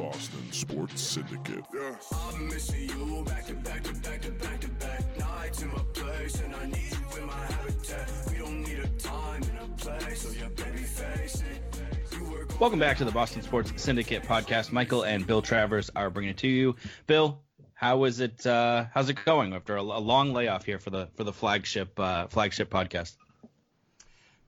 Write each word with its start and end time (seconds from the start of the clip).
Boston 0.00 0.50
Sports 0.50 1.02
Syndicate. 1.02 1.62
I'm 2.10 2.48
missing 2.48 2.88
you 2.88 3.22
back 3.22 3.46
to 3.48 3.52
back 3.52 3.82
to 3.82 3.92
back 3.96 4.22
to 4.22 4.30
back 4.30 4.60
to 4.60 4.68
back 4.68 5.18
nights 5.18 5.60
in 5.60 5.68
my 5.68 5.82
place, 5.92 6.40
and 6.40 6.56
I 6.56 6.64
need 6.64 6.90
you 6.90 7.20
in 7.20 7.26
my 7.26 7.34
habitat. 7.34 8.10
We 8.30 8.38
don't 8.38 8.62
need 8.62 8.78
a 8.78 8.88
time 8.98 9.42
and 9.42 9.58
a 9.58 9.76
place, 9.76 10.22
so 10.22 10.30
yeah, 10.30 10.48
baby, 10.56 10.78
face 10.78 11.42
it. 11.42 11.82
You 12.12 12.46
Welcome 12.58 12.78
back 12.78 12.96
to 12.96 13.04
the 13.04 13.10
Boston 13.10 13.42
Sports 13.42 13.74
Syndicate 13.76 14.22
podcast. 14.22 14.72
Michael 14.72 15.02
and 15.02 15.26
Bill 15.26 15.42
Travers 15.42 15.90
are 15.94 16.08
bringing 16.08 16.30
it 16.30 16.38
to 16.38 16.48
you. 16.48 16.76
Bill, 17.06 17.42
how 17.74 18.04
is 18.04 18.20
it? 18.20 18.46
Uh, 18.46 18.86
how's 18.94 19.10
it 19.10 19.22
going 19.26 19.52
after 19.52 19.76
a, 19.76 19.82
a 19.82 19.82
long 19.82 20.32
layoff 20.32 20.64
here 20.64 20.78
for 20.78 20.88
the 20.88 21.08
for 21.14 21.24
the 21.24 21.32
flagship 21.34 22.00
uh, 22.00 22.26
flagship 22.28 22.70
podcast? 22.70 23.16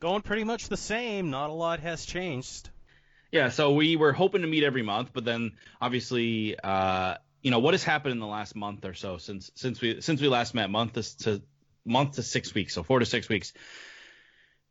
Going 0.00 0.22
pretty 0.22 0.44
much 0.44 0.70
the 0.70 0.78
same. 0.78 1.28
Not 1.28 1.50
a 1.50 1.52
lot 1.52 1.80
has 1.80 2.06
changed. 2.06 2.70
Yeah, 3.32 3.48
so 3.48 3.72
we 3.72 3.96
were 3.96 4.12
hoping 4.12 4.42
to 4.42 4.46
meet 4.46 4.62
every 4.62 4.82
month, 4.82 5.10
but 5.14 5.24
then 5.24 5.52
obviously, 5.80 6.54
uh, 6.62 7.16
you 7.42 7.50
know, 7.50 7.58
what 7.60 7.72
has 7.74 7.82
happened 7.82 8.12
in 8.12 8.18
the 8.20 8.26
last 8.26 8.54
month 8.54 8.84
or 8.84 8.92
so 8.94 9.16
since 9.16 9.50
since 9.54 9.80
we 9.80 10.00
since 10.02 10.20
we 10.20 10.28
last 10.28 10.54
met, 10.54 10.70
month 10.70 10.92
to, 11.20 11.42
month 11.84 12.12
to 12.16 12.22
six 12.22 12.54
weeks, 12.54 12.74
so 12.74 12.82
four 12.82 12.98
to 12.98 13.06
six 13.06 13.28
weeks, 13.30 13.54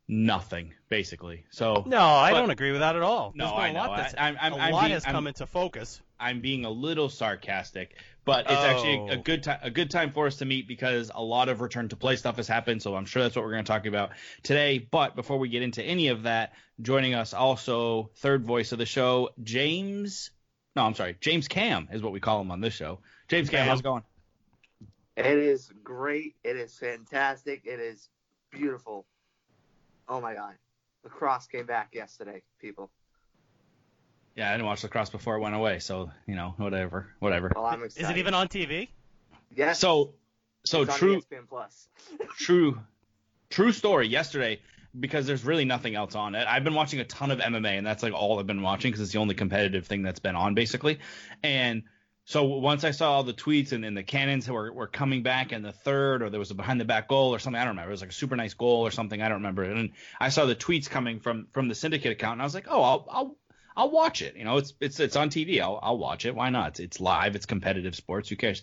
nothing 0.08 0.72
basically. 0.88 1.44
So 1.50 1.82
No, 1.86 1.98
I 2.00 2.30
But- 2.32 2.40
don't 2.40 2.50
agree 2.50 2.70
with 2.70 2.80
that 2.80 2.96
at 2.96 3.02
all. 3.02 3.32
No, 3.34 3.46
I 3.46 3.68
a 3.68 3.72
know. 3.72 3.80
lot 3.80 3.96
that's 3.96 4.14
I- 4.14 4.26
I'm- 4.26 4.36
I'm- 4.40 4.52
a 4.52 4.56
I'm 4.56 4.72
lot 4.72 4.80
being- 4.82 4.92
has 4.92 5.04
I'm- 5.06 5.14
come 5.14 5.26
into 5.26 5.46
focus. 5.46 6.00
I'm 6.20 6.40
being 6.40 6.64
a 6.64 6.70
little 6.70 7.08
sarcastic, 7.08 7.96
but 8.24 8.44
it's 8.50 8.52
actually 8.62 8.94
a, 8.94 9.14
a 9.14 9.18
Oh. 9.18 9.22
good 9.22 9.42
time 9.42 9.58
a 9.62 9.70
good 9.70 9.90
time 9.90 10.12
for 10.12 10.26
us 10.26 10.36
to 10.36 10.44
meet 10.44 10.68
because 10.68 11.10
a 11.14 11.22
lot 11.22 11.48
of 11.48 11.60
return 11.60 11.88
to 11.88 11.96
play 11.96 12.16
stuff 12.16 12.36
has 12.36 12.48
happened. 12.48 12.82
So 12.82 12.94
I'm 12.94 13.04
sure 13.04 13.22
that's 13.22 13.34
what 13.36 13.44
we're 13.44 13.52
going 13.52 13.64
to 13.64 13.72
talk 13.72 13.86
about 13.86 14.10
today. 14.42 14.78
But 14.78 15.16
before 15.16 15.38
we 15.38 15.48
get 15.48 15.62
into 15.62 15.82
any 15.82 16.08
of 16.08 16.22
that, 16.24 16.52
joining 16.80 17.14
us 17.14 17.34
also 17.34 18.10
third 18.16 18.44
voice 18.44 18.72
of 18.72 18.78
the 18.78 18.86
show, 18.86 19.30
James. 19.42 20.30
No, 20.76 20.84
I'm 20.86 20.94
sorry, 20.94 21.16
James 21.20 21.48
Cam 21.48 21.88
is 21.92 22.02
what 22.02 22.12
we 22.12 22.20
call 22.20 22.40
him 22.40 22.50
on 22.50 22.60
this 22.60 22.74
show. 22.74 23.00
James 23.28 23.50
Cam, 23.50 23.60
Cam. 23.60 23.68
how's 23.68 23.80
it 23.80 23.84
going? 23.84 24.02
It 25.16 25.26
is 25.26 25.70
great. 25.84 26.36
It 26.42 26.56
is 26.56 26.76
fantastic. 26.78 27.62
It 27.66 27.78
is 27.80 28.08
beautiful. 28.50 29.04
Oh 30.08 30.20
my 30.20 30.34
god. 30.34 30.54
Lacrosse 31.04 31.46
came 31.46 31.66
back 31.66 31.94
yesterday, 31.94 32.42
people. 32.60 32.90
Yeah, 34.34 34.48
I 34.48 34.52
didn't 34.52 34.66
watch 34.66 34.82
lacrosse 34.82 35.10
before 35.10 35.36
it 35.36 35.40
went 35.40 35.54
away, 35.54 35.78
so 35.78 36.10
you 36.26 36.34
know, 36.34 36.54
whatever, 36.56 37.08
whatever. 37.18 37.52
Well, 37.54 37.66
I'm 37.66 37.82
Is 37.82 37.96
it 37.98 38.16
even 38.16 38.34
on 38.34 38.48
TV? 38.48 38.88
Yes. 39.54 39.78
So, 39.78 40.14
so 40.64 40.82
it's 40.82 40.96
true. 40.96 41.20
ESPN 41.20 41.48
Plus. 41.48 41.88
true 42.38 42.78
true 43.52 43.70
story 43.70 44.08
yesterday 44.08 44.60
because 44.98 45.26
there's 45.26 45.44
really 45.44 45.64
nothing 45.64 45.94
else 45.94 46.14
on 46.14 46.34
it. 46.34 46.46
I've 46.48 46.64
been 46.64 46.74
watching 46.74 47.00
a 47.00 47.04
ton 47.04 47.30
of 47.30 47.38
MMA 47.38 47.78
and 47.78 47.86
that's 47.86 48.02
like 48.02 48.12
all 48.12 48.38
I've 48.38 48.46
been 48.46 48.62
watching 48.62 48.90
because 48.90 49.02
it's 49.02 49.12
the 49.12 49.18
only 49.18 49.34
competitive 49.34 49.86
thing 49.86 50.02
that's 50.02 50.20
been 50.20 50.36
on 50.36 50.54
basically. 50.54 50.98
And 51.42 51.84
so 52.24 52.44
once 52.44 52.84
I 52.84 52.92
saw 52.92 53.12
all 53.12 53.24
the 53.24 53.32
tweets 53.32 53.72
and, 53.72 53.84
and 53.84 53.96
the 53.96 54.02
cannons 54.02 54.48
were, 54.48 54.72
were 54.72 54.86
coming 54.86 55.22
back 55.22 55.52
in 55.52 55.62
the 55.62 55.72
third 55.72 56.22
or 56.22 56.30
there 56.30 56.38
was 56.38 56.50
a 56.50 56.54
behind 56.54 56.80
the 56.80 56.84
back 56.84 57.08
goal 57.08 57.34
or 57.34 57.38
something, 57.38 57.60
I 57.60 57.64
don't 57.64 57.70
remember. 57.70 57.90
It 57.90 57.94
was 57.94 58.00
like 58.00 58.10
a 58.10 58.14
super 58.14 58.36
nice 58.36 58.54
goal 58.54 58.86
or 58.86 58.90
something, 58.90 59.20
I 59.20 59.28
don't 59.28 59.38
remember. 59.38 59.64
And 59.64 59.90
I 60.20 60.28
saw 60.28 60.44
the 60.44 60.54
tweets 60.54 60.88
coming 60.88 61.20
from 61.20 61.48
from 61.52 61.68
the 61.68 61.74
syndicate 61.74 62.12
account 62.12 62.34
and 62.34 62.42
I 62.42 62.44
was 62.44 62.54
like, 62.54 62.66
"Oh, 62.68 62.82
I'll 62.82 63.06
I'll 63.10 63.36
I'll 63.76 63.90
watch 63.90 64.22
it. 64.22 64.36
You 64.36 64.44
know, 64.44 64.58
it's 64.58 64.74
it's 64.80 65.00
it's 65.00 65.16
on 65.16 65.30
TV. 65.30 65.60
I'll 65.60 65.78
I'll 65.82 65.98
watch 65.98 66.26
it. 66.26 66.34
Why 66.34 66.50
not? 66.50 66.70
It's, 66.70 66.80
it's 66.80 67.00
live. 67.00 67.34
It's 67.36 67.46
competitive 67.46 67.94
sports. 67.94 68.28
Who 68.28 68.36
cares? 68.36 68.62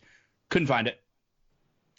Couldn't 0.49 0.67
find 0.67 0.87
it. 0.87 1.01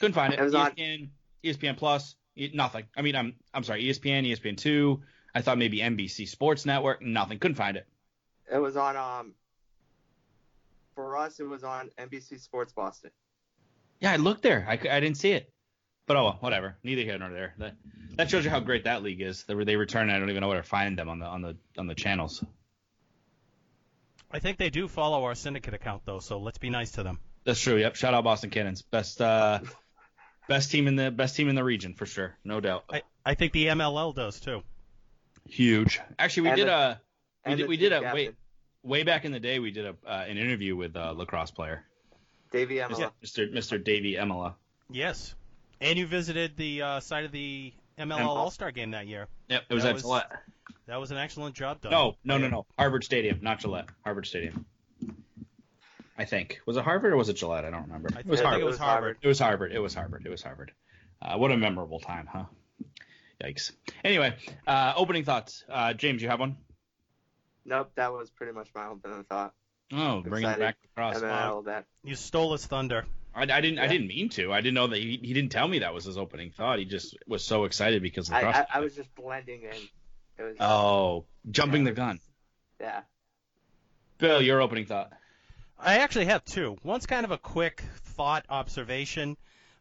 Couldn't 0.00 0.14
find 0.14 0.32
it. 0.32 0.38
It 0.38 0.42
was 0.42 0.54
on- 0.54 0.72
ESPN, 0.72 1.08
ESPN 1.44 1.76
Plus, 1.76 2.16
nothing. 2.54 2.84
I 2.96 3.02
mean, 3.02 3.16
I'm 3.16 3.34
I'm 3.52 3.64
sorry, 3.64 3.84
ESPN, 3.84 4.26
ESPN 4.30 4.56
two. 4.56 5.02
I 5.34 5.42
thought 5.42 5.58
maybe 5.58 5.78
NBC 5.78 6.28
Sports 6.28 6.66
Network, 6.66 7.02
nothing. 7.02 7.38
Couldn't 7.38 7.56
find 7.56 7.76
it. 7.76 7.86
It 8.52 8.58
was 8.58 8.76
on 8.76 8.96
um 8.96 9.34
for 10.94 11.16
us 11.16 11.38
it 11.40 11.44
was 11.44 11.64
on 11.64 11.90
NBC 11.98 12.40
Sports 12.40 12.72
Boston. 12.72 13.10
Yeah, 14.00 14.12
I 14.12 14.16
looked 14.16 14.42
there. 14.42 14.66
I, 14.68 14.72
I 14.72 15.00
didn't 15.00 15.16
see 15.16 15.32
it. 15.32 15.52
But 16.06 16.16
oh 16.16 16.24
well, 16.24 16.36
whatever. 16.40 16.76
Neither 16.82 17.02
here 17.02 17.18
nor 17.18 17.30
there. 17.30 17.54
That 17.58 17.76
that 18.16 18.30
shows 18.30 18.44
you 18.44 18.50
how 18.50 18.60
great 18.60 18.84
that 18.84 19.02
league 19.02 19.20
is. 19.20 19.44
They 19.44 19.54
they 19.64 19.76
return. 19.76 20.10
I 20.10 20.18
don't 20.18 20.30
even 20.30 20.40
know 20.40 20.48
where 20.48 20.60
to 20.62 20.66
find 20.68 20.98
them 20.98 21.08
on 21.08 21.20
the 21.20 21.26
on 21.26 21.42
the 21.42 21.56
on 21.78 21.86
the 21.86 21.94
channels. 21.94 22.42
I 24.30 24.38
think 24.38 24.58
they 24.58 24.70
do 24.70 24.86
follow 24.88 25.24
our 25.24 25.34
syndicate 25.34 25.74
account 25.74 26.02
though, 26.04 26.20
so 26.20 26.38
let's 26.38 26.58
be 26.58 26.70
nice 26.70 26.92
to 26.92 27.02
them. 27.02 27.18
That's 27.44 27.60
true. 27.60 27.76
Yep. 27.76 27.96
Shout 27.96 28.14
out 28.14 28.24
Boston 28.24 28.50
Cannons. 28.50 28.82
Best 28.82 29.20
uh 29.20 29.60
best 30.48 30.70
team 30.70 30.86
in 30.88 30.96
the 30.96 31.10
best 31.10 31.36
team 31.36 31.48
in 31.48 31.54
the 31.54 31.64
region 31.64 31.94
for 31.94 32.06
sure. 32.06 32.36
No 32.44 32.60
doubt. 32.60 32.84
I, 32.90 33.02
I 33.24 33.34
think 33.34 33.52
the 33.52 33.66
MLL 33.66 34.14
does 34.14 34.40
too. 34.40 34.62
Huge. 35.48 36.00
Actually, 36.18 36.42
we 36.44 36.48
And 36.50 36.56
did 36.58 36.68
the- 36.68 36.72
a 36.72 37.00
we 37.46 37.54
did 37.56 37.68
we 37.68 37.76
did 37.76 37.92
a 37.92 38.00
way 38.00 38.24
captain, 38.26 38.36
way 38.82 39.02
back 39.02 39.24
in 39.24 39.32
the 39.32 39.40
day. 39.40 39.58
We 39.58 39.70
did 39.70 39.86
a 39.86 39.96
uh, 40.06 40.24
an 40.28 40.36
interview 40.36 40.76
with 40.76 40.94
a 40.96 41.12
lacrosse 41.12 41.50
player, 41.50 41.84
Davey 42.52 42.76
Emila. 42.76 43.10
Mr. 43.24 43.52
Mr. 43.52 43.82
Davey 43.82 44.14
Emila. 44.14 44.54
Yes. 44.90 45.34
And 45.80 45.98
you 45.98 46.06
visited 46.06 46.56
the 46.58 46.82
uh, 46.82 47.00
site 47.00 47.24
of 47.24 47.32
the 47.32 47.72
MLL 47.98 48.18
MLL. 48.18 48.26
All 48.26 48.50
Star 48.50 48.70
game 48.70 48.90
that 48.90 49.06
year. 49.06 49.26
Yep. 49.48 49.62
It 49.70 49.74
was 49.74 49.82
That 49.84 49.88
at 49.88 49.94
was- 49.94 50.02
Gillette. 50.02 50.30
That 50.90 50.98
was 50.98 51.12
an 51.12 51.18
excellent 51.18 51.54
job 51.54 51.80
done. 51.80 51.92
No, 51.92 52.16
no, 52.24 52.36
no, 52.36 52.48
no. 52.48 52.66
Harvard 52.76 53.04
Stadium, 53.04 53.38
not 53.42 53.60
Gillette. 53.60 53.86
Harvard 54.04 54.26
Stadium. 54.26 54.66
I 56.18 56.24
think 56.24 56.60
was 56.66 56.76
it 56.76 56.82
Harvard 56.82 57.12
or 57.12 57.16
was 57.16 57.28
it 57.28 57.34
Gillette? 57.34 57.64
I 57.64 57.70
don't 57.70 57.82
remember. 57.82 58.08
I 58.14 58.20
It 58.20 58.26
was 58.26 58.40
think 58.40 58.48
Harvard. 58.48 58.62
it 58.62 58.66
was 58.66 58.78
Harvard. 58.78 59.16
It 59.22 59.28
was 59.28 59.38
Harvard. 59.38 59.72
It 59.72 59.78
was 59.78 59.94
Harvard. 59.94 60.26
It 60.26 60.30
was 60.30 60.42
Harvard. 60.42 60.72
Uh, 61.22 61.36
what 61.38 61.52
a 61.52 61.56
memorable 61.56 62.00
time, 62.00 62.26
huh? 62.26 62.44
Yikes. 63.40 63.70
Anyway, 64.04 64.34
uh, 64.66 64.92
opening 64.96 65.22
thoughts. 65.24 65.64
Uh, 65.68 65.94
James, 65.94 66.20
you 66.22 66.28
have 66.28 66.40
one? 66.40 66.56
Nope, 67.64 67.92
that 67.94 68.12
was 68.12 68.28
pretty 68.30 68.52
much 68.52 68.68
my 68.74 68.88
opening 68.88 69.22
thought. 69.24 69.54
Oh, 69.92 70.22
bringing 70.22 70.50
it 70.50 70.58
back 70.58 70.76
across. 70.92 71.14
And 71.14 71.22
then 71.24 71.30
Wow. 71.30 71.54
all 71.54 71.62
that. 71.62 71.84
You 72.02 72.16
stole 72.16 72.50
his 72.52 72.66
thunder. 72.66 73.06
I, 73.32 73.42
I 73.42 73.60
didn't. 73.60 73.78
I 73.78 73.86
didn't 73.86 74.08
mean 74.08 74.28
to. 74.30 74.52
I 74.52 74.60
didn't 74.60 74.74
know 74.74 74.88
that 74.88 74.98
he, 74.98 75.20
he 75.22 75.32
didn't 75.34 75.52
tell 75.52 75.68
me 75.68 75.78
that 75.78 75.94
was 75.94 76.04
his 76.04 76.18
opening 76.18 76.50
thought. 76.50 76.80
He 76.80 76.84
just 76.84 77.16
was 77.28 77.44
so 77.44 77.62
excited 77.64 78.02
because 78.02 78.28
I. 78.28 78.40
I, 78.42 78.66
I 78.74 78.80
was 78.80 78.96
just 78.96 79.14
blending 79.14 79.62
in. 79.62 79.76
It 80.40 80.44
was 80.44 80.56
Oh, 80.58 81.26
jumping 81.50 81.84
Yeah, 81.84 81.90
the 81.90 81.92
gun. 81.92 82.20
yeah. 82.80 83.02
Bill, 84.18 84.40
your 84.40 84.62
opening 84.62 84.86
thought. 84.86 85.12
I 85.78 85.98
actually 85.98 86.26
have 86.26 86.44
two. 86.44 86.78
One's 86.82 87.06
kind 87.06 87.24
of 87.24 87.30
a 87.30 87.38
quick 87.38 87.82
thought 88.04 88.46
observation. 88.48 89.36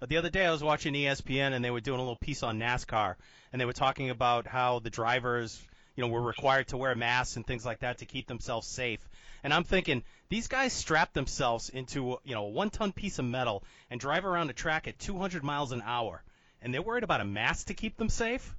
The 0.06 0.18
other 0.18 0.30
day 0.30 0.46
I 0.46 0.52
was 0.52 0.64
watching 0.64 0.94
ESPN 0.94 1.54
and 1.54 1.64
they 1.64 1.72
were 1.72 1.82
doing 1.82 2.00
a 2.00 2.04
little 2.04 2.16
piece 2.18 2.44
on 2.44 2.60
NASCAR 2.60 3.16
and 3.52 3.60
they 3.60 3.66
were 3.66 3.74
talking 3.74 4.10
about 4.10 4.48
how 4.48 4.80
the 4.80 4.90
drivers, 4.90 5.62
you 5.96 6.02
know, 6.04 6.10
were 6.10 6.22
required 6.22 6.68
to 6.70 6.78
wear 6.78 6.94
masks 6.96 7.36
and 7.36 7.46
things 7.46 7.66
like 7.66 7.80
that 7.80 7.98
to 8.00 8.06
keep 8.06 8.28
themselves 8.28 8.68
safe. 8.68 9.00
And 9.44 9.54
I'm 9.54 9.64
thinking 9.64 10.04
these 10.30 10.48
guys 10.48 10.74
strap 10.74 11.14
themselves 11.14 11.70
into, 11.70 12.18
you 12.24 12.36
know, 12.36 12.46
a 12.46 12.50
one-ton 12.50 12.92
piece 12.94 13.20
of 13.20 13.26
metal 13.26 13.64
and 13.90 14.00
drive 14.00 14.26
around 14.26 14.50
a 14.50 14.54
track 14.54 14.88
at 14.88 15.00
200 15.00 15.44
miles 15.44 15.72
an 15.72 15.82
hour 15.86 16.22
and 16.62 16.74
they're 16.74 16.82
worried 16.82 17.04
about 17.04 17.22
a 17.22 17.26
mask 17.26 17.68
to 17.68 17.74
keep 17.74 17.98
them 17.98 18.10
safe? 18.10 18.56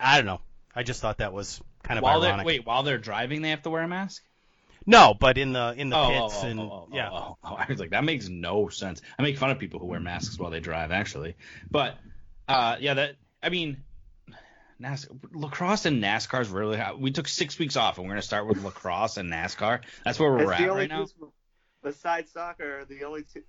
I 0.00 0.16
don't 0.16 0.26
know. 0.26 0.40
I 0.76 0.82
just 0.82 1.00
thought 1.00 1.18
that 1.18 1.32
was 1.32 1.60
kind 1.82 1.98
of 1.98 2.02
while 2.02 2.20
they're 2.20 2.30
ironic. 2.30 2.46
wait, 2.46 2.66
while 2.66 2.82
they're 2.82 2.98
driving, 2.98 3.42
they 3.42 3.50
have 3.50 3.62
to 3.62 3.70
wear 3.70 3.82
a 3.82 3.88
mask. 3.88 4.22
No, 4.86 5.14
but 5.18 5.38
in 5.38 5.52
the 5.52 5.74
in 5.76 5.88
the 5.88 5.96
oh, 5.96 6.08
pits 6.08 6.40
oh, 6.42 6.46
oh, 6.46 6.48
and 6.48 6.60
oh, 6.60 6.64
oh, 6.64 6.88
yeah. 6.92 7.10
oh, 7.10 7.38
oh. 7.42 7.54
I 7.54 7.66
was 7.68 7.78
like, 7.78 7.90
that 7.90 8.04
makes 8.04 8.28
no 8.28 8.68
sense. 8.68 9.00
I 9.18 9.22
make 9.22 9.38
fun 9.38 9.50
of 9.50 9.58
people 9.58 9.80
who 9.80 9.86
wear 9.86 10.00
masks 10.00 10.38
while 10.38 10.50
they 10.50 10.60
drive, 10.60 10.90
actually. 10.90 11.36
But 11.70 11.96
uh, 12.48 12.76
yeah, 12.80 12.94
that 12.94 13.16
I 13.42 13.48
mean, 13.48 13.82
NAS- 14.78 15.08
lacrosse 15.32 15.86
and 15.86 16.02
NASCAR 16.02 16.42
is 16.42 16.50
really 16.50 16.76
hot. 16.76 17.00
We 17.00 17.12
took 17.12 17.28
six 17.28 17.58
weeks 17.58 17.76
off, 17.76 17.96
and 17.96 18.06
we're 18.06 18.12
gonna 18.12 18.22
start 18.22 18.46
with 18.46 18.62
lacrosse 18.62 19.16
and 19.16 19.32
NASCAR. 19.32 19.80
That's 20.04 20.18
where 20.18 20.30
we're 20.30 20.52
It's 20.52 20.60
at 20.60 20.68
right 20.70 20.88
now. 20.88 21.06
besides 21.82 22.32
soccer, 22.32 22.84
the 22.84 23.04
only 23.04 23.22
two, 23.22 23.42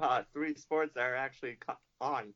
uh, 0.00 0.22
three 0.32 0.56
sports 0.56 0.94
that 0.94 1.02
are 1.02 1.14
actually 1.16 1.58
on. 2.00 2.32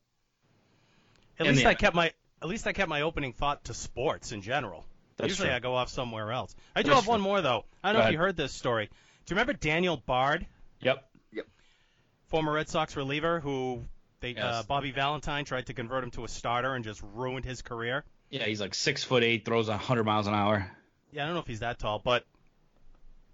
At 1.39 1.47
And 1.47 1.55
least 1.57 1.63
the- 1.63 1.69
I 1.69 1.73
kept 1.73 1.95
my 1.95 2.13
at 2.45 2.49
least 2.49 2.65
I 2.67 2.73
kept 2.73 2.89
my 2.89 3.01
opening 3.01 3.33
thought 3.33 3.65
to 3.65 3.73
sports 3.73 4.31
in 4.31 4.41
general. 4.41 4.85
That's 5.17 5.29
Usually 5.29 5.47
true. 5.49 5.55
I 5.55 5.59
go 5.59 5.75
off 5.75 5.89
somewhere 5.89 6.31
else. 6.31 6.55
I 6.75 6.81
do 6.83 6.89
That's 6.89 7.01
have 7.01 7.07
one 7.07 7.21
more 7.21 7.41
though. 7.41 7.65
I 7.83 7.89
don't 7.89 7.93
Go 7.93 7.97
know 7.97 7.99
ahead. 8.01 8.09
if 8.09 8.13
you 8.13 8.19
heard 8.19 8.37
this 8.37 8.51
story. 8.53 8.85
Do 8.87 8.91
you 9.33 9.35
remember 9.35 9.53
Daniel 9.53 9.97
Bard, 9.97 10.45
Yep. 10.81 11.03
Yep. 11.33 11.47
Former 12.27 12.51
Red 12.53 12.69
Sox 12.69 12.95
reliever, 12.95 13.39
who 13.39 13.83
they 14.19 14.35
uh, 14.35 14.63
Bobby 14.63 14.91
Valentine 14.91 15.45
tried 15.45 15.67
to 15.67 15.73
convert 15.73 16.03
him 16.03 16.11
to 16.11 16.23
a 16.23 16.27
starter 16.27 16.73
and 16.75 16.83
just 16.83 17.01
ruined 17.13 17.45
his 17.45 17.61
career? 17.61 18.03
Yeah, 18.29 18.43
he's 18.43 18.59
like 18.61 18.75
six 18.75 19.03
foot 19.03 19.23
eight, 19.23 19.45
throws 19.45 19.69
hundred 19.69 20.03
miles 20.03 20.27
an 20.27 20.33
hour. 20.33 20.69
Yeah, 21.11 21.23
I 21.23 21.25
don't 21.27 21.35
know 21.35 21.41
if 21.41 21.47
he's 21.47 21.61
that 21.61 21.79
tall, 21.79 21.99
but 21.99 22.25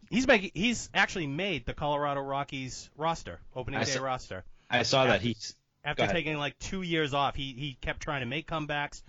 he's 0.09 0.27
making 0.27 0.51
he's 0.53 0.89
actually 0.93 1.27
made 1.27 1.65
the 1.65 1.73
Colorado 1.73 2.21
Rockies 2.21 2.89
roster, 2.95 3.39
opening 3.55 3.79
I 3.79 3.83
day 3.85 3.91
saw- 3.91 4.03
roster. 4.03 4.43
I 4.69 4.83
saw 4.83 5.05
that 5.05 5.21
he's 5.21 5.55
After 5.83 6.07
taking 6.07 6.37
like 6.37 6.57
two 6.59 6.83
years 6.83 7.13
off, 7.13 7.35
he 7.35 7.53
he 7.53 7.77
kept 7.81 8.01
trying 8.01 8.21
to 8.21 8.27
make 8.27 8.47
comebacks. 8.47 9.01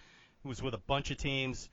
He 0.43 0.49
was 0.49 0.63
with 0.63 0.75
a 0.75 0.79
bunch 0.79 1.11
of 1.11 1.19
teams, 1.19 1.69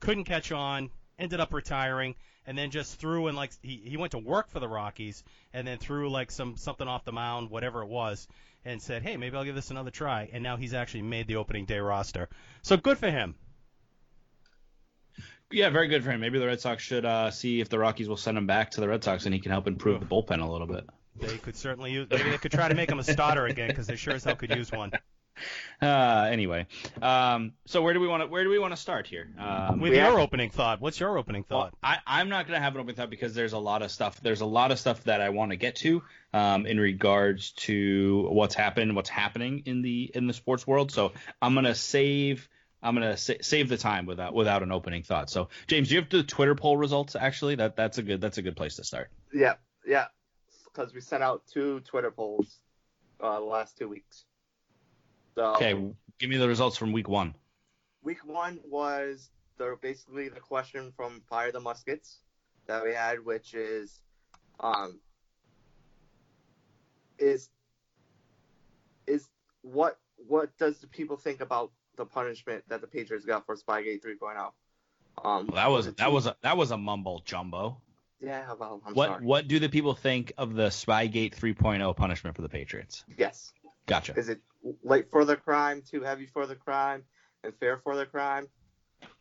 couldn't 0.00 0.24
catch 0.24 0.52
on, 0.52 0.90
ended 1.18 1.40
up 1.40 1.54
retiring, 1.54 2.16
and 2.46 2.58
then 2.58 2.70
just 2.70 2.98
threw 2.98 3.28
in 3.28 3.36
like 3.36 3.52
he, 3.62 3.76
he 3.84 3.96
went 3.96 4.12
to 4.12 4.18
work 4.18 4.50
for 4.50 4.60
the 4.60 4.68
Rockies 4.68 5.22
and 5.52 5.66
then 5.66 5.78
threw 5.78 6.10
like 6.10 6.30
some 6.30 6.56
something 6.56 6.86
off 6.86 7.04
the 7.04 7.12
mound, 7.12 7.50
whatever 7.50 7.82
it 7.82 7.88
was, 7.88 8.26
and 8.64 8.82
said, 8.82 9.02
hey, 9.02 9.16
maybe 9.16 9.36
I'll 9.36 9.44
give 9.44 9.54
this 9.54 9.70
another 9.70 9.90
try. 9.90 10.28
And 10.32 10.42
now 10.42 10.56
he's 10.56 10.74
actually 10.74 11.02
made 11.02 11.26
the 11.26 11.36
opening 11.36 11.64
day 11.64 11.78
roster. 11.78 12.28
So 12.62 12.76
good 12.76 12.98
for 12.98 13.10
him. 13.10 13.34
Yeah, 15.50 15.70
very 15.70 15.88
good 15.88 16.02
for 16.02 16.10
him. 16.10 16.20
Maybe 16.20 16.38
the 16.38 16.46
Red 16.46 16.60
Sox 16.60 16.82
should 16.82 17.04
uh, 17.04 17.30
see 17.30 17.60
if 17.60 17.68
the 17.68 17.78
Rockies 17.78 18.08
will 18.08 18.16
send 18.16 18.36
him 18.36 18.46
back 18.46 18.72
to 18.72 18.80
the 18.80 18.88
Red 18.88 19.04
Sox 19.04 19.26
and 19.26 19.34
he 19.34 19.40
can 19.40 19.52
help 19.52 19.68
improve 19.68 20.00
the 20.00 20.06
bullpen 20.06 20.42
a 20.42 20.50
little 20.50 20.66
bit. 20.66 20.88
They 21.20 21.38
could 21.38 21.56
certainly 21.56 21.92
use. 21.92 22.08
Maybe 22.10 22.30
they 22.30 22.38
could 22.38 22.52
try 22.52 22.68
to 22.68 22.74
make 22.74 22.90
him 22.90 22.98
a 22.98 23.04
starter 23.04 23.46
again 23.46 23.68
because 23.68 23.86
they 23.86 23.96
sure 23.96 24.14
as 24.14 24.24
hell 24.24 24.36
could 24.36 24.54
use 24.54 24.70
one. 24.72 24.92
Uh, 25.82 26.28
anyway, 26.30 26.64
um, 27.02 27.52
so 27.66 27.82
where 27.82 27.92
do 27.92 27.98
we 27.98 28.06
want 28.06 28.22
to 28.22 28.28
where 28.28 28.44
do 28.44 28.50
we 28.50 28.58
want 28.60 28.72
to 28.72 28.76
start 28.76 29.08
here? 29.08 29.28
Um, 29.36 29.80
With 29.80 29.92
your 29.92 30.02
have- 30.04 30.14
opening 30.14 30.48
thought, 30.50 30.80
what's 30.80 31.00
your 31.00 31.18
opening 31.18 31.44
well, 31.50 31.62
thought? 31.62 31.74
I, 31.82 31.98
I'm 32.06 32.28
not 32.28 32.46
gonna 32.46 32.60
have 32.60 32.74
an 32.76 32.80
opening 32.80 32.94
thought 32.94 33.10
because 33.10 33.34
there's 33.34 33.52
a 33.52 33.58
lot 33.58 33.82
of 33.82 33.90
stuff. 33.90 34.20
There's 34.22 34.42
a 34.42 34.46
lot 34.46 34.70
of 34.70 34.78
stuff 34.78 35.02
that 35.04 35.20
I 35.20 35.30
want 35.30 35.50
to 35.50 35.56
get 35.56 35.74
to 35.76 36.04
um, 36.32 36.66
in 36.66 36.78
regards 36.78 37.50
to 37.52 38.28
what's 38.30 38.54
happened, 38.54 38.94
what's 38.94 39.10
happening 39.10 39.64
in 39.66 39.82
the 39.82 40.08
in 40.14 40.28
the 40.28 40.32
sports 40.32 40.68
world. 40.68 40.92
So 40.92 41.12
I'm 41.42 41.54
gonna 41.56 41.74
save. 41.74 42.48
I'm 42.80 42.94
gonna 42.94 43.16
sa- 43.16 43.34
save 43.40 43.68
the 43.68 43.76
time 43.76 44.06
without 44.06 44.34
without 44.34 44.62
an 44.62 44.70
opening 44.70 45.02
thought. 45.02 45.30
So 45.30 45.48
James, 45.66 45.88
do 45.88 45.96
you 45.96 46.00
have 46.00 46.10
the 46.10 46.22
Twitter 46.22 46.54
poll 46.54 46.76
results? 46.76 47.16
Actually, 47.16 47.56
that 47.56 47.74
that's 47.74 47.98
a 47.98 48.02
good 48.02 48.20
that's 48.20 48.38
a 48.38 48.42
good 48.42 48.56
place 48.56 48.76
to 48.76 48.84
start. 48.84 49.10
Yeah, 49.34 49.54
yeah. 49.84 50.06
Because 50.74 50.92
we 50.92 51.00
sent 51.00 51.22
out 51.22 51.42
two 51.46 51.80
Twitter 51.80 52.10
polls 52.10 52.58
uh, 53.20 53.38
the 53.38 53.44
last 53.44 53.78
two 53.78 53.88
weeks. 53.88 54.24
So 55.36 55.54
Okay, 55.54 55.72
give 56.18 56.30
me 56.30 56.36
the 56.36 56.48
results 56.48 56.76
from 56.76 56.92
week 56.92 57.08
one. 57.08 57.34
week 58.02 58.24
one 58.26 58.58
was 58.68 59.30
the 59.56 59.76
basically 59.80 60.28
the 60.28 60.40
question 60.40 60.92
from 60.96 61.20
Fire 61.28 61.52
the 61.52 61.60
Muskets 61.60 62.18
that 62.66 62.82
we 62.84 62.92
had, 62.92 63.24
which 63.24 63.54
is, 63.54 64.00
um, 64.60 64.98
is 67.18 67.50
is 69.06 69.28
what 69.62 69.98
what 70.16 70.56
does 70.58 70.78
the 70.78 70.86
people 70.88 71.16
think 71.16 71.40
about 71.40 71.70
the 71.96 72.04
punishment 72.04 72.64
that 72.68 72.80
the 72.80 72.86
Patriots 72.86 73.24
got 73.24 73.46
for 73.46 73.54
Spygate 73.56 74.02
3.0? 74.04 74.36
Um, 75.24 75.46
Well, 75.46 75.46
that 75.54 75.70
was 75.70 75.92
that 75.94 76.10
was 76.12 76.26
a, 76.26 76.36
that 76.42 76.56
was 76.56 76.70
a 76.72 76.76
mumble 76.76 77.22
jumbo. 77.24 77.80
Yeah. 78.24 78.52
Well, 78.58 78.82
I'm 78.86 78.94
what 78.94 79.08
sorry. 79.08 79.20
what 79.20 79.44
what 79.44 79.48
do 79.48 79.58
the 79.58 79.68
people 79.68 79.94
think 79.94 80.32
of 80.38 80.54
the 80.54 80.68
Spygate 80.68 81.34
3.0 81.36 81.96
punishment 81.96 82.36
for 82.36 82.42
the 82.42 82.48
Patriots? 82.48 83.04
Yes. 83.16 83.52
Gotcha. 83.86 84.18
Is 84.18 84.28
it 84.28 84.40
late 84.82 85.10
for 85.10 85.24
the 85.24 85.36
crime, 85.36 85.82
too 85.88 86.02
heavy 86.02 86.26
for 86.26 86.46
the 86.46 86.56
crime, 86.56 87.04
and 87.42 87.52
fair 87.60 87.78
for 87.78 87.96
the 87.96 88.06
crime? 88.06 88.48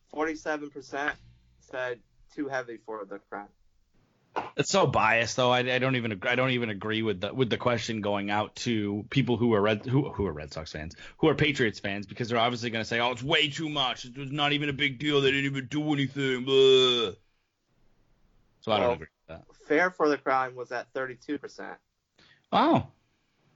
Forty-seven 0.10 0.70
percent 0.70 1.16
said 1.60 2.00
too 2.36 2.48
heavy 2.48 2.78
for 2.86 3.04
the 3.06 3.20
crime. 3.30 3.48
It's 4.56 4.70
so 4.72 4.88
biased, 4.88 5.36
though. 5.36 5.52
I, 5.52 5.60
I 5.60 5.80
don't 5.80 5.96
even 5.96 6.20
I 6.24 6.36
don't 6.36 6.52
even 6.52 6.70
agree 6.70 7.02
with 7.02 7.22
the 7.22 7.34
with 7.34 7.50
the 7.50 7.58
question 7.58 8.02
going 8.02 8.30
out 8.30 8.56
to 8.58 9.06
people 9.10 9.38
who 9.38 9.54
are 9.54 9.62
red 9.62 9.86
who 9.86 10.10
who 10.10 10.26
are 10.28 10.32
Red 10.32 10.54
Sox 10.54 10.72
fans, 10.72 10.96
who 11.18 11.28
are 11.28 11.36
Patriots 11.36 11.80
fans, 11.80 12.06
because 12.06 12.30
they're 12.30 12.40
obviously 12.40 12.70
going 12.70 12.84
to 12.84 12.88
say, 12.88 13.00
"Oh, 13.00 13.12
it's 13.12 13.24
way 13.24 13.50
too 13.50 13.70
much. 13.70 14.06
It 14.06 14.18
was 14.18 14.32
not 14.32 14.54
even 14.54 14.70
a 14.70 14.74
big 14.74 15.00
deal. 15.00 15.22
They 15.22 15.32
didn't 15.32 15.46
even 15.46 15.68
do 15.68 15.94
anything." 15.94 16.46
Blah. 16.46 17.12
So 18.64 18.72
I 18.72 18.78
don't 18.78 18.86
Well- 18.88 18.94
agree 18.96 19.08
with 19.28 19.38
that. 19.48 19.56
Fair 19.68 19.92
for 19.92 20.10
the 20.10 20.18
crime 20.18 20.56
was 20.56 20.72
at 20.72 20.92
thirty-two 20.94 21.38
percent, 21.38 21.78
Oh, 22.52 22.88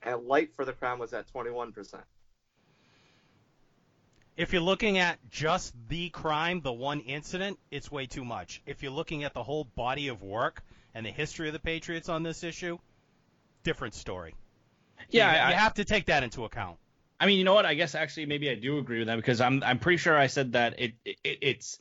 and 0.02 0.26
light 0.26 0.54
for 0.54 0.66
the 0.66 0.74
crime 0.74 1.00
was 1.00 1.14
at 1.14 1.28
twenty-one 1.28 1.74
percent. 1.74 2.04
If 4.36 4.54
you're 4.54 4.62
looking 4.62 5.00
at 5.00 5.18
just 5.32 5.74
the 5.88 6.10
crime, 6.10 6.62
the 6.62 6.72
one 6.72 7.00
incident, 7.02 7.58
it's 7.72 7.92
way 7.92 8.06
too 8.06 8.24
much. 8.24 8.62
If 8.68 8.84
you're 8.84 8.92
looking 8.92 9.24
at 9.24 9.34
the 9.34 9.42
whole 9.42 9.64
body 9.64 10.10
of 10.10 10.22
work 10.22 10.62
and 10.94 11.06
the 11.06 11.10
history 11.12 11.48
of 11.48 11.54
the 11.54 11.60
Patriots 11.60 12.08
on 12.08 12.22
this 12.22 12.44
issue, 12.44 12.78
different 13.64 13.96
story. 13.96 14.36
yeah. 15.10 15.32
you, 15.34 15.40
I, 15.40 15.50
you 15.50 15.56
have 15.56 15.74
to 15.76 15.86
take 15.86 16.06
that 16.06 16.22
into 16.24 16.46
account. 16.46 16.78
I 17.20 17.26
mean, 17.26 17.40
you 17.40 17.46
know 17.46 17.56
what? 17.56 17.66
I 17.66 17.74
guess 17.74 17.96
actually 17.96 18.28
maybe 18.28 18.48
I 18.50 18.56
do 18.56 18.78
agree 18.78 19.00
with 19.00 19.08
that 19.08 19.16
because 19.16 19.42
I'm 19.42 19.64
I'm 19.64 19.80
pretty 19.80 19.98
sure 19.98 20.16
I 20.16 20.28
said 20.28 20.52
that 20.52 20.80
it, 20.80 20.94
it 21.04 21.18
it's 21.24 21.80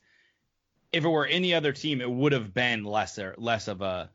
if 0.92 1.04
it 1.04 1.08
were 1.08 1.26
any 1.26 1.54
other 1.54 1.72
team, 1.72 2.00
it 2.00 2.10
would 2.10 2.32
have 2.32 2.54
been 2.54 2.84
lesser 2.84 3.34
less 3.38 3.68
of 3.68 3.82
a 3.82 4.10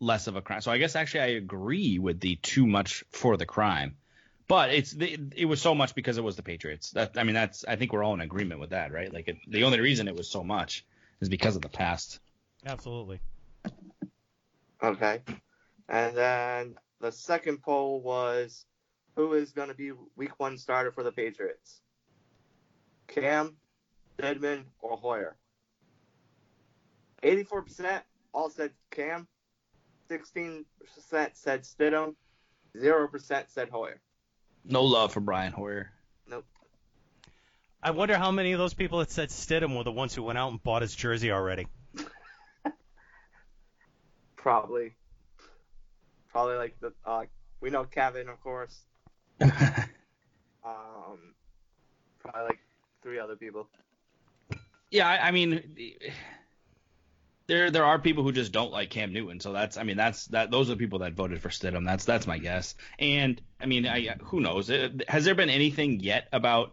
less 0.00 0.26
of 0.26 0.36
a 0.36 0.42
crime. 0.42 0.60
So 0.60 0.70
I 0.70 0.78
guess 0.78 0.96
actually 0.96 1.20
I 1.20 1.26
agree 1.26 1.98
with 1.98 2.20
the 2.20 2.36
too 2.36 2.66
much 2.66 3.04
for 3.10 3.36
the 3.36 3.46
crime, 3.46 3.96
but 4.48 4.70
it's 4.70 4.92
the, 4.92 5.18
it 5.36 5.46
was 5.46 5.60
so 5.60 5.74
much 5.74 5.94
because 5.94 6.18
it 6.18 6.24
was 6.24 6.36
the 6.36 6.42
Patriots. 6.42 6.90
That 6.90 7.12
I 7.16 7.24
mean 7.24 7.34
that's 7.34 7.64
I 7.64 7.76
think 7.76 7.92
we're 7.92 8.02
all 8.02 8.14
in 8.14 8.20
agreement 8.20 8.60
with 8.60 8.70
that, 8.70 8.92
right? 8.92 9.12
Like 9.12 9.28
it, 9.28 9.36
the 9.48 9.64
only 9.64 9.80
reason 9.80 10.08
it 10.08 10.16
was 10.16 10.28
so 10.28 10.42
much 10.42 10.84
is 11.20 11.28
because 11.28 11.56
of 11.56 11.62
the 11.62 11.68
past. 11.68 12.20
Absolutely. 12.66 13.20
Okay, 14.82 15.22
and 15.88 16.16
then 16.16 16.74
the 17.00 17.12
second 17.12 17.62
poll 17.62 18.00
was, 18.00 18.66
who 19.16 19.34
is 19.34 19.52
going 19.52 19.68
to 19.68 19.74
be 19.74 19.92
Week 20.16 20.38
One 20.38 20.58
starter 20.58 20.90
for 20.90 21.02
the 21.02 21.12
Patriots? 21.12 21.80
Cam, 23.06 23.56
Stidham, 24.18 24.64
or 24.80 24.96
Hoyer? 24.96 25.36
Eighty-four 27.24 27.62
percent 27.62 28.04
all 28.32 28.50
said 28.50 28.70
Cam. 28.90 29.26
Sixteen 30.08 30.64
percent 30.94 31.36
said 31.36 31.62
Stidham. 31.62 32.14
Zero 32.78 33.08
percent 33.08 33.50
said 33.50 33.68
Hoyer. 33.68 34.00
No 34.64 34.84
love 34.84 35.12
for 35.12 35.20
Brian 35.20 35.52
Hoyer. 35.52 35.90
Nope. 36.28 36.44
I 37.82 37.90
wonder 37.90 38.16
how 38.16 38.30
many 38.30 38.52
of 38.52 38.58
those 38.58 38.74
people 38.74 39.00
that 39.00 39.10
said 39.10 39.30
Stidham 39.30 39.76
were 39.76 39.84
the 39.84 39.92
ones 39.92 40.14
who 40.14 40.22
went 40.22 40.38
out 40.38 40.50
and 40.50 40.62
bought 40.62 40.82
his 40.82 40.94
jersey 40.94 41.32
already. 41.32 41.66
Probably. 44.36 44.94
Probably 46.30 46.56
like 46.56 46.78
the 46.80 46.92
uh, 47.04 47.24
we 47.60 47.70
know 47.70 47.84
Kevin, 47.84 48.28
of 48.28 48.40
course. 48.40 48.78
Um, 50.64 51.34
probably 52.20 52.42
like 52.42 52.58
three 53.02 53.18
other 53.18 53.36
people. 53.36 53.68
Yeah, 54.90 55.08
I, 55.08 55.28
I 55.28 55.30
mean, 55.30 55.76
there 57.46 57.70
there 57.70 57.84
are 57.84 57.98
people 57.98 58.22
who 58.24 58.32
just 58.32 58.52
don't 58.52 58.72
like 58.72 58.90
Cam 58.90 59.12
Newton. 59.12 59.40
So 59.40 59.52
that's 59.52 59.76
I 59.76 59.82
mean 59.82 59.96
that's 59.96 60.26
that 60.28 60.50
those 60.50 60.68
are 60.70 60.74
the 60.74 60.78
people 60.78 61.00
that 61.00 61.12
voted 61.14 61.40
for 61.42 61.48
Stidham. 61.50 61.84
That's 61.84 62.04
that's 62.04 62.26
my 62.26 62.38
guess. 62.38 62.74
And 62.98 63.40
I 63.60 63.66
mean, 63.66 63.86
I, 63.86 64.16
who 64.22 64.40
knows? 64.40 64.70
It- 64.70 65.08
Has 65.08 65.24
there 65.24 65.34
been 65.34 65.50
anything 65.50 66.00
yet 66.00 66.28
about 66.32 66.72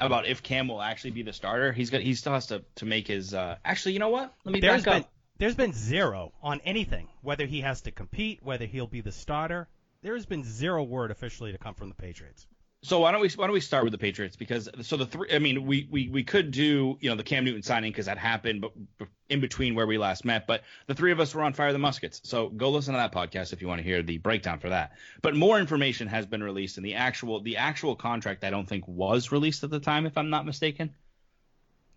about 0.00 0.26
if 0.26 0.42
Cam 0.42 0.68
will 0.68 0.82
actually 0.82 1.12
be 1.12 1.22
the 1.22 1.32
starter? 1.32 1.72
He's 1.72 1.90
got 1.90 2.00
he 2.02 2.14
still 2.14 2.32
has 2.34 2.46
to 2.48 2.64
to 2.76 2.84
make 2.86 3.06
his. 3.08 3.32
Uh, 3.34 3.56
actually, 3.64 3.92
you 3.92 3.98
know 4.00 4.10
what? 4.10 4.32
Let 4.44 4.52
me 4.52 4.60
There's 4.60 4.82
back 4.82 4.92
been 4.94 5.02
up. 5.04 5.10
there's 5.38 5.54
been 5.54 5.72
zero 5.72 6.32
on 6.42 6.60
anything, 6.64 7.08
whether 7.22 7.46
he 7.46 7.60
has 7.62 7.80
to 7.82 7.90
compete, 7.90 8.40
whether 8.42 8.66
he'll 8.66 8.86
be 8.86 9.00
the 9.00 9.12
starter. 9.12 9.68
There 10.02 10.14
has 10.14 10.26
been 10.26 10.44
zero 10.44 10.82
word 10.82 11.10
officially 11.12 11.52
to 11.52 11.58
come 11.58 11.74
from 11.74 11.88
the 11.88 11.94
Patriots. 11.94 12.46
So 12.84 13.00
why 13.00 13.12
don't 13.12 13.22
we 13.22 13.30
why 13.30 13.46
don't 13.46 13.54
we 13.54 13.60
start 13.60 13.84
with 13.84 13.92
the 13.92 13.98
Patriots? 13.98 14.36
Because 14.36 14.68
so 14.82 14.98
the 14.98 15.06
three 15.06 15.28
I 15.32 15.38
mean 15.38 15.64
we 15.64 15.88
we, 15.90 16.08
we 16.10 16.22
could 16.22 16.50
do 16.50 16.98
you 17.00 17.08
know 17.08 17.16
the 17.16 17.22
Cam 17.22 17.44
Newton 17.44 17.62
signing 17.62 17.90
because 17.90 18.06
that 18.06 18.18
happened 18.18 18.60
but 18.60 19.08
in 19.30 19.40
between 19.40 19.74
where 19.74 19.86
we 19.86 19.96
last 19.96 20.26
met 20.26 20.46
but 20.46 20.64
the 20.86 20.94
three 20.94 21.10
of 21.10 21.18
us 21.18 21.34
were 21.34 21.42
on 21.42 21.54
Fire 21.54 21.72
the 21.72 21.78
Muskets. 21.78 22.20
So 22.24 22.50
go 22.50 22.68
listen 22.70 22.92
to 22.92 22.98
that 22.98 23.12
podcast 23.12 23.54
if 23.54 23.62
you 23.62 23.68
want 23.68 23.78
to 23.78 23.82
hear 23.82 24.02
the 24.02 24.18
breakdown 24.18 24.58
for 24.58 24.68
that. 24.68 24.92
But 25.22 25.34
more 25.34 25.58
information 25.58 26.08
has 26.08 26.26
been 26.26 26.42
released 26.42 26.76
and 26.76 26.84
the 26.84 26.96
actual 26.96 27.40
the 27.40 27.56
actual 27.56 27.96
contract 27.96 28.44
I 28.44 28.50
don't 28.50 28.68
think 28.68 28.86
was 28.86 29.32
released 29.32 29.64
at 29.64 29.70
the 29.70 29.80
time 29.80 30.04
if 30.04 30.18
I'm 30.18 30.28
not 30.28 30.44
mistaken 30.44 30.94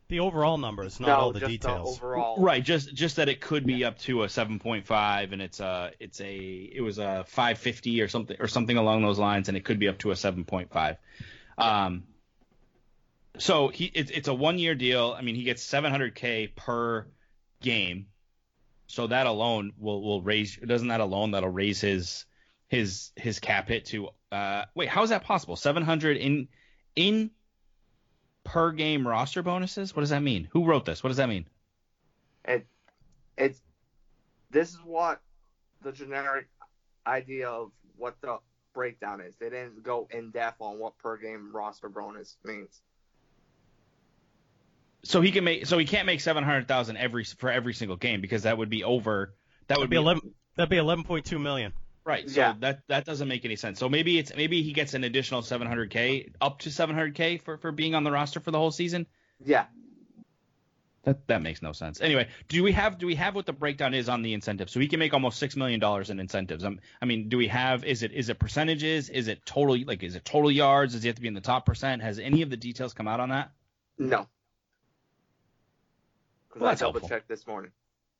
The 0.09 0.21
overall 0.21 0.57
numbers, 0.57 0.99
not 0.99 1.07
no, 1.07 1.15
all 1.15 1.33
the 1.33 1.41
just 1.41 1.51
details. 1.51 1.99
the 1.99 2.05
overall. 2.05 2.41
right 2.41 2.63
just 2.63 2.93
just 2.93 3.17
that 3.17 3.27
it 3.27 3.41
could 3.41 3.65
be 3.65 3.83
up 3.83 3.97
to 3.99 4.23
a 4.23 4.27
7.5 4.27 5.33
and 5.33 5.41
it's 5.41 5.59
a 5.59 5.91
it's 5.99 6.21
a 6.21 6.35
it 6.37 6.81
was 6.81 6.97
a 6.97 7.25
550 7.27 8.01
or 8.01 8.07
something 8.07 8.37
or 8.39 8.47
something 8.47 8.77
along 8.77 9.01
those 9.01 9.19
lines 9.19 9.49
and 9.49 9.57
it 9.57 9.65
could 9.65 9.79
be 9.79 9.89
up 9.89 9.97
to 9.99 10.11
a 10.11 10.13
7.5 10.13 10.97
um 11.57 12.03
so 13.39 13.67
he 13.67 13.85
it's, 13.85 14.11
it's 14.11 14.27
a 14.27 14.33
one 14.33 14.59
year 14.59 14.75
deal. 14.75 15.15
I 15.17 15.21
mean 15.21 15.35
he 15.35 15.43
gets 15.43 15.65
700k 15.65 16.55
per 16.55 17.05
game. 17.61 18.07
So 18.87 19.07
that 19.07 19.27
alone 19.27 19.73
will 19.77 20.01
will 20.01 20.21
raise 20.21 20.57
doesn't 20.57 20.87
that 20.87 21.01
alone 21.01 21.31
that'll 21.31 21.49
raise 21.49 21.81
his 21.81 22.25
his 22.67 23.11
his 23.15 23.39
cap 23.39 23.67
hit 23.67 23.85
to 23.85 24.09
uh 24.31 24.63
wait 24.75 24.89
how 24.89 25.03
is 25.03 25.09
that 25.09 25.23
possible? 25.23 25.55
700 25.55 26.17
in 26.17 26.47
in 26.95 27.31
per 28.47 28.71
game 28.71 29.07
roster 29.07 29.43
bonuses 29.43 29.95
what 29.95 30.01
does 30.01 30.09
that 30.09 30.23
mean 30.23 30.47
who 30.51 30.65
wrote 30.65 30.85
this 30.85 31.03
what 31.03 31.09
does 31.09 31.17
that 31.17 31.29
mean 31.29 31.45
It 32.45 32.65
It's 33.37 33.61
this 34.49 34.69
is 34.69 34.79
what 34.83 35.21
the 35.81 35.91
generic 35.91 36.47
idea 37.05 37.49
of 37.49 37.71
what 37.97 38.15
the 38.21 38.39
breakdown 38.73 39.21
is. 39.21 39.35
They 39.35 39.49
didn't 39.49 39.83
go 39.83 40.07
in 40.11 40.31
depth 40.31 40.61
on 40.61 40.79
what 40.79 40.97
per 40.99 41.17
game 41.17 41.51
roster 41.51 41.89
bonus 41.89 42.37
means. 42.43 42.81
So 45.03 45.21
he 45.21 45.31
can 45.31 45.43
make 45.43 45.65
so 45.65 45.77
he 45.77 45.85
can't 45.85 46.05
make 46.05 46.21
seven 46.21 46.43
hundred 46.43 46.67
thousand 46.67 46.97
every 46.97 47.23
for 47.23 47.49
every 47.49 47.73
single 47.73 47.97
game 47.97 48.21
because 48.21 48.43
that 48.43 48.57
would 48.57 48.69
be 48.69 48.83
over. 48.83 49.33
That 49.67 49.77
would 49.77 49.85
That'd 49.85 49.89
be 49.89 49.95
eleven. 49.97 50.21
That'd 50.55 50.69
be 50.69 50.77
eleven 50.77 51.03
point 51.03 51.25
two 51.25 51.39
million. 51.39 51.73
Right. 52.07 52.29
So 52.29 52.39
Yeah. 52.39 52.53
that 52.61 52.81
that 52.87 53.05
doesn't 53.05 53.27
make 53.27 53.45
any 53.45 53.55
sense. 53.57 53.79
So 53.79 53.89
maybe 53.89 54.17
it's 54.17 54.35
maybe 54.35 54.63
he 54.63 54.73
gets 54.73 54.93
an 54.95 55.03
additional 55.03 55.41
seven 55.43 55.67
hundred 55.67 55.91
k 55.91 56.31
up 56.41 56.59
to 56.59 56.71
seven 56.71 56.95
hundred 56.95 57.15
k 57.15 57.37
for 57.37 57.57
for 57.57 57.71
being 57.71 57.93
on 57.95 58.03
the 58.03 58.11
roster 58.11 58.39
for 58.39 58.51
the 58.51 58.57
whole 58.57 58.71
season. 58.71 59.05
Yeah, 59.45 59.65
That 61.03 61.27
that 61.27 61.41
makes 61.43 61.61
no 61.61 61.73
sense. 61.73 62.01
Anyway, 62.01 62.27
do 62.47 62.63
we 62.63 62.71
have 62.71 62.97
do 62.97 63.05
we 63.05 63.15
have 63.15 63.35
what 63.35 63.45
the 63.45 63.53
breakdown 63.53 63.93
is 63.93 64.09
on 64.09 64.23
the 64.23 64.33
incentive? 64.33 64.69
So 64.69 64.79
he 64.79 64.87
can 64.87 64.99
make 64.99 65.13
almost 65.13 65.37
six 65.37 65.55
million 65.55 65.79
dollars 65.79 66.09
in 66.09 66.19
incentives. 66.19 66.63
Um, 66.63 66.79
I 67.01 67.05
mean, 67.05 67.29
do 67.29 67.37
we 67.37 67.47
have 67.49 67.83
is 67.85 68.01
it 68.03 68.11
is 68.13 68.29
it 68.29 68.39
percentages? 68.39 69.09
Is 69.09 69.27
it 69.27 69.45
total 69.45 69.77
like 69.85 70.01
is 70.01 70.15
it 70.15 70.25
total 70.25 70.51
yards? 70.51 70.93
Does 70.93 71.03
he 71.03 71.07
have 71.09 71.15
to 71.17 71.21
be 71.21 71.27
in 71.27 71.35
the 71.35 71.41
top 71.41 71.65
percent? 71.65 72.01
Has 72.01 72.19
any 72.19 72.41
of 72.41 72.49
the 72.49 72.57
details 72.57 72.93
come 72.93 73.07
out 73.07 73.19
on 73.19 73.29
that? 73.29 73.51
no. 73.99 74.27
Because 76.49 76.61
Well, 76.61 76.71
I 76.71 76.75
double 76.75 77.07
checked 77.07 77.27
this 77.27 77.45
morning. 77.45 77.71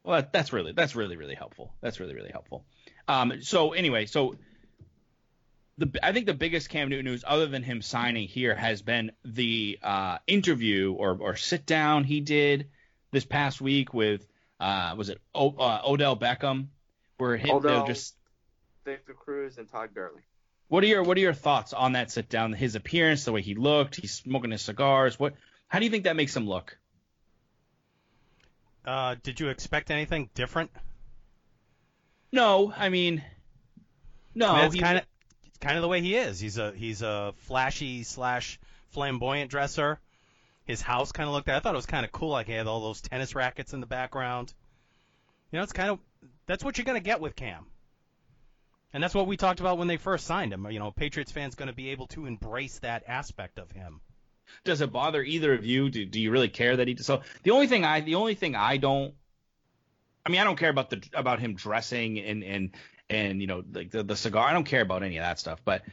Well, 0.03 0.22
that, 0.22 0.32
that's 0.32 0.53
really 0.53 0.72
that's 0.72 0.96
really 0.96 1.17
really 1.17 1.36
helpful. 1.36 1.74
That's 1.82 2.00
really 2.00 2.13
really 2.15 2.32
helpful. 2.32 2.63
Um, 3.08 3.42
so 3.42 3.74
anyway, 3.74 4.06
so 4.06 4.36
the 5.78 5.92
I 6.04 6.12
think 6.12 6.26
the 6.26 6.34
biggest 6.34 6.70
Cam 6.70 6.90
Newton 6.90 7.06
news, 7.06 7.24
other 7.26 7.46
than 7.48 7.64
him 7.64 7.82
signing 7.82 8.28
here, 8.28 8.56
has 8.56 8.82
been 8.82 9.12
the 9.24 9.80
uh, 9.82 10.18
interview 10.28 10.94
or 10.94 11.18
or 11.20 11.36
sit 11.36 11.66
down 11.66 12.04
he 12.04 12.20
did 12.20 12.70
this 13.12 13.26
past 13.26 13.62
week 13.62 13.94
with 13.94 14.28
uh, 14.60 14.96
was 14.98 15.10
it 15.10 15.22
o- 15.34 15.56
uh, 15.58 15.82
Odell 15.86 16.18
Beckham, 16.18 16.68
where 17.18 17.38
him, 17.38 17.58
Odell. 17.58 17.86
just 17.88 18.16
Victor 18.84 19.14
Cruz 19.14 19.58
and 19.58 19.70
Todd 19.70 19.90
Gurley. 19.94 20.22
what 20.68 20.84
are 20.84 20.88
your 20.88 21.04
what 21.04 21.16
are 21.18 21.22
your 21.22 21.34
thoughts 21.34 21.74
on 21.74 21.94
that 21.94 22.12
sit 22.12 22.28
down? 22.28 22.54
His 22.54 22.76
appearance, 22.76 23.24
the 23.26 23.32
way 23.32 23.42
he 23.42 23.56
looked, 23.56 23.96
he's 23.96 24.14
smoking 24.14 24.52
his 24.52 24.64
cigars. 24.64 25.20
What 25.20 25.36
how 25.68 25.80
do 25.80 25.86
you 25.86 25.92
think 25.92 26.06
that 26.06 26.16
makes 26.16 26.36
him 26.36 26.48
look? 26.48 26.78
Uh, 28.86 29.16
did 29.22 29.40
you 29.40 29.50
expect 29.50 29.92
anything 29.92 30.30
different? 30.34 30.72
No, 32.31 32.74
I 32.75 32.89
mean, 32.89 33.24
no, 34.36 34.50
I 34.50 34.53
mean, 34.53 34.62
that's 34.62 34.81
kind 34.81 34.98
of 34.98 35.05
it's 35.46 35.57
kind 35.60 35.77
of 35.77 35.81
the 35.81 35.88
way 35.88 36.01
he 36.01 36.15
is. 36.15 36.39
He's 36.39 36.57
a 36.57 36.72
he's 36.72 37.01
a 37.01 37.34
flashy 37.38 38.03
slash 38.03 38.60
flamboyant 38.89 39.50
dresser. 39.50 40.00
His 40.65 40.81
house 40.81 41.12
kind 41.12 41.27
of 41.27 41.34
looked. 41.34 41.48
That 41.48 41.55
I 41.55 41.60
thought 41.60 41.74
it 41.74 41.77
was 41.77 41.86
kind 41.86 42.05
of 42.05 42.12
cool. 42.12 42.29
Like 42.29 42.48
he 42.48 42.53
had 42.53 42.67
all 42.67 42.81
those 42.81 43.01
tennis 43.01 43.36
rackets 43.36 43.74
in 43.74 43.79
the 43.79 43.88
background. 43.88 44.53
You 45.51 45.57
know, 45.57 45.63
it's 45.63 45.74
kind 45.74 45.89
of 45.89 46.00
that's 46.46 46.63
what 46.63 46.77
you're 46.77 46.86
gonna 46.86 47.00
get 47.00 47.22
with 47.22 47.36
Cam. 47.36 47.65
And 48.93 49.03
that's 49.03 49.13
what 49.13 49.27
we 49.27 49.38
talked 49.38 49.60
about 49.60 49.77
when 49.77 49.88
they 49.88 49.98
first 49.98 50.25
signed 50.25 50.53
him. 50.53 50.65
You 50.72 50.79
know, 50.79 50.91
Patriots 50.91 51.31
fans 51.31 51.55
going 51.55 51.67
to 51.67 51.75
be 51.75 51.89
able 51.89 52.07
to 52.07 52.25
embrace 52.25 52.79
that 52.79 53.03
aspect 53.07 53.60
of 53.60 53.69
him. 53.69 54.01
does 54.63 54.81
it 54.81 54.91
bother 54.91 55.22
either 55.22 55.53
of 55.53 55.65
you? 55.65 55.89
Do, 55.89 56.05
do 56.05 56.22
you 56.22 56.31
really 56.31 56.50
care 56.50 56.77
that 56.77 56.88
he? 56.88 56.96
So 56.98 57.22
the 57.43 57.51
only 57.51 57.67
thing 57.67 57.84
I 57.84 58.01
the 58.01 58.15
only 58.15 58.36
thing 58.36 58.55
I 58.55 58.77
don't, 58.77 59.13
I 60.27 60.29
mean 60.29 60.41
I 60.41 60.43
don't 60.43 60.57
care 60.57 60.69
about 60.69 60.89
the 60.89 61.01
about 61.13 61.39
him 61.39 61.55
dressing 61.55 62.19
and 62.19 62.43
and 62.43 62.72
and 63.10 63.41
you 63.41 63.48
know 63.48 63.63
like 63.72 63.91
the, 63.91 64.03
the 64.03 64.15
cigar. 64.15 64.48
I 64.48 64.53
don't 64.53 64.65
care 64.65 64.81
about 64.81 65.01
any 65.01 65.17
of 65.17 65.24
that 65.24 65.39
stuff. 65.39 65.62
But 65.63 65.84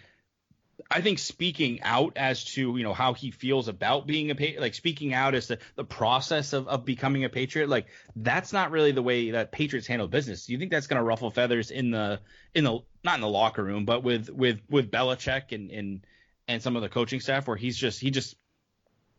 I 0.91 1.01
think 1.03 1.21
speaking 1.21 1.83
out 1.83 2.15
as 2.17 2.45
to 2.55 2.77
you 2.77 2.83
know 2.83 2.95
how 2.95 3.15
he 3.15 3.31
feels 3.31 3.69
about 3.69 4.09
being 4.09 4.33
a 4.33 4.35
pa- 4.35 4.59
like 4.61 4.75
speaking 4.75 5.15
out 5.15 5.37
as 5.37 5.47
to 5.47 5.59
the 5.77 5.85
process 5.85 6.53
of, 6.53 6.67
of 6.67 6.85
becoming 6.85 7.25
a 7.25 7.29
patriot 7.29 7.69
like 7.69 7.87
that's 8.17 8.53
not 8.53 8.71
really 8.71 8.91
the 8.91 9.03
way 9.03 9.31
that 9.31 9.53
patriots 9.53 9.87
handle 9.87 10.09
business 10.09 10.47
do 10.47 10.53
you 10.53 10.59
think 10.59 10.71
that's 10.71 10.89
going 10.89 10.99
to 10.99 11.05
ruffle 11.05 11.31
feathers 11.31 11.71
in 11.71 11.91
the 11.91 12.21
in 12.55 12.65
the 12.65 12.81
not 13.05 13.15
in 13.15 13.21
the 13.21 13.29
locker 13.29 13.63
room 13.63 13.85
but 13.85 14.03
with 14.03 14.29
with 14.29 14.61
with 14.69 14.91
Belichick 14.91 15.53
and 15.53 15.71
and 15.71 16.07
and 16.49 16.63
some 16.63 16.77
of 16.77 16.83
the 16.83 16.89
coaching 16.89 17.21
staff 17.21 17.47
where 17.47 17.57
he's 17.57 17.77
just 17.77 18.01
he 18.01 18.11
just 18.11 18.35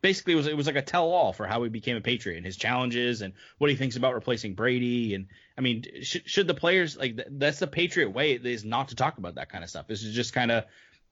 basically 0.06 0.34
it 0.34 0.36
was 0.36 0.46
it 0.46 0.56
was 0.56 0.68
like 0.68 0.76
a 0.76 0.84
tell 0.84 1.12
all 1.12 1.34
for 1.34 1.48
how 1.48 1.64
he 1.64 1.70
became 1.70 1.98
a 1.98 2.02
patriot 2.02 2.38
and 2.38 2.46
his 2.46 2.58
challenges 2.58 3.24
and 3.24 3.34
what 3.58 3.72
he 3.72 3.76
thinks 3.76 3.96
about 3.96 4.14
replacing 4.14 4.54
Brady 4.54 5.16
and 5.16 5.26
I 5.58 5.62
mean 5.62 5.84
should 6.04 6.30
should 6.30 6.46
the 6.48 6.54
players 6.54 6.96
like 6.96 7.16
th- 7.16 7.28
that's 7.32 7.58
the 7.58 7.66
patriot 7.66 8.12
way 8.12 8.34
is 8.34 8.64
not 8.64 8.90
to 8.90 8.96
talk 8.96 9.18
about 9.18 9.34
that 9.36 9.50
kind 9.50 9.64
of 9.64 9.70
stuff 9.72 9.88
this 9.88 10.04
is 10.04 10.14
just 10.14 10.32
kind 10.32 10.52
of 10.52 10.66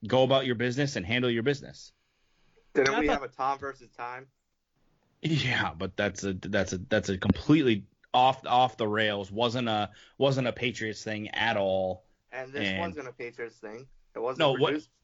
go 0.06 0.22
about 0.22 0.46
your 0.46 0.54
business 0.54 0.94
and 0.94 1.04
handle 1.04 1.28
your 1.28 1.42
business 1.42 1.90
Didn't 2.74 2.94
I 2.94 3.00
we 3.00 3.06
thought- 3.08 3.14
have 3.14 3.22
a 3.24 3.28
Tom 3.34 3.58
versus 3.58 3.90
time? 3.96 4.28
yeah 5.22 5.72
but 5.76 5.96
that's 5.96 6.22
a 6.22 6.34
that's 6.34 6.72
a 6.72 6.78
that's 6.88 7.08
a 7.08 7.18
completely 7.18 7.84
off 8.12 8.46
off 8.46 8.76
the 8.76 8.86
rails 8.86 9.32
wasn't 9.32 9.68
a 9.68 9.90
wasn't 10.18 10.46
a 10.46 10.52
patriots 10.52 11.02
thing 11.02 11.28
at 11.30 11.56
all 11.56 12.04
And 12.30 12.52
this 12.52 12.68
And- 12.68 12.78
wasn't 12.78 13.08
a 13.08 13.12
Patriots 13.12 13.56
thing. 13.56 13.86
It 14.14 14.20
wasn't 14.20 14.38
No, 14.38 14.54
produced. 14.54 14.88
What 14.88 15.03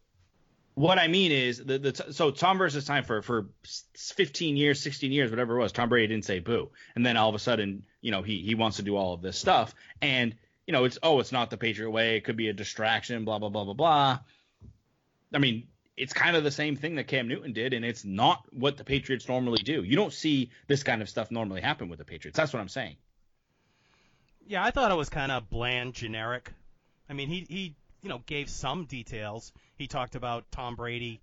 I 0.99 1.09
mean 1.09 1.33
is 1.33 1.59
the, 1.59 1.79
the 1.79 2.13
so 2.13 2.31
Tom 2.31 2.59
versus 2.59 2.85
time 2.85 3.05
for 3.05 3.23
for 3.23 3.49
15 3.97 4.57
years, 4.57 4.81
16 4.81 5.13
years, 5.13 5.31
whatever 5.31 5.57
it 5.57 5.61
was. 5.61 5.73
Tom 5.73 5.89
Brady 5.89 6.09
didn't 6.09 6.25
say 6.25 6.39
boo, 6.39 6.71
and 6.95 7.05
then 7.05 7.17
all 7.17 7.29
of 7.29 7.35
a 7.35 7.39
sudden, 7.39 7.85
you 8.01 8.11
know, 8.11 8.23
he 8.23 8.41
he 8.41 8.55
wants 8.55 8.77
to 8.77 8.83
do 8.83 8.97
all 8.97 9.13
of 9.13 9.23
this 9.23 9.39
stuff, 9.39 9.75
and 10.01 10.35
you 10.67 10.73
know, 10.73 10.85
it's 10.85 10.99
oh, 11.03 11.21
it's 11.21 11.33
not 11.33 11.51
the 11.51 11.57
Patriot 11.57 11.91
way. 11.91 12.17
It 12.17 12.25
could 12.25 12.37
be 12.37 12.49
a 12.49 12.53
distraction. 12.53 13.25
Blah 13.25 13.39
blah 13.39 13.49
blah 13.49 13.65
blah 13.65 13.75
blah. 13.75 14.19
I 15.35 15.39
mean, 15.39 15.69
it's 15.97 16.13
kind 16.13 16.37
of 16.37 16.45
the 16.45 16.51
same 16.51 16.77
thing 16.77 16.97
that 16.97 17.09
Cam 17.09 17.29
Newton 17.29 17.53
did, 17.53 17.73
and 17.73 17.85
it's 17.85 18.05
not 18.05 18.45
what 18.53 18.77
the 18.77 18.85
Patriots 18.85 19.29
normally 19.29 19.63
do. 19.63 19.83
You 19.83 19.97
don't 19.97 20.13
see 20.13 20.51
this 20.67 20.83
kind 20.83 21.03
of 21.03 21.09
stuff 21.09 21.31
normally 21.31 21.61
happen 21.61 21.89
with 21.89 21.99
the 21.99 22.05
Patriots. 22.05 22.37
That's 22.37 22.53
what 22.53 22.61
I'm 22.61 22.69
saying. 22.69 22.97
Yeah, 24.47 24.65
I 24.65 24.71
thought 24.71 24.91
it 24.91 24.97
was 24.97 25.09
kind 25.09 25.31
of 25.31 25.51
bland, 25.51 25.95
generic. 25.95 26.53
I 27.09 27.13
mean, 27.13 27.29
he 27.29 27.47
he 27.49 27.75
you 28.03 28.09
know 28.09 28.23
gave 28.27 28.49
some 28.49 28.85
details. 28.85 29.53
He 29.77 29.87
talked 29.87 30.15
about 30.15 30.51
Tom 30.53 30.77
Brady, 30.77 31.21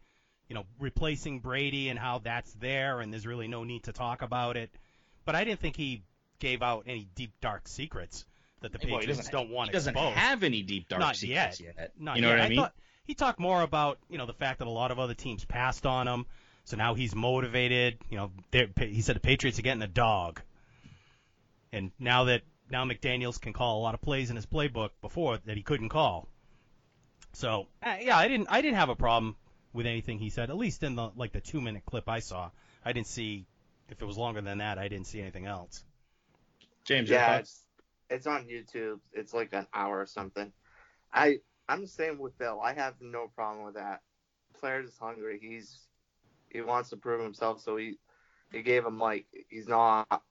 you 0.50 0.56
know, 0.56 0.66
replacing 0.80 1.40
Brady 1.40 1.90
and 1.90 2.00
how 2.00 2.20
that's 2.20 2.52
there, 2.54 3.02
and 3.02 3.12
there's 3.12 3.28
really 3.28 3.48
no 3.48 3.64
need 3.64 3.84
to 3.84 3.94
talk 3.94 4.22
about 4.22 4.58
it. 4.58 4.70
But 5.26 5.36
I 5.36 5.44
didn't 5.44 5.60
think 5.60 5.76
he 5.76 6.04
gave 6.40 6.62
out 6.62 6.84
any 6.88 7.08
deep 7.16 7.32
dark 7.42 7.68
secrets 7.68 8.26
that 8.62 8.72
the 8.72 8.80
Well, 8.88 9.00
Patriots 9.00 9.30
don't 9.30 9.50
want 9.50 9.70
He 9.70 9.74
doesn't 9.74 9.94
exposed. 9.96 10.16
have 10.18 10.44
any 10.44 10.62
deep 10.64 10.88
dark 10.88 11.00
Not 11.02 11.16
secrets 11.16 11.60
yet. 11.60 11.76
yet. 11.78 11.92
Not 12.00 12.16
you 12.16 12.22
know 12.22 12.30
yet. 12.30 12.38
what 12.38 12.46
I 12.46 12.50
mean? 12.50 12.58
thought 12.60 12.74
he 13.06 13.14
talked 13.14 13.40
more 13.40 13.62
about 13.62 14.00
you 14.10 14.18
know 14.18 14.26
the 14.26 14.34
fact 14.34 14.60
that 14.60 14.68
a 14.68 14.72
lot 14.72 14.92
of 14.92 15.00
other 15.00 15.14
teams 15.14 15.46
passed 15.46 15.86
on 15.86 16.08
him, 16.08 16.26
so 16.66 16.76
now 16.78 16.94
he's 16.94 17.14
motivated. 17.16 17.98
You 18.10 18.18
know, 18.18 18.32
he 18.80 19.02
said 19.02 19.16
the 19.16 19.20
Patriots 19.22 19.60
are 19.60 19.64
getting 19.64 19.82
a 19.82 19.88
dog, 19.88 20.42
and 21.72 21.92
now 22.00 22.26
that 22.26 22.42
now 22.70 22.84
McDaniels 22.86 23.40
can 23.40 23.54
call 23.54 23.80
a 23.80 23.82
lot 23.84 23.94
of 23.94 24.02
plays 24.02 24.30
in 24.30 24.36
his 24.36 24.46
playbook 24.46 24.90
before 25.02 25.38
that 25.46 25.56
he 25.58 25.64
couldn't 25.64 25.90
call. 25.90 26.28
So 27.38 27.68
uh, 27.84 27.98
yeah, 28.02 28.18
I 28.18 28.28
didn't 28.28 28.48
I 28.50 28.62
didn't 28.62 28.78
have 28.78 28.90
a 28.90 28.96
problem 28.96 29.36
with 29.72 29.86
anything 29.86 30.18
he 30.18 30.32
said. 30.32 30.50
At 30.50 30.58
least 30.58 30.82
in 30.82 30.96
the 30.96 31.12
like 31.16 31.34
the 31.34 31.40
two 31.40 31.62
minute 31.62 31.86
clip 31.86 32.10
I 32.10 32.18
saw, 32.18 32.50
I 32.84 32.94
didn't 32.94 33.06
see 33.06 33.46
if 33.90 34.02
it 34.02 34.06
was 34.06 34.18
longer 34.18 34.42
than 34.42 34.58
that. 34.58 34.80
I 34.80 34.88
didn't 34.88 35.06
see 35.06 35.22
anything 35.22 35.46
else. 35.46 35.84
James, 36.84 37.12
Yeah, 37.12 37.38
it's, 37.38 37.64
it's 38.10 38.26
on 38.26 38.48
YouTube. 38.48 39.02
It's 39.14 39.36
like 39.36 39.54
an 39.54 39.68
hour 39.72 40.00
or 40.00 40.08
something. 40.08 40.52
I 41.14 41.38
I'm 41.70 41.82
the 41.82 41.88
same 41.88 42.18
with 42.18 42.36
Bill. 42.40 42.60
I 42.60 42.74
have 42.74 42.96
no 43.02 43.28
problem 43.28 43.66
with 43.66 43.76
that. 43.76 44.02
Player 44.60 44.82
is 44.82 44.98
hungry. 45.00 45.38
He's 45.40 45.82
he 46.50 46.62
wants 46.62 46.90
to 46.90 46.98
prove 46.98 47.22
himself, 47.22 47.62
so 47.62 47.78
he 47.78 48.00
he 48.52 48.64
gave 48.64 48.84
him 48.84 48.98
like 48.98 49.28
he's 49.48 49.68
not. 49.68 50.24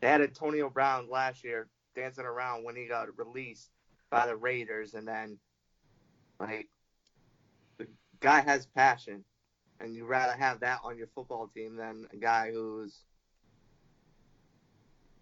They 0.00 0.06
had 0.06 0.20
Antonio 0.20 0.70
Brown 0.70 1.10
last 1.10 1.42
year 1.42 1.66
dancing 1.96 2.24
around 2.24 2.62
when 2.62 2.76
he 2.76 2.86
got 2.86 3.08
released 3.18 3.68
by 4.10 4.28
the 4.28 4.36
Raiders, 4.36 4.94
and 4.94 5.08
then 5.08 5.40
like 6.38 6.68
the 7.78 7.86
guy 8.20 8.40
has 8.40 8.66
passion, 8.66 9.24
and 9.80 9.94
you'd 9.94 10.06
rather 10.06 10.32
have 10.32 10.60
that 10.60 10.80
on 10.84 10.96
your 10.96 11.08
football 11.14 11.48
team 11.48 11.76
than 11.76 12.06
a 12.12 12.16
guy 12.16 12.52
who's 12.52 12.98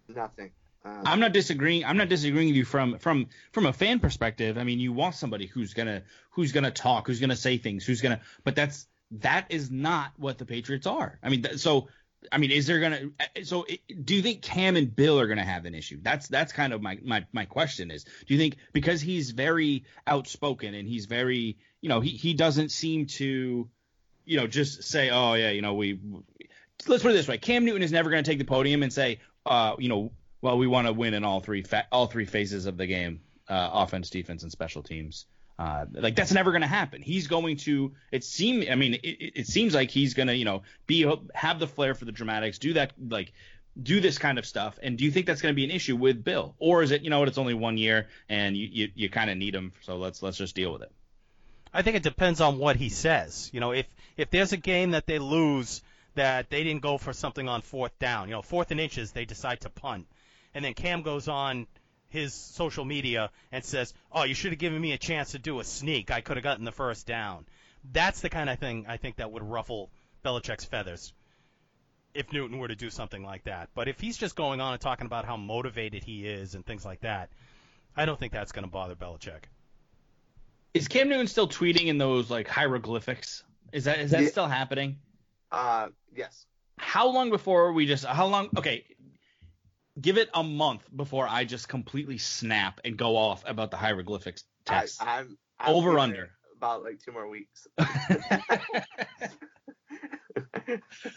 nothing. 0.07 0.51
Um, 0.83 1.01
I'm 1.03 1.19
not 1.19 1.33
disagreeing. 1.33 1.83
I'm 1.83 1.97
not 1.97 2.09
disagreeing 2.09 2.49
with 2.49 2.55
you 2.55 2.65
from 2.65 2.99
from 2.99 3.27
from 3.51 3.65
a 3.65 3.73
fan 3.73 3.99
perspective. 3.99 4.57
I 4.57 4.63
mean, 4.63 4.79
you 4.79 4.93
want 4.93 5.15
somebody 5.15 5.47
who's 5.47 5.73
gonna 5.73 6.03
who's 6.29 6.51
gonna 6.51 6.71
talk, 6.71 7.07
who's 7.07 7.19
gonna 7.19 7.35
say 7.35 7.57
things, 7.57 7.85
who's 7.85 8.01
gonna. 8.01 8.21
But 8.43 8.55
that's 8.55 8.87
that 9.11 9.47
is 9.49 9.71
not 9.71 10.11
what 10.17 10.37
the 10.37 10.45
Patriots 10.45 10.85
are. 10.85 11.19
I 11.23 11.29
mean, 11.29 11.41
th- 11.43 11.59
so 11.59 11.87
I 12.31 12.37
mean, 12.37 12.51
is 12.51 12.65
there 12.67 12.79
gonna? 12.79 13.11
So 13.43 13.65
do 14.03 14.15
you 14.15 14.21
think 14.21 14.41
Cam 14.41 14.75
and 14.75 14.93
Bill 14.93 15.19
are 15.19 15.27
gonna 15.27 15.45
have 15.45 15.65
an 15.65 15.75
issue? 15.75 15.99
That's 16.01 16.27
that's 16.27 16.51
kind 16.53 16.73
of 16.73 16.81
my 16.81 16.97
my 17.03 17.25
my 17.31 17.45
question 17.45 17.91
is. 17.91 18.03
Do 18.03 18.33
you 18.33 18.39
think 18.39 18.57
because 18.73 19.01
he's 19.01 19.31
very 19.31 19.85
outspoken 20.07 20.73
and 20.73 20.87
he's 20.87 21.05
very 21.05 21.57
you 21.81 21.89
know 21.89 21.99
he 22.01 22.09
he 22.11 22.33
doesn't 22.33 22.69
seem 22.69 23.05
to 23.05 23.69
you 24.25 24.37
know 24.37 24.47
just 24.47 24.83
say 24.83 25.11
oh 25.11 25.33
yeah 25.33 25.51
you 25.51 25.61
know 25.61 25.75
we 25.75 25.99
let's 26.87 27.03
put 27.03 27.11
it 27.11 27.15
this 27.15 27.27
way 27.27 27.37
Cam 27.37 27.63
Newton 27.63 27.83
is 27.83 27.91
never 27.91 28.09
to 28.09 28.23
take 28.23 28.39
the 28.39 28.45
podium 28.45 28.81
and 28.81 28.91
say 28.91 29.19
uh 29.45 29.75
you 29.77 29.89
know 29.89 30.11
well, 30.45 30.59
we 30.59 30.67
want 30.67 30.85
to 30.85 30.93
win 30.93 31.15
in 31.15 31.23
all 31.23 31.39
three 31.39 31.63
fa- 31.63 31.87
all 31.91 32.05
three 32.05 32.25
phases 32.25 32.67
of 32.67 32.77
the 32.77 32.85
game, 32.85 33.21
uh, 33.49 33.69
offense, 33.73 34.11
defense, 34.11 34.43
and 34.43 34.51
special 34.51 34.83
teams. 34.83 35.25
Uh, 35.57 35.85
like 35.93 36.15
that's 36.15 36.33
never 36.33 36.51
going 36.51 36.63
to 36.63 36.67
happen. 36.67 37.01
He's 37.01 37.27
going 37.27 37.57
to. 37.57 37.93
It 38.11 38.23
seem. 38.23 38.65
I 38.69 38.75
mean, 38.75 38.95
it, 38.95 39.31
it 39.35 39.47
seems 39.47 39.73
like 39.73 39.89
he's 39.89 40.13
going 40.13 40.27
to, 40.27 40.35
you 40.35 40.43
know, 40.43 40.63
be 40.85 41.09
have 41.33 41.59
the 41.59 41.67
flair 41.67 41.93
for 41.93 42.03
the 42.03 42.11
dramatics, 42.11 42.59
do 42.59 42.73
that, 42.73 42.91
like, 43.09 43.31
do 43.81 44.01
this 44.01 44.17
kind 44.17 44.37
of 44.37 44.45
stuff. 44.45 44.77
And 44.83 44.97
do 44.97 45.05
you 45.05 45.11
think 45.11 45.25
that's 45.25 45.41
going 45.41 45.53
to 45.53 45.55
be 45.55 45.63
an 45.63 45.71
issue 45.71 45.95
with 45.95 46.23
Bill, 46.23 46.55
or 46.59 46.83
is 46.83 46.91
it, 46.91 47.03
you 47.03 47.09
know, 47.09 47.19
what? 47.19 47.29
It's 47.29 47.37
only 47.37 47.53
one 47.53 47.77
year, 47.77 48.07
and 48.27 48.55
you 48.57 48.67
you, 48.69 48.91
you 48.95 49.09
kind 49.09 49.29
of 49.29 49.37
need 49.37 49.55
him, 49.55 49.71
so 49.81 49.95
let's 49.95 50.21
let's 50.21 50.37
just 50.37 50.55
deal 50.55 50.73
with 50.73 50.81
it. 50.81 50.91
I 51.73 51.81
think 51.81 51.95
it 51.95 52.03
depends 52.03 52.41
on 52.41 52.57
what 52.57 52.75
he 52.75 52.89
says. 52.89 53.49
You 53.53 53.61
know, 53.61 53.71
if 53.71 53.85
if 54.17 54.29
there's 54.29 54.51
a 54.51 54.57
game 54.57 54.91
that 54.91 55.07
they 55.07 55.19
lose 55.19 55.81
that 56.15 56.49
they 56.49 56.63
didn't 56.63 56.81
go 56.81 56.97
for 56.97 57.13
something 57.13 57.47
on 57.47 57.61
fourth 57.61 57.97
down, 57.99 58.27
you 58.27 58.33
know, 58.33 58.41
fourth 58.41 58.71
and 58.71 58.79
inches, 58.79 59.11
they 59.11 59.25
decide 59.25 59.61
to 59.61 59.69
punt, 59.69 60.07
and 60.53 60.65
then 60.65 60.73
Cam 60.73 61.01
goes 61.01 61.29
on 61.29 61.67
his 62.15 62.33
social 62.33 62.85
media 62.85 63.29
and 63.51 63.63
says, 63.63 63.93
"Oh, 64.11 64.23
you 64.23 64.33
should 64.33 64.51
have 64.51 64.59
given 64.59 64.81
me 64.81 64.93
a 64.93 64.97
chance 64.97 65.31
to 65.31 65.39
do 65.39 65.59
a 65.59 65.63
sneak. 65.63 66.09
I 66.11 66.21
could 66.21 66.37
have 66.37 66.43
gotten 66.43 66.65
the 66.65 66.71
first 66.71 67.05
down." 67.05 67.45
That's 67.91 68.21
the 68.21 68.29
kind 68.29 68.49
of 68.49 68.57
thing 68.57 68.85
I 68.87 68.97
think 68.97 69.17
that 69.17 69.31
would 69.31 69.43
ruffle 69.43 69.91
Belichick's 70.23 70.65
feathers 70.65 71.13
if 72.15 72.31
Newton 72.33 72.57
were 72.57 72.67
to 72.69 72.75
do 72.75 72.89
something 72.89 73.23
like 73.23 73.43
that. 73.43 73.69
But 73.75 73.87
if 73.87 73.99
he's 73.99 74.17
just 74.17 74.35
going 74.35 74.61
on 74.61 74.73
and 74.73 74.81
talking 74.81 75.05
about 75.05 75.25
how 75.25 75.37
motivated 75.37 76.03
he 76.03 76.25
is 76.27 76.55
and 76.55 76.65
things 76.65 76.83
like 76.85 77.01
that, 77.01 77.29
I 77.95 78.05
don't 78.05 78.17
think 78.19 78.33
that's 78.33 78.51
going 78.53 78.65
to 78.65 78.71
bother 78.71 78.95
Belichick. 78.95 79.43
Is 80.73 80.87
Cam 80.87 81.09
Newton 81.09 81.27
still 81.27 81.47
tweeting 81.47 81.85
in 81.87 81.97
those 81.97 82.29
like 82.29 82.47
hieroglyphics? 82.47 83.43
Is 83.71 83.83
that 83.85 83.99
is 83.99 84.11
that 84.11 84.23
Yeah. 84.23 84.29
still 84.29 84.47
happening? 84.47 84.97
Uh, 85.51 85.89
yes. 86.15 86.45
how 86.77 87.07
long 87.09 87.29
before 87.29 87.71
we 87.71 87.85
just 87.85 88.03
how 88.05 88.25
long? 88.27 88.49
Okay, 88.57 88.83
give 89.99 90.17
it 90.17 90.29
a 90.33 90.43
month 90.43 90.83
before 90.95 91.27
I 91.27 91.45
just 91.45 91.67
completely 91.67 92.17
snap 92.17 92.81
and 92.83 92.97
go 92.97 93.15
off 93.15 93.43
about 93.47 93.71
the 93.71 93.77
hieroglyphics 93.77 94.43
text. 94.65 95.01
I, 95.01 95.19
I'm, 95.19 95.37
I'm 95.59 95.75
Over 95.75 95.99
under. 95.99 96.31
About 96.57 96.83
like 96.83 97.01
two 97.03 97.11
more 97.11 97.27
weeks. 97.27 97.67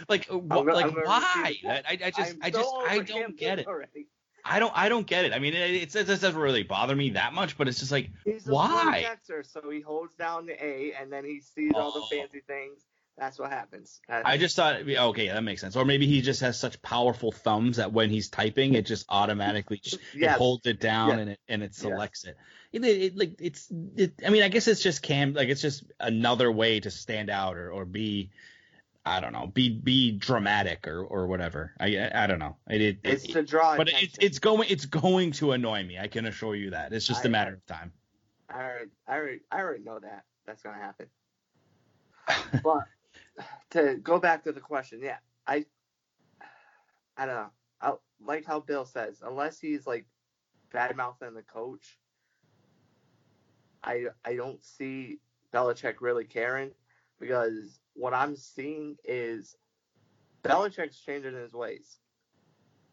like 0.09 0.27
wh- 0.27 0.33
I'm 0.51 0.67
like 0.67 0.87
I'm 0.87 0.95
why? 0.95 1.55
I, 1.67 1.99
I 2.05 2.11
just 2.11 2.37
I 2.43 2.51
just 2.51 2.71
so 2.71 2.85
I 2.87 3.01
don't 3.01 3.37
get 3.37 3.59
it. 3.59 3.67
Already. 3.67 4.07
I 4.45 4.59
don't 4.59 4.73
I 4.77 4.89
don't 4.89 5.07
get 5.07 5.25
it. 5.25 5.33
I 5.33 5.39
mean, 5.39 5.55
it, 5.55 5.71
it, 5.71 5.95
it 5.95 6.07
doesn't 6.07 6.37
really 6.37 6.63
bother 6.63 6.97
me 6.97 7.11
that 7.11 7.35
much, 7.35 7.59
but 7.59 7.69
it's 7.69 7.79
just 7.79 7.93
like 7.93 8.11
He's 8.25 8.49
a 8.49 8.53
Why? 8.53 9.07
Texter, 9.07 9.45
so 9.45 9.69
he 9.71 9.81
holds 9.81 10.15
down 10.15 10.47
the 10.47 10.63
A 10.65 10.93
and 11.01 11.13
then 11.13 11.25
he 11.25 11.41
sees 11.41 11.73
all 11.75 11.93
the 11.93 12.01
Oh. 12.01 12.09
fancy 12.11 12.41
things. 12.47 12.83
That's 13.19 13.39
what 13.39 13.51
happens. 13.51 14.01
That- 14.09 14.27
I 14.27 14.37
just 14.39 14.55
thought 14.55 14.77
okay, 14.89 15.29
that 15.29 15.43
makes 15.43 15.61
sense. 15.61 15.75
Or 15.77 15.85
maybe 15.85 16.07
he 16.07 16.21
just 16.23 16.41
has 16.43 16.59
such 16.59 16.81
powerful 16.83 17.33
thumbs 17.33 17.79
that 17.79 17.93
when 17.93 18.11
he's 18.11 18.29
typing, 18.29 18.75
it 18.75 18.87
just 18.87 19.07
automatically 19.09 19.81
it 20.15 20.31
holds 20.31 20.67
it 20.67 20.81
down 20.81 21.09
Yes. 21.11 21.19
and 21.19 21.31
it 21.31 21.41
and 21.49 21.63
it 21.63 21.75
selects 21.75 22.25
it. 22.25 22.37
It, 22.73 22.85
it, 22.85 23.03
it- 23.03 23.17
like 23.17 23.35
it's 23.41 23.69
it, 23.97 24.15
I 24.25 24.31
mean, 24.31 24.43
I 24.43 24.49
guess 24.49 24.69
it's 24.69 24.83
just 24.83 25.03
cam 25.03 25.35
like 25.35 25.49
it's 25.49 25.61
just 25.63 25.85
another 25.99 26.51
way 26.53 26.81
to 26.81 26.91
stand 26.91 27.29
out 27.31 27.57
or 27.57 27.73
or 27.73 27.85
be 27.85 28.31
I 29.05 29.21
don't 29.21 29.33
know, 29.33 29.47
be 29.47 29.71
be 29.71 30.13
dramatic 30.13 30.87
or 30.87 31.03
or 31.03 31.27
whatever. 31.27 31.73
I 31.81 31.97
I, 31.97 32.25
I 32.25 32.27
don't 32.29 32.39
know. 32.39 32.57
It, 32.69 32.81
it, 32.83 32.99
it's 33.05 33.25
it- 33.25 33.33
to 33.33 33.43
draw 33.43 33.77
but 33.77 33.89
attention. 33.89 34.09
it's 34.11 34.19
it's 34.21 34.39
going 34.39 34.69
it's 34.71 34.87
going 34.87 35.33
to 35.33 35.53
annoy 35.53 35.83
me. 35.83 35.99
I 35.99 36.07
can 36.09 36.27
assure 36.27 36.55
you 36.55 36.71
that. 36.71 36.93
It's 36.93 37.07
just 37.07 37.25
a 37.25 37.29
I- 37.29 37.33
matter 37.33 37.55
of 37.55 37.67
time. 37.67 37.93
I 38.51 38.63
already, 38.63 38.91
I 39.07 39.17
already, 39.17 39.41
I 39.51 39.59
already 39.61 39.83
know 39.85 39.99
that 39.99 40.25
that's 40.47 40.63
gonna 40.63 40.79
happen. 40.79 41.07
but 42.63 42.85
to 43.71 43.97
go 43.97 44.19
back 44.19 44.45
to 44.45 44.53
the 44.53 44.61
question, 44.61 45.01
yeah, 45.03 45.19
I, 45.47 45.65
I 47.17 47.27
don't 47.27 47.35
know. 47.35 47.51
I 47.81 47.93
like 48.25 48.45
how 48.45 48.61
Bill 48.61 48.85
says, 48.85 49.23
unless 49.25 49.61
he's 49.61 49.87
like 49.87 50.07
bad 50.73 50.97
mouthing 50.97 51.35
the 51.35 51.43
coach, 51.43 51.99
I 53.83 54.07
I 54.25 54.35
don't 54.35 54.63
see 54.65 55.19
Belichick 55.53 55.97
really 56.01 56.25
caring 56.25 56.73
because 57.21 57.81
what 57.95 58.15
I'm 58.15 58.37
seeing 58.37 58.97
is 59.05 59.57
Belichick's 60.43 61.01
changing 61.01 61.35
his 61.35 61.53
ways. 61.53 61.99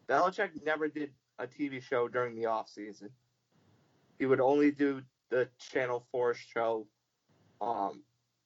Belichick 0.08 0.64
never 0.64 0.88
did 0.88 1.10
a 1.38 1.46
TV 1.46 1.82
show 1.82 2.08
during 2.08 2.34
the 2.34 2.46
off 2.46 2.68
season. 2.68 3.10
He 4.18 4.26
would 4.26 4.40
only 4.40 4.70
do 4.70 5.02
the 5.30 5.48
Channel 5.58 6.06
4 6.10 6.34
show, 6.34 6.86
um, 7.60 8.02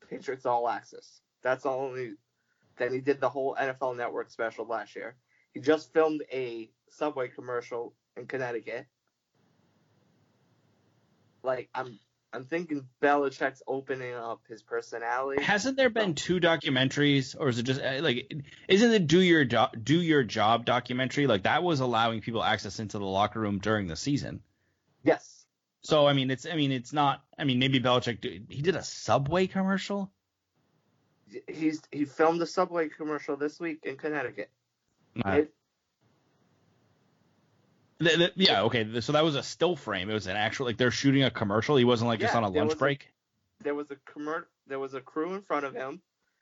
Patriots 0.09 0.47
All 0.47 0.69
Access. 0.69 1.21
That's 1.42 1.62
the 1.64 1.70
only. 1.70 2.14
Then 2.76 2.92
he 2.92 3.00
did 3.00 3.20
the 3.20 3.28
whole 3.28 3.56
NFL 3.61 3.97
Network 3.97 4.30
special 4.30 4.66
last 4.66 4.97
year. 4.97 5.16
He 5.52 5.61
just 5.61 5.92
filmed 5.92 6.23
a 6.32 6.70
Subway 6.90 7.28
commercial 7.28 7.94
in 8.16 8.26
Connecticut. 8.26 8.87
Like 11.42 11.68
I'm, 11.75 11.99
I'm 12.32 12.44
thinking 12.44 12.87
Belichick's 13.02 13.62
opening 13.66 14.14
up 14.14 14.42
his 14.49 14.62
personality. 14.62 15.42
Hasn't 15.42 15.76
there 15.76 15.90
been 15.90 16.14
two 16.14 16.38
documentaries, 16.38 17.35
or 17.38 17.49
is 17.49 17.59
it 17.59 17.64
just 17.64 17.80
uh, 17.80 17.99
like, 18.00 18.32
isn't 18.68 18.92
it 18.92 19.06
do 19.06 19.20
your 19.20 19.44
do, 19.44 19.64
do 19.82 20.00
your 20.00 20.23
job 20.23 20.64
documentary 20.64 21.26
like 21.26 21.44
that 21.44 21.62
was 21.62 21.80
allowing 21.80 22.20
people 22.20 22.42
access 22.44 22.78
into 22.78 22.99
the 22.99 23.04
locker 23.04 23.40
room 23.40 23.59
during 23.59 23.88
the 23.88 23.97
season? 23.97 24.42
Yes. 25.02 25.47
So 25.82 26.06
I 26.06 26.12
mean, 26.12 26.30
it's 26.30 26.47
I 26.47 26.54
mean, 26.54 26.73
it's 26.73 26.92
not. 26.92 27.23
I 27.38 27.44
mean, 27.44 27.59
maybe 27.59 27.80
Belichick 27.80 28.20
do- 28.20 28.40
he 28.49 28.62
did 28.62 28.76
a 28.76 28.85
Subway 28.85 29.47
commercial. 29.47 30.12
He's 31.49 31.82
he 31.92 32.04
filmed 32.04 32.40
a 32.42 32.46
Subway 32.46 32.88
commercial 32.88 33.37
this 33.37 33.60
week 33.60 33.80
in 33.84 33.96
Connecticut. 33.96 34.50
It- 35.38 35.55
th- 38.00 38.16
th- 38.16 38.33
yeah, 38.37 38.62
okay. 38.62 39.00
So 39.00 39.12
that 39.12 39.24
was 39.24 39.35
a 39.37 39.42
still 39.42 39.76
frame. 39.76 40.11
It 40.11 40.14
was 40.14 40.26
an 40.26 40.37
actual 40.37 40.66
like 40.66 40.76
they're 40.76 40.90
shooting 40.90 41.22
a 41.22 41.31
commercial. 41.31 41.76
He 41.76 41.85
wasn't 41.85 42.09
like 42.09 42.20
just 42.20 42.35
on 42.35 42.44
a 42.44 42.48
lunch 42.48 42.68
was 42.68 42.74
a- 42.74 42.78
break. 42.78 43.09
there 43.61 43.74
was 43.74 43.90
a 43.90 43.96
commer- 43.96 44.46
there 44.66 44.78
was 44.78 44.94
a 44.94 45.00
crew 45.00 45.35
in 45.35 45.42
front 45.42 45.66
of 45.66 45.74
him. 45.74 46.00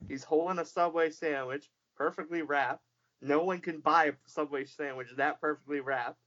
He's 0.09 0.23
holding 0.25 0.59
a 0.59 0.65
Subway 0.65 1.11
sandwich, 1.11 1.69
perfectly 1.97 2.43
wrapped. 2.43 2.83
No 3.21 3.43
one 3.43 3.61
can 3.61 3.81
buy 3.81 4.07
a 4.07 4.13
Subway 4.27 4.65
sandwich 4.65 5.09
that 5.17 5.41
perfectly 5.41 5.81
wrapped. 5.81 6.19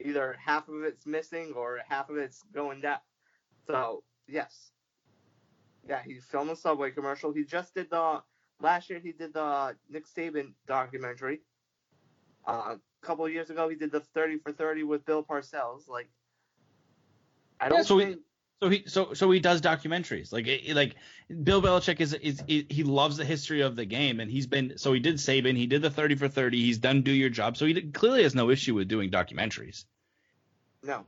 Either 0.00 0.36
half 0.44 0.68
of 0.68 0.84
it's 0.84 1.04
missing 1.04 1.52
or 1.54 1.80
half 1.88 2.08
of 2.10 2.16
it's 2.16 2.42
going 2.54 2.80
down. 2.80 3.00
So 3.66 4.04
yes, 4.28 4.70
yeah, 5.86 6.00
he 6.04 6.20
filmed 6.20 6.50
a 6.50 6.56
Subway 6.56 6.90
commercial. 6.90 7.32
He 7.32 7.44
just 7.44 7.74
did 7.74 7.90
the 7.90 8.22
last 8.60 8.88
year. 8.88 8.98
He 8.98 9.12
did 9.12 9.34
the 9.34 9.76
Nick 9.90 10.06
Saban 10.06 10.52
documentary. 10.66 11.40
Uh, 12.46 12.76
a 12.76 13.06
couple 13.06 13.26
of 13.26 13.32
years 13.32 13.50
ago, 13.50 13.68
he 13.68 13.76
did 13.76 13.92
the 13.92 14.00
Thirty 14.00 14.38
for 14.38 14.52
Thirty 14.52 14.82
with 14.82 15.04
Bill 15.04 15.22
Parcells. 15.22 15.88
Like, 15.88 16.08
I 17.60 17.68
don't 17.68 17.84
so 17.84 17.98
he- 17.98 18.16
So 18.60 18.68
he 18.70 18.82
so 18.86 19.12
so 19.14 19.30
he 19.30 19.38
does 19.38 19.60
documentaries. 19.60 20.32
Like 20.32 20.46
like 20.74 20.96
Bill 21.44 21.62
Belichick 21.62 22.00
is, 22.00 22.12
is 22.14 22.42
he 22.46 22.82
loves 22.82 23.16
the 23.16 23.24
history 23.24 23.60
of 23.60 23.76
the 23.76 23.84
game 23.84 24.18
and 24.18 24.28
he's 24.30 24.48
been 24.48 24.76
so 24.78 24.92
he 24.92 24.98
did 24.98 25.14
Saban, 25.16 25.56
he 25.56 25.66
did 25.68 25.80
the 25.82 25.90
30 25.90 26.16
for 26.16 26.26
30, 26.28 26.60
he's 26.60 26.78
done 26.78 27.02
do 27.02 27.12
your 27.12 27.28
job. 27.30 27.56
So 27.56 27.66
he 27.66 27.72
did- 27.72 27.94
clearly 27.94 28.24
has 28.24 28.34
no 28.34 28.50
issue 28.50 28.74
with 28.74 28.88
doing 28.88 29.10
documentaries. 29.10 29.84
No. 30.82 31.06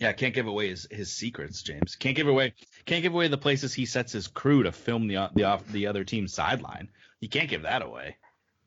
Yeah, 0.00 0.12
can't 0.12 0.34
give 0.34 0.46
away 0.46 0.70
his, 0.70 0.88
his 0.90 1.12
secrets, 1.12 1.62
James. 1.62 1.94
Can't 1.94 2.16
give 2.16 2.26
away 2.26 2.54
can't 2.86 3.02
give 3.02 3.12
away 3.12 3.28
the 3.28 3.36
places 3.38 3.74
he 3.74 3.84
sets 3.86 4.12
his 4.12 4.26
crew 4.26 4.62
to 4.62 4.72
film 4.72 5.06
the 5.06 5.28
the 5.34 5.44
off 5.44 5.66
the 5.68 5.86
other 5.86 6.04
team's 6.04 6.32
sideline. 6.32 6.88
You 7.20 7.28
can't 7.28 7.50
give 7.50 7.62
that 7.62 7.82
away. 7.82 8.16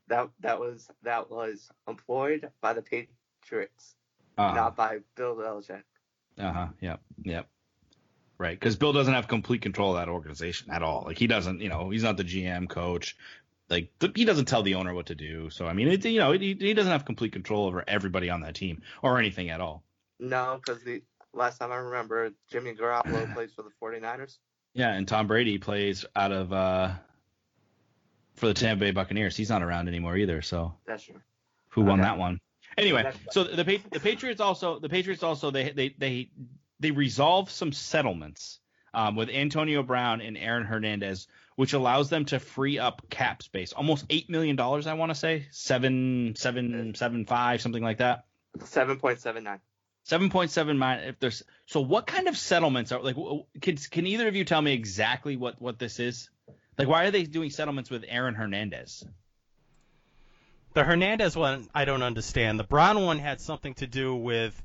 That 0.08 0.28
that 0.40 0.60
was 0.60 0.88
that 1.02 1.30
was 1.30 1.68
employed 1.88 2.50
by 2.60 2.72
the 2.74 2.82
Patriots, 2.82 3.96
Uh-huh. 4.38 4.54
not 4.54 4.76
by 4.76 4.98
Bill 5.16 5.34
Belichick. 5.34 5.82
Uh-huh. 6.38 6.68
Yep. 6.80 7.00
Yep. 7.24 7.48
Right, 8.36 8.58
because 8.58 8.74
Bill 8.76 8.92
doesn't 8.92 9.14
have 9.14 9.28
complete 9.28 9.62
control 9.62 9.92
of 9.94 10.00
that 10.00 10.10
organization 10.10 10.70
at 10.72 10.82
all. 10.82 11.04
Like 11.06 11.18
he 11.18 11.28
doesn't, 11.28 11.60
you 11.60 11.68
know, 11.68 11.90
he's 11.90 12.02
not 12.02 12.16
the 12.16 12.24
GM 12.24 12.68
coach. 12.68 13.16
Like 13.70 13.90
he 14.14 14.24
doesn't 14.24 14.46
tell 14.46 14.62
the 14.62 14.74
owner 14.74 14.92
what 14.92 15.06
to 15.06 15.14
do. 15.14 15.50
So 15.50 15.66
I 15.66 15.72
mean, 15.72 15.88
it, 15.88 16.04
you 16.04 16.18
know, 16.18 16.32
he, 16.32 16.54
he 16.58 16.74
doesn't 16.74 16.90
have 16.92 17.04
complete 17.04 17.32
control 17.32 17.66
over 17.66 17.82
everybody 17.86 18.30
on 18.30 18.40
that 18.42 18.54
team 18.56 18.82
or 19.02 19.18
anything 19.18 19.50
at 19.50 19.60
all. 19.60 19.84
No, 20.20 20.60
because 20.64 20.82
the 20.82 21.02
last 21.34 21.58
time 21.58 21.72
I 21.72 21.76
remember, 21.76 22.30
Jimmy 22.50 22.74
Garoppolo 22.74 23.32
plays 23.34 23.52
for 23.52 23.62
the 23.62 23.70
49ers. 23.82 24.38
Yeah, 24.72 24.92
and 24.92 25.06
Tom 25.06 25.26
Brady 25.26 25.58
plays 25.58 26.04
out 26.16 26.32
of 26.32 26.52
uh 26.52 26.92
for 28.34 28.46
the 28.46 28.54
Tampa 28.54 28.80
Bay 28.80 28.90
Buccaneers. 28.90 29.36
He's 29.36 29.50
not 29.50 29.62
around 29.62 29.88
anymore 29.88 30.16
either. 30.16 30.42
So 30.42 30.74
That's 30.86 31.04
true. 31.04 31.20
who 31.70 31.82
won 31.82 32.00
that 32.00 32.18
one? 32.18 32.40
Anyway, 32.76 33.12
so 33.30 33.44
the 33.44 33.62
the 33.92 34.00
Patriots 34.00 34.40
also 34.40 34.80
the 34.80 34.88
Patriots 34.88 35.22
also 35.22 35.50
they 35.50 35.70
they 35.70 35.94
they 35.96 36.30
they 36.80 36.90
resolve 36.90 37.50
some 37.50 37.72
settlements 37.72 38.58
um, 38.92 39.16
with 39.16 39.28
Antonio 39.28 39.82
Brown 39.82 40.20
and 40.20 40.36
Aaron 40.36 40.64
Hernandez, 40.64 41.28
which 41.56 41.72
allows 41.72 42.10
them 42.10 42.24
to 42.26 42.40
free 42.40 42.78
up 42.78 43.02
cap 43.10 43.42
space, 43.42 43.72
almost 43.72 44.06
eight 44.10 44.28
million 44.28 44.56
dollars. 44.56 44.86
I 44.86 44.94
want 44.94 45.10
to 45.10 45.14
say 45.14 45.46
seven 45.50 46.34
seven 46.36 46.94
seven 46.96 47.26
five 47.26 47.60
something 47.60 47.82
like 47.82 47.98
that. 47.98 48.24
Seven 48.64 48.98
point 48.98 49.20
seven 49.20 49.44
nine. 49.44 49.60
Seven 50.04 50.30
point 50.30 50.50
seven. 50.50 50.80
If 50.82 51.18
there's 51.18 51.42
so, 51.66 51.80
what 51.80 52.06
kind 52.06 52.28
of 52.28 52.36
settlements 52.36 52.92
are 52.92 53.02
like? 53.02 53.16
Can 53.60 53.76
can 53.76 54.06
either 54.06 54.28
of 54.28 54.36
you 54.36 54.44
tell 54.44 54.60
me 54.60 54.72
exactly 54.72 55.36
what 55.36 55.60
what 55.60 55.78
this 55.78 55.98
is? 55.98 56.30
Like, 56.78 56.88
why 56.88 57.04
are 57.04 57.10
they 57.10 57.24
doing 57.24 57.50
settlements 57.50 57.90
with 57.90 58.04
Aaron 58.06 58.34
Hernandez? 58.34 59.04
The 60.74 60.84
Hernandez 60.84 61.36
one, 61.36 61.68
I 61.74 61.84
don't 61.84 62.02
understand. 62.02 62.58
The 62.58 62.64
Brown 62.64 63.02
one 63.04 63.18
had 63.18 63.40
something 63.40 63.74
to 63.74 63.86
do 63.86 64.14
with 64.14 64.60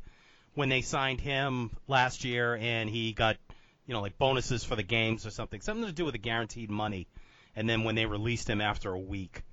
when 0.55 0.67
they 0.67 0.81
signed 0.81 1.21
him 1.21 1.69
last 1.87 2.25
year 2.25 2.55
and 2.55 2.89
he 2.89 3.13
got, 3.13 3.37
you 3.85 3.93
know, 3.93 4.01
like 4.01 4.17
bonuses 4.17 4.63
for 4.63 4.75
the 4.75 4.83
games 4.83 5.25
or 5.27 5.29
something. 5.29 5.61
Something 5.61 5.85
to 5.85 5.93
do 5.93 6.05
with 6.05 6.13
the 6.13 6.19
guaranteed 6.19 6.71
money. 6.71 7.07
And 7.55 7.69
then 7.69 7.83
when 7.83 7.93
they 7.93 8.07
released 8.07 8.49
him 8.49 8.59
after 8.59 8.91
a 8.91 8.99
week, 8.99 9.43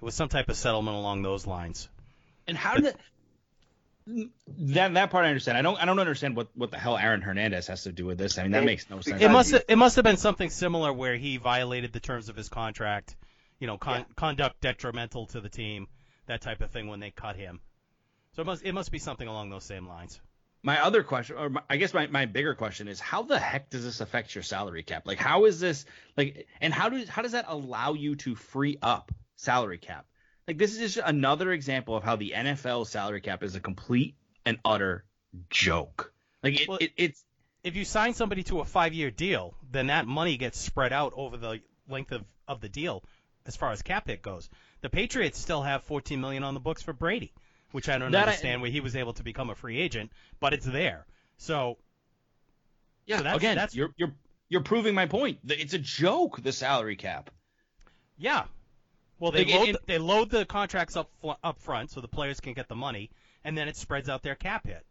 it 0.00 0.04
was 0.04 0.14
some 0.14 0.30
type 0.30 0.48
of 0.48 0.56
settlement 0.56 0.96
along 0.96 1.22
those 1.22 1.46
lines. 1.46 1.88
And 2.46 2.56
how 2.56 2.74
did 2.74 2.96
that 4.46 4.94
that 4.94 5.10
part 5.10 5.24
I 5.24 5.28
understand. 5.28 5.58
I 5.58 5.62
don't 5.62 5.80
I 5.80 5.84
don't 5.84 5.98
understand 5.98 6.36
what 6.36 6.48
what 6.54 6.70
the 6.70 6.78
hell 6.78 6.96
Aaron 6.96 7.20
Hernandez 7.20 7.66
has 7.66 7.82
to 7.84 7.92
do 7.92 8.06
with 8.06 8.18
this. 8.18 8.38
I 8.38 8.42
mean, 8.42 8.52
that 8.52 8.62
It- 8.62 8.66
makes 8.66 8.88
no 8.90 9.00
sense. 9.00 9.20
It 9.20 9.28
must 9.30 9.54
it 9.68 9.76
must 9.76 9.96
have 9.96 10.04
been 10.04 10.16
something 10.16 10.50
similar 10.50 10.92
where 10.92 11.16
he 11.16 11.36
violated 11.36 11.92
the 11.92 12.00
terms 12.00 12.28
of 12.28 12.36
his 12.36 12.48
contract, 12.48 13.16
you 13.60 13.66
know, 13.66 13.78
con- 13.78 14.00
Yeah. 14.00 14.14
conduct 14.16 14.60
detrimental 14.60 15.26
to 15.26 15.40
the 15.40 15.48
team, 15.48 15.88
that 16.26 16.40
type 16.40 16.60
of 16.60 16.70
thing 16.70 16.88
when 16.88 17.00
they 17.00 17.10
cut 17.10 17.36
him. 17.36 17.60
So 18.32 18.42
it 18.42 18.46
must 18.46 18.64
it 18.64 18.72
must 18.72 18.90
be 18.92 18.98
something 18.98 19.28
along 19.28 19.50
those 19.50 19.64
same 19.64 19.86
lines. 19.86 20.20
my 20.62 20.82
other 20.82 21.04
question, 21.04 21.36
or 21.36 21.48
my, 21.50 21.62
I 21.70 21.76
guess 21.76 21.94
my, 21.94 22.08
my 22.08 22.26
bigger 22.26 22.52
question 22.54 22.88
is, 22.88 22.98
how 22.98 23.22
the 23.22 23.38
heck 23.38 23.70
does 23.70 23.84
this 23.84 24.00
affect 24.00 24.34
your 24.34 24.42
salary 24.42 24.82
cap? 24.82 25.06
Like, 25.06 25.18
how 25.18 25.44
is 25.44 25.60
this 25.60 25.84
like, 26.16 26.48
and 26.60 26.74
how 26.74 26.88
does 26.88 27.08
how 27.08 27.22
does 27.22 27.32
that 27.32 27.44
allow 27.48 27.92
you 27.94 28.16
to 28.16 28.34
free 28.34 28.76
up 28.82 29.12
salary 29.36 29.78
cap? 29.78 30.06
Like, 30.48 30.58
this 30.58 30.72
is 30.76 30.94
just 30.94 31.06
another 31.08 31.52
example 31.52 31.94
of 31.94 32.02
how 32.02 32.16
the 32.16 32.32
NFL 32.34 32.86
salary 32.88 33.20
cap 33.20 33.42
is 33.44 33.54
a 33.54 33.60
complete 33.60 34.16
and 34.46 34.58
utter 34.64 35.04
joke. 35.50 36.12
Like 36.42 36.60
it, 36.62 36.68
Well, 36.68 36.78
it 36.80 36.92
it's 36.96 37.22
if 37.62 37.76
you 37.76 37.84
sign 37.84 38.14
somebody 38.14 38.42
to 38.44 38.60
a 38.60 38.64
five-year 38.64 39.10
deal, 39.10 39.54
then 39.70 39.88
that 39.88 40.06
money 40.06 40.36
gets 40.38 40.58
spread 40.58 40.92
out 40.92 41.12
over 41.16 41.36
the 41.36 41.60
length 41.88 42.12
of, 42.12 42.24
of 42.48 42.60
the 42.60 42.68
deal 42.68 43.04
as 43.46 43.56
far 43.56 43.72
as 43.72 43.82
cap 43.82 44.06
hit 44.06 44.22
goes. 44.22 44.48
The 44.80 44.88
Patriots 44.88 45.38
still 45.38 45.62
have 45.62 45.82
14 45.84 46.20
million 46.20 46.44
on 46.44 46.54
the 46.54 46.60
books 46.60 46.82
for 46.82 46.92
Brady, 46.92 47.32
which 47.72 47.88
I 47.88 47.98
don't 47.98 48.12
That 48.12 48.20
I- 48.20 48.22
understand 48.30 48.62
where 48.62 48.70
he 48.70 48.80
was 48.80 48.96
able 48.96 49.12
to 49.14 49.22
become 49.22 49.50
a 49.50 49.54
free 49.54 49.78
agent, 49.78 50.12
but 50.40 50.54
it's 50.54 50.64
there. 50.66 51.04
So 51.36 51.76
yeah. 53.06 53.18
So 53.18 53.22
that's- 53.24 53.38
again, 53.38 53.56
that's- 53.56 53.74
you're 53.74 53.90
you're 53.96 54.14
you're 54.48 54.62
proving 54.62 54.94
my 54.94 55.04
point. 55.06 55.40
It's 55.46 55.74
a 55.74 55.78
joke. 55.78 56.42
The 56.42 56.52
salary 56.52 56.96
cap. 56.96 57.30
yeah, 58.16 58.44
well 59.18 59.32
they 59.32 59.44
Like, 59.44 59.54
load 59.54 59.68
it- 59.68 59.72
the, 59.72 59.80
they 59.86 59.98
load 59.98 60.30
the 60.30 60.44
contracts 60.44 60.96
up 60.96 61.10
up 61.42 61.58
front 61.60 61.90
so 61.90 62.00
the 62.00 62.08
players 62.08 62.40
can 62.40 62.52
get 62.54 62.68
the 62.68 62.76
money, 62.76 63.10
and 63.44 63.56
then 63.56 63.68
it 63.68 63.76
spreads 63.76 64.08
out 64.08 64.22
their 64.22 64.34
cap 64.34 64.66
hit. 64.66 64.84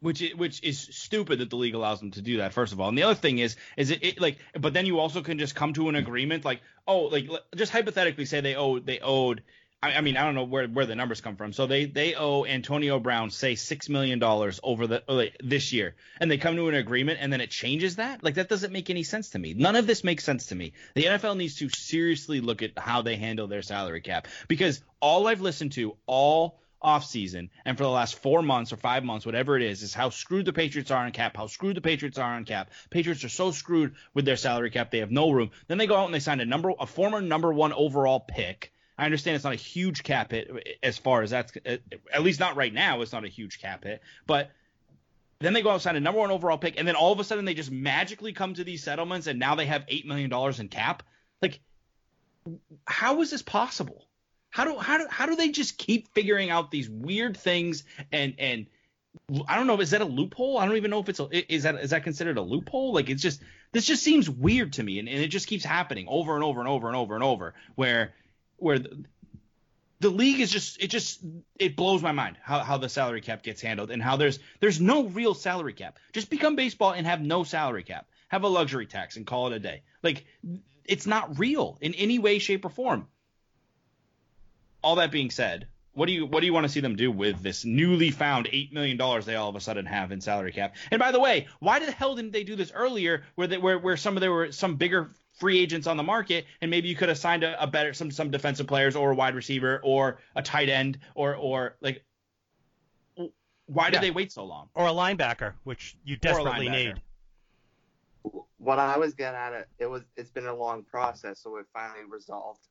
which 0.00 0.20
is, 0.20 0.34
which 0.34 0.62
is 0.64 0.78
stupid 0.80 1.38
that 1.38 1.50
the 1.50 1.56
league 1.56 1.74
allows 1.74 2.00
them 2.00 2.10
to 2.12 2.22
do 2.22 2.38
that 2.38 2.52
first 2.52 2.72
of 2.72 2.80
all 2.80 2.88
and 2.88 2.98
the 2.98 3.02
other 3.04 3.14
thing 3.14 3.38
is 3.38 3.56
is 3.76 3.90
it, 3.90 4.02
it 4.02 4.20
like 4.20 4.38
but 4.58 4.72
then 4.72 4.84
you 4.86 4.98
also 4.98 5.22
can 5.22 5.38
just 5.38 5.54
come 5.54 5.72
to 5.72 5.88
an 5.88 5.94
agreement 5.94 6.44
like 6.44 6.60
oh 6.88 7.02
like 7.02 7.28
just 7.54 7.70
hypothetically 7.70 8.24
say 8.24 8.40
they 8.40 8.56
owe 8.56 8.78
they 8.80 8.98
owed 9.00 9.42
I, 9.82 9.94
I 9.94 10.00
mean 10.00 10.16
I 10.16 10.24
don't 10.24 10.34
know 10.34 10.44
where 10.44 10.66
where 10.66 10.86
the 10.86 10.94
numbers 10.94 11.20
come 11.20 11.36
from 11.36 11.52
so 11.52 11.66
they 11.66 11.84
they 11.86 12.14
owe 12.14 12.44
Antonio 12.44 12.98
Brown 13.00 13.30
say 13.30 13.54
six 13.54 13.88
million 13.88 14.18
dollars 14.18 14.60
over 14.62 14.86
the 14.86 15.02
like, 15.08 15.36
this 15.42 15.72
year 15.72 15.94
and 16.20 16.30
they 16.30 16.38
come 16.38 16.56
to 16.56 16.68
an 16.68 16.74
agreement 16.74 17.18
and 17.20 17.32
then 17.32 17.40
it 17.40 17.50
changes 17.50 17.96
that 17.96 18.22
like 18.22 18.34
that 18.34 18.48
doesn't 18.48 18.72
make 18.72 18.90
any 18.90 19.02
sense 19.02 19.30
to 19.30 19.38
me 19.38 19.54
none 19.54 19.76
of 19.76 19.86
this 19.86 20.04
makes 20.04 20.24
sense 20.24 20.46
to 20.46 20.54
me 20.54 20.72
the 20.94 21.04
NFL 21.04 21.36
needs 21.36 21.56
to 21.56 21.68
seriously 21.68 22.40
look 22.40 22.62
at 22.62 22.78
how 22.78 23.02
they 23.02 23.16
handle 23.16 23.46
their 23.46 23.62
salary 23.62 24.00
cap 24.00 24.28
because 24.48 24.82
all 25.00 25.26
I've 25.26 25.40
listened 25.40 25.72
to 25.72 25.96
all 26.06 26.60
offseason 26.82 27.48
and 27.64 27.76
for 27.76 27.84
the 27.84 27.90
last 27.90 28.18
four 28.18 28.42
months 28.42 28.72
or 28.72 28.76
five 28.76 29.04
months, 29.04 29.24
whatever 29.24 29.56
it 29.56 29.62
is, 29.62 29.82
is 29.82 29.94
how 29.94 30.10
screwed 30.10 30.44
the 30.44 30.52
Patriots 30.52 30.90
are 30.90 31.04
on 31.04 31.12
cap, 31.12 31.36
how 31.36 31.46
screwed 31.46 31.76
the 31.76 31.80
Patriots 31.80 32.18
are 32.18 32.34
on 32.34 32.44
cap. 32.44 32.70
Patriots 32.90 33.24
are 33.24 33.28
so 33.28 33.50
screwed 33.50 33.94
with 34.14 34.24
their 34.24 34.36
salary 34.36 34.70
cap, 34.70 34.90
they 34.90 34.98
have 34.98 35.10
no 35.10 35.30
room. 35.30 35.50
Then 35.68 35.78
they 35.78 35.86
go 35.86 35.96
out 35.96 36.06
and 36.06 36.14
they 36.14 36.20
sign 36.20 36.40
a 36.40 36.44
number 36.44 36.72
a 36.78 36.86
former 36.86 37.20
number 37.20 37.52
one 37.52 37.72
overall 37.72 38.20
pick. 38.20 38.71
I 38.98 39.04
understand 39.04 39.36
it's 39.36 39.44
not 39.44 39.54
a 39.54 39.56
huge 39.56 40.02
cap 40.02 40.32
hit 40.32 40.50
uh, 40.50 40.58
as 40.82 40.98
far 40.98 41.22
as 41.22 41.30
that's 41.30 41.52
uh, 41.66 41.76
at 42.12 42.22
least 42.22 42.40
not 42.40 42.56
right 42.56 42.72
now. 42.72 43.00
It's 43.00 43.12
not 43.12 43.24
a 43.24 43.28
huge 43.28 43.60
cap 43.60 43.84
hit, 43.84 44.02
but 44.26 44.50
then 45.40 45.52
they 45.52 45.62
go 45.62 45.70
out 45.70 45.74
and 45.74 45.82
sign 45.82 45.96
a 45.96 46.00
number 46.00 46.20
one 46.20 46.30
overall 46.30 46.58
pick, 46.58 46.78
and 46.78 46.86
then 46.86 46.94
all 46.94 47.12
of 47.12 47.18
a 47.18 47.24
sudden 47.24 47.44
they 47.44 47.54
just 47.54 47.70
magically 47.70 48.32
come 48.32 48.54
to 48.54 48.64
these 48.64 48.82
settlements, 48.82 49.26
and 49.26 49.38
now 49.38 49.54
they 49.54 49.66
have 49.66 49.84
eight 49.88 50.06
million 50.06 50.30
dollars 50.30 50.60
in 50.60 50.68
cap. 50.68 51.02
Like, 51.40 51.60
how 52.86 53.20
is 53.22 53.30
this 53.30 53.42
possible? 53.42 54.06
How 54.50 54.64
do 54.64 54.78
how 54.78 54.98
do 54.98 55.06
how 55.08 55.26
do 55.26 55.34
they 55.34 55.48
just 55.48 55.78
keep 55.78 56.12
figuring 56.14 56.50
out 56.50 56.70
these 56.70 56.88
weird 56.88 57.36
things 57.36 57.84
and 58.12 58.34
and 58.38 58.66
I 59.48 59.56
don't 59.56 59.66
know 59.66 59.80
is 59.80 59.90
that 59.90 60.02
a 60.02 60.06
loophole? 60.06 60.58
I 60.58 60.66
don't 60.66 60.76
even 60.76 60.90
know 60.90 61.00
if 61.00 61.08
it's 61.08 61.20
a, 61.20 61.52
is 61.52 61.62
that 61.62 61.76
is 61.76 61.90
that 61.90 62.04
considered 62.04 62.36
a 62.36 62.42
loophole? 62.42 62.92
Like 62.92 63.08
it's 63.08 63.22
just 63.22 63.42
this 63.72 63.86
just 63.86 64.02
seems 64.02 64.28
weird 64.28 64.74
to 64.74 64.82
me 64.82 64.98
and, 64.98 65.08
and 65.08 65.18
it 65.18 65.28
just 65.28 65.46
keeps 65.46 65.64
happening 65.64 66.06
over 66.08 66.34
and 66.34 66.44
over 66.44 66.60
and 66.60 66.68
over 66.68 66.88
and 66.88 66.96
over 66.96 67.14
and 67.14 67.24
over 67.24 67.54
where 67.74 68.12
where 68.62 68.78
the, 68.78 69.04
the 70.00 70.10
league 70.10 70.40
is 70.40 70.50
just 70.50 70.82
it 70.82 70.88
just 70.88 71.20
it 71.58 71.76
blows 71.76 72.02
my 72.02 72.12
mind 72.12 72.36
how, 72.42 72.60
how 72.60 72.78
the 72.78 72.88
salary 72.88 73.20
cap 73.20 73.42
gets 73.42 73.60
handled 73.60 73.90
and 73.90 74.02
how 74.02 74.16
there's 74.16 74.38
there's 74.60 74.80
no 74.80 75.04
real 75.04 75.34
salary 75.34 75.72
cap. 75.72 75.98
Just 76.12 76.30
become 76.30 76.56
baseball 76.56 76.92
and 76.92 77.06
have 77.06 77.20
no 77.20 77.44
salary 77.44 77.82
cap. 77.82 78.08
Have 78.28 78.44
a 78.44 78.48
luxury 78.48 78.86
tax 78.86 79.16
and 79.16 79.26
call 79.26 79.48
it 79.48 79.52
a 79.52 79.58
day. 79.58 79.82
Like 80.02 80.24
it's 80.84 81.06
not 81.06 81.38
real 81.38 81.78
in 81.80 81.94
any 81.94 82.18
way, 82.18 82.38
shape, 82.38 82.64
or 82.64 82.70
form 82.70 83.06
all 84.82 84.96
that 84.96 85.10
being 85.10 85.30
said, 85.30 85.66
what 85.94 86.06
do 86.06 86.12
you 86.12 86.26
what 86.26 86.40
do 86.40 86.46
you 86.46 86.54
want 86.54 86.64
to 86.64 86.72
see 86.72 86.80
them 86.80 86.96
do 86.96 87.10
with 87.10 87.42
this 87.42 87.64
newly 87.64 88.10
found 88.10 88.48
eight 88.50 88.72
million 88.72 88.96
dollars 88.96 89.26
they 89.26 89.36
all 89.36 89.50
of 89.50 89.56
a 89.56 89.60
sudden 89.60 89.84
have 89.86 90.10
in 90.10 90.20
salary 90.20 90.52
cap? 90.52 90.74
And 90.90 90.98
by 90.98 91.12
the 91.12 91.20
way, 91.20 91.48
why 91.60 91.78
the 91.80 91.92
hell 91.92 92.14
didn't 92.14 92.32
they 92.32 92.44
do 92.44 92.56
this 92.56 92.72
earlier, 92.74 93.24
where 93.34 93.46
they, 93.46 93.58
where 93.58 93.78
where 93.78 93.96
some 93.96 94.16
of 94.16 94.22
there 94.22 94.32
were 94.32 94.52
some 94.52 94.76
bigger 94.76 95.10
free 95.38 95.58
agents 95.60 95.86
on 95.86 95.96
the 95.96 96.02
market, 96.02 96.46
and 96.60 96.70
maybe 96.70 96.88
you 96.88 96.96
could 96.96 97.08
have 97.08 97.18
signed 97.18 97.42
a, 97.44 97.60
a 97.62 97.66
better 97.66 97.92
some 97.92 98.10
some 98.10 98.30
defensive 98.30 98.66
players 98.66 98.96
or 98.96 99.12
a 99.12 99.14
wide 99.14 99.34
receiver 99.34 99.80
or 99.82 100.18
a 100.36 100.42
tight 100.42 100.68
end 100.68 100.98
or 101.14 101.34
or 101.34 101.76
like 101.80 102.04
why 103.66 103.86
did 103.86 103.94
Yeah. 103.94 104.00
they 104.00 104.10
wait 104.10 104.32
so 104.32 104.44
long? 104.44 104.68
Or 104.74 104.86
a 104.86 104.90
linebacker, 104.90 105.54
which 105.64 105.96
you 106.04 106.16
desperately 106.16 106.68
need. 106.68 107.00
What 108.58 108.78
I 108.78 108.98
was 108.98 109.14
getting 109.14 109.36
at 109.36 109.52
it, 109.52 109.68
it 109.78 109.86
was 109.86 110.02
it's 110.16 110.30
been 110.30 110.46
a 110.46 110.54
long 110.54 110.84
process, 110.84 111.40
so 111.40 111.56
it 111.56 111.66
finally 111.72 112.04
resolved. 112.08 112.66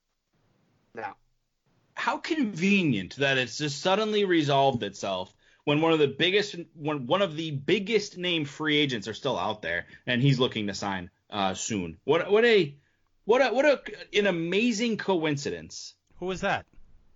Now, 0.93 1.15
how 1.95 2.17
convenient 2.17 3.15
that 3.17 3.37
it's 3.37 3.57
just 3.57 3.81
suddenly 3.81 4.25
resolved 4.25 4.83
itself 4.83 5.33
when 5.65 5.81
one 5.81 5.93
of 5.93 5.99
the 5.99 6.07
biggest 6.07 6.55
when 6.75 7.07
one 7.07 7.21
of 7.21 7.35
the 7.35 7.51
biggest 7.51 8.17
name 8.17 8.45
free 8.45 8.77
agents 8.77 9.07
are 9.07 9.13
still 9.13 9.37
out 9.37 9.61
there 9.61 9.85
and 10.07 10.21
he's 10.21 10.39
looking 10.39 10.67
to 10.67 10.73
sign 10.73 11.09
uh, 11.31 11.53
soon. 11.53 11.97
What 12.03 12.29
what 12.31 12.45
a 12.45 12.75
what 13.25 13.41
a 13.41 13.53
what 13.53 13.65
a 13.65 13.81
an 14.17 14.27
amazing 14.27 14.97
coincidence. 14.97 15.95
Who 16.17 16.25
was 16.27 16.41
that? 16.41 16.65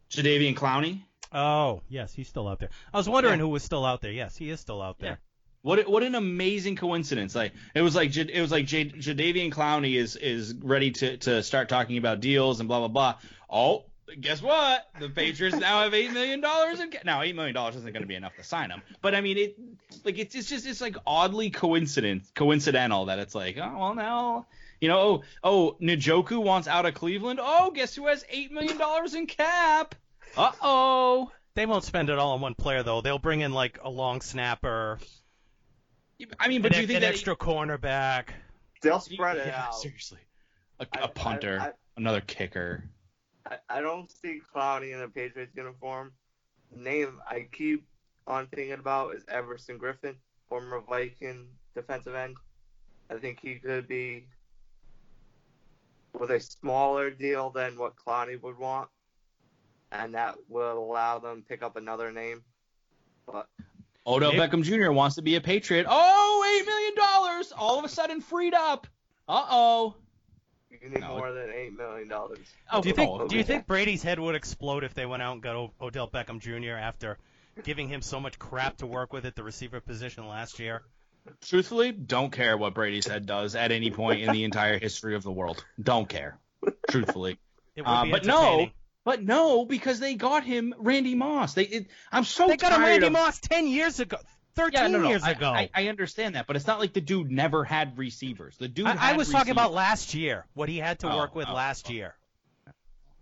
Jadeveon 0.09 0.55
Clowney. 0.55 1.01
Oh, 1.31 1.81
yes, 1.89 2.13
he's 2.13 2.27
still 2.29 2.47
out 2.47 2.59
there. 2.59 2.69
I 2.93 2.97
was 2.97 3.09
wondering 3.09 3.39
Yeah. 3.39 3.45
who 3.45 3.49
was 3.49 3.63
still 3.63 3.83
out 3.85 4.01
there. 4.01 4.11
Yes, 4.11 4.37
he 4.37 4.49
is 4.49 4.59
still 4.59 4.81
out 4.81 4.99
there. 4.99 5.19
What 5.63 5.87
what 5.89 6.03
an 6.03 6.13
amazing 6.15 6.75
coincidence! 6.75 7.33
Like 7.35 7.53
it 7.73 7.81
was 7.81 7.95
like 7.95 8.15
it 8.15 8.39
was 8.39 8.51
like 8.51 8.67
J- 8.67 8.91
Jadeveon 8.91 9.51
Clowney 9.51 9.95
is 9.95 10.15
is 10.15 10.53
ready 10.61 10.91
to 10.91 11.17
to 11.17 11.41
start 11.43 11.69
talking 11.69 11.97
about 11.97 12.19
deals 12.19 12.59
and 12.59 12.69
blah 12.69 12.79
blah 12.79 12.87
blah. 12.87 13.15
Oh, 13.49 13.85
guess 14.21 14.41
what? 14.41 14.87
The 14.99 15.09
Patriots 15.09 15.57
now 15.57 15.81
have 15.83 15.93
eight 15.93 16.11
million 16.11 16.41
dollars 16.41 16.79
in 16.79 16.91
ca- 16.91 16.99
now 17.05 17.21
eight 17.21 17.35
million 17.35 17.53
dollars 17.55 17.75
isn't 17.75 17.91
going 17.91 18.03
to 18.03 18.07
be 18.07 18.15
enough 18.15 18.35
to 18.37 18.43
sign 18.43 18.69
him. 18.71 18.81
But 19.01 19.15
I 19.15 19.21
mean 19.21 19.37
it 19.37 19.57
like 20.03 20.17
it's 20.19 20.35
it's 20.35 20.49
just 20.49 20.65
it's 20.67 20.81
like 20.81 20.95
oddly 21.07 21.49
coincident 21.49 22.23
coincidental 22.35 23.05
that 23.05 23.19
it's 23.19 23.33
like 23.35 23.57
oh 23.57 23.77
well 23.77 23.95
now 23.95 24.45
you 24.81 24.87
know 24.89 24.99
oh 24.99 25.23
oh 25.43 25.77
Njoku 25.81 26.41
wants 26.43 26.67
out 26.67 26.85
of 26.85 26.93
Cleveland. 26.93 27.39
Oh 27.41 27.71
guess 27.71 27.95
who 27.95 28.07
has 28.07 28.23
eight 28.29 28.51
million 28.51 28.77
dollars 28.77 29.13
in 29.15 29.27
cap? 29.27 29.95
Uh 30.37 30.51
oh. 30.61 31.31
They 31.55 31.65
won't 31.65 31.85
spend 31.85 32.09
it 32.09 32.19
all 32.19 32.33
on 32.33 32.41
one 32.41 32.53
player 32.53 32.83
though. 32.83 32.99
They'll 33.01 33.17
bring 33.19 33.39
in 33.41 33.53
like 33.53 33.79
a 33.81 33.89
long 33.89 34.19
snapper, 34.21 34.99
I 36.39 36.47
mean, 36.49 36.57
an, 36.57 36.61
but 36.63 36.73
do 36.73 36.81
you 36.81 36.87
think 36.87 36.97
an 36.97 37.01
that 37.03 37.11
extra 37.11 37.35
cornerback. 37.35 38.25
they'll 38.81 38.99
spread 38.99 39.37
it 39.37 39.47
yeah, 39.47 39.65
out. 39.67 39.75
seriously 39.75 40.19
a, 40.79 40.87
I- 40.93 41.05
a 41.05 41.07
punter, 41.07 41.59
I- 41.61 41.65
I- 41.67 41.71
another 41.97 42.19
kicker. 42.21 42.83
I, 43.49 43.57
I 43.69 43.81
don't 43.81 44.11
see 44.11 44.41
Clowney 44.53 44.93
in 44.93 45.01
a 45.01 45.07
Patriots 45.07 45.55
uniform. 45.55 46.11
The 46.71 46.81
name 46.81 47.19
I 47.29 47.47
keep 47.51 47.85
on 48.27 48.47
thinking 48.47 48.73
about 48.73 49.15
is 49.15 49.23
Everson 49.27 49.77
Griffen, 49.77 50.15
former 50.49 50.81
Viking 50.81 51.47
defensive 51.75 52.15
end. 52.15 52.35
I 53.09 53.15
think 53.15 53.39
he 53.41 53.55
could 53.55 53.87
be 53.87 54.25
with 56.17 56.31
a 56.31 56.39
smaller 56.39 57.11
deal 57.11 57.49
than 57.49 57.77
what 57.77 57.95
Clowney 57.95 58.41
would 58.41 58.57
want, 58.57 58.89
and 59.91 60.15
that 60.15 60.35
will 60.49 60.79
allow 60.79 61.19
them 61.19 61.41
to 61.41 61.47
pick 61.47 61.61
up 61.61 61.75
another 61.75 62.11
name. 62.11 62.41
But 63.27 63.47
Odell 64.07 64.31
Maybe- 64.33 64.41
Beckham 64.41 64.63
Jr. 64.63 64.91
wants 64.91 65.15
to 65.17 65.21
be 65.21 65.35
a 65.35 65.41
Patriot. 65.41 65.85
Oh, 65.87 66.57
eight 66.57 66.65
million 66.65 66.95
dollars! 66.95 67.51
All 67.55 67.77
of 67.77 67.85
a 67.85 67.89
sudden 67.89 68.21
freed 68.21 68.53
up. 68.53 68.87
Uh 69.27 69.45
oh. 69.49 69.95
You 70.81 70.89
need 70.89 70.99
No. 71.01 71.17
more 71.17 71.31
than 71.31 71.49
eight 71.51 71.75
million 71.77 72.07
dollars. 72.07 72.39
Oh, 72.71 72.81
Do 72.81 72.89
you 72.89 72.95
think? 72.95 73.09
oh, 73.09 73.27
Do 73.27 73.35
you 73.35 73.41
okay. 73.41 73.47
think 73.53 73.67
Brady's 73.67 74.03
head 74.03 74.19
would 74.19 74.35
explode 74.35 74.83
if 74.83 74.93
they 74.93 75.05
went 75.05 75.21
out 75.23 75.33
and 75.33 75.41
got 75.41 75.55
o- 75.55 75.73
Odell 75.81 76.07
Beckham 76.09 76.39
Jr. 76.39 76.75
after 76.77 77.17
giving 77.63 77.87
him 77.87 78.01
so 78.01 78.19
much 78.19 78.37
crap 78.39 78.77
to 78.77 78.85
work 78.87 79.13
with 79.13 79.25
at 79.25 79.35
the 79.35 79.43
receiver 79.43 79.79
position 79.79 80.27
last 80.27 80.59
year? 80.59 80.83
Truthfully, 81.41 81.91
don't 81.91 82.31
care 82.31 82.55
what 82.57 82.73
Brady's 82.75 83.07
head 83.07 83.25
does 83.25 83.55
at 83.55 83.71
any 83.71 83.89
point 83.91 84.21
in 84.21 84.31
the 84.31 84.43
entire 84.43 84.77
history 84.77 85.15
of 85.15 85.23
the 85.23 85.31
world. 85.31 85.63
Don't 85.81 86.07
care. 86.07 86.37
Truthfully. 86.89 87.37
It 87.75 87.81
would 87.81 87.87
Uh, 87.91 88.03
be 88.05 88.11
but 88.11 88.25
no, 88.25 88.69
but 89.03 89.21
no, 89.21 89.65
because 89.65 89.99
they 89.99 90.15
got 90.15 90.45
him 90.45 90.73
Randy 90.77 91.13
Moss. 91.13 91.55
They, 91.55 91.63
it, 91.63 91.87
I'm 92.09 92.23
so 92.23 92.47
They 92.47 92.55
got 92.55 92.71
him 92.71 92.81
Randy 92.83 93.07
of- 93.07 93.11
Moss 93.11 93.37
ten 93.39 93.67
years 93.67 93.99
ago, 93.99 94.15
thirteen 94.55 94.81
Yeah, 94.81 94.87
no, 94.87 94.99
no, 95.01 95.09
years 95.09 95.23
I, 95.23 95.31
ago. 95.31 95.51
I, 95.51 95.69
I 95.73 95.87
understand 95.87 96.35
that, 96.35 96.47
but 96.47 96.55
it's 96.55 96.67
not 96.67 96.79
like 96.79 96.93
the 96.93 97.01
dude 97.01 97.31
never 97.31 97.63
had 97.63 97.97
receivers. 97.97 98.57
The 98.57 98.67
dude. 98.67 98.87
I, 98.87 99.11
I 99.11 99.17
was 99.17 99.29
talking 99.29 99.51
about 99.51 99.73
last 99.73 100.13
year, 100.13 100.45
what 100.53 100.69
he 100.69 100.77
had 100.77 100.99
to 100.99 101.11
Oh, 101.11 101.17
work 101.17 101.35
with 101.35 101.47
oh, 101.49 101.53
last 101.53 101.87
oh. 101.89 101.93
year. 101.93 102.15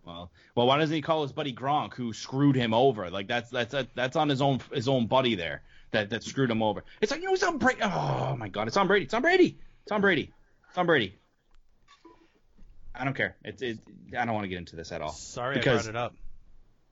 Well, 0.06 0.32
well, 0.56 0.68
why 0.68 0.78
doesn't 0.80 0.94
he 0.94 1.02
call 1.02 1.24
his 1.24 1.32
buddy 1.32 1.54
Gronk, 1.54 1.94
who 1.94 2.12
screwed 2.14 2.56
him 2.56 2.74
over? 2.74 3.10
Like 3.10 3.28
that's 3.28 3.50
that's 3.50 3.74
that's 3.96 4.16
on 4.16 4.30
his 4.30 4.42
own 4.42 4.60
his 4.74 4.88
own 4.88 5.08
buddy 5.08 5.36
there 5.36 5.64
that 5.92 6.10
that 6.10 6.24
screwed 6.24 6.52
him 6.52 6.62
over. 6.62 6.84
It's 7.02 7.12
like 7.12 7.22
you 7.22 7.28
know 7.28 7.34
it's 7.34 7.44
on 7.44 7.58
Brady. 7.58 7.80
Oh 7.84 8.36
my 8.38 8.50
God, 8.50 8.68
it's 8.68 8.76
on 8.78 8.88
Brady. 8.88 9.06
It's 9.06 9.14
on 9.14 9.22
Brady. 9.22 9.58
It's 9.84 9.92
on 9.92 10.02
Brady. 10.02 10.34
It's 10.70 10.78
on 10.78 10.86
Brady. 10.86 11.18
I 12.96 13.06
don't 13.06 13.16
care. 13.16 13.36
It's 13.44 13.62
it, 13.62 13.80
I 14.18 14.26
don't 14.26 14.34
want 14.36 14.44
to 14.44 14.50
get 14.50 14.58
into 14.60 14.76
this 14.76 14.92
at 14.92 15.02
all. 15.02 15.12
Sorry 15.14 15.56
Because- 15.56 15.88
I 15.88 15.92
brought 15.92 16.02
it 16.02 16.06
up. 16.06 16.16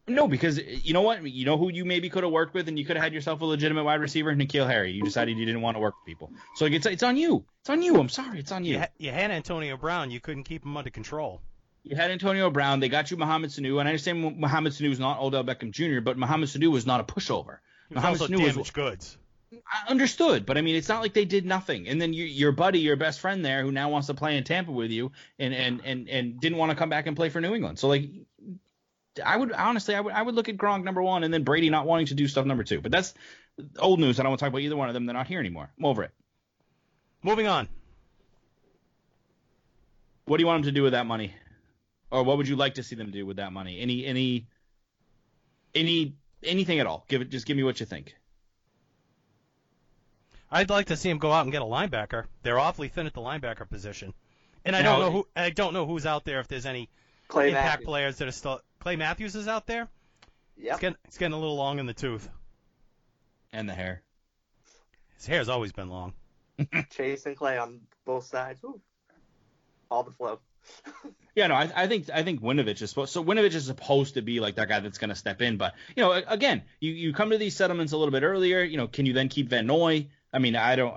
No, 0.08 0.28
because 0.28 0.60
eh, 0.60 0.64
you 0.84 0.94
know 0.94 1.02
what? 1.02 1.24
You 1.30 1.46
know 1.46 1.58
who 1.58 1.70
you 1.70 1.86
maybe 1.86 2.10
could 2.10 2.24
have 2.24 2.32
worked 2.32 2.54
with, 2.54 2.68
and 2.68 2.78
you 2.78 2.86
could 2.86 2.96
have 2.96 3.04
had 3.04 3.14
yourself 3.14 3.42
a 3.42 3.46
legitimate 3.46 3.84
wide 3.84 4.02
receiver, 4.02 4.34
N'Keal 4.36 4.68
Harry. 4.68 4.92
You 4.92 5.04
decided 5.04 5.38
you 5.38 5.46
didn't 5.46 5.62
want 5.62 5.76
to 5.76 5.82
work 5.82 5.96
with 6.00 6.06
people. 6.06 6.32
So 6.56 6.66
it's 6.66 6.86
it's 6.86 7.04
on 7.04 7.18
you. 7.18 7.46
It's 7.62 7.70
on 7.70 7.82
you. 7.82 8.00
I'm 8.00 8.10
sorry. 8.10 8.40
It's 8.40 8.52
on 8.52 8.66
you. 8.66 8.74
You, 8.74 8.80
ha- 8.80 8.90
you 8.98 9.12
had 9.12 9.32
Antonio 9.32 9.78
Brown, 9.78 10.12
you 10.12 10.20
couldn't 10.20 10.44
keep 10.44 10.66
him 10.66 10.76
under 10.76 10.90
control. 10.90 11.42
You 11.84 11.96
had 11.96 12.12
Antonio 12.12 12.50
Brown. 12.50 12.80
They 12.80 12.90
got 12.90 13.10
you 13.10 13.18
Mohamed 13.18 13.50
Sanu, 13.50 13.80
and 13.80 13.88
I 13.88 13.92
understand 13.92 14.38
Mohamed 14.38 14.74
Sanu 14.74 14.92
is 14.92 15.00
not 15.00 15.20
Odell 15.20 15.44
Beckham 15.44 15.72
Jr., 15.72 16.00
but 16.02 16.18
Mohamed 16.18 16.50
Sanu 16.50 16.72
was 16.72 16.86
not 16.86 17.00
a 17.00 17.04
pushover. 17.04 17.58
He 17.90 17.96
was 17.96 18.04
Mohamed 18.04 18.22
also 18.22 18.34
Sanu 18.34 18.58
was 18.58 18.72
goods. 18.72 19.18
I 19.52 19.92
understood, 19.92 20.46
but 20.46 20.58
I 20.58 20.62
mean, 20.62 20.76
it's 20.76 20.88
not 20.88 21.02
like 21.02 21.14
they 21.14 21.26
did 21.26 21.46
nothing. 21.46 21.90
And 21.90 22.02
then 22.02 22.14
you, 22.14 22.24
your 22.24 22.54
buddy, 22.54 22.80
your 22.80 22.96
best 22.96 23.20
friend 23.20 23.44
there, 23.44 23.64
who 23.64 23.72
now 23.72 23.90
wants 23.90 24.08
to 24.08 24.14
play 24.14 24.38
in 24.38 24.44
Tampa 24.46 24.72
with 24.72 24.92
you, 24.92 25.12
and 25.40 25.54
and 25.54 25.82
and 25.84 26.10
and 26.10 26.40
didn't 26.40 26.58
want 26.58 26.72
to 26.72 26.78
come 26.78 26.90
back 26.90 27.08
and 27.08 27.18
play 27.18 27.30
for 27.30 27.42
New 27.42 27.54
England. 27.54 27.78
So 27.78 27.90
like, 27.90 28.10
I 29.26 29.36
would 29.36 29.52
honestly, 29.52 29.96
I 29.96 30.00
would 30.02 30.14
I 30.14 30.22
would 30.22 30.36
look 30.36 30.48
at 30.50 30.58
Gronk 30.58 30.84
number 30.84 31.02
one, 31.02 31.24
and 31.24 31.34
then 31.34 31.44
Brady 31.44 31.70
not 31.70 31.86
wanting 31.86 32.06
to 32.08 32.14
do 32.14 32.28
stuff 32.28 32.46
number 32.46 32.64
two. 32.64 32.80
But 32.82 32.92
that's 32.92 33.14
old 33.80 34.00
news. 34.00 34.20
I 34.20 34.24
don't 34.24 34.32
want 34.32 34.40
to 34.40 34.46
talk 34.46 34.52
about 34.52 34.62
either 34.62 34.78
one 34.78 34.88
of 34.88 34.94
them. 34.94 35.06
They're 35.06 35.14
not 35.14 35.28
here 35.28 35.40
anymore. 35.40 35.70
I'm 35.78 35.86
over 35.86 36.04
it. 36.04 36.12
Moving 37.24 37.48
on. 37.48 37.68
What 40.26 40.38
do 40.38 40.44
you 40.44 40.48
want 40.48 40.64
them 40.64 40.74
to 40.74 40.76
do 40.76 40.84
with 40.84 40.94
that 40.94 41.06
money, 41.06 41.34
or 42.10 42.24
what 42.24 42.38
would 42.38 42.48
you 42.48 42.56
like 42.56 42.76
to 42.76 42.84
see 42.84 42.96
them 42.96 43.12
do 43.12 43.26
with 43.26 43.38
that 43.38 43.52
money? 43.52 43.80
Any 43.82 44.06
any 44.06 44.48
any 45.76 46.16
anything 46.42 46.80
at 46.80 46.88
all? 46.88 47.06
Give 47.10 47.22
it. 47.22 47.30
Just 47.30 47.46
give 47.46 47.58
me 47.58 47.64
what 47.64 47.80
you 47.82 47.86
think. 47.86 48.16
I'd 50.50 50.70
like 50.70 50.88
to 50.88 50.98
see 50.98 51.10
him 51.10 51.18
go 51.18 51.32
out 51.32 51.44
and 51.44 51.52
get 51.52 51.62
a 51.62 51.66
linebacker. 51.66 52.26
They're 52.44 52.60
awfully 52.60 52.90
thin 52.90 53.08
at 53.08 53.14
the 53.14 53.22
linebacker 53.22 53.70
position, 53.70 54.14
and 54.66 54.76
I 54.76 54.82
Now- 54.82 54.92
don't 54.92 55.00
know 55.02 55.12
who 55.12 55.28
I 55.36 55.50
don't 55.50 55.74
know 55.74 55.86
who's 55.86 56.06
out 56.06 56.24
there. 56.24 56.40
If 56.40 56.48
there's 56.48 56.66
any 56.66 56.90
Clay 57.28 57.50
impact 57.50 57.66
Matthews. 57.66 57.86
players 57.86 58.18
that 58.18 58.28
are 58.28 58.32
still 58.34 58.62
Clay 58.82 58.96
Matthews 58.96 59.36
is 59.36 59.48
out 59.48 59.68
there. 59.68 59.88
It's 60.58 60.80
getting 60.80 60.98
it's 61.06 61.18
getting 61.18 61.34
a 61.34 61.40
little 61.40 61.56
long 61.56 61.80
in 61.80 61.86
the 61.86 61.94
tooth. 61.94 62.28
And 63.54 63.70
the 63.70 63.74
hair. 63.74 64.02
His 65.16 65.28
hair's 65.28 65.50
always 65.50 65.72
been 65.72 65.90
long. 65.90 66.14
Chase 66.90 67.26
and 67.26 67.38
Clay 67.38 67.58
on 67.58 67.82
both 68.06 68.26
sides. 68.26 68.62
Woo. 68.64 68.82
All 69.90 70.04
the 70.04 70.12
flow. 70.12 70.40
Yeah, 71.34 71.48
no, 71.48 71.56
I, 71.56 71.72
I 71.74 71.88
think 71.88 72.10
I 72.14 72.24
think 72.24 72.42
Winovich 72.42 72.82
is 72.82 72.90
supposed. 72.90 73.14
So 73.14 73.24
Winovich 73.24 73.56
is 73.56 73.66
supposed 73.66 74.16
to 74.16 74.22
be 74.22 74.42
like 74.42 74.56
that 74.56 74.68
guy 74.68 74.82
that's 74.82 74.98
going 74.98 75.12
to 75.12 75.16
step 75.16 75.42
in. 75.42 75.56
But 75.56 75.76
you 75.96 76.04
know, 76.04 76.12
again, 76.12 76.64
you 76.82 76.92
you 76.92 77.14
come 77.14 77.30
to 77.30 77.38
these 77.38 77.56
settlements 77.56 77.94
a 77.94 77.98
little 77.98 78.12
bit 78.12 78.24
earlier. 78.24 78.62
You 78.62 78.76
know, 78.76 78.90
can 78.90 79.06
you 79.06 79.14
then 79.14 79.30
keep 79.30 79.48
Van 79.48 79.66
Noy? 79.66 80.10
I 80.34 80.40
mean, 80.40 80.58
I 80.58 80.76
don't. 80.76 80.94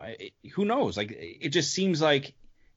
Who 0.54 0.64
knows? 0.64 0.96
Like, 0.96 1.12
it 1.16 1.50
just 1.50 1.72
seems 1.72 2.02
like 2.02 2.34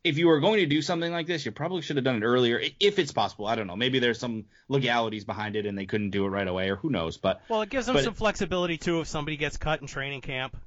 if 0.08 0.18
you 0.18 0.28
were 0.28 0.40
going 0.40 0.60
to 0.60 0.66
do 0.66 0.82
something 0.82 1.12
like 1.12 1.28
this, 1.28 1.46
you 1.46 1.52
probably 1.52 1.82
should 1.82 1.98
have 1.98 2.06
done 2.06 2.16
it 2.18 2.26
earlier, 2.26 2.62
if 2.80 3.00
it's 3.00 3.12
possible. 3.12 3.46
I 3.46 3.56
don't 3.56 3.68
know. 3.68 3.76
Maybe 3.76 4.00
there's 4.00 4.20
some 4.20 4.46
legalities 4.70 5.26
behind 5.26 5.56
it 5.56 5.66
and 5.66 5.78
they 5.78 5.86
couldn't 5.86 6.12
do 6.12 6.26
it 6.26 6.30
right 6.30 6.48
away, 6.48 6.70
or 6.70 6.76
who 6.78 6.90
knows. 6.90 7.18
But 7.18 7.42
Well, 7.50 7.62
it 7.62 7.70
gives 7.70 7.86
them 7.86 7.96
But- 7.96 8.04
some 8.04 8.14
flexibility 8.14 8.78
too. 8.78 9.02
If 9.02 9.08
somebody 9.08 9.38
gets 9.38 9.58
cut 9.58 9.82
in 9.82 9.88
training 9.88 10.22
camp 10.22 10.58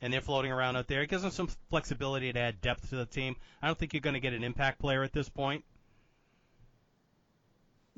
and 0.00 0.12
they're 0.12 0.20
floating 0.20 0.52
around 0.52 0.76
out 0.76 0.86
there, 0.88 1.02
it 1.02 1.10
gives 1.10 1.22
them 1.22 1.30
some 1.30 1.48
flexibility 1.70 2.32
to 2.32 2.38
add 2.38 2.60
depth 2.60 2.90
to 2.90 2.96
the 2.96 3.06
team. 3.06 3.36
I 3.62 3.66
don't 3.66 3.78
think 3.78 3.92
you're 3.94 4.00
going 4.00 4.14
to 4.14 4.20
get 4.20 4.32
an 4.32 4.44
impact 4.44 4.78
player 4.78 5.02
at 5.02 5.12
this 5.12 5.28
point. 5.28 5.64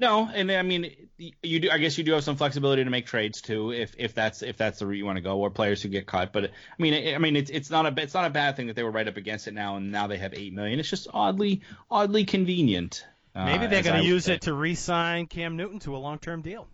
No, 0.01 0.31
and 0.33 0.51
I 0.53 0.63
mean, 0.63 0.95
you 1.43 1.59
do. 1.59 1.71
I 1.71 1.79
guess 1.79 1.99
you 1.99 2.05
do 2.05 2.13
have 2.13 2.23
some 2.23 2.37
flexibility 2.37 2.85
to 2.85 2.91
make 2.91 3.07
trades 3.07 3.43
too, 3.43 3.73
if 3.73 3.97
if 3.99 4.15
that's 4.15 4.43
if 4.43 4.57
that's 4.57 4.79
the 4.79 4.87
route 4.87 4.97
you 4.97 5.05
want 5.05 5.17
to 5.17 5.23
go, 5.23 5.39
or 5.39 5.51
players 5.51 5.83
who 5.83 5.89
get 5.89 6.07
cut. 6.07 6.33
But 6.33 6.45
I 6.45 6.83
mean, 6.83 6.95
I 6.95 7.17
I 7.17 7.19
mean, 7.19 7.35
it's 7.35 7.51
it's 7.51 7.69
not 7.69 7.85
a 7.85 8.01
it's 8.01 8.15
not 8.15 8.25
a 8.25 8.31
bad 8.31 8.55
thing 8.55 8.69
that 8.69 8.77
they 8.77 8.85
were 8.85 8.93
right 8.93 9.09
up 9.09 9.17
against 9.17 9.49
it 9.49 9.55
now, 9.55 9.75
and 9.77 9.91
now 9.91 10.07
they 10.07 10.19
have 10.19 10.35
eight 10.35 10.53
million. 10.53 10.79
It's 10.79 10.89
just 10.89 11.09
oddly 11.13 11.63
oddly 11.91 12.25
convenient. 12.25 13.05
uh, 13.35 13.45
Maybe 13.45 13.67
they're 13.67 13.83
going 13.83 14.01
to 14.01 14.07
use 14.07 14.27
say. 14.27 14.35
it 14.35 14.43
to 14.43 14.55
re-sign 14.55 15.27
Cam 15.27 15.57
Newton 15.57 15.81
to 15.81 15.97
a 15.97 15.99
long-term 15.99 16.43
deal. 16.43 16.69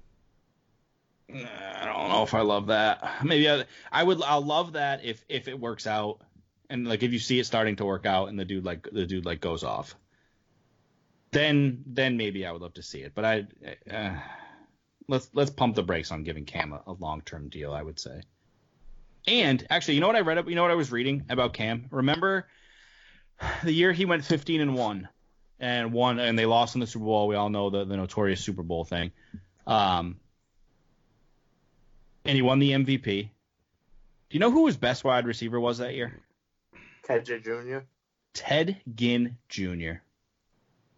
I 1.31 1.87
don't 1.87 2.11
know 2.11 2.23
if 2.25 2.35
I 2.35 2.43
love 2.43 2.67
that. 2.67 3.25
Maybe 3.25 3.49
I, 3.49 3.65
I 3.91 4.03
would. 4.03 4.23
I'll 4.23 4.45
love 4.45 4.75
that 4.75 5.03
if 5.03 5.25
if 5.31 5.49
it 5.49 5.59
works 5.59 5.87
out, 5.87 6.21
and 6.69 6.87
like 6.87 7.03
if 7.03 7.13
you 7.13 7.19
see 7.19 7.39
it 7.39 7.47
starting 7.47 7.77
to 7.77 7.87
work 7.87 8.05
out, 8.05 8.29
and 8.29 8.39
the 8.39 8.45
dude 8.45 8.67
like 8.67 8.87
the 8.93 9.07
dude 9.07 9.25
like 9.25 9.41
goes 9.41 9.65
off. 9.65 9.97
Then 11.35 11.83
then 11.87 12.17
maybe 12.17 12.47
I 12.47 12.53
would 12.53 12.63
love 12.63 12.75
to 12.75 12.83
see 12.83 13.01
it, 13.01 13.13
but 13.15 13.25
I 13.25 13.47
uh, 13.91 14.17
let's 15.09 15.29
let's 15.35 15.51
pump 15.51 15.75
the 15.75 15.83
brakes 15.83 16.13
on 16.13 16.23
giving 16.23 16.45
Cam 16.45 16.73
a, 16.73 16.83
a 16.87 16.93
long 16.93 17.23
term 17.23 17.49
deal. 17.49 17.73
I 17.73 17.83
would 17.83 17.99
say. 17.99 18.23
And 19.27 19.67
actually, 19.71 19.95
you 19.95 20.01
know 20.01 20.07
what 20.07 20.17
I 20.17 20.21
read 20.21 20.39
up? 20.39 20.49
You 20.49 20.55
know 20.55 20.63
what 20.63 20.71
I 20.71 20.77
was 20.77 20.93
reading 20.93 21.25
about 21.29 21.55
Cam? 21.55 21.87
Remember 21.91 22.47
the 23.65 23.73
year 23.73 23.93
he 23.93 24.05
went 24.05 24.25
15 24.25 24.61
and 24.61 24.75
one 24.75 25.09
and 25.59 25.93
won, 25.93 26.19
and 26.19 26.39
they 26.39 26.47
lost 26.47 26.75
in 26.75 26.81
the 26.81 26.87
Super 26.87 27.07
Bowl. 27.07 27.27
We 27.27 27.37
all 27.37 27.51
know 27.51 27.71
the 27.71 27.85
the 27.85 27.97
notorious 27.97 28.41
Super 28.41 28.63
Bowl 28.63 28.85
thing. 28.85 29.13
Um, 29.67 30.17
and 32.25 32.37
he 32.37 32.43
won 32.43 32.59
the 32.59 32.71
MVP. 32.71 33.05
Do 33.05 33.31
you 34.31 34.41
know 34.41 34.51
who 34.51 34.67
his 34.67 34.77
best 34.77 35.05
wide 35.05 35.27
receiver 35.27 35.59
was 35.59 35.79
that 35.79 35.95
year? 35.95 36.21
Ted 37.03 37.25
Ginn 37.25 37.43
Jr. 37.43 37.79
Ted 38.33 38.81
Ginn 38.95 39.37
Jr. 39.49 40.01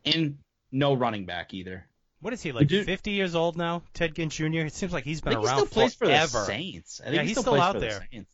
And 0.06 0.38
no 0.72 0.94
running 0.94 1.26
back 1.26 1.52
either. 1.54 1.86
What 2.20 2.32
is 2.32 2.42
he 2.42 2.52
like? 2.52 2.68
Dude- 2.68 2.86
50 2.86 3.10
years 3.10 3.34
old 3.34 3.56
now? 3.56 3.82
Ted 3.94 4.14
Ginn 4.14 4.30
Jr. 4.30 4.60
It 4.66 4.72
seems 4.74 4.92
like 4.92 5.04
he's 5.04 5.20
I 5.22 5.30
been 5.30 5.32
think 5.34 5.42
he 5.42 5.48
around 5.48 5.56
still 5.58 5.66
plays 5.66 5.94
for 5.94 6.06
the 6.06 6.12
forever. 6.12 6.44
Saints. 6.44 7.00
I 7.00 7.04
think 7.04 7.16
Yeah, 7.16 7.22
he 7.22 7.28
he's 7.28 7.34
still, 7.36 7.42
still 7.42 7.52
plays 7.54 7.62
out 7.62 7.74
for 7.74 7.80
the 7.80 7.86
there. 7.86 8.08
Saints. 8.12 8.30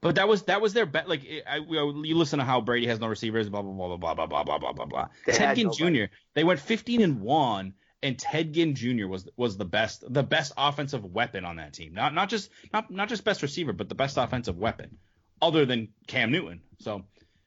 But 0.00 0.16
that 0.16 0.26
was 0.26 0.42
that 0.44 0.60
was 0.60 0.72
their 0.72 0.84
bet. 0.86 1.08
Like 1.08 1.22
I, 1.46 1.58
you 1.58 2.16
listen 2.16 2.40
to 2.40 2.44
how 2.44 2.60
Brady 2.60 2.86
has 2.88 2.98
no 2.98 3.06
receivers, 3.06 3.48
blah 3.48 3.62
blah 3.62 3.72
blah 3.72 3.96
blah 3.96 4.14
blah 4.14 4.26
blah 4.26 4.42
blah 4.42 4.58
blah 4.58 4.72
blah 4.72 4.84
blah. 4.86 5.08
They 5.26 5.32
Ted 5.32 5.56
Ginn 5.56 5.66
nobody. 5.68 6.06
Jr. 6.06 6.12
They 6.34 6.42
went 6.42 6.58
15 6.58 7.02
and 7.02 7.20
one, 7.20 7.74
and 8.02 8.18
Ted 8.18 8.52
Ginn 8.52 8.74
Jr. 8.74 9.06
was 9.06 9.28
was 9.36 9.56
the 9.56 9.64
best 9.64 10.02
the 10.12 10.24
best 10.24 10.52
offensive 10.56 11.04
weapon 11.04 11.44
on 11.44 11.56
that 11.56 11.72
team. 11.72 11.94
Not 11.94 12.14
not 12.14 12.28
just 12.28 12.50
not 12.72 12.90
not 12.90 13.08
just 13.08 13.22
best 13.24 13.42
receiver, 13.42 13.72
but 13.72 13.88
the 13.88 13.94
best 13.94 14.16
offensive 14.18 14.58
weapon, 14.58 14.98
other 15.40 15.64
than 15.66 15.88
Cam 16.08 16.32
Newton. 16.32 16.62
So 16.80 17.04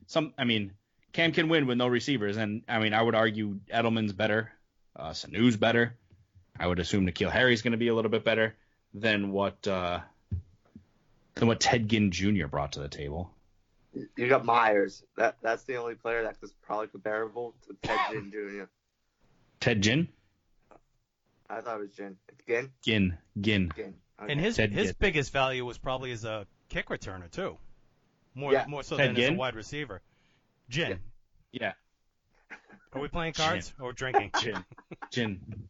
some 0.08 0.34
I 0.38 0.46
mean 0.46 0.72
Cam 1.15 1.32
can 1.32 1.47
win 1.47 1.65
with 1.65 1.78
no 1.78 1.88
receivers, 1.88 2.36
and 2.36 2.62
I 2.67 2.80
mean 2.80 2.93
I 2.93 3.01
would 3.01 3.15
argue 3.15 3.60
Edelman's 3.73 4.12
better, 4.12 4.51
uh, 4.97 5.13
Sanu's 5.13 5.56
better. 5.56 5.95
I 6.60 6.67
would 6.67 6.80
assume 6.80 7.08
N'Keal 7.08 7.32
Harry's 7.32 7.62
going 7.62 7.71
to 7.71 7.78
be 7.78 7.88
a 7.88 7.95
little 7.95 8.12
bit 8.12 8.25
better 8.25 8.54
than 8.93 9.32
what 9.32 9.65
uh, 9.65 10.01
than 11.36 11.47
what 11.47 11.62
Ted 11.62 11.88
Ginn 11.88 12.12
Jr. 12.12 12.47
brought 12.47 12.73
to 12.73 12.82
the 12.82 12.89
table. 12.89 13.32
You 14.17 14.28
got 14.28 14.43
Myers. 14.43 15.04
That 15.15 15.38
that's 15.41 15.63
the 15.63 15.78
only 15.78 15.95
player 15.95 16.23
that 16.23 16.36
is 16.43 16.51
probably 16.63 16.88
comparable 16.88 17.56
to 17.67 17.75
Ted 17.82 17.97
Ginn 18.12 18.32
Jr. 18.32 18.63
Ted 19.62 19.82
Ginn, 19.82 20.10
I 21.49 21.62
thought 21.62 21.78
it 21.78 21.80
was 21.80 21.91
Ginn. 21.91 22.17
Ginn. 22.45 22.71
Ginn, 22.84 23.17
Ginn. 23.39 23.71
Ginn. 23.73 23.93
Okay. 24.21 24.32
And 24.34 24.39
his 24.41 24.58
Ted 24.58 24.73
his 24.73 24.88
Ginn. 24.88 24.95
biggest 24.99 25.32
value 25.32 25.63
was 25.63 25.78
probably 25.78 26.12
as 26.12 26.25
a 26.25 26.45
kick 26.67 26.88
returner 26.89 27.32
too, 27.32 27.58
more 28.34 28.51
Yeah. 28.51 28.65
more 28.67 28.84
so 28.84 28.97
Ted 28.97 29.15
than 29.15 29.23
as 29.23 29.30
a 29.30 29.34
wide 29.34 29.56
receiver. 29.56 30.01
Jin, 30.69 30.99
Yeah, 31.51 31.73
are 32.93 33.01
we 33.01 33.08
playing 33.08 33.34
cards 33.34 33.73
or 33.80 33.93
drinking? 33.93 34.32
Gin. 34.41 34.63
Gin. 35.12 35.69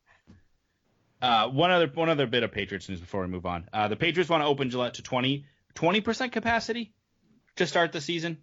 Uh, 1.22 1.48
one 1.50 1.72
other 1.72 1.88
one 1.94 2.10
other 2.10 2.28
bit 2.28 2.44
of 2.44 2.52
Patriots 2.52 2.88
news 2.90 3.00
before 3.00 3.22
we 3.22 3.28
move 3.28 3.46
on. 3.46 3.68
Uh, 3.74 3.88
the 3.88 3.96
Patriots 3.96 4.30
want 4.30 4.42
to 4.44 4.48
open 4.48 4.70
Gillette 4.70 4.96
to 4.96 5.02
20 5.02 6.02
percent 6.02 6.32
capacity 6.32 6.94
to 7.56 7.66
start 7.68 7.92
the 7.92 8.02
season. 8.02 8.38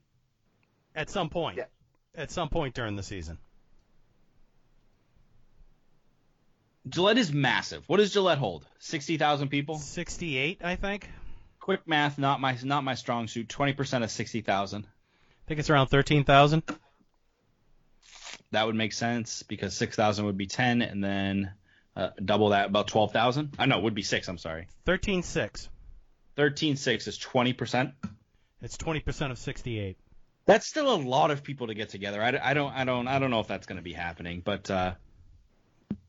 At 0.94 1.08
some 1.10 1.30
point, 1.30 1.56
Yeah. 1.58 1.64
at 2.14 2.30
some 2.30 2.48
point 2.48 2.74
during 2.74 2.96
the 2.96 3.02
season. 3.02 3.38
Gillette 6.88 7.18
is 7.18 7.32
massive. 7.32 7.88
What 7.88 7.98
does 7.98 8.12
Gillette 8.12 8.38
hold? 8.38 8.66
Sixty 8.78 9.16
thousand 9.16 9.48
people. 9.48 9.76
68, 9.78 10.60
I 10.64 10.76
think. 10.76 11.08
Quick 11.60 11.86
math, 11.86 12.18
not 12.18 12.40
my 12.40 12.56
not 12.64 12.82
my 12.82 12.94
strong 12.94 13.28
suit. 13.28 13.48
Twenty 13.48 13.72
percent 13.72 14.02
of 14.02 14.10
sixty 14.10 14.40
thousand. 14.40 14.86
I 15.44 15.48
think 15.48 15.60
it's 15.60 15.70
around 15.70 15.88
13,000. 15.88 16.62
That 18.52 18.66
would 18.66 18.74
make 18.74 18.92
sense 18.92 19.42
because 19.42 19.74
six 19.74 19.96
thousand 19.96 20.26
would 20.26 20.36
be 20.36 20.46
ten, 20.46 20.82
and 20.82 21.02
then 21.02 21.52
uh, 21.96 22.10
double 22.22 22.50
that 22.50 22.66
about 22.66 22.86
twelve 22.86 23.10
thousand. 23.10 23.54
I 23.58 23.64
know 23.64 23.78
it 23.78 23.82
would 23.84 23.94
be 23.94 24.02
six. 24.02 24.28
I'm 24.28 24.36
sorry. 24.36 24.68
13.6. 24.86 25.68
Thirteen 26.36 26.76
six 26.76 27.06
is 27.06 27.16
twenty 27.16 27.54
percent. 27.54 27.92
It's 28.60 28.76
20% 28.76 29.32
of 29.32 29.38
68. 29.38 29.96
That's 30.46 30.66
still 30.68 30.94
a 30.94 30.96
lot 30.96 31.32
of 31.32 31.42
people 31.42 31.66
to 31.66 31.74
get 31.74 31.88
together. 31.88 32.22
I, 32.22 32.38
I 32.50 32.54
don't 32.54 32.72
I 32.72 32.84
don't 32.84 33.08
I 33.08 33.18
don't 33.18 33.30
know 33.30 33.40
if 33.40 33.48
that's 33.48 33.66
going 33.66 33.78
to 33.78 33.82
be 33.82 33.92
happening, 33.94 34.40
but 34.44 34.70
uh, 34.70 34.92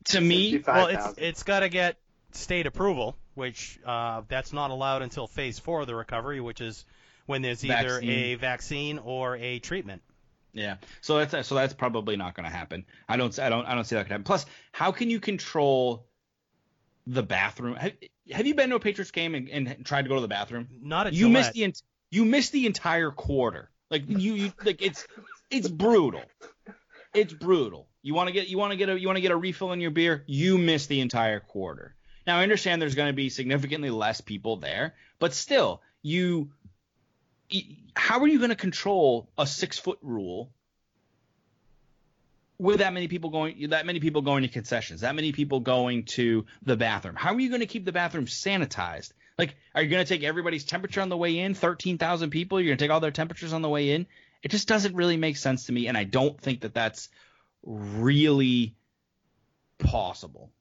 to 0.05 0.21
me, 0.21 0.61
Well, 0.67 0.87
it's 0.87 0.97
5,000. 0.97 1.23
it's 1.23 1.43
got 1.43 1.61
to 1.61 1.69
get 1.69 1.97
state 2.33 2.67
approval, 2.67 3.15
which 3.35 3.79
uh, 3.85 4.21
that's 4.27 4.51
not 4.53 4.69
allowed 4.69 5.01
until 5.01 5.25
phase 5.27 5.57
four 5.59 5.81
of 5.81 5.87
the 5.87 5.95
recovery, 5.95 6.41
which 6.41 6.61
is 6.61 6.85
when 7.25 7.41
there's 7.41 7.63
either 7.63 7.73
Vaccine. 7.73 8.09
a 8.09 8.35
vaccine 8.35 8.99
or 8.99 9.37
a 9.37 9.59
treatment. 9.59 10.01
Yeah. 10.53 10.77
So 11.01 11.17
that's 11.23 11.47
so 11.47 11.55
that's 11.55 11.73
probably 11.73 12.15
not 12.15 12.35
going 12.35 12.43
to 12.43 12.55
happen. 12.55 12.85
I 13.09 13.17
don't 13.17 13.37
I 13.39 13.49
don't 13.49 13.65
I 13.65 13.75
don't 13.75 13.85
see 13.85 13.95
that 13.95 14.03
could 14.03 14.11
happen. 14.11 14.23
Plus, 14.23 14.45
how 14.71 14.91
can 14.91 15.09
you 15.09 15.19
control 15.19 16.05
the 17.07 17.23
bathroom? 17.23 17.75
Have, 17.75 17.93
have 18.31 18.45
you 18.45 18.53
been 18.53 18.69
to 18.69 18.75
a 18.75 18.79
Patriots 18.79 19.11
game 19.11 19.35
and, 19.35 19.49
and 19.49 19.85
tried 19.85 20.03
to 20.03 20.09
go 20.09 20.15
to 20.15 20.21
the 20.21 20.27
bathroom? 20.27 20.67
Not 20.81 21.07
a 21.07 21.13
You 21.13 21.29
missed 21.29 21.53
the 21.53 21.73
you 22.11 22.25
missed 22.25 22.51
the 22.51 22.67
entire 22.67 23.09
quarter. 23.09 23.71
Like 23.89 24.03
you, 24.07 24.33
you 24.33 24.53
like 24.63 24.81
it's 24.81 25.07
it's 25.49 25.67
brutal. 25.67 26.21
It's 27.13 27.33
brutal. 27.33 27.87
You 28.03 28.13
want 28.13 28.27
to 28.27 28.33
get 28.33 28.47
you 28.47 28.57
want 28.57 28.71
to 28.71 28.77
get 28.77 28.89
a 28.89 28.99
you 28.99 29.07
want 29.07 29.17
to 29.17 29.21
get 29.21 29.31
a 29.31 29.37
refill 29.37 29.71
in 29.71 29.81
your 29.81 29.91
beer. 29.91 30.23
You 30.27 30.57
miss 30.57 30.85
the 30.85 31.01
entire 31.01 31.39
quarter. 31.39 31.95
Now 32.27 32.37
I 32.37 32.43
understand 32.43 32.81
there's 32.81 32.95
going 32.95 33.09
to 33.09 33.15
be 33.15 33.29
significantly 33.29 33.89
less 33.89 34.21
people 34.21 34.57
there, 34.57 34.93
but 35.19 35.33
still, 35.33 35.81
you 36.01 36.51
how 37.95 38.19
are 38.19 38.27
you 38.27 38.39
going 38.39 38.49
to 38.49 38.55
control 38.55 39.29
a 39.37 39.45
six 39.45 39.77
foot 39.77 39.99
rule 40.01 40.51
with 42.57 42.79
that 42.79 42.93
many 42.93 43.07
people 43.07 43.29
going 43.29 43.69
that 43.69 43.85
many 43.85 43.99
people 43.99 44.21
going 44.21 44.43
to 44.43 44.49
concessions, 44.49 45.01
that 45.01 45.15
many 45.15 45.31
people 45.31 45.59
going 45.59 46.03
to 46.03 46.45
the 46.63 46.75
bathroom? 46.75 47.15
How 47.15 47.33
are 47.33 47.39
you 47.39 47.49
going 47.49 47.61
to 47.61 47.67
keep 47.67 47.85
the 47.85 47.91
bathroom 47.91 48.25
sanitized 48.25 49.11
Like, 49.37 49.55
are 49.73 49.81
you 49.81 49.89
going 49.89 50.03
to 50.03 50.07
take 50.07 50.23
everybody's 50.23 50.63
temperature 50.63 51.01
on 51.01 51.09
the 51.09 51.17
way 51.17 51.39
in? 51.39 51.53
13,000 51.53 52.29
people? 52.29 52.59
You're 52.59 52.69
going 52.69 52.77
to 52.77 52.83
take 52.83 52.91
all 52.91 52.99
their 52.99 53.11
temperatures 53.11 53.53
on 53.53 53.61
the 53.61 53.69
way 53.69 53.91
in? 53.91 54.07
It 54.41 54.51
just 54.51 54.67
doesn't 54.67 54.95
really 54.95 55.17
make 55.17 55.37
sense 55.37 55.65
to 55.67 55.71
me. 55.71 55.87
And 55.87 55.97
I 55.97 56.03
don't 56.03 56.39
think 56.39 56.61
that 56.61 56.73
that's 56.73 57.09
really 57.63 58.75
possible. 59.79 60.51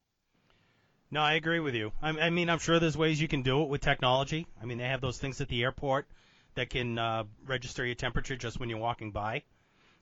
No, 1.10 1.20
I 1.20 1.34
agree 1.34 1.60
with 1.60 1.74
you. 1.74 1.92
I, 2.00 2.08
I 2.08 2.30
mean, 2.30 2.48
I'm 2.48 2.58
sure 2.58 2.80
there's 2.80 2.96
ways 2.96 3.20
you 3.20 3.28
can 3.28 3.42
do 3.42 3.62
it 3.62 3.68
with 3.68 3.82
technology. 3.82 4.46
I 4.60 4.64
mean, 4.64 4.78
they 4.78 4.88
have 4.88 5.02
those 5.02 5.18
things 5.18 5.40
at 5.40 5.48
the 5.48 5.62
airport 5.62 6.06
that 6.54 6.70
can 6.70 6.98
uh, 6.98 7.24
register 7.46 7.84
your 7.84 7.94
temperature 7.94 8.36
just 8.36 8.60
when 8.60 8.68
you're 8.68 8.78
walking 8.78 9.10
by. 9.10 9.42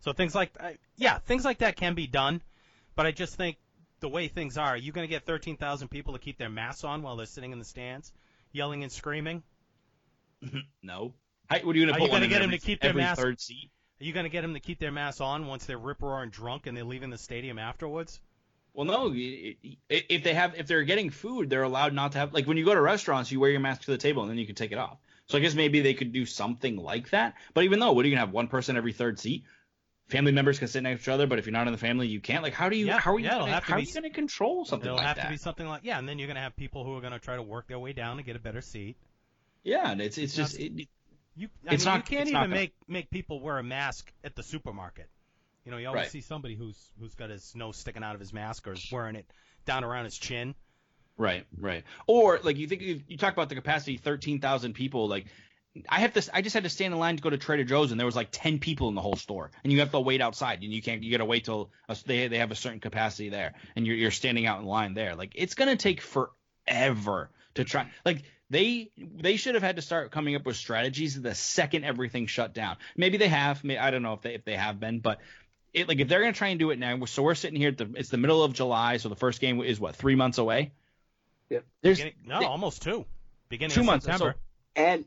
So 0.01 0.13
things 0.13 0.35
like, 0.35 0.53
uh, 0.59 0.71
yeah, 0.97 1.19
things 1.19 1.45
like 1.45 1.59
that 1.59 1.77
can 1.77 1.95
be 1.95 2.07
done. 2.07 2.43
But 2.97 3.07
I 3.07 3.13
just 3.13 3.37
think 3.37 3.57
the 4.01 4.09
way 4.09 4.29
things 4.29 4.57
are, 4.59 4.69
are 4.69 4.77
you 4.77 4.93
going 4.93 5.07
to 5.07 5.11
get 5.11 5.25
13,000 5.25 5.89
people 5.89 6.15
to 6.15 6.19
keep 6.19 6.39
their 6.39 6.49
masks 6.49 6.85
on 6.85 7.03
while 7.03 7.17
they're 7.17 7.27
sitting 7.27 7.53
in 7.53 7.59
the 7.59 7.65
stands, 7.65 8.13
yelling 8.53 8.83
and 8.83 8.91
screaming? 8.91 9.43
no. 10.83 11.13
How, 11.49 11.59
what 11.59 11.77
are 11.77 11.79
you 11.79 11.87
going 11.87 11.95
to 11.95 12.01
put 12.01 12.11
gonna 12.11 12.25
in 12.25 12.31
get 12.31 12.43
'em 12.43 12.45
every, 12.49 12.59
to 12.59 12.65
keep 12.65 12.81
their 12.81 12.95
mask- 12.95 13.21
third 13.21 13.41
seat? 13.41 13.71
Are 14.01 14.05
you 14.05 14.13
going 14.15 14.25
to 14.25 14.31
get 14.31 14.41
them 14.41 14.55
to 14.55 14.61
keep 14.61 14.79
their 14.79 14.91
masks 14.91 15.21
on 15.21 15.47
once 15.47 15.67
they're 15.67 15.77
rip 15.77 16.01
roaring 16.01 16.31
drunk 16.31 16.67
and 16.67 16.75
they're 16.75 16.85
leaving 16.85 17.11
the 17.11 17.19
stadium 17.19 17.59
afterwards? 17.59 18.19
Well, 18.73 18.87
no. 18.87 19.13
If 19.15 20.25
they 20.25 20.33
have, 20.33 20.55
if 20.57 20.67
they're 20.67 20.85
getting 20.85 21.11
food, 21.11 21.51
they're 21.51 21.65
allowed 21.65 21.93
not 21.93 22.13
to 22.13 22.19
have. 22.19 22.33
Like 22.33 22.47
when 22.47 22.57
you 22.57 22.65
go 22.65 22.75
to 22.75 22.81
restaurants, 22.81 23.31
you 23.31 23.41
wear 23.41 23.51
your 23.51 23.61
mask 23.61 23.83
to 23.83 23.91
the 23.91 23.99
table 23.99 24.23
and 24.23 24.31
then 24.31 24.39
you 24.39 24.47
can 24.47 24.55
take 24.55 24.73
it 24.73 24.79
off. 24.79 24.97
So 25.31 25.39
I 25.39 25.41
guess 25.41 25.55
maybe 25.55 25.81
they 25.81 25.95
could 25.95 26.13
do 26.13 26.27
something 26.27 26.77
like 26.77 27.11
that. 27.11 27.35
But 27.55 27.65
even 27.65 27.79
though, 27.79 27.93
what 27.93 28.05
are 28.05 28.09
you 28.09 28.15
gonna 28.17 28.27
have? 28.27 28.35
One 28.35 28.49
person 28.49 28.77
every 28.77 28.93
third 28.93 29.19
seat. 29.19 29.45
Family 30.09 30.33
members 30.33 30.59
can 30.59 30.67
sit 30.67 30.83
next 30.83 31.05
to 31.05 31.11
each 31.11 31.15
other, 31.15 31.29
but 31.29 31.39
if 31.39 31.47
you're 31.47 31.53
not 31.53 31.69
in 31.69 31.73
the 31.73 31.79
family, 31.79 32.09
you 32.09 32.19
can't. 32.21 32.43
Like, 32.43 32.53
how 32.53 32.69
do 32.69 32.77
you? 32.77 32.87
Yeah, 32.87 32.99
how 32.99 33.15
are 33.15 33.19
you? 33.21 33.27
yeah, 33.27 33.39
gonna, 33.39 33.53
how 33.61 33.77
be 33.77 33.83
are 33.83 33.85
you 33.85 33.95
gonna 33.95 34.11
control 34.11 34.65
something 34.65 34.87
It'll 34.89 34.97
like 34.97 35.07
have 35.07 35.17
that? 35.17 35.25
to 35.27 35.31
be 35.31 35.37
something 35.37 35.69
like 35.69 35.83
yeah, 35.85 36.01
and 36.01 36.09
then 36.09 36.19
you're 36.19 36.27
going 36.27 36.35
to 36.35 36.41
have 36.43 36.57
people 36.57 36.85
who 36.85 36.97
are 36.97 37.01
going 37.01 37.13
to 37.13 37.21
try 37.21 37.37
to 37.37 37.43
work 37.43 37.69
their 37.69 37.79
way 37.79 37.93
down 37.93 38.17
to 38.17 38.25
get 38.25 38.35
a 38.35 38.41
better 38.41 38.61
seat. 38.61 38.97
Yeah, 39.63 39.89
and 39.93 40.01
it's 40.01 40.19
it's 40.19 40.35
That's- 40.35 40.53
just 40.57 40.61
it, 40.61 40.89
You, 41.37 41.49
I 41.69 41.75
It's 41.75 41.85
mean, 41.85 41.95
not- 41.95 42.11
you 42.11 42.17
can't 42.17 42.23
it's 42.23 42.31
even 42.31 42.43
gonna- 42.43 42.55
make 42.57 42.75
make 42.89 43.09
people 43.11 43.41
wear 43.41 43.59
a 43.59 43.63
mask 43.63 44.13
at 44.25 44.35
the 44.35 44.43
supermarket. 44.43 45.09
You 45.65 45.71
know, 45.71 45.77
you 45.79 45.87
always 45.87 46.01
Right. 46.01 46.11
see 46.11 46.23
somebody 46.23 46.57
who's 46.57 46.91
who's 46.99 47.15
got 47.15 47.31
his 47.31 47.55
nose 47.55 47.77
sticking 47.77 48.03
out 48.03 48.15
of 48.17 48.21
his 48.21 48.33
mask 48.33 48.67
or 48.67 48.73
is 48.73 48.89
wearing 48.91 49.15
it 49.15 49.27
down 49.65 49.85
around 49.85 50.07
his 50.07 50.19
chin. 50.19 50.57
Right, 51.21 51.45
right. 51.59 51.85
Or 52.07 52.41
like 52.43 52.57
you 52.57 52.67
think 52.67 52.81
you, 52.81 53.19
talk 53.19 53.35
about 53.35 53.51
the 53.51 53.55
capacity, 53.55 53.99
thirteen 53.99 54.41
thousand 54.41 54.73
people. 54.73 55.07
Like 55.07 55.27
I 55.87 56.01
have 56.01 56.15
to, 56.15 56.31
I 56.33 56.41
just 56.41 56.55
had 56.55 56.63
to 56.63 56.71
stand 56.71 56.95
in 56.95 56.99
line 56.99 57.17
to 57.17 57.23
go 57.23 57.29
to 57.29 57.37
Trader 57.37 57.63
Joe's, 57.63 57.91
and 57.91 58.01
there 58.01 58.07
was 58.07 58.17
like 58.17 58.29
ten 58.33 58.59
people 58.59 58.89
in 58.89 58.95
the 58.95 59.03
whole 59.03 59.17
store, 59.17 59.51
and 59.63 59.71
you 59.71 59.81
have 59.81 59.91
to 59.91 60.01
wait 60.01 60.23
outside, 60.23 60.63
and 60.63 60.73
you 60.73 60.81
can't, 60.81 61.03
you 61.03 61.11
got 61.11 61.19
to 61.19 61.27
wait 61.27 61.45
till 61.45 61.73
a, 61.91 61.97
they 62.07 62.29
they 62.29 62.39
have 62.39 62.53
a 62.53 62.55
certain 62.55 62.81
capacity 62.81 63.29
there, 63.29 63.53
and 63.77 63.87
you're 63.87 63.97
you're 63.97 64.11
standing 64.11 64.47
out 64.47 64.61
in 64.61 64.67
line 64.67 64.95
there. 64.95 65.15
Like 65.15 65.33
it's 65.35 65.53
gonna 65.53 65.77
take 65.77 66.01
forever 66.01 67.29
to 67.57 67.65
try. 67.65 67.91
Like 68.07 68.23
they 68.49 68.91
they 68.97 69.37
should 69.37 69.57
have 69.57 69.63
had 69.63 69.77
to 69.77 69.83
start 69.83 70.13
coming 70.13 70.37
up 70.37 70.47
with 70.47 70.57
strategies 70.57 71.21
the 71.21 71.35
second 71.35 71.85
everything 71.85 72.29
shut 72.29 72.55
down. 72.55 72.79
Maybe 72.97 73.19
they 73.19 73.29
have. 73.29 73.63
May 73.63 73.77
I 73.77 73.91
don't 73.91 74.03
know 74.03 74.15
if 74.15 74.23
they 74.23 74.33
if 74.33 74.47
they 74.47 74.57
have 74.57 74.81
been, 74.81 75.01
but 75.01 75.19
it 75.75 75.87
like 75.87 76.01
if 76.01 76.09
they're 76.09 76.21
gonna 76.21 76.33
try 76.33 76.49
and 76.49 76.59
do 76.59 76.71
it 76.71 76.79
now. 76.79 77.05
So 77.05 77.23
we're 77.23 77.35
sitting 77.35 77.61
here. 77.61 77.69
At 77.69 77.77
the, 77.77 77.93
it's 77.95 78.09
the 78.09 78.17
middle 78.17 78.43
of 78.43 78.55
July, 78.55 78.97
so 78.97 79.11
the 79.11 79.17
first 79.17 79.43
game 79.43 79.61
is 79.61 79.79
what 79.79 79.95
three 79.97 80.15
months 80.15 80.39
away. 80.39 80.73
Yep. 81.51 81.65
There's 81.83 81.99
Beginning, 81.99 82.15
no, 82.27 82.41
they- 82.41 82.47
almost 82.47 82.83
two. 82.83 83.05
Beginning 83.49 83.75
two 83.75 83.81
of 83.81 83.87
months. 83.87 84.07
September. 84.07 84.35
So, 84.77 84.83
And 84.83 85.05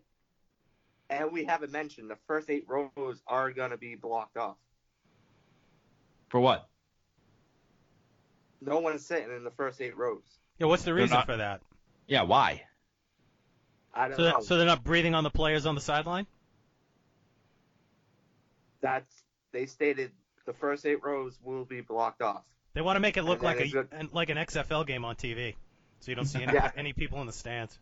and 1.09 1.31
we 1.31 1.45
haven't 1.45 1.71
mentioned 1.71 2.09
the 2.09 2.17
first 2.27 2.49
eight 2.49 2.65
rows 2.67 3.21
are 3.27 3.51
gonna 3.51 3.77
be 3.77 3.95
blocked 3.95 4.37
off. 4.37 4.57
for 6.29 6.39
what? 6.39 6.67
No 8.59 8.79
one's 8.79 9.05
sitting 9.05 9.29
in 9.35 9.43
the 9.43 9.51
first 9.51 9.79
eight 9.81 9.95
rows. 9.95 10.23
yeah, 10.57 10.65
what's 10.67 10.83
the 10.83 10.93
reason 10.93 11.15
not- 11.15 11.25
for 11.27 11.37
that? 11.37 11.61
Yeah, 12.07 12.23
why? 12.23 12.63
I 13.93 14.07
don't 14.07 14.17
So, 14.17 14.23
know. 14.23 14.29
that, 14.39 14.43
so 14.43 14.57
they're 14.57 14.65
not 14.65 14.83
breathing 14.83 15.13
on 15.13 15.23
the 15.23 15.29
players 15.29 15.65
on 15.67 15.75
the 15.75 15.81
sideline. 15.81 16.25
That's 18.81 19.23
they 19.51 19.65
stated 19.67 20.11
the 20.45 20.53
first 20.53 20.85
eight 20.85 21.03
rows 21.03 21.37
will 21.43 21.65
be 21.65 21.81
blocked 21.81 22.21
off. 22.21 22.43
They 22.73 22.81
want 22.81 22.95
to 22.95 22.99
make 22.99 23.15
it 23.17 23.23
look 23.23 23.39
And 23.39 23.43
like 23.43 23.59
a 23.59 23.63
it's 23.63 23.71
good- 23.73 24.13
like 24.13 24.29
an 24.29 24.37
XFL 24.37 24.83
game 24.85 25.05
on 25.05 25.15
TV, 25.15 25.55
so 26.03 26.11
you 26.11 26.15
don't 26.15 26.25
see 26.25 26.43
any 26.43 26.53
Yeah. 26.53 26.71
any 26.75 26.93
people 26.93 27.21
in 27.21 27.27
the 27.27 27.33
stands. 27.33 27.77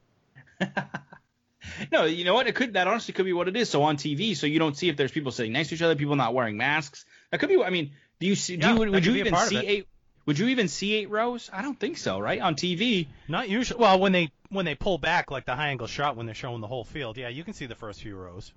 no, 1.91 2.05
you 2.05 2.23
know 2.25 2.33
what? 2.33 2.47
It 2.47 2.55
could 2.55 2.73
that 2.73 2.87
honestly 2.87 3.13
could 3.13 3.25
be 3.25 3.33
what 3.33 3.47
it 3.47 3.55
is. 3.55 3.69
So 3.69 3.83
on 3.83 3.97
TV, 3.97 4.35
so 4.35 4.47
you 4.47 4.59
don't 4.59 4.75
see 4.77 4.89
if 4.89 4.97
there's 4.97 5.11
people 5.11 5.31
sitting 5.31 5.53
next 5.53 5.69
to 5.69 5.75
each 5.75 5.81
other, 5.81 5.95
people 5.95 6.15
not 6.15 6.33
wearing 6.33 6.57
masks. 6.57 7.05
That 7.31 7.39
could 7.39 7.49
be. 7.49 7.61
I 7.63 7.69
mean, 7.69 7.91
do 8.19 8.27
you 8.27 8.35
see? 8.35 8.57
Do 8.57 8.67
Yeah, 8.67 8.73
you, 8.79 8.91
would 8.91 9.05
you 9.05 9.15
even 9.15 9.35
see 9.35 9.57
eight? 9.57 9.87
Would 10.27 10.37
you 10.37 10.47
even 10.49 10.67
see 10.67 10.93
eight 10.95 11.09
rows? 11.09 11.49
I 11.51 11.61
don't 11.63 11.79
think 11.79 11.97
so. 11.97 12.19
Right 12.19 12.39
on 12.39 12.55
TV. 12.55 13.07
Not 13.27 13.49
usually. 13.49 13.79
Well, 13.79 13.99
when 13.99 14.11
they 14.11 14.31
when 14.49 14.65
they 14.65 14.75
pull 14.75 14.97
back 14.97 15.31
like 15.31 15.45
the 15.45 15.55
high 15.55 15.69
angle 15.69 15.87
shot 15.87 16.15
when 16.15 16.25
they're 16.27 16.35
showing 16.35 16.61
the 16.61 16.67
whole 16.67 16.83
field, 16.83 17.17
yeah, 17.17 17.29
you 17.29 17.43
can 17.43 17.53
see 17.53 17.65
the 17.65 17.75
first 17.75 18.01
few 18.01 18.15
rows. 18.15 18.53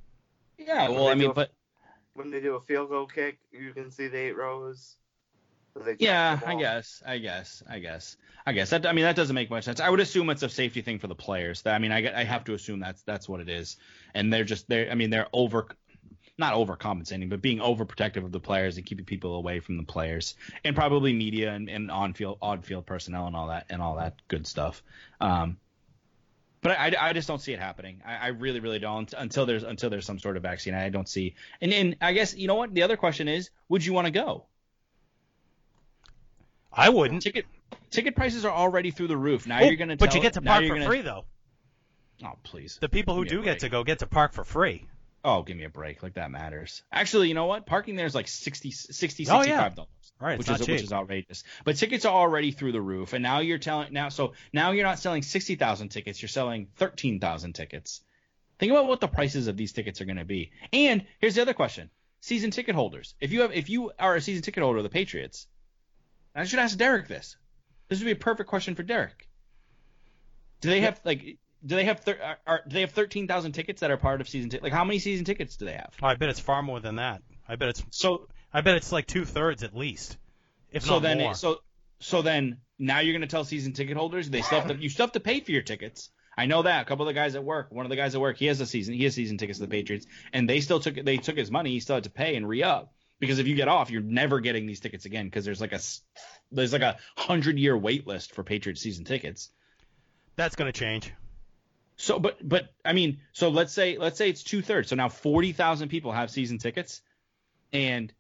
Yeah. 0.59 0.89
Well, 0.91 1.09
I 1.09 1.15
mean, 1.15 1.31
a- 1.31 1.35
but 1.35 1.51
When 2.15 2.31
they 2.31 2.41
do 2.41 2.55
a 2.55 2.61
field 2.61 2.91
goal 2.91 3.07
kick, 3.07 3.39
you 3.51 3.73
can 3.73 3.91
see 3.91 4.09
the 4.09 4.19
eight 4.19 4.37
rows. 4.37 4.97
Yeah, 5.99 6.41
I 6.45 6.55
guess, 6.57 7.03
I 7.07 7.19
guess, 7.19 7.63
I 7.69 7.79
guess, 7.79 8.17
I 8.47 8.53
guess. 8.53 8.71
That 8.71 8.87
I 8.87 8.93
mean, 8.93 9.05
that 9.05 9.17
doesn't 9.17 9.35
make 9.35 9.51
much 9.51 9.65
sense. 9.65 9.81
I 9.81 9.89
would 9.91 10.01
assume 10.01 10.29
it's 10.31 10.43
a 10.43 10.49
safety 10.49 10.83
thing 10.83 10.99
for 10.99 11.07
the 11.07 11.15
players. 11.15 11.63
I 11.67 11.79
mean, 11.79 11.93
I 11.93 12.21
I 12.21 12.25
have 12.25 12.45
to 12.45 12.55
assume 12.55 12.81
that's 12.81 13.03
that's 13.03 13.29
what 13.29 13.41
it 13.41 13.49
is. 13.49 13.77
And 14.15 14.33
they're 14.33 14.45
just 14.45 14.69
they're 14.69 14.91
I 14.91 14.95
mean 14.95 15.11
they're 15.11 15.29
over 15.33 15.69
not 16.37 16.55
overcompensating, 16.55 17.31
but 17.31 17.41
being 17.41 17.59
overprotective 17.59 18.25
of 18.25 18.33
the 18.33 18.41
players 18.41 18.77
and 18.77 18.85
keeping 18.85 19.05
people 19.05 19.37
away 19.37 19.61
from 19.61 19.77
the 19.77 19.85
players, 19.85 20.35
and 20.65 20.75
probably 20.75 21.13
media 21.13 21.53
and, 21.53 21.69
and 21.69 21.91
on 21.91 22.13
field, 22.13 22.39
on 22.43 22.63
field 22.63 22.87
personnel 22.87 23.27
and 23.29 23.37
all 23.37 23.49
that 23.49 23.67
and 23.71 23.81
all 23.81 23.97
that 23.97 24.17
good 24.29 24.47
stuff. 24.47 24.83
Um, 25.21 25.59
but 26.61 26.73
I, 26.73 26.89
I, 26.89 27.09
I 27.11 27.13
just 27.13 27.29
don't 27.29 27.41
see 27.41 27.53
it 27.53 27.61
happening. 27.61 28.03
I, 28.05 28.17
I 28.17 28.27
really, 28.29 28.61
really 28.61 28.79
don't 28.79 29.13
until 29.17 29.47
there's 29.47 29.63
until 29.63 29.91
there's 29.91 30.07
some 30.07 30.19
sort 30.19 30.37
of 30.37 30.43
vaccine. 30.43 30.75
I 30.75 30.89
don't 30.89 31.09
see. 31.09 31.35
And 31.61 31.73
and 31.73 31.97
I 32.01 32.13
guess 32.13 32.35
you 32.35 32.49
know 32.49 32.57
what? 32.57 32.75
The 32.75 32.83
other 32.83 32.97
question 32.97 33.29
is, 33.29 33.51
would 33.69 33.85
you 33.85 33.93
want 33.93 34.07
to 34.07 34.11
go? 34.11 34.47
I 36.77 36.89
wouldn't. 36.89 37.23
Ticket 37.23 37.47
ticket 37.91 38.17
prices 38.17 38.45
are 38.45 38.53
already 38.53 38.91
through 38.91 39.09
the 39.09 39.17
roof. 39.17 39.47
Now 39.47 39.61
Oh, 39.61 39.65
you're 39.65 39.77
gonna. 39.77 39.97
but 39.97 40.07
tell, 40.07 40.17
you 40.17 40.23
get 40.23 40.35
to 40.35 40.41
now 40.41 40.53
park 40.53 40.65
you're 40.65 40.71
for 40.71 40.75
gonna- 40.77 40.87
free 40.87 41.01
though. 41.03 41.25
Oh 42.25 42.33
please. 42.43 42.79
The 42.81 42.89
people 42.89 43.15
who 43.15 43.25
Give 43.25 43.33
me 43.33 43.39
a 43.39 43.41
do 43.41 43.45
get 43.45 43.59
to 43.61 43.69
go 43.69 43.85
get 43.85 43.99
to 44.01 44.07
park 44.07 44.33
for 44.33 44.45
free. 44.45 44.87
Oh, 45.25 45.43
give 45.43 45.57
me 45.57 45.65
a 45.65 45.71
break. 45.71 46.03
Like 46.03 46.15
that 46.15 46.31
matters. 46.31 46.83
Actually, 46.93 47.29
you 47.29 47.35
know 47.35 47.47
what? 47.47 47.65
Parking 47.67 47.97
there 47.97 48.07
is 48.07 48.15
like 48.15 48.29
60 48.29 48.71
60 48.71 49.25
Oh, 49.31 49.43
65 49.43 49.47
yeah. 49.49 49.69
dollars. 49.71 49.89
Right, 50.21 50.39
which 50.39 50.47
not 50.47 50.61
is 50.61 50.67
cheap. 50.67 50.75
which 50.75 50.83
is 50.85 50.93
outrageous. 50.93 51.43
But 51.65 51.77
tickets 51.77 52.05
are 52.05 52.15
already 52.15 52.53
through 52.53 52.73
the 52.73 52.81
roof, 52.81 53.15
and 53.15 53.23
now 53.23 53.41
you're 53.41 53.59
telling 53.59 53.93
now 53.93 54.11
so 54.11 54.33
now 54.53 54.71
you're 54.71 54.85
not 54.87 54.99
selling 55.01 55.23
sixty 55.23 55.57
thousand 55.57 55.89
tickets, 55.89 56.23
you're 56.23 56.29
selling 56.29 56.69
thirteen 56.77 57.19
thousand 57.21 57.55
tickets. 57.55 58.01
Think 58.59 58.71
about 58.71 58.87
what 58.87 59.01
the 59.01 59.09
prices 59.09 59.49
of 59.49 59.57
these 59.57 59.73
tickets 59.73 60.01
are 60.01 60.05
going 60.05 60.17
to 60.19 60.25
be. 60.25 60.53
And 60.73 61.05
here's 61.19 61.35
the 61.35 61.43
other 61.43 61.53
question: 61.53 61.91
season 62.21 62.53
ticket 62.53 62.77
holders. 62.77 63.15
If 63.21 63.33
you 63.33 63.41
have 63.41 63.53
if 63.53 63.69
you 63.69 63.91
are 63.99 64.15
a 64.15 64.21
season 64.21 64.43
ticket 64.43 64.63
holder 64.63 64.79
of 64.79 64.85
the 64.85 64.89
Patriots, 64.91 65.49
I 66.35 66.45
should 66.45 66.59
ask 66.59 66.77
Derek 66.77 67.09
this. 67.09 67.37
This 67.89 67.99
would 67.99 68.07
be 68.07 68.13
a 68.13 68.17
perfect 68.17 68.49
question 68.49 68.75
for 68.75 68.83
Derek. 68.83 69.29
Do 70.61 70.71
they 70.71 70.81
have 70.81 71.01
like 71.05 71.39
do 71.65 71.77
they 71.77 71.85
have 71.85 72.01
thir- 72.01 72.37
are, 72.47 72.63
do 72.67 72.75
they 72.75 72.81
have 72.81 72.91
thirteen 72.91 73.29
thousand 73.29 73.53
tickets 73.53 73.81
that 73.81 73.91
are 73.91 73.97
part 73.97 74.21
of 74.21 74.29
season 74.29 74.51
ticket? 74.51 74.65
Like 74.65 74.73
how 74.73 74.85
many 74.85 74.99
season 74.99 75.25
tickets 75.25 75.57
do 75.57 75.65
they 75.67 75.73
have? 75.73 75.93
Oh, 76.03 76.07
I 76.07 76.15
bet 76.15 76.29
it's 76.29 76.41
far 76.41 76.63
more 76.63 76.81
than 76.81 76.97
that. 76.97 77.23
I 77.49 77.57
bet 77.57 77.69
it's 77.69 77.85
So 77.91 78.29
I 78.53 78.63
bet 78.63 78.77
it's 78.77 78.91
like 78.93 79.07
two 79.07 79.25
thirds 79.25 79.63
at 79.63 79.77
least, 79.77 80.17
if 80.71 80.83
so 80.83 80.95
not 80.95 81.03
then 81.03 81.19
more. 81.19 81.35
so 81.35 81.59
so 82.01 82.23
then 82.23 82.59
now 82.79 83.01
you're 83.01 83.13
going 83.13 83.23
to 83.23 83.29
tell 83.29 83.45
season 83.45 83.73
ticket 83.73 83.97
holders 83.97 84.29
they 84.29 84.43
still 84.43 84.61
have 84.61 84.69
to 84.69 84.83
you 84.83 84.89
still 84.89 85.07
have 85.07 85.13
to 85.13 85.21
pay 85.21 85.41
for 85.41 85.53
your 85.53 85.63
tickets. 85.63 86.11
I 86.37 86.47
know 86.47 86.63
that 86.63 86.83
a 86.83 86.85
couple 86.85 87.07
of 87.07 87.15
the 87.15 87.19
guys 87.19 87.37
at 87.37 87.45
work, 87.45 87.71
one 87.71 87.87
of 87.87 87.91
the 87.91 87.97
guys 87.97 88.15
at 88.15 88.21
work, 88.21 88.37
he 88.39 88.47
has 88.47 88.61
a 88.61 88.67
season, 88.67 88.95
he 88.95 89.05
has 89.05 89.15
season 89.15 89.39
tickets 89.39 89.59
to 89.61 89.67
the 89.67 89.71
Patriots, 89.71 90.07
and 90.33 90.49
they 90.49 90.61
still 90.61 90.81
took 90.81 90.97
they 90.97 91.17
took 91.19 91.37
his 91.37 91.51
money. 91.51 91.71
He 91.71 91.81
still 91.81 91.97
had 91.97 92.05
to 92.05 92.11
pay 92.11 92.35
and 92.37 92.49
re 92.49 92.63
up 92.63 92.93
because 93.25 93.39
if 93.39 93.47
you 93.47 93.55
get 93.55 93.69
off, 93.69 93.91
you're 93.91 94.03
never 94.03 94.41
getting 94.41 94.67
these 94.67 94.81
tickets 94.81 95.05
again 95.05 95.27
because 95.27 95.45
there's 95.45 95.61
like 95.61 95.73
a 95.73 95.81
there's 96.53 96.73
like 96.73 96.83
a 96.83 96.99
hundred 97.17 97.59
year 97.59 97.77
wait 97.77 98.07
list 98.07 98.33
for 98.33 98.43
Patriots 98.43 98.81
season 98.81 99.05
tickets. 99.05 99.51
That's 100.37 100.57
going 100.57 100.73
to 100.73 100.79
change. 100.79 101.13
So, 101.97 102.19
but 102.19 102.47
but 102.47 102.73
I 102.85 102.93
mean, 102.93 103.21
so 103.33 103.49
let's 103.49 103.73
say 103.73 103.97
let's 103.99 104.19
say 104.19 104.29
it's 104.29 104.43
two 104.43 104.63
thirds. 104.63 104.89
So 104.89 104.97
now 104.97 105.09
forty 105.09 105.53
thousand 105.53 105.89
people 105.89 106.13
have 106.13 106.31
season 106.31 106.59
tickets, 106.59 107.03
and 107.73 108.13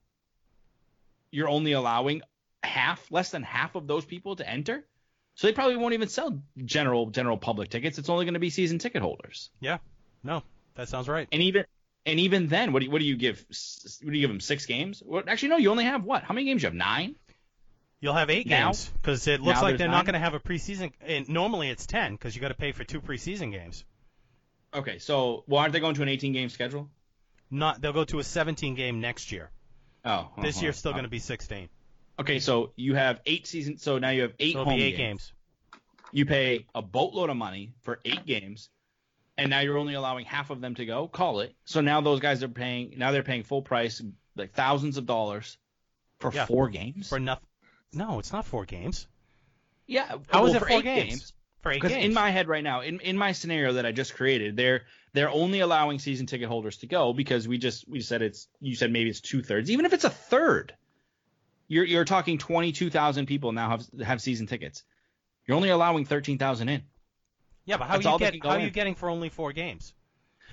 you're 1.31 1.49
only 1.49 1.73
allowing 1.73 2.23
half, 2.63 3.11
less 3.11 3.31
than 3.31 3.43
half 3.43 3.75
of 3.75 3.87
those 3.87 4.05
people 4.05 4.37
to 4.37 4.49
enter. 4.49 4.85
So 5.35 5.49
they 5.49 5.53
probably 5.53 5.77
won't 5.77 5.95
even 5.95 6.09
sell 6.09 6.41
general 6.65 7.11
general 7.11 7.37
public 7.37 7.69
tickets. 7.71 7.99
It's 7.99 8.09
only 8.09 8.25
going 8.25 8.35
to 8.35 8.41
be 8.41 8.51
season 8.51 8.79
ticket 8.79 9.03
holders. 9.03 9.51
Yeah. 9.61 9.79
No, 10.23 10.43
that 10.77 10.89
sounds 10.89 11.09
right. 11.09 11.27
And 11.33 11.43
even 11.43 11.65
and 12.07 12.21
even 12.21 12.49
then, 12.49 12.73
what 12.73 12.81
do 12.81 12.87
you, 12.87 12.91
what 12.93 12.99
do 13.01 13.05
you 13.05 13.17
give? 13.17 13.45
What 14.03 14.13
do 14.13 14.17
you 14.17 14.21
give 14.23 14.31
them? 14.31 14.41
Six 14.41 14.67
games? 14.67 15.03
Well, 15.05 15.23
actually, 15.27 15.49
no. 15.51 15.57
You 15.57 15.71
only 15.71 15.85
have 15.85 16.05
what? 16.05 16.23
How 16.23 16.35
many 16.35 16.47
games? 16.47 16.63
You 16.63 16.67
have 16.69 16.75
nine. 16.75 17.17
You'll 18.01 18.15
have 18.15 18.29
eight 18.29 18.47
Now- 18.47 18.67
games 18.67 18.91
because 19.01 19.27
it 19.29 19.41
looks 19.41 19.59
now 19.61 19.63
like 19.63 19.79
they're 19.79 19.89
nine? 19.89 19.97
not 19.99 20.05
going 20.05 20.13
to 20.15 20.19
have 20.19 20.35
a 20.35 20.41
preseason. 20.41 20.93
And 21.01 21.29
normally 21.29 21.71
it's 21.71 21.87
ten 21.87 22.13
because 22.13 22.35
you 22.35 22.43
got 22.43 22.49
to 22.49 22.55
pay 22.55 22.73
for 22.73 22.85
two 22.85 23.01
preseason 23.01 23.51
games. 23.51 23.85
Okay, 24.75 24.99
so 24.99 25.45
well, 25.47 25.61
aren't 25.61 25.73
they 25.73 25.81
going 25.81 25.95
to 25.95 26.03
an 26.03 26.09
18 26.09 26.33
game 26.33 26.49
schedule? 26.51 26.91
Not 27.51 27.81
they'll 27.81 27.93
go 27.93 28.05
to 28.05 28.19
a 28.19 28.25
17 28.25 28.75
game 28.75 29.01
next 29.01 29.31
year. 29.33 29.51
Oh, 30.05 30.31
This 30.43 30.57
uh-huh. 30.57 30.65
year's 30.65 30.77
still 30.77 30.93
going 30.93 31.05
to 31.05 31.11
be 31.11 31.21
16. 31.21 31.69
Okay, 32.21 32.39
so 32.41 32.73
you 32.77 32.95
have 32.95 33.21
eight 33.25 33.47
seasons. 33.47 33.83
So 33.83 33.99
now 33.99 34.11
you 34.11 34.23
have 34.23 34.33
eight 34.39 34.53
So 34.53 34.61
it'll 34.61 34.71
home 34.73 34.79
be 34.79 34.85
eight 34.85 34.97
games. 34.97 35.33
games. 35.33 35.81
You 36.13 36.27
pay 36.27 36.67
a 36.75 36.83
boatload 36.83 37.31
of 37.31 37.37
money 37.37 37.73
for 37.83 38.01
eight 38.05 38.27
games. 38.27 38.69
And 39.37 39.51
now 39.51 39.61
you're 39.61 39.79
only 39.79 39.95
allowing 39.95 40.25
half 40.25 40.51
of 40.51 40.61
them 40.61 40.75
to 40.77 40.87
go. 40.87 41.09
Call 41.09 41.41
it. 41.41 41.55
So 41.65 41.81
now 41.81 42.01
those 42.01 42.21
guys 42.21 42.43
are 42.43 42.49
paying. 42.49 42.95
Now 42.97 43.11
they're 43.13 43.23
paying 43.23 43.43
full 43.43 43.63
price, 43.63 44.03
like 44.37 44.53
thousands 44.53 44.97
of 44.97 45.07
dollars 45.07 45.59
for 46.21 46.33
Yeah. 46.33 46.47
four 46.47 46.69
games. 46.69 47.09
For 47.09 47.19
nothing. 47.19 47.47
No, 47.93 48.19
it's 48.19 48.33
not 48.33 48.45
four 48.45 48.65
games. 48.65 49.07
yeah. 49.87 50.17
How 50.29 50.43
well, 50.43 50.47
is 50.47 50.55
it 50.55 50.61
four 50.61 50.71
eight 50.79 50.85
games? 50.85 51.33
For 51.63 51.71
eight 51.73 51.77
Because 51.77 51.93
games. 51.93 52.05
in 52.07 52.15
my 52.15 52.31
head 52.31 52.47
right 52.49 52.63
now, 52.65 52.81
in, 52.83 53.01
in 53.01 53.17
my 53.17 53.33
scenario 53.33 53.75
that 53.75 53.87
I 53.87 53.93
just 53.93 54.15
created, 54.15 54.57
they're 54.57 54.83
they're 55.15 55.31
only 55.31 55.61
allowing 55.61 55.99
season 55.99 56.27
ticket 56.27 56.49
holders 56.49 56.79
to 56.79 56.87
go 56.87 57.13
because 57.13 57.47
we 57.49 57.57
just 57.59 57.89
we 57.89 58.01
said 58.01 58.21
it's 58.21 58.49
you 58.61 58.75
said 58.75 58.91
maybe 58.93 59.09
it's 59.11 59.21
two 59.21 59.43
thirds. 59.43 59.71
Even 59.71 59.87
if 59.87 59.93
it's 59.93 60.05
a 60.05 60.11
third, 60.11 60.75
you're 61.69 61.85
you're 61.85 62.05
talking 62.05 62.37
twenty 62.39 62.73
two 62.73 62.91
thousand 62.91 63.27
people 63.27 63.53
now 63.53 63.71
have 63.71 63.87
have 64.05 64.21
season 64.21 64.47
tickets. 64.47 64.83
You're 65.47 65.57
only 65.57 65.71
allowing 65.71 66.05
thirteen 66.05 66.37
thousand 66.39 66.69
in. 66.69 66.83
Yeah, 67.65 67.77
but 67.77 67.85
how 67.87 67.95
that's 67.99 68.05
you 68.05 68.19
get 68.19 68.43
how 68.43 68.51
are 68.51 68.61
you 68.61 68.71
getting 68.71 68.95
for 68.95 69.09
only 69.09 69.29
four 69.29 69.53
games? 69.53 69.95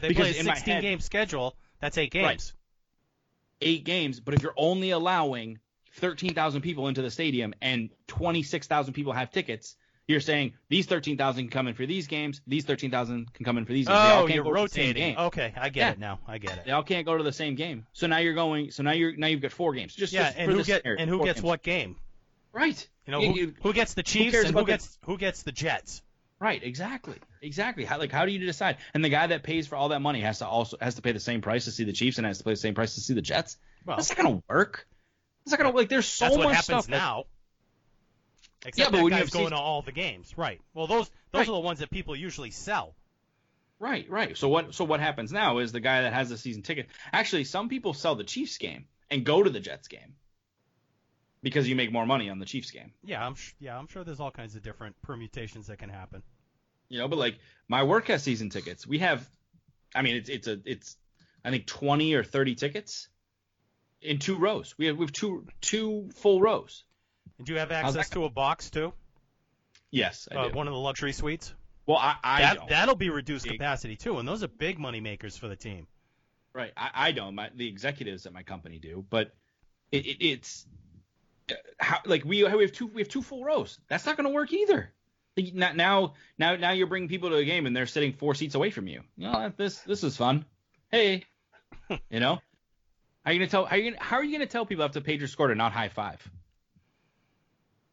They 0.02 0.08
Because 0.10 0.32
play 0.32 0.40
a 0.40 0.44
16 0.44 0.74
head- 0.76 0.82
game 0.82 1.00
schedule. 1.00 1.56
That's 1.80 1.98
eight 1.98 2.14
Right. 2.16 2.30
games. 2.30 2.54
eight 3.62 3.84
games, 3.84 4.20
but 4.20 4.34
if 4.34 4.42
you're 4.42 4.54
only 4.58 4.90
allowing 4.90 5.60
13,000 5.94 6.62
people 6.62 6.88
into 6.88 7.02
the 7.04 7.12
stadium 7.12 7.54
and 7.62 7.90
26,000 8.08 8.94
people 8.94 9.14
have 9.14 9.30
tickets, 9.32 9.76
you're 10.08 10.20
saying 10.20 10.54
these 10.70 10.88
13,000 10.88 11.44
can 11.44 11.52
come 11.52 11.68
in 11.68 11.76
for 11.76 11.86
these 11.86 12.08
games, 12.08 12.42
these 12.48 12.66
13,000 12.66 13.32
can 13.34 13.46
come 13.46 13.58
in 13.60 13.66
for 13.66 13.74
these 13.74 13.88
games. 13.88 14.00
Oh, 14.02 14.28
you're 14.28 14.44
go 14.44 14.54
to 14.56 14.62
the 14.64 14.68
same 14.70 14.88
rotating. 14.88 15.16
game. 15.16 15.18
Okay, 15.28 15.54
I 15.56 15.70
get 15.70 15.80
Yeah. 15.80 15.92
it 15.92 16.00
now. 16.00 16.20
I 16.28 16.38
get 16.40 16.58
it. 16.58 16.66
They 16.66 16.72
all 16.72 16.82
can't 16.84 17.06
go 17.06 17.18
to 17.18 17.24
the 17.24 17.32
same 17.32 17.54
game. 17.56 17.86
So 17.94 18.08
now 18.08 18.18
you're 18.18 18.34
going. 18.34 18.72
So 18.72 18.82
now 18.84 18.92
you're 18.94 19.16
now 19.16 19.28
you've 19.28 19.42
got 19.42 19.52
four 19.52 19.74
games. 19.74 19.94
Just 19.96 20.12
Yeah, 20.12 20.24
just 20.24 20.38
and 20.40 20.52
who 20.52 20.64
get 20.64 20.82
scenario, 20.82 21.00
and 21.02 21.10
who 21.10 21.24
gets 21.24 21.38
games. 21.40 21.44
what 21.44 21.62
game? 21.64 21.98
Right. 22.52 22.88
You 23.06 23.12
know, 23.12 23.20
You- 23.22 23.32
who, 23.32 23.40
you- 23.40 23.56
who 23.62 23.74
gets 23.74 23.94
the 23.94 24.04
Chiefs 24.04 24.32
cares 24.32 24.46
and 24.46 24.54
who 24.54 24.60
about 24.60 24.66
the- 24.66 24.72
gets 24.74 24.98
who 25.06 25.18
gets 25.20 25.44
the 25.44 25.52
Jets? 25.52 26.02
Right. 26.42 26.62
Exactly. 26.64 27.16
Exactly. 27.44 27.86
How, 27.86 28.00
like 28.00 28.12
how 28.12 28.26
do 28.26 28.32
you 28.32 28.40
decide? 28.40 28.78
And 28.96 29.06
the 29.06 29.10
guy 29.10 29.28
that 29.28 29.44
pays 29.44 29.68
for 29.68 29.76
all 29.76 29.90
that 29.90 30.00
money 30.02 30.22
has 30.22 30.40
to 30.40 30.48
also 30.48 30.76
has 30.82 30.96
to 30.96 31.02
pay 31.04 31.12
the 31.12 31.20
same 31.20 31.40
price 31.42 31.66
to 31.66 31.72
see 31.72 31.84
the 31.84 31.94
Chiefs 31.94 32.18
and 32.18 32.26
has 32.28 32.40
to 32.40 32.44
pay 32.44 32.50
the 32.52 32.56
same 32.58 32.74
price 32.74 32.96
to 32.96 33.02
see 33.02 33.14
the 33.14 33.22
Jets. 33.22 33.58
Well, 33.86 33.96
That's 33.96 34.10
not 34.10 34.18
gonna 34.18 34.42
work. 34.50 34.88
That's 35.46 35.52
not 35.52 35.64
gonna 35.64 35.78
like. 35.78 35.88
There's 35.90 36.08
so 36.08 36.26
that's 36.26 36.38
what 36.38 36.44
much 36.46 36.56
happens 36.56 36.66
stuff 36.66 36.86
that- 36.88 36.92
now. 36.98 37.24
Except 38.66 38.78
Yeah, 38.78 38.86
but 38.92 38.98
that 38.98 39.04
when 39.04 39.12
guy's 39.12 39.20
have 39.22 39.32
going 39.32 39.46
season- 39.46 39.58
to 39.58 39.62
all 39.64 39.82
the 39.84 39.92
games, 39.92 40.38
right? 40.38 40.60
Well, 40.74 40.88
those 40.88 41.10
those 41.32 41.40
Right. 41.42 41.50
are 41.50 41.52
the 41.54 41.60
ones 41.60 41.80
that 41.80 41.90
people 41.92 42.16
usually 42.16 42.52
sell. 42.52 42.96
Right, 43.80 44.08
right. 44.10 44.36
So 44.38 44.48
what 44.50 44.74
so 44.76 44.84
what 44.86 45.00
happens 45.00 45.32
now 45.32 45.60
is 45.60 45.72
the 45.72 45.80
guy 45.80 46.02
that 46.04 46.14
has 46.14 46.30
the 46.30 46.38
season 46.40 46.64
ticket. 46.64 46.88
Actually, 47.14 47.44
some 47.46 47.70
people 47.70 47.94
sell 47.94 48.16
the 48.16 48.24
Chiefs 48.24 48.58
game 48.58 48.88
and 49.12 49.24
go 49.26 49.42
to 49.44 49.50
the 49.50 49.60
Jets 49.60 49.88
game 49.88 50.16
because 51.42 51.68
you 51.68 51.76
make 51.76 51.92
more 51.92 52.06
money 52.06 52.30
on 52.30 52.38
the 52.40 52.46
Chiefs 52.46 52.70
game. 52.72 52.94
Yeah, 53.04 53.26
I'm 53.26 53.34
sh- 53.36 53.54
yeah, 53.60 53.78
I'm 53.78 53.88
sure 53.88 54.04
there's 54.04 54.20
all 54.20 54.30
kinds 54.32 54.56
of 54.56 54.62
different 54.62 55.00
permutations 55.02 55.68
that 55.68 55.78
can 55.78 55.90
happen. 55.90 56.22
You 56.92 57.00
know, 57.00 57.08
but 57.08 57.18
like 57.20 57.40
my 57.70 57.84
work 57.84 58.08
has 58.08 58.22
season 58.22 58.50
tickets. 58.50 58.86
We 58.86 59.00
have, 59.00 59.28
I 59.96 60.02
mean, 60.02 60.18
it's 60.18 60.30
it's 60.30 60.48
a 60.48 60.60
it's 60.66 60.98
I 61.46 61.50
think 61.50 61.66
twenty 61.66 62.14
or 62.16 62.24
thirty 62.24 62.54
tickets 62.56 63.08
in 64.02 64.20
two 64.20 64.38
rows. 64.38 64.76
We 64.78 64.88
have 64.88 64.98
we 64.98 65.06
have 65.06 65.14
two 65.14 65.48
two 65.62 66.10
full 66.16 66.42
rows. 66.42 66.84
And 67.38 67.48
do 67.48 67.54
you 67.54 67.60
have 67.60 67.72
access 67.72 68.10
to 68.10 68.26
a 68.26 68.30
box 68.30 68.70
too? 68.70 68.94
Yes, 69.90 70.28
Uh, 70.32 70.50
one 70.50 70.68
of 70.68 70.74
the 70.74 70.80
luxury 70.80 71.12
suites. 71.14 71.54
well, 71.86 71.98
I 71.98 72.16
I 72.24 72.42
that 72.42 72.58
don't. 72.58 72.70
that'll 72.70 72.96
be 72.96 73.10
reduced 73.10 73.48
capacity 73.48 73.96
too, 73.96 74.18
and 74.20 74.28
those 74.28 74.44
are 74.44 74.48
big 74.48 74.78
money 74.80 75.00
makers 75.00 75.38
for 75.38 75.48
the 75.48 75.56
team. 75.56 75.88
Right. 76.54 76.74
I, 76.76 76.90
I 76.94 77.12
don't. 77.14 77.36
My, 77.36 77.50
the 77.56 77.68
executives 77.68 78.26
at 78.26 78.34
my 78.34 78.44
company 78.44 78.80
do, 78.80 79.06
but 79.10 79.34
it, 79.94 80.06
it, 80.06 80.26
it's 80.26 80.66
uh, 81.50 81.56
how 81.80 82.00
like 82.06 82.26
we 82.26 82.44
we 82.44 82.62
have 82.64 82.72
two 82.74 82.88
we 82.88 83.02
have 83.02 83.08
two 83.10 83.22
full 83.22 83.46
rows. 83.46 83.80
That's 83.88 84.06
not 84.06 84.18
going 84.18 84.28
to 84.28 84.34
work 84.34 84.52
either. 84.52 84.92
Now 85.38 86.14
now 86.38 86.56
now 86.58 86.72
you're 86.72 86.88
bringing 86.88 87.10
people 87.10 87.30
to 87.30 87.36
a 87.38 87.46
game 87.46 87.66
and 87.66 87.76
they're 87.76 87.86
sitting 87.88 88.14
four 88.14 88.36
seats 88.36 88.56
away 88.56 88.70
from 88.70 88.88
you. 88.88 89.02
You 89.18 89.32
know 89.32 89.52
this 89.56 89.80
this 89.80 90.04
is 90.04 90.18
fun. 90.18 90.46
Hey, 90.92 91.24
you 92.10 92.20
know. 92.20 92.42
How 93.24 93.30
are 93.30 93.34
you 93.34 93.40
gonna 93.40 93.50
tell? 93.50 93.66
How 93.66 93.76
are 93.76 93.80
you 93.80 93.92
gonna, 93.92 94.04
how 94.04 94.18
are 94.18 94.24
you 94.24 94.32
gonna 94.34 94.46
tell 94.48 94.66
people 94.66 94.84
after 94.84 95.00
the 95.00 95.06
Patriots 95.06 95.32
score 95.32 95.48
to 95.48 95.56
not 95.56 95.72
high 95.72 95.90
five? 95.90 96.20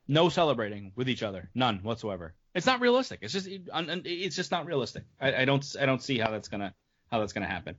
No 0.09 0.31
celebrating 0.31 0.93
with 0.97 1.09
each 1.09 1.23
other, 1.23 1.51
none 1.55 1.81
whatsoever. 1.83 2.35
It's 2.55 2.67
not 2.67 2.81
realistic. 2.81 3.19
It's 3.23 3.33
just 3.35 3.47
it, 3.47 3.63
un- 3.71 3.91
un- 3.91 4.03
it's 4.05 4.35
just 4.35 4.51
not 4.51 4.67
realistic. 4.67 5.05
I, 5.21 5.43
I 5.43 5.45
don't 5.45 5.65
I 5.79 5.87
don't 5.87 6.03
see 6.03 6.19
how 6.19 6.31
that's 6.31 6.49
gonna 6.49 6.75
how 7.11 7.21
that's 7.21 7.35
gonna 7.35 7.47
happen. 7.47 7.77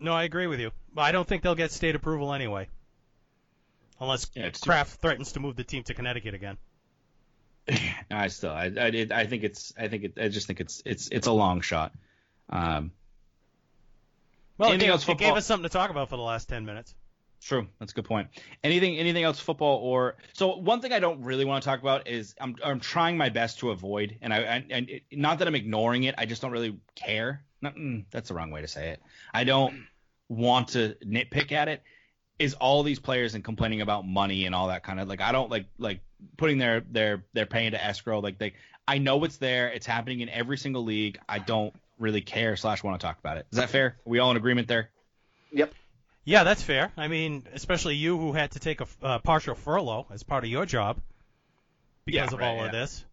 No, 0.00 0.12
I 0.14 0.24
agree 0.24 0.46
with 0.46 0.58
you. 0.60 0.70
I 0.96 1.12
don't 1.12 1.28
think 1.28 1.42
they'll 1.42 1.54
get 1.54 1.70
state 1.70 1.94
approval 1.94 2.32
anyway, 2.32 2.68
unless 4.00 4.26
Yeah, 4.34 4.46
it's 4.46 4.60
too- 4.60 4.70
Kraft 4.70 5.00
threatens 5.00 5.32
to 5.32 5.40
move 5.40 5.54
the 5.56 5.64
team 5.64 5.82
to 5.84 5.94
Connecticut 5.94 6.34
again. 6.34 6.56
I 8.10 8.28
still, 8.28 8.50
I, 8.52 8.64
I, 8.64 8.90
did- 8.90 9.12
I 9.12 9.26
think 9.26 9.44
it's, 9.44 9.72
I 9.78 9.88
think 9.88 10.04
it, 10.04 10.12
I 10.20 10.28
just 10.28 10.46
think 10.46 10.60
it's, 10.60 10.82
it's, 10.84 11.08
it's 11.08 11.26
a 11.26 11.32
long 11.32 11.60
shot. 11.60 11.92
Um, 12.48 12.92
Well, 14.58 14.70
it 14.70 14.74
Anything 14.74 14.86
gave, 14.88 14.92
else 14.92 15.08
it 15.08 15.18
gave 15.18 15.34
us 15.34 15.46
something 15.46 15.68
to 15.68 15.72
talk 15.72 15.90
about 15.90 16.08
for 16.08 16.16
the 16.16 16.22
last 16.22 16.48
ten 16.48 16.64
minutes. 16.66 16.94
true, 17.42 17.66
that's 17.78 17.92
a 17.92 17.94
good 17.94 18.04
point. 18.04 18.28
Anything, 18.64 18.98
anything 18.98 19.24
else, 19.24 19.40
football 19.40 19.78
or 19.78 20.16
so? 20.34 20.56
One 20.56 20.80
thing 20.80 20.92
I 20.92 20.98
don't 20.98 21.22
really 21.22 21.44
want 21.44 21.62
to 21.62 21.68
talk 21.68 21.80
about 21.80 22.08
is 22.08 22.34
I'm, 22.40 22.56
I'm 22.64 22.80
trying 22.80 23.16
my 23.16 23.28
best 23.30 23.60
to 23.60 23.70
avoid, 23.70 24.18
and 24.20 24.34
I, 24.34 24.38
and, 24.40 24.64
and 24.72 24.90
it, 24.90 25.02
not 25.12 25.38
that 25.38 25.48
I'm 25.48 25.54
ignoring 25.54 26.04
it, 26.04 26.14
I 26.18 26.26
just 26.26 26.42
don't 26.42 26.50
really 26.52 26.78
care. 26.96 27.44
Not, 27.62 27.76
mm, 27.76 28.04
that's 28.10 28.28
the 28.28 28.34
wrong 28.34 28.50
way 28.50 28.62
to 28.62 28.68
say 28.68 28.90
it. 28.90 29.02
I 29.32 29.44
don't 29.44 29.86
want 30.28 30.68
to 30.68 30.96
nitpick 31.06 31.52
at 31.52 31.68
it. 31.68 31.82
Is 32.40 32.54
all 32.54 32.82
these 32.82 32.98
players 32.98 33.34
and 33.34 33.44
complaining 33.44 33.80
about 33.82 34.06
money 34.06 34.46
and 34.46 34.54
all 34.54 34.68
that 34.68 34.82
kind 34.82 34.98
of 34.98 35.08
like 35.08 35.20
I 35.20 35.30
don't 35.30 35.50
like 35.50 35.66
like 35.78 36.00
putting 36.36 36.58
their 36.58 36.80
their 36.80 37.22
their 37.34 37.46
paying 37.46 37.72
to 37.72 37.84
escrow 37.84 38.18
like 38.20 38.38
they 38.38 38.54
I 38.88 38.98
know 38.98 39.22
it's 39.24 39.36
there 39.36 39.68
it's 39.68 39.86
happening 39.86 40.20
in 40.20 40.28
every 40.30 40.56
single 40.56 40.82
league 40.84 41.18
I 41.28 41.38
don't 41.38 41.74
really 41.98 42.22
care 42.22 42.56
slash 42.56 42.82
want 42.82 42.98
to 42.98 43.06
talk 43.06 43.18
about 43.18 43.36
it 43.36 43.46
is 43.52 43.58
that 43.58 43.68
fair 43.70 43.86
Are 43.86 43.96
we 44.06 44.18
all 44.20 44.30
in 44.30 44.36
agreement 44.38 44.68
there 44.68 44.90
Yep. 45.52 45.74
Yeah, 46.24 46.44
that's 46.44 46.62
fair. 46.62 46.92
I 46.96 47.08
mean, 47.08 47.46
especially 47.54 47.96
you 47.96 48.16
who 48.16 48.32
had 48.32 48.52
to 48.52 48.58
take 48.60 48.80
a 48.80 48.86
uh, 49.02 49.18
partial 49.18 49.54
furlough 49.54 50.06
as 50.10 50.22
part 50.22 50.44
of 50.44 50.50
your 50.50 50.64
job 50.66 50.98
because 52.04 52.30
Yeah, 52.30 52.34
of 52.34 52.40
right, 52.40 52.46
all 52.48 52.56
yeah. 52.56 52.66
of 52.66 52.72
this. 52.72 53.04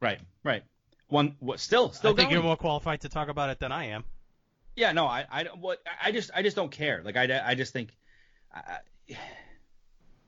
right 0.00 0.20
right 0.42 0.64
one 1.08 1.36
what 1.38 1.60
still 1.60 1.92
still 1.92 2.10
I 2.10 2.14
think 2.14 2.26
going. 2.26 2.32
you're 2.34 2.42
more 2.42 2.56
qualified 2.56 3.02
to 3.02 3.08
talk 3.08 3.28
about 3.28 3.50
it 3.50 3.60
than 3.60 3.70
I 3.72 3.86
am. 3.90 4.04
Yeah, 4.74 4.92
no, 4.92 5.06
I, 5.06 5.26
I, 5.30 5.42
don't- 5.44 5.58
what, 5.58 5.80
I 6.02 6.12
just, 6.12 6.30
I 6.34 6.42
just 6.42 6.56
don't 6.56 6.70
care. 6.70 7.02
Like, 7.04 7.16
I, 7.18 7.42
I 7.44 7.54
just 7.54 7.74
think, 7.74 7.90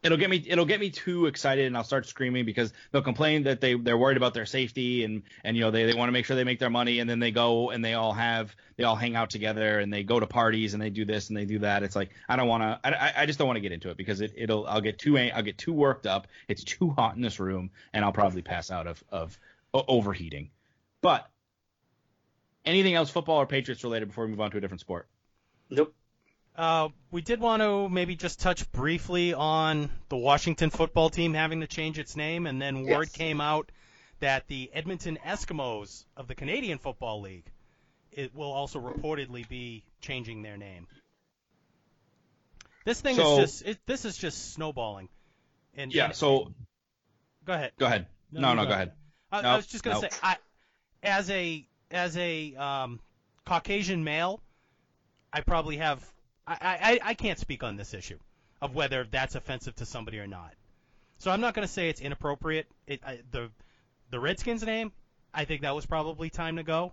It'll 0.03 0.19
get 0.19 0.29
me, 0.29 0.45
it'll 0.47 0.67
get 0.67 0.81
me 0.81 0.91
too 0.91 1.25
excited, 1.25 1.65
and 1.65 1.75
I'll 1.75 1.83
start 1.83 2.07
screaming 2.07 2.45
because 2.45 2.75
they'll 2.93 3.01
complain 3.01 3.45
that 3.45 3.63
they, 3.63 3.73
they're 3.73 3.97
worried 3.97 4.19
about 4.19 4.35
their 4.35 4.45
safety, 4.45 5.03
and, 5.03 5.23
and 5.45 5.57
you 5.57 5.63
know, 5.63 5.71
they, 5.71 5.87
they 5.87 5.95
want 5.95 6.09
to 6.09 6.13
make 6.13 6.27
sure 6.27 6.37
they 6.37 6.45
make 6.45 6.59
their 6.59 6.69
money, 6.69 6.99
and 6.99 7.09
then 7.09 7.21
they 7.21 7.31
go 7.31 7.71
and 7.71 7.83
they 7.83 7.95
all 7.95 8.13
have, 8.13 8.55
they 8.77 8.85
all 8.85 8.97
hang 8.97 9.17
out 9.17 9.31
together, 9.31 9.79
and 9.79 9.91
they 9.91 10.03
go 10.03 10.21
to 10.21 10.27
parties, 10.27 10.75
and 10.75 10.83
they 10.83 10.91
do 10.91 11.07
this 11.07 11.29
and 11.31 11.37
they 11.39 11.47
do 11.47 11.61
that. 11.61 11.83
It's 11.83 11.97
like, 11.97 12.11
I 12.29 12.37
don't 12.37 12.49
want 12.49 12.63
to, 12.63 13.03
I- 13.03 13.23
I 13.23 13.25
just 13.25 13.39
don't 13.39 13.49
want 13.49 13.57
to 13.57 13.63
get 13.63 13.73
into 13.73 13.89
it 13.89 13.97
because 13.97 14.21
it, 14.21 14.35
it'll, 14.37 14.67
I'll 14.67 14.83
get 14.83 14.99
too, 14.99 15.17
I'll 15.17 15.43
get 15.43 15.57
too 15.57 15.73
worked 15.73 16.07
up. 16.07 16.27
It's 16.49 16.65
too 16.65 16.91
hot 16.91 17.17
in 17.17 17.23
this 17.23 17.41
room, 17.41 17.71
and 17.95 18.05
I'll 18.05 18.13
probably 18.13 18.43
pass 18.43 18.71
out 18.71 18.87
of, 18.87 19.03
of 19.09 19.39
overheating. 19.73 20.51
But 21.01 21.27
anything 22.67 22.93
else, 22.95 23.09
football 23.09 23.39
or 23.39 23.47
Patriots 23.47 23.83
related, 23.85 24.09
before 24.09 24.25
we 24.27 24.33
move 24.33 24.41
on 24.43 24.51
to 24.51 24.59
a 24.59 24.61
different 24.61 24.83
sport? 24.83 25.09
Nope. 25.71 25.95
Uh, 26.57 26.89
we 27.11 27.21
did 27.21 27.41
want 27.41 27.63
to 27.63 27.89
maybe 27.89 28.15
just 28.15 28.41
touch 28.41 28.71
briefly 28.71 29.35
on 29.35 29.91
the 30.09 30.17
Washington 30.17 30.71
football 30.71 31.11
team 31.11 31.35
having 31.35 31.61
to 31.61 31.67
change 31.67 31.99
its 31.99 32.15
name, 32.17 32.47
and 32.47 32.63
then 32.63 32.85
word 32.85 33.09
Yes. 33.09 33.13
came 33.13 33.41
out 33.41 33.71
that 34.21 34.47
the 34.47 34.71
Edmonton 34.73 35.19
Eskimos 35.25 36.05
of 36.17 36.29
the 36.29 36.35
Canadian 36.35 36.79
Football 36.79 37.21
League 37.23 37.45
it 38.13 38.33
will 38.33 38.53
also 38.53 38.81
reportedly 38.81 39.47
be 39.49 39.83
changing 40.01 40.43
their 40.43 40.57
name. 40.57 40.87
This 42.85 43.01
thing 43.01 43.17
So- 43.17 43.41
is 43.41 43.51
just 43.51 43.63
it, 43.67 43.79
this 43.87 44.05
is 44.05 44.17
just 44.17 44.53
snowballing. 44.53 45.09
And 45.75 45.93
Yeah. 45.93 46.07
and- 46.07 46.15
So 46.15 46.55
go 47.45 47.55
ahead. 47.55 47.73
go 47.77 47.87
ahead. 47.87 48.07
No, 48.31 48.55
no, 48.55 48.65
go 48.67 48.73
ahead. 48.73 48.93
I, 49.33 49.39
I 49.39 49.43
Nope, 49.43 49.57
was 49.57 49.67
just 49.67 49.83
gonna 49.83 50.01
nope. 50.01 50.13
say, 50.13 50.19
I, 50.23 50.37
as 51.03 51.29
a 51.31 51.67
as 51.91 52.17
a 52.17 52.55
um, 52.55 53.01
Caucasian 53.45 54.05
male, 54.05 54.41
I 55.33 55.41
probably 55.41 55.79
have. 55.79 56.09
I, 56.47 56.57
I 56.61 57.11
I 57.11 57.15
can't 57.15 57.39
speak 57.39 57.63
on 57.63 57.77
this 57.77 57.95
issue 57.95 58.19
of 58.61 58.75
whether 58.75 59.05
that's 59.05 59.35
offensive 59.35 59.75
to 59.77 59.87
somebody 59.87 60.19
or 60.19 60.27
not. 60.27 60.55
So 61.19 61.31
I'm 61.31 61.41
not 61.41 61.55
gonna 61.55 61.69
say 61.69 61.89
it's 61.89 62.01
inappropriate. 62.01 62.67
It, 62.87 63.01
I, 63.07 63.21
the 63.31 63.51
the 64.11 64.21
Redskins 64.21 64.63
name, 64.63 64.93
I 65.33 65.45
think 65.45 65.63
that 65.63 65.75
was 65.75 65.87
probably 65.87 66.31
time 66.31 66.57
to 66.57 66.63
go. 66.63 66.93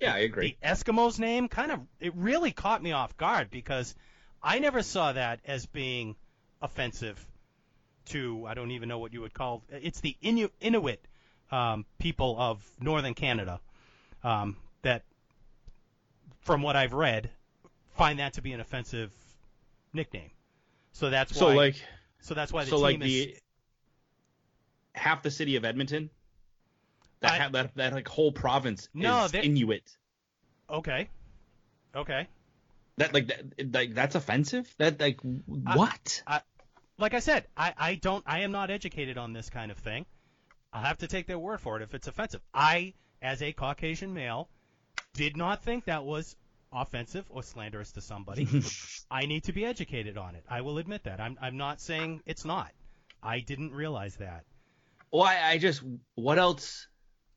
Yeah, 0.00 0.14
I 0.14 0.18
agree. 0.18 0.56
The 0.60 0.68
Eskimos 0.68 1.18
name 1.18 1.48
kind 1.48 1.72
of 1.72 1.80
it 2.00 2.14
really 2.14 2.52
caught 2.52 2.82
me 2.82 2.92
off 2.92 3.16
guard 3.16 3.50
because 3.50 3.94
I 4.42 4.58
never 4.58 4.82
saw 4.82 5.12
that 5.12 5.40
as 5.46 5.66
being 5.66 6.16
offensive 6.60 7.24
to 8.06 8.44
I 8.46 8.54
don't 8.54 8.72
even 8.72 8.88
know 8.88 8.98
what 8.98 9.12
you 9.12 9.22
would 9.22 9.32
call 9.32 9.62
it's 9.70 10.00
the 10.00 10.16
Inu, 10.22 10.50
Inuit 10.60 11.00
um, 11.50 11.86
people 11.98 12.36
of 12.38 12.62
northern 12.80 13.14
Canada 13.14 13.60
um, 14.22 14.56
that 14.82 15.04
from 16.42 16.62
what 16.62 16.76
I've 16.76 16.92
read 16.92 17.30
find 17.94 18.18
that 18.18 18.34
to 18.34 18.42
be 18.42 18.52
an 18.52 18.60
offensive 18.60 19.12
nickname. 19.92 20.30
So 20.92 21.10
that's 21.10 21.36
So 21.36 21.46
why 21.46 21.54
like, 21.54 21.76
so 22.20 22.34
that's 22.34 22.52
why 22.52 22.64
the 22.64 22.70
so 22.70 22.76
team 22.76 22.82
like 22.82 23.00
is 23.02 23.26
the 23.26 23.36
half 24.94 25.22
the 25.22 25.30
city 25.30 25.56
of 25.56 25.64
Edmonton. 25.64 26.10
That 27.20 27.32
I- 27.32 27.38
ha- 27.38 27.48
that 27.50 27.74
that 27.76 27.92
like 27.92 28.08
whole 28.08 28.32
province 28.32 28.88
No, 28.94 29.24
is 29.24 29.32
they- 29.32 29.42
Inuit. 29.42 29.96
Okay. 30.68 31.08
Okay. 31.94 32.26
That 32.96 33.12
like 33.14 33.26
that 33.28 33.72
like 33.72 33.94
that's 33.94 34.14
offensive. 34.14 34.72
That 34.78 35.00
like 35.00 35.18
what? 35.46 36.22
Like 36.96 37.12
I 37.14 37.18
said, 37.18 37.46
I, 37.56 37.74
I 37.76 37.94
don't 37.96 38.22
I 38.26 38.40
am 38.40 38.52
not 38.52 38.70
educated 38.70 39.18
on 39.18 39.32
this 39.32 39.50
kind 39.50 39.72
of 39.72 39.78
thing. 39.78 40.06
I'll 40.72 40.82
have 40.84 40.98
to 40.98 41.08
take 41.08 41.26
their 41.26 41.38
word 41.38 41.60
for 41.60 41.76
it 41.76 41.82
if 41.82 41.92
it's 41.94 42.06
offensive. 42.06 42.40
I, 42.52 42.94
as 43.22 43.42
a 43.42 43.52
Caucasian 43.52 44.14
male, 44.14 44.48
did 45.14 45.36
not 45.36 45.62
think 45.62 45.84
that 45.86 46.04
was 46.04 46.36
offensive 46.74 47.24
or 47.30 47.42
slanderous 47.42 47.92
to 47.92 48.00
somebody. 48.00 48.48
I 49.10 49.26
need 49.26 49.44
to 49.44 49.52
be 49.52 49.64
educated 49.64 50.18
on 50.18 50.34
it. 50.34 50.44
I 50.48 50.60
will 50.62 50.78
admit 50.78 51.04
that. 51.04 51.20
I'm 51.20 51.38
I'm 51.40 51.56
not 51.56 51.80
saying 51.80 52.22
it's 52.26 52.44
not. 52.44 52.70
I 53.22 53.40
didn't 53.40 53.72
realize 53.72 54.16
that. 54.16 54.44
well, 55.12 55.22
I, 55.22 55.40
I 55.52 55.58
just 55.58 55.82
what 56.14 56.38
else? 56.38 56.88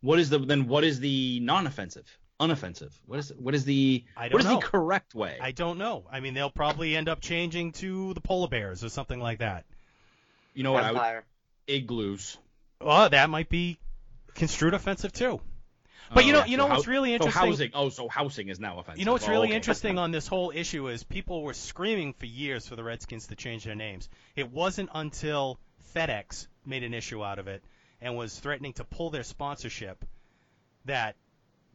What 0.01 0.19
is 0.19 0.29
the 0.29 0.39
then? 0.39 0.67
What 0.67 0.83
is 0.83 0.99
the 0.99 1.39
non-offensive? 1.41 2.05
Unoffensive. 2.39 2.91
What 3.07 3.17
is 3.19 3.31
what 3.37 3.55
is 3.55 3.65
the 3.65 4.03
I 4.15 4.23
what 4.25 4.31
don't 4.31 4.39
is 4.41 4.45
know. 4.45 4.59
the 4.59 4.65
correct 4.65 5.15
way? 5.15 5.37
I 5.41 5.51
don't 5.51 5.77
know. 5.79 6.05
I 6.11 6.19
mean, 6.19 6.35
they'll 6.35 6.51
probably 6.51 6.95
end 6.95 7.09
up 7.09 7.19
changing 7.19 7.71
to 7.73 8.13
the 8.13 8.21
polar 8.21 8.47
bears 8.47 8.83
or 8.83 8.89
something 8.89 9.19
like 9.19 9.39
that. 9.39 9.65
you 10.53 10.63
know 10.63 10.71
what? 10.71 10.83
I 10.83 10.91
would, 10.91 10.97
Empire. 10.97 11.23
igloos. 11.67 12.37
Oh, 12.79 13.07
that 13.09 13.29
might 13.31 13.49
be 13.49 13.79
construed 14.35 14.75
offensive 14.75 15.11
too. 15.13 15.41
But 16.13 16.25
you 16.25 16.33
Oh, 16.35 16.39
know, 16.39 16.45
you 16.45 16.57
know 16.57 16.67
hou- 16.67 16.75
what's 16.75 16.87
really 16.87 17.09
So 17.09 17.13
interesting. 17.25 17.41
housing. 17.49 17.71
Oh, 17.73 17.89
so 17.89 18.07
housing 18.07 18.49
is 18.49 18.59
now 18.59 18.79
offensive. 18.79 18.99
You 18.99 19.05
know 19.05 19.13
what's 19.13 19.27
Oh, 19.27 19.31
really 19.31 19.47
okay. 19.49 19.55
interesting 19.55 19.97
on 19.97 20.11
this 20.11 20.27
whole 20.27 20.51
issue 20.53 20.87
is 20.89 21.03
people 21.03 21.41
were 21.43 21.53
screaming 21.53 22.13
for 22.13 22.25
years 22.25 22.67
for 22.67 22.75
the 22.75 22.83
Redskins 22.83 23.27
to 23.27 23.35
change 23.35 23.63
their 23.65 23.75
names. 23.75 24.09
It 24.35 24.51
wasn't 24.51 24.89
until 24.93 25.59
FedEx 25.95 26.47
made 26.65 26.83
an 26.83 26.93
issue 26.93 27.23
out 27.23 27.39
of 27.39 27.47
it 27.47 27.63
and 28.01 28.15
was 28.15 28.37
threatening 28.39 28.73
to 28.73 28.83
pull 28.83 29.09
their 29.09 29.23
sponsorship 29.23 30.03
that 30.85 31.15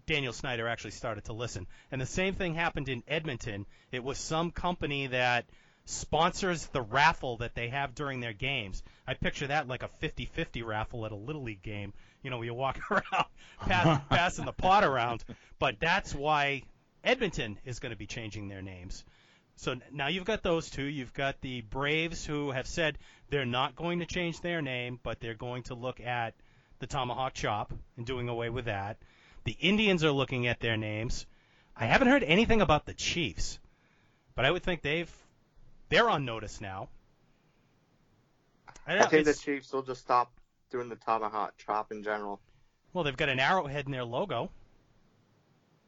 Daniel 0.06 0.32
Snyder 0.32 0.66
actually 0.68 0.90
started 0.92 1.24
to 1.24 1.32
listen. 1.32 1.66
And 1.90 2.00
the 2.00 2.06
same 2.06 2.34
thing 2.34 2.54
happened 2.54 2.88
in 2.88 3.02
Edmonton. 3.06 3.66
It 3.92 4.02
was 4.02 4.18
some 4.18 4.50
company 4.50 5.08
that 5.08 5.46
sponsors 5.84 6.66
the 6.66 6.82
raffle 6.82 7.38
that 7.38 7.54
they 7.54 7.68
have 7.68 7.94
during 7.94 8.20
their 8.20 8.32
games. 8.32 8.82
I 9.06 9.14
picture 9.14 9.48
that 9.48 9.68
like 9.68 9.82
a 9.82 9.90
50-50 10.02 10.64
raffle 10.64 11.04
at 11.06 11.12
a 11.12 11.16
little 11.16 11.42
league 11.42 11.62
game. 11.62 11.92
You 12.22 12.30
know, 12.30 12.42
you 12.42 12.54
walk 12.54 12.78
around 12.90 13.26
pass, 13.60 14.00
passing 14.08 14.44
the 14.44 14.52
pot 14.52 14.84
around. 14.84 15.24
But 15.58 15.80
that's 15.80 16.14
why 16.14 16.62
Edmonton 17.02 17.58
is 17.64 17.80
going 17.80 17.90
to 17.90 17.96
be 17.96 18.06
changing 18.06 18.48
their 18.48 18.62
names. 18.62 19.04
So 19.56 19.76
now 19.92 20.08
you've 20.08 20.24
got 20.24 20.42
those 20.42 20.70
two. 20.70 20.84
You've 20.84 21.12
got 21.12 21.40
the 21.40 21.60
Braves 21.62 22.24
who 22.24 22.50
have 22.52 22.66
said 22.66 22.98
they're 23.28 23.44
not 23.44 23.76
going 23.76 23.98
to 24.00 24.06
change 24.06 24.40
their 24.40 24.62
name, 24.62 24.98
but 25.02 25.20
they're 25.20 25.34
going 25.34 25.64
to 25.64 25.74
look 25.74 26.00
at 26.00 26.34
the 26.78 26.86
tomahawk 26.86 27.34
chop 27.34 27.72
and 27.96 28.06
doing 28.06 28.28
away 28.28 28.50
with 28.50 28.64
that. 28.64 28.98
The 29.44 29.56
Indians 29.60 30.04
are 30.04 30.10
looking 30.10 30.46
at 30.46 30.60
their 30.60 30.76
names. 30.76 31.26
I 31.76 31.86
haven't 31.86 32.08
heard 32.08 32.22
anything 32.22 32.60
about 32.60 32.86
the 32.86 32.94
Chiefs, 32.94 33.58
but 34.34 34.44
I 34.44 34.50
would 34.50 34.62
think 34.62 34.82
they've 34.82 35.12
they're 35.92 36.08
on 36.10 36.24
notice 36.24 36.60
now. 36.60 36.88
I, 38.86 38.92
don't 38.92 39.00
I 39.02 39.04
know, 39.04 39.10
think 39.10 39.24
the 39.26 39.34
Chiefs 39.34 39.72
will 39.72 39.82
just 39.82 40.00
stop 40.00 40.32
doing 40.70 40.88
the 40.88 40.96
tomahawk 40.96 41.54
chop 41.58 41.92
in 41.92 42.02
general. 42.02 42.40
well, 42.92 43.04
they've 43.04 43.16
got 43.16 43.28
an 43.28 43.38
arrowhead 43.38 43.86
in 43.86 43.92
their 43.92 44.04
logo. 44.04 44.50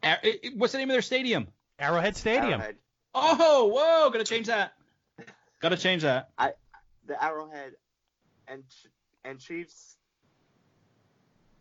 Ar- 0.03 0.21
it- 0.23 0.41
it- 0.45 0.57
What's 0.57 0.73
the 0.73 0.79
name 0.79 0.91
of 0.91 0.95
their 0.95 1.03
stadium? 1.03 1.49
Arrowhead 1.79 2.17
Stadium. 2.17 2.61
Arrowhead. 2.61 2.77
Oh, 3.17 3.67
whoa! 3.67 4.11
Gotta 4.11 4.25
change 4.25 4.47
that. 4.49 4.75
Gotta 5.61 5.77
change 5.77 6.03
that. 6.03 6.31
I, 6.39 6.53
The 7.07 7.23
Arrowhead 7.23 7.73
and 8.47 8.63
and 9.25 9.41
Chiefs. 9.41 9.97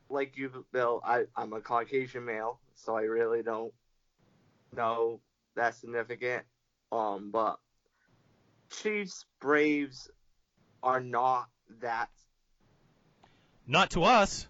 Like 0.10 0.38
you, 0.38 0.66
Bill, 0.72 1.02
I, 1.04 1.24
I'm 1.36 1.54
a 1.54 1.62
Caucasian 1.62 2.26
male, 2.26 2.60
so 2.76 2.96
I 2.96 3.04
really 3.04 3.42
don't 3.42 3.74
know 4.76 5.20
that 5.56 5.74
significant. 5.76 6.44
Um, 6.92 7.32
but 7.32 7.58
Chiefs, 8.82 9.26
Braves 9.40 10.10
are 10.82 11.00
not 11.00 11.50
that. 11.82 12.10
Not 13.68 13.92
to 13.92 14.04
us. 14.04 14.48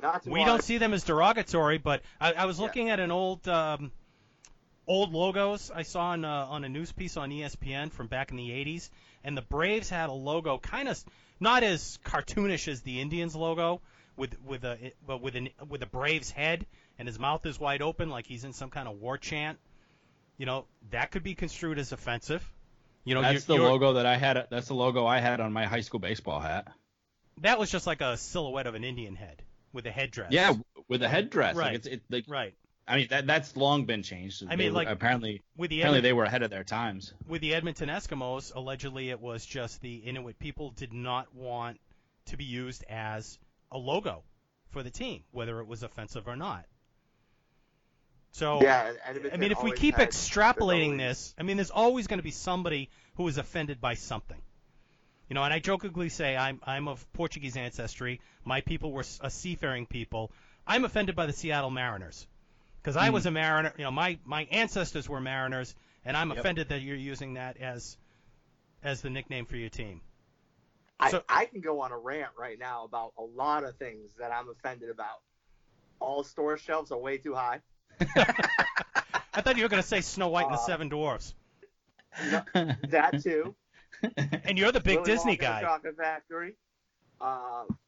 Not 0.00 0.22
to 0.24 0.30
We 0.30 0.40
us. 0.40 0.46
don't 0.46 0.62
see 0.62 0.78
them 0.78 0.92
as 0.92 1.04
derogatory, 1.04 1.78
but 1.78 2.02
I, 2.20 2.32
I 2.32 2.44
was 2.46 2.58
Yeah. 2.58 2.64
looking 2.64 2.90
at 2.90 3.00
an 3.00 3.10
old 3.10 3.46
um, 3.48 3.92
old 4.86 5.12
logos 5.12 5.70
I 5.74 5.82
saw 5.82 6.08
on 6.10 6.24
uh, 6.24 6.46
on 6.48 6.64
a 6.64 6.68
news 6.68 6.92
piece 6.92 7.16
on 7.16 7.30
ESPN 7.30 7.90
from 7.90 8.06
back 8.06 8.30
in 8.30 8.36
the 8.36 8.50
80s, 8.50 8.90
and 9.24 9.36
the 9.36 9.42
Braves 9.42 9.88
had 9.88 10.08
a 10.08 10.12
logo 10.12 10.58
kind 10.58 10.88
of 10.88 11.02
not 11.40 11.62
as 11.64 11.98
cartoonish 12.04 12.68
as 12.68 12.82
the 12.82 13.00
Indians 13.00 13.34
logo 13.34 13.80
with 14.16 14.40
with 14.42 14.64
a 14.64 14.92
but 15.06 15.20
with 15.20 15.34
an 15.36 15.48
with 15.68 15.82
a 15.82 15.86
Braves 15.86 16.30
head 16.30 16.66
and 16.98 17.08
his 17.08 17.18
mouth 17.18 17.44
is 17.46 17.58
wide 17.58 17.82
open 17.82 18.08
like 18.08 18.26
he's 18.26 18.44
in 18.44 18.52
some 18.52 18.70
kind 18.70 18.86
of 18.88 19.00
war 19.00 19.18
chant. 19.18 19.58
You 20.38 20.46
know 20.46 20.66
that 20.90 21.10
could 21.10 21.22
be 21.22 21.34
construed 21.34 21.78
as 21.78 21.92
offensive. 21.92 22.46
You 23.06 23.14
know, 23.14 23.22
That's 23.22 23.46
you're- 23.48 23.58
the 23.58 23.62
you're- 23.62 23.72
logo 23.72 23.94
that 23.94 24.04
I 24.04 24.16
had. 24.16 24.46
That's 24.50 24.66
the 24.68 24.74
logo 24.74 25.06
I 25.06 25.20
had 25.20 25.40
on 25.40 25.52
my 25.52 25.64
high 25.64 25.80
school 25.80 26.00
baseball 26.00 26.40
hat. 26.40 26.66
That 27.38 27.58
was 27.58 27.70
just 27.70 27.86
like 27.86 28.00
a 28.00 28.16
silhouette 28.16 28.66
of 28.66 28.74
an 28.74 28.82
Indian 28.84 29.14
head 29.16 29.42
with 29.72 29.86
a 29.86 29.90
headdress. 29.90 30.32
Yeah, 30.32 30.54
with 30.88 31.02
a 31.02 31.08
headdress. 31.08 31.54
Right. 31.56 31.66
Like 31.66 31.74
it's 31.76 31.86
it, 31.86 32.02
like 32.10 32.24
Right. 32.28 32.54
I 32.88 32.96
mean 32.96 33.06
that 33.10 33.26
that's 33.26 33.56
long 33.56 33.84
been 33.84 34.02
changed. 34.02 34.42
I 34.48 34.56
mean, 34.56 34.72
were- 34.72 34.76
like, 34.76 34.88
apparently 34.88 35.42
With 35.56 35.70
the 35.70 35.80
apparently 35.80 36.00
they 36.00 36.12
were 36.12 36.24
ahead 36.24 36.42
of 36.42 36.50
their 36.50 36.64
times. 36.64 37.12
with 37.28 37.40
the 37.42 37.54
Edmonton 37.54 37.88
Eskimos, 37.88 38.54
allegedly 38.54 39.10
it 39.10 39.20
was 39.20 39.46
just 39.46 39.80
the 39.80 39.96
Inuit 39.98 40.38
people 40.40 40.70
did 40.72 40.92
not 40.92 41.32
want 41.34 41.78
to 42.26 42.36
be 42.36 42.44
used 42.44 42.84
as 42.88 43.38
a 43.70 43.78
logo 43.78 44.24
for 44.70 44.82
the 44.82 44.90
team, 44.90 45.22
whether 45.30 45.60
it 45.60 45.66
was 45.68 45.82
offensive 45.84 46.26
or 46.26 46.36
not. 46.36 46.64
So, 48.36 48.60
Yeah, 48.60 48.92
I 49.32 49.36
mean, 49.38 49.50
if 49.50 49.62
we 49.62 49.72
keep 49.72 49.94
extrapolating 49.96 50.98
there's 50.98 51.16
this, 51.16 51.34
I 51.38 51.42
mean, 51.42 51.56
there's 51.56 51.70
always 51.70 52.06
going 52.06 52.18
to 52.18 52.22
be 52.22 52.30
somebody 52.32 52.90
who 53.14 53.26
is 53.28 53.38
offended 53.38 53.80
by 53.80 53.94
something. 53.94 54.36
You 55.30 55.34
know, 55.34 55.42
and 55.42 55.54
I 55.54 55.58
jokingly 55.58 56.10
say 56.10 56.36
I'm 56.36 56.60
I'm 56.62 56.86
of 56.86 57.10
Portuguese 57.14 57.56
ancestry. 57.56 58.20
My 58.44 58.60
people 58.60 58.92
were 58.92 59.04
a 59.22 59.30
seafaring 59.30 59.86
people. 59.86 60.30
I'm 60.66 60.84
offended 60.84 61.16
by 61.16 61.24
the 61.24 61.32
Seattle 61.32 61.70
Mariners 61.70 62.26
because 62.82 62.94
I 62.94 63.08
Mm. 63.08 63.14
was 63.14 63.24
a 63.24 63.30
mariner. 63.30 63.72
You 63.78 63.84
know, 63.84 63.90
my 63.90 64.18
my 64.26 64.44
ancestors 64.50 65.08
were 65.08 65.20
mariners, 65.20 65.74
and 66.04 66.14
I'm 66.14 66.28
Yep. 66.28 66.38
offended 66.38 66.68
that 66.68 66.82
you're 66.82 66.94
using 66.94 67.34
that 67.34 67.56
as 67.56 67.96
as 68.82 69.00
the 69.00 69.08
nickname 69.08 69.46
for 69.46 69.56
your 69.56 69.70
team. 69.70 70.02
I, 71.00 71.10
So- 71.10 71.24
I 71.26 71.46
can 71.46 71.62
go 71.62 71.80
on 71.80 71.90
a 71.90 71.98
rant 71.98 72.32
right 72.38 72.58
now 72.58 72.84
about 72.84 73.14
a 73.16 73.22
lot 73.22 73.64
of 73.64 73.78
things 73.78 74.10
that 74.18 74.30
I'm 74.30 74.50
offended 74.50 74.90
about. 74.90 75.22
All 76.00 76.22
store 76.22 76.58
shelves 76.58 76.92
are 76.92 76.98
way 76.98 77.16
too 77.16 77.34
high. 77.34 77.62
I 78.00 79.40
thought 79.42 79.56
you 79.56 79.62
were 79.62 79.68
going 79.68 79.82
to 79.82 79.86
say 79.88 80.00
Snow 80.00 80.28
White 80.28 80.46
and 80.46 80.54
the 80.54 80.58
Uh, 80.58 80.66
Seven 80.66 80.88
Dwarfs, 80.88 81.34
That 82.22 83.20
too. 83.22 83.54
and 84.44 84.58
you're 84.58 84.72
the 84.72 84.80
big 84.80 84.98
Willy 85.00 85.10
Disney 85.12 85.32
Wonka 85.36 85.38
and 85.38 85.40
the 85.40 85.42
guy. 85.44 85.60
Chocolate 85.62 85.96
Factory. 85.96 86.56
Um, 87.20 87.78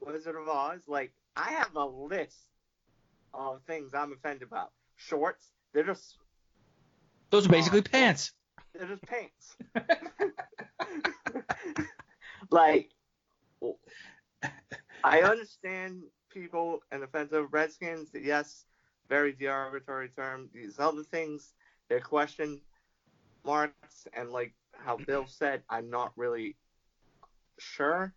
Wizard 0.00 0.36
of 0.36 0.48
Oz. 0.48 0.80
Like 0.86 1.12
I 1.36 1.50
have 1.52 1.74
a 1.76 1.84
list 1.84 2.36
of 3.34 3.62
things 3.66 3.92
I'm 3.94 4.12
offended 4.12 4.42
about. 4.48 4.70
Shorts. 4.96 5.46
They're 5.72 5.84
just 5.84 6.16
Those 7.30 7.46
are 7.46 7.50
basically 7.50 7.82
pants. 7.82 8.32
they're 8.74 8.88
just 8.88 9.02
pants. 9.02 9.56
like 12.50 12.90
I 15.04 15.22
understand 15.22 16.02
people 16.30 16.80
and 16.90 17.02
offensive 17.02 17.46
Redskins. 17.52 18.10
Yes, 18.14 18.64
very 19.08 19.32
derogatory 19.32 20.08
term. 20.08 20.48
These 20.52 20.78
other 20.78 21.02
things, 21.02 21.54
they're 21.88 22.00
question 22.00 22.60
marks, 23.44 24.06
and 24.14 24.30
like 24.30 24.54
how 24.72 24.96
mm-hmm. 24.96 25.04
Bill 25.04 25.26
said, 25.26 25.62
I'm 25.68 25.90
not 25.90 26.12
really 26.16 26.56
sure 27.58 28.14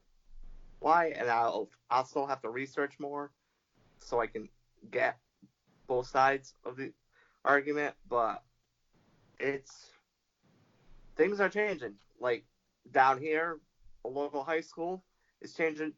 why, 0.80 1.14
and 1.18 1.30
I'll 1.30 1.70
I'll 1.90 2.06
still 2.06 2.26
have 2.28 2.42
to 2.42 2.50
research 2.50 2.94
more 3.00 3.32
so 4.00 4.20
I 4.20 4.28
can 4.28 4.50
get 4.90 5.18
both 5.88 6.08
sides 6.08 6.54
of 6.66 6.76
the 6.76 6.92
argument. 7.46 7.96
But 8.10 8.44
it's 9.40 9.92
things 11.16 11.40
are 11.40 11.50
changing. 11.50 11.96
Like 12.20 12.46
down 12.92 13.20
here, 13.20 13.60
a 14.06 14.10
local 14.10 14.44
high 14.44 14.62
school 14.62 15.04
is 15.42 15.54
changing, 15.54 15.94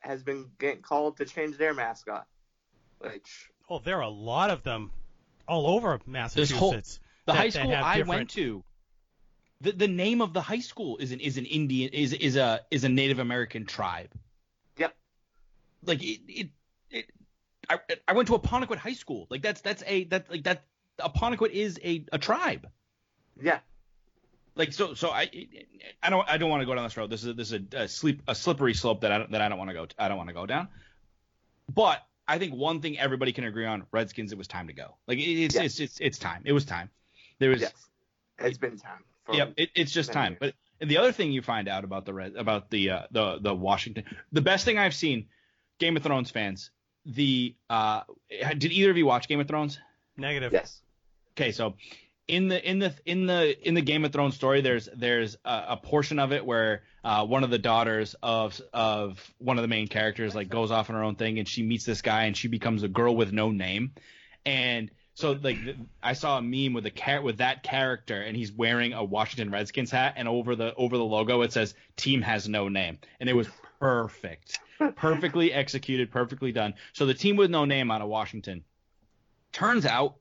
has 0.00 0.22
been 0.22 0.46
getting 0.58 0.82
called 0.82 1.16
to 1.18 1.24
change 1.24 1.58
their 1.58 1.74
mascot. 1.74 2.26
Which 2.98 3.50
Oh, 3.70 3.78
there 3.78 3.96
are 3.98 4.02
a 4.02 4.08
lot 4.08 4.50
of 4.50 4.62
them 4.64 4.90
all 5.46 5.66
over 5.68 5.98
Massachusetts. 6.06 6.98
The 7.26 7.32
that- 7.32 7.38
high 7.38 7.44
that 7.46 7.52
school 7.52 7.70
have 7.70 7.84
I 7.84 7.96
different- 7.98 8.08
went 8.18 8.30
to, 8.30 8.64
the 9.60 9.72
the 9.72 9.88
name 9.88 10.20
of 10.22 10.32
the 10.32 10.40
high 10.40 10.60
school 10.60 10.96
is 10.98 11.12
an 11.12 11.20
is 11.20 11.36
an 11.38 11.46
Indian 11.46 11.92
is 11.92 12.12
is 12.12 12.36
a 12.36 12.60
is 12.70 12.84
a 12.84 12.88
Native 12.88 13.18
American 13.18 13.66
tribe. 13.66 14.10
Yep. 14.78 14.96
Like 15.84 16.02
it 16.02 16.20
it, 16.26 16.48
it 16.90 17.10
I 17.68 17.78
I 18.08 18.12
went 18.14 18.28
to 18.28 18.34
Apponequet 18.38 18.78
High 18.78 18.94
School. 18.94 19.26
Like 19.30 19.42
that's 19.42 19.60
that's 19.60 19.82
a 19.86 20.04
that 20.04 20.30
like 20.30 20.44
that 20.44 20.64
Apponequet 20.98 21.50
is 21.50 21.78
a 21.84 22.04
a 22.10 22.18
tribe. 22.18 22.68
yeah, 23.40 23.60
Like 24.56 24.72
so 24.72 24.94
so 24.94 25.10
I 25.10 25.30
I 26.02 26.08
don't 26.10 26.26
I 26.28 26.38
don't 26.38 26.48
want 26.50 26.62
to 26.62 26.66
go 26.66 26.74
down 26.74 26.84
this 26.84 26.96
road. 26.96 27.10
This 27.10 27.22
is 27.24 27.36
this 27.36 27.52
is 27.52 27.60
a, 27.74 27.82
a 27.82 27.88
sleep 27.88 28.22
a 28.26 28.34
slippery 28.34 28.74
slope 28.74 29.02
that 29.02 29.12
I 29.12 29.18
don't, 29.18 29.30
that 29.32 29.40
I 29.42 29.48
don't 29.50 29.58
want 29.58 29.68
to 29.70 29.74
go 29.74 29.86
I 29.98 30.08
don't 30.08 30.16
want 30.16 30.28
to 30.30 30.34
go 30.34 30.46
down. 30.46 30.68
but 31.72 32.02
I 32.30 32.38
think 32.38 32.54
one 32.54 32.80
thing 32.80 32.98
everybody 32.98 33.32
can 33.32 33.44
agree 33.44 33.66
on: 33.66 33.84
Redskins. 33.92 34.32
It 34.32 34.38
was 34.38 34.48
time 34.48 34.68
to 34.68 34.72
go. 34.72 34.96
Like 35.06 35.18
it's, 35.18 35.54
Yes. 35.54 35.64
it's 35.64 35.80
it's 35.80 36.00
it's 36.00 36.18
time. 36.18 36.42
It 36.44 36.52
was 36.52 36.64
time. 36.64 36.90
There 37.38 37.50
was 37.50 37.60
Yes, 37.60 37.72
it's 38.38 38.58
been 38.58 38.78
time. 38.78 39.04
For, 39.24 39.34
Yep, 39.34 39.54
it, 39.56 39.70
it's 39.74 39.92
just 39.92 40.12
time. 40.12 40.36
years. 40.40 40.54
But 40.80 40.88
the 40.88 40.98
other 40.98 41.12
thing 41.12 41.32
you 41.32 41.42
find 41.42 41.68
out 41.68 41.84
about 41.84 42.04
the 42.06 42.14
red 42.14 42.36
about 42.36 42.70
the 42.70 42.90
uh, 42.90 43.02
the 43.10 43.38
the 43.40 43.54
Washington, 43.54 44.04
the 44.32 44.40
best 44.40 44.64
thing 44.64 44.78
I've 44.78 44.94
seen, 44.94 45.26
Game 45.78 45.96
of 45.96 46.02
Thrones 46.02 46.30
fans. 46.30 46.70
The 47.06 47.54
uh, 47.68 48.02
did 48.28 48.72
either 48.72 48.90
of 48.90 48.96
you 48.96 49.06
watch 49.06 49.26
Game 49.26 49.40
of 49.40 49.48
Thrones? 49.48 49.78
Negative. 50.16 50.52
Yes. 50.52 50.80
Okay, 51.32 51.52
so 51.52 51.74
in 52.30 52.46
the 52.46 52.70
in 52.70 52.78
the 52.78 52.94
in 53.04 53.26
the 53.26 53.68
in 53.68 53.74
the 53.74 53.80
Game 53.80 54.04
of 54.04 54.12
Thrones 54.12 54.36
story, 54.36 54.60
there's 54.60 54.88
there's 54.94 55.36
a, 55.44 55.64
a 55.70 55.76
portion 55.76 56.20
of 56.20 56.32
it 56.32 56.46
where 56.46 56.82
uh, 57.02 57.26
one 57.26 57.42
of 57.42 57.50
the 57.50 57.58
daughters 57.58 58.14
of 58.22 58.60
of 58.72 59.34
one 59.38 59.58
of 59.58 59.62
the 59.62 59.68
main 59.68 59.88
characters 59.88 60.34
like 60.34 60.48
goes 60.48 60.70
off 60.70 60.90
on 60.90 60.96
her 60.96 61.02
own 61.02 61.16
thing, 61.16 61.40
and 61.40 61.48
she 61.48 61.62
meets 61.64 61.84
this 61.84 62.02
guy, 62.02 62.24
and 62.24 62.36
she 62.36 62.46
becomes 62.46 62.84
a 62.84 62.88
girl 62.88 63.16
with 63.16 63.32
no 63.32 63.50
name, 63.50 63.92
and 64.46 64.90
so 65.14 65.32
like 65.32 65.58
I 66.02 66.12
saw 66.12 66.38
a 66.38 66.42
meme 66.42 66.72
with 66.72 66.86
a 66.86 66.90
car- 66.90 67.20
with 67.20 67.38
that 67.38 67.64
character, 67.64 68.22
and 68.22 68.36
he's 68.36 68.52
wearing 68.52 68.92
a 68.92 69.02
Washington 69.02 69.50
Redskins 69.50 69.90
hat, 69.90 70.14
and 70.16 70.28
over 70.28 70.54
the 70.54 70.72
over 70.76 70.96
the 70.96 71.04
logo 71.04 71.42
it 71.42 71.52
says 71.52 71.74
"Team 71.96 72.22
has 72.22 72.48
no 72.48 72.68
name," 72.68 72.98
and 73.18 73.28
it 73.28 73.34
was 73.34 73.48
perfect, 73.80 74.60
perfectly 74.94 75.52
executed, 75.52 76.12
perfectly 76.12 76.52
done. 76.52 76.74
So 76.92 77.06
the 77.06 77.14
team 77.14 77.34
with 77.34 77.50
no 77.50 77.64
name 77.64 77.90
out 77.90 78.02
of 78.02 78.08
Washington 78.08 78.62
turns 79.52 79.84
out 79.84 80.14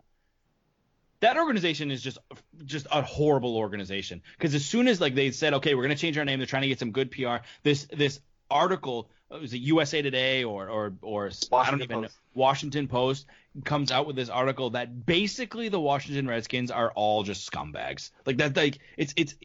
that 1.21 1.37
organization 1.37 1.91
is 1.91 2.01
just 2.01 2.17
just 2.65 2.87
a 2.91 3.01
horrible 3.01 3.57
organization. 3.57 4.21
Because 4.37 4.55
as 4.55 4.65
soon 4.65 4.87
as 4.87 5.01
like 5.01 5.15
they 5.15 5.31
said 5.31 5.53
okay 5.55 5.75
we're 5.75 5.83
going 5.83 5.95
to 5.95 6.01
change 6.01 6.17
our 6.17 6.25
name 6.25 6.39
they're 6.39 6.45
trying 6.45 6.63
to 6.63 6.67
get 6.67 6.79
some 6.79 6.91
good 6.91 7.11
PR 7.11 7.37
this 7.63 7.87
this 7.91 8.19
article 8.49 9.09
was 9.29 9.53
it 9.53 9.59
USA 9.59 10.01
Today 10.01 10.43
or 10.43 10.69
or 10.69 10.93
or 11.01 11.27
I 11.27 11.29
don't 11.29 11.51
Washington 11.51 11.81
even 11.81 12.01
know 12.01 12.07
Post. 12.07 12.17
Washington 12.33 12.87
Post 12.87 13.25
comes 13.63 13.91
out 13.91 14.07
with 14.07 14.15
this 14.15 14.29
article 14.29 14.71
that 14.71 15.05
basically 15.05 15.69
the 15.69 15.79
Washington 15.79 16.27
Redskins 16.27 16.71
are 16.71 16.91
all 16.91 17.23
just 17.23 17.49
scumbags. 17.49 18.11
Like 18.25 18.37
that 18.37 18.55
like 18.55 18.79
it's 18.97 19.13
it's 19.15 19.35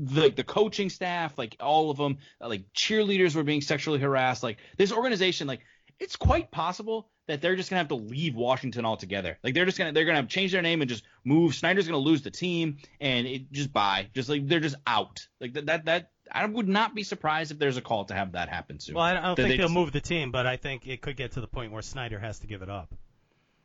the 0.00 0.30
the 0.30 0.44
coaching 0.44 0.90
staff 0.90 1.36
like 1.36 1.56
all 1.60 1.90
of 1.90 1.96
them 1.96 2.18
like 2.40 2.72
cheerleaders 2.72 3.34
were 3.34 3.42
being 3.42 3.60
sexually 3.60 3.98
harassed. 3.98 4.42
Like 4.42 4.58
this 4.76 4.92
organization 4.92 5.46
like 5.46 5.60
it's 5.98 6.16
quite 6.16 6.50
possible 6.50 7.08
that 7.28 7.40
they're 7.40 7.54
just 7.56 7.70
gonna 7.70 7.78
have 7.78 7.88
to 7.88 7.94
leave 7.94 8.34
Washington 8.34 8.84
altogether. 8.84 9.38
Like 9.44 9.54
they're 9.54 9.64
just 9.66 9.78
gonna 9.78 9.92
they're 9.92 10.04
gonna 10.04 10.26
change 10.26 10.50
their 10.50 10.62
name 10.62 10.80
and 10.82 10.88
just 10.88 11.04
move. 11.24 11.54
Snyder's 11.54 11.86
gonna 11.86 11.98
lose 11.98 12.22
the 12.22 12.30
team 12.32 12.78
and 13.00 13.26
it 13.26 13.52
just 13.52 13.72
bye. 13.72 14.08
Just 14.14 14.28
like 14.28 14.48
they're 14.48 14.60
just 14.60 14.76
out. 14.86 15.26
Like 15.40 15.52
that 15.54 15.66
that 15.66 15.84
that 15.84 16.10
I 16.30 16.44
would 16.44 16.68
not 16.68 16.94
be 16.94 17.04
surprised 17.04 17.52
if 17.52 17.58
there's 17.58 17.76
a 17.76 17.80
call 17.82 18.04
to 18.06 18.14
have 18.14 18.32
that 18.32 18.48
happen 18.48 18.80
soon. 18.80 18.96
Well, 18.96 19.04
I 19.04 19.14
don't, 19.14 19.22
I 19.22 19.26
don't 19.28 19.36
That 19.36 19.42
think 19.44 19.52
they 19.52 19.56
they'll 19.58 19.66
just- 19.68 19.74
move 19.74 19.92
the 19.92 20.00
team, 20.00 20.30
but 20.32 20.46
I 20.46 20.56
think 20.56 20.86
it 20.86 21.00
could 21.00 21.16
get 21.16 21.32
to 21.32 21.40
the 21.40 21.46
point 21.46 21.70
where 21.72 21.82
Snyder 21.82 22.18
has 22.18 22.40
to 22.40 22.46
give 22.46 22.62
it 22.62 22.68
up. 22.68 22.92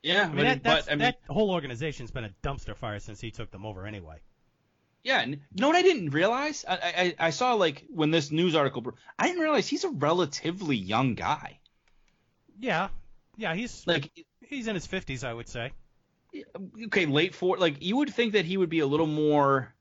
Yeah, 0.02 0.24
I 0.24 0.28
mean, 0.28 0.36
but, 0.36 0.44
that, 0.44 0.64
but 0.64 0.88
I 0.88 0.96
mean, 0.96 1.00
that 1.00 1.20
whole 1.30 1.50
organization's 1.52 2.12
been 2.12 2.26
a 2.26 2.34
dumpster 2.44 2.76
fire 2.76 3.00
since 3.00 3.22
he 3.22 3.32
took 3.32 3.52
them 3.52 3.66
over 3.66 3.88
anyway. 3.88 4.18
yeah. 5.04 5.22
and 5.22 5.32
You 5.36 5.40
know 5.62 5.68
what 5.68 5.78
I 5.78 5.82
didn't 5.82 6.10
realize? 6.10 6.66
I, 6.68 7.16
I 7.20 7.28
I 7.28 7.30
saw 7.30 7.54
like 7.54 7.86
when 7.90 8.12
this 8.12 8.30
news 8.30 8.54
article. 8.54 8.84
I 9.18 9.28
didn't 9.28 9.42
realize 9.42 9.66
he's 9.68 9.86
a 9.86 9.90
relatively 9.90 10.76
young 10.76 11.16
guy. 11.16 11.60
Yeah, 12.60 12.90
yeah, 13.38 13.54
he's 13.56 13.86
Like 13.88 14.12
he's 14.42 14.68
in 14.68 14.76
his 14.76 14.88
50s, 14.88 15.24
I 15.24 15.34
would 15.34 15.48
say. 15.50 15.72
okay, 16.86 17.06
late 17.06 17.34
for 17.36 17.58
like 17.58 17.82
you 17.84 17.98
would 17.98 18.14
think 18.14 18.34
that 18.34 18.46
he 18.46 18.58
would 18.58 18.70
be 18.70 18.80
a 18.80 18.88
little 18.88 19.08
more, 19.08 19.74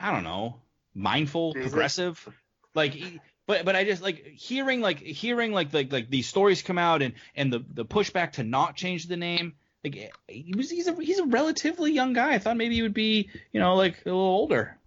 I 0.00 0.12
don't 0.12 0.24
know, 0.24 0.60
mindful, 0.94 1.54
Jesus. 1.54 1.70
progressive, 1.70 2.28
like. 2.74 2.92
he- 2.92 3.20
But 3.44 3.64
but 3.64 3.74
I 3.74 3.82
just 3.84 4.02
like 4.02 4.24
hearing 4.24 4.80
like 4.80 5.00
hearing 5.00 5.50
like 5.52 5.74
like 5.74 5.90
like 5.92 6.08
these 6.08 6.28
stories 6.28 6.62
come 6.62 6.78
out 6.78 7.02
and 7.02 7.14
and 7.34 7.52
the 7.52 7.64
the 7.74 7.84
pushback 7.84 8.32
to 8.38 8.44
not 8.44 8.76
change 8.76 9.08
the 9.08 9.16
name. 9.16 9.54
Like 9.82 10.12
he 10.28 10.54
was 10.56 10.70
he's 10.70 10.86
a 10.86 10.94
he's 10.94 11.18
a 11.18 11.26
relatively 11.26 11.90
young 11.92 12.12
guy. 12.12 12.34
I 12.34 12.38
thought 12.38 12.56
maybe 12.56 12.76
he 12.76 12.82
would 12.82 12.94
be 12.94 13.30
you 13.52 13.58
know 13.58 13.74
like 13.74 14.00
a 14.06 14.08
little 14.08 14.20
older. 14.20 14.78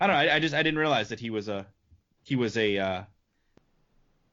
I 0.00 0.08
don't 0.08 0.16
know. 0.16 0.20
I, 0.32 0.34
I 0.36 0.40
just 0.40 0.52
I 0.52 0.64
didn't 0.64 0.80
realize 0.80 1.10
that 1.10 1.20
he 1.20 1.30
was 1.30 1.48
a 1.48 1.64
he 2.24 2.34
was 2.34 2.56
a 2.56 2.76
uh, 2.78 3.04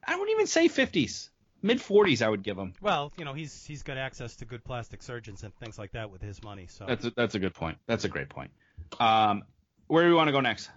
I 0.03 0.15
wouldn't 0.15 0.31
even 0.31 0.47
say 0.47 0.67
50s, 0.67 1.29
mid 1.61 1.79
40s. 1.79 2.21
I 2.21 2.29
would 2.29 2.43
give 2.43 2.57
him. 2.57 2.73
Well, 2.81 3.11
you 3.17 3.25
know, 3.25 3.33
he's 3.33 3.65
he's 3.65 3.83
got 3.83 3.97
access 3.97 4.35
to 4.37 4.45
good 4.45 4.63
plastic 4.63 5.03
surgeons 5.03 5.43
and 5.43 5.53
things 5.55 5.77
like 5.77 5.91
that 5.93 6.09
with 6.09 6.21
his 6.21 6.43
money. 6.43 6.67
So 6.67 6.85
That's 6.87 7.05
a, 7.05 7.11
that's 7.11 7.35
a 7.35 7.39
good 7.39 7.53
point. 7.53 7.77
That's 7.87 8.03
a 8.05 8.09
great 8.09 8.29
point. 8.29 8.51
Um, 8.99 9.43
where 9.87 10.03
do 10.03 10.09
we 10.09 10.15
want 10.15 10.27
to 10.27 10.31
go 10.31 10.41
next? 10.41 10.69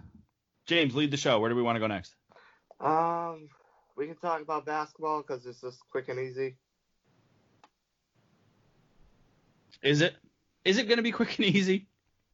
James, 0.65 0.95
lead 0.95 1.11
the 1.11 1.17
show. 1.17 1.39
Where 1.39 1.49
do 1.49 1.55
we 1.55 1.63
want 1.63 1.75
to 1.75 1.79
go 1.79 1.87
next? 1.87 2.15
Um, 2.79 3.49
we 3.95 4.07
can 4.07 4.15
talk 4.15 4.41
about 4.41 4.65
basketball 4.65 5.21
because 5.21 5.45
it's 5.45 5.61
just 5.61 5.79
quick 5.91 6.09
and 6.09 6.19
easy. 6.19 6.55
Is 9.81 10.01
it 10.01 10.15
is 10.63 10.77
it 10.77 10.87
going 10.87 10.97
to 10.97 11.03
be 11.03 11.11
quick 11.11 11.37
and 11.39 11.47
easy? 11.47 11.87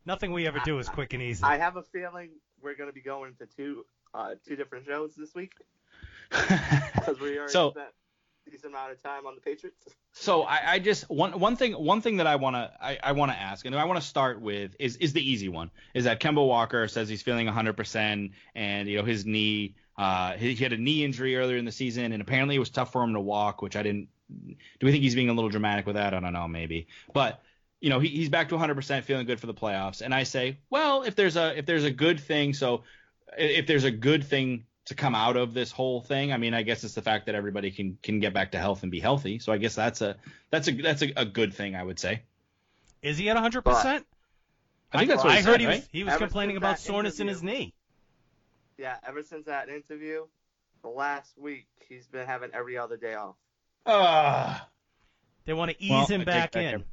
nothing 0.08 0.32
we 0.32 0.48
ever 0.48 0.60
do 0.66 0.80
is 0.80 0.90
quick 0.90 1.14
and 1.14 1.22
easy. 1.22 1.44
I 1.44 1.58
have 1.58 1.76
a 1.76 1.84
feeling 1.84 2.30
we're 2.64 2.76
going 2.76 2.90
to 2.90 2.94
be 2.94 3.02
going 3.02 3.36
to 3.36 3.46
two 3.46 3.86
uh, 4.14 4.36
two 4.48 4.56
different 4.56 4.86
shows 4.86 5.14
this 5.16 5.36
week 5.36 5.52
because 6.32 7.20
we 7.20 7.38
already 7.38 7.52
so 7.52 7.72
spent 7.72 7.90
a 7.90 8.07
decent 8.50 8.74
amount 8.74 8.92
of 8.92 9.02
time 9.04 9.26
on 9.26 9.36
the 9.36 9.42
Patriots. 9.42 9.78
so 10.14 10.44
I, 10.44 10.74
I 10.74 10.80
just 10.80 11.10
one 11.10 11.40
one 11.40 11.56
thing 11.56 11.74
one 11.74 12.02
thing 12.02 12.18
that 12.18 12.28
I 12.28 12.36
want 12.36 12.56
to 12.56 12.72
I, 12.82 12.98
I 13.04 13.12
want 13.14 13.32
to 13.32 13.38
ask 13.38 13.66
and 13.66 13.76
I 13.76 13.86
want 13.86 14.00
to 14.02 14.06
start 14.08 14.42
with 14.42 14.76
is 14.80 14.96
is 14.98 15.14
the 15.14 15.22
easy 15.28 15.50
one 15.50 15.72
is 15.94 16.06
that 16.06 16.20
Kemba 16.20 16.46
Walker 16.46 16.88
says 16.88 17.10
he's 17.10 17.22
feeling 17.22 17.48
100% 17.48 18.32
and 18.56 18.88
you 18.88 18.98
know 18.98 19.04
his 19.04 19.26
knee 19.26 19.76
uh 19.98 20.34
he, 20.34 20.54
he 20.54 20.64
had 20.64 20.74
a 20.74 20.78
knee 20.78 21.04
injury 21.04 21.36
earlier 21.36 21.58
in 21.58 21.66
the 21.66 21.72
season 21.72 22.12
and 22.12 22.22
apparently 22.22 22.56
it 22.56 22.60
was 22.60 22.70
tough 22.70 22.92
for 22.92 23.04
him 23.04 23.14
to 23.14 23.20
walk 23.20 23.62
which 23.62 23.76
I 23.76 23.84
didn't 23.84 24.08
do 24.80 24.86
we 24.86 24.92
think 24.92 25.04
he's 25.04 25.16
being 25.16 25.30
a 25.30 25.34
little 25.34 25.50
dramatic 25.50 25.86
with 25.86 25.96
that 25.96 26.14
I 26.14 26.20
don't 26.20 26.34
know 26.34 26.48
maybe 26.48 26.88
but 27.14 27.42
you 27.80 27.90
know 27.90 28.00
he, 28.00 28.10
he's 28.10 28.30
back 28.30 28.50
to 28.50 28.56
100% 28.56 29.04
feeling 29.04 29.26
good 29.26 29.40
for 29.40 29.48
the 29.48 29.54
playoffs 29.54 30.02
and 30.02 30.14
I 30.14 30.24
say 30.24 30.58
well 30.70 31.04
if 31.04 31.16
there's 31.16 31.38
a 31.38 31.58
if 31.58 31.66
there's 31.66 31.84
a 31.84 31.92
good 31.92 32.20
thing 32.20 32.54
so 32.54 32.84
if 33.38 33.68
there's 33.68 33.84
a 33.84 33.92
good 33.92 34.24
thing 34.24 34.66
to 34.88 34.96
come 34.96 35.16
out 35.16 35.38
of 35.38 35.54
this 35.54 35.72
whole 35.72 36.02
thing, 36.02 36.32
I 36.34 36.38
mean, 36.38 36.54
I 36.54 36.64
guess 36.64 36.84
it's 36.84 36.94
the 36.96 37.02
fact 37.02 37.26
that 37.28 37.36
everybody 37.36 37.72
can 37.72 37.98
can 38.02 38.20
get 38.20 38.34
back 38.34 38.52
to 38.52 38.58
health 38.58 38.84
and 38.84 38.92
be 38.92 39.00
healthy. 39.00 39.40
So 39.40 39.52
I 39.52 39.58
guess 39.58 39.76
that's 39.76 40.02
a 40.02 40.16
that's 40.50 40.68
a 40.68 40.72
that's 40.72 41.02
a, 41.02 41.14
a 41.18 41.26
good 41.26 41.54
thing, 41.54 41.76
I 41.76 41.84
would 41.84 42.00
say. 42.00 42.24
is 43.02 43.18
he 43.18 43.30
at 43.30 43.38
100%? 43.38 43.64
But- 43.64 44.04
I 44.94 45.00
think 45.00 45.10
that's 45.10 45.24
what 45.24 45.34
I 45.34 45.38
he 45.38 45.44
heard 45.44 45.52
said, 45.54 45.60
he 45.60 45.68
was 45.68 45.76
right? 45.76 45.88
he 45.92 46.04
was 46.06 46.14
Ever 46.14 46.26
complaining 46.26 46.56
about 46.58 46.80
soreness 46.80 47.20
in 47.20 47.28
his 47.28 47.44
knee. 47.44 47.74
Yeah, 48.78 48.96
ever 49.06 49.22
since 49.22 49.48
that 49.48 49.68
interview, 49.68 50.26
the 50.82 50.88
last 50.88 51.38
week 51.38 51.68
he's 51.90 52.08
been 52.08 52.26
having 52.26 52.52
every 52.54 52.78
other 52.78 52.96
day 52.96 53.16
off. 53.16 53.36
Uh, 53.86 54.58
They 55.46 55.54
want 55.54 55.72
to 55.72 55.84
ease 55.84 55.92
well, 55.92 56.06
him 56.06 56.24
back 56.24 56.54
back 56.54 56.62
in. 56.62 56.68
everything 56.68 56.86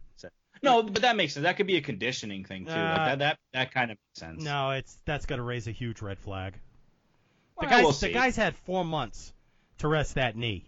No, 0.63 0.83
but 0.83 1.03
that 1.03 1.15
makes 1.15 1.35
sense. 1.35 1.45
That 1.45 1.57
could 1.57 1.67
be 1.69 1.77
a 1.77 1.81
conditioning 1.83 2.45
thing 2.45 2.65
too. 2.65 2.73
Uh, 2.73 2.75
like 2.77 2.97
that 2.97 3.19
that 3.21 3.39
that 3.53 3.73
kind 3.73 3.91
of 3.93 3.99
makes 3.99 4.21
sense. 4.21 4.43
No, 4.43 4.71
it's 4.73 4.99
that's 5.05 5.27
got 5.27 5.37
to 5.37 5.43
raise 5.43 5.69
a 5.69 5.73
huge 5.73 6.03
red 6.03 6.19
flag. 6.19 6.55
The 7.59 7.67
Well, 7.67 7.71
guy's 7.71 7.83
we'll 7.85 7.93
the 7.93 8.13
guy's 8.13 8.37
had 8.37 8.57
four 8.57 8.85
months 8.85 9.33
to 9.79 9.89
rest 9.89 10.15
that 10.17 10.37
knee, 10.37 10.65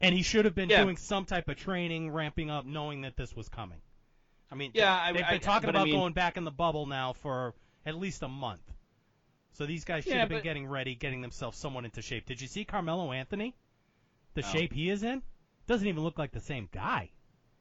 and 0.00 0.14
he 0.14 0.22
should 0.22 0.44
have 0.46 0.54
been 0.54 0.70
Yeah. 0.70 0.82
doing 0.84 0.96
some 0.96 1.24
type 1.26 1.48
of 1.48 1.56
training, 1.56 2.10
ramping 2.10 2.50
up, 2.50 2.64
knowing 2.64 3.02
that 3.02 3.16
this 3.16 3.34
was 3.36 3.48
coming. 3.48 3.80
I 4.50 4.54
mean, 4.54 4.72
Yeah, 4.74 5.12
they've 5.12 5.22
I- 5.24 5.30
been 5.32 5.40
talking 5.40 5.68
but 5.68 5.76
I 5.76 5.80
about 5.80 5.84
mean- 5.86 5.96
going 5.96 6.12
back 6.12 6.36
in 6.36 6.44
the 6.44 6.50
bubble 6.50 6.86
now 6.86 7.12
for 7.12 7.54
at 7.86 7.94
least 7.94 8.22
a 8.22 8.28
month. 8.28 8.62
So 9.52 9.66
these 9.66 9.84
guys 9.84 10.04
should 10.04 10.14
Yeah, 10.14 10.20
have 10.20 10.28
been 10.28 10.38
but- 10.38 10.44
getting 10.44 10.66
ready, 10.66 10.94
getting 10.94 11.20
themselves 11.20 11.58
somewhat 11.58 11.84
into 11.84 12.00
shape. 12.02 12.24
Did 12.26 12.40
you 12.40 12.48
see 12.48 12.64
Carmelo 12.64 13.12
Anthony? 13.12 13.54
The 14.34 14.42
No. 14.42 14.48
shape 14.48 14.72
he 14.72 14.88
is 14.88 15.02
in 15.02 15.22
doesn't 15.66 15.86
even 15.86 16.02
look 16.02 16.18
like 16.18 16.30
the 16.32 16.40
same 16.40 16.68
guy. 16.72 17.10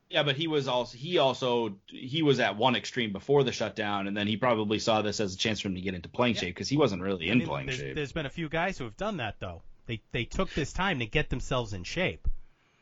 Yeah, 0.10 0.24
but 0.24 0.36
he 0.36 0.48
was 0.48 0.68
also 0.68 0.98
he 0.98 1.20
also 1.20 1.76
he 1.88 2.24
was 2.24 2.40
at 2.40 2.58
one 2.58 2.76
extreme 2.76 3.12
before 3.12 3.44
the 3.44 3.52
shutdown, 3.52 4.08
and 4.08 4.18
then 4.18 4.26
he 4.28 4.38
probably 4.38 4.80
saw 4.80 5.02
this 5.04 5.20
as 5.20 5.36
a 5.36 5.38
chance 5.38 5.60
for 5.60 5.68
him 5.68 5.76
to 5.76 5.82
get 5.82 5.94
into 5.94 6.10
playing 6.10 6.34
Yeah. 6.36 6.42
shape 6.42 6.56
because 6.56 6.68
he 6.70 6.78
wasn't 6.78 7.02
really 7.04 7.30
I 7.30 7.34
in 7.34 7.38
mean, 7.40 7.48
playing 7.48 7.68
there's, 7.68 7.78
shape. 7.80 7.96
there's 7.96 8.12
been 8.12 8.26
a 8.26 8.30
few 8.32 8.50
guys 8.50 8.78
who 8.80 8.86
have 8.86 8.98
done 8.98 9.18
that 9.18 9.36
though. 9.40 9.62
They 9.86 10.02
they 10.12 10.26
took 10.26 10.52
this 10.54 10.74
time 10.74 11.00
to 11.00 11.06
get 11.06 11.30
themselves 11.30 11.74
in 11.74 11.84
shape 11.84 12.28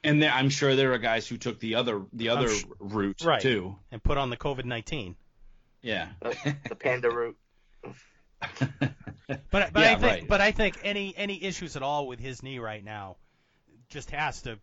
And 0.05 0.21
there, 0.23 0.31
I'm 0.31 0.49
sure 0.49 0.75
there 0.75 0.93
are 0.93 0.97
guys 0.99 1.27
who 1.27 1.37
took 1.37 1.59
the 1.59 1.75
other 1.75 2.01
the 2.13 2.29
other 2.29 2.47
sh- 2.47 2.63
route 2.79 3.21
Right. 3.25 3.41
too. 3.41 3.75
and 3.91 4.01
put 4.01 4.17
on 4.17 4.29
the 4.29 4.37
COVID 4.37 4.63
nineteen. 4.65 5.15
Yeah. 5.81 6.07
The, 6.21 6.55
the 6.69 6.75
panda 6.75 7.09
route. 7.09 7.37
But 9.27 9.73
but 9.73 9.75
Yeah, 9.75 9.91
I 9.91 9.95
think 9.95 10.01
right. 10.03 10.27
but 10.27 10.39
I 10.41 10.51
think 10.51 10.77
any 10.83 11.13
any 11.17 11.43
issues 11.43 11.75
at 11.75 11.83
all 11.83 12.07
with 12.07 12.19
his 12.19 12.41
knee 12.43 12.59
right 12.59 12.83
now 12.83 13.17
just 13.89 14.11
has 14.11 14.41
to. 14.43 14.57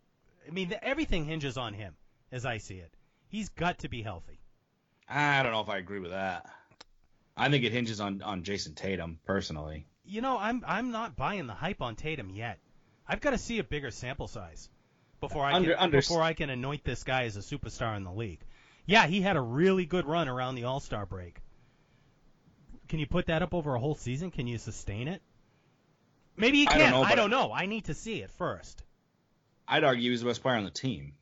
I 0.47 0.51
mean, 0.51 0.73
everything 0.81 1.25
hinges 1.25 1.55
on 1.57 1.73
him, 1.73 1.95
as 2.35 2.45
I 2.45 2.57
see 2.57 2.75
it. 2.75 2.93
He's 3.29 3.49
got 3.49 3.79
to 3.79 3.89
be 3.89 4.01
healthy. 4.01 4.41
I 5.07 5.41
don't 5.41 5.53
know 5.53 5.61
if 5.61 5.69
I 5.69 5.77
agree 5.77 5.99
with 5.99 6.11
that. 6.11 6.45
I 7.37 7.49
think 7.49 7.63
it 7.63 7.71
hinges 7.71 8.01
on 8.01 8.21
on 8.21 8.43
Jayson 8.43 8.75
Tatum 8.75 9.19
personally. 9.25 9.87
You 10.03 10.21
know, 10.21 10.37
I'm 10.37 10.63
I'm 10.67 10.91
not 10.91 11.15
buying 11.15 11.47
the 11.47 11.53
hype 11.53 11.81
on 11.81 11.95
Tatum 11.95 12.29
yet. 12.29 12.59
I've 13.07 13.21
got 13.21 13.31
to 13.31 13.37
see 13.37 13.59
a 13.59 13.63
bigger 13.63 13.89
sample 13.89 14.27
size 14.27 14.69
before 15.21 15.45
I 15.45 15.53
Under- 15.53 15.75
can 15.75 15.91
before 15.91 16.21
I 16.21 16.33
can 16.33 16.49
anoint 16.49 16.83
this 16.83 17.03
guy 17.03 17.23
as 17.23 17.37
a 17.37 17.39
superstar 17.39 17.95
in 17.95 18.03
the 18.03 18.11
league. 18.11 18.41
Yeah, 18.85 19.07
he 19.07 19.21
had 19.21 19.37
a 19.37 19.41
really 19.41 19.85
good 19.85 20.05
run 20.05 20.27
around 20.27 20.55
the 20.55 20.65
All 20.65 20.79
Star 20.79 21.05
break. 21.05 21.41
Can 22.89 22.99
you 22.99 23.07
put 23.07 23.27
that 23.27 23.41
up 23.41 23.53
over 23.53 23.75
a 23.75 23.79
whole 23.79 23.95
season? 23.95 24.29
Can 24.29 24.45
you 24.45 24.57
sustain 24.57 25.07
it? 25.07 25.21
Maybe 26.37 26.59
he 26.59 26.65
can't. 26.65 26.79
don't 26.79 26.91
know, 26.91 27.01
I 27.03 27.15
don't 27.15 27.31
know. 27.31 27.53
I 27.53 27.65
need 27.65 27.85
to 27.85 27.93
see 27.93 28.21
it 28.21 28.29
first. 28.31 28.83
I'd 29.67 29.83
argue 29.83 30.11
he's 30.11 30.21
the 30.21 30.27
best 30.27 30.41
player 30.41 30.57
on 30.57 30.65
the 30.65 30.69
team. 30.69 31.13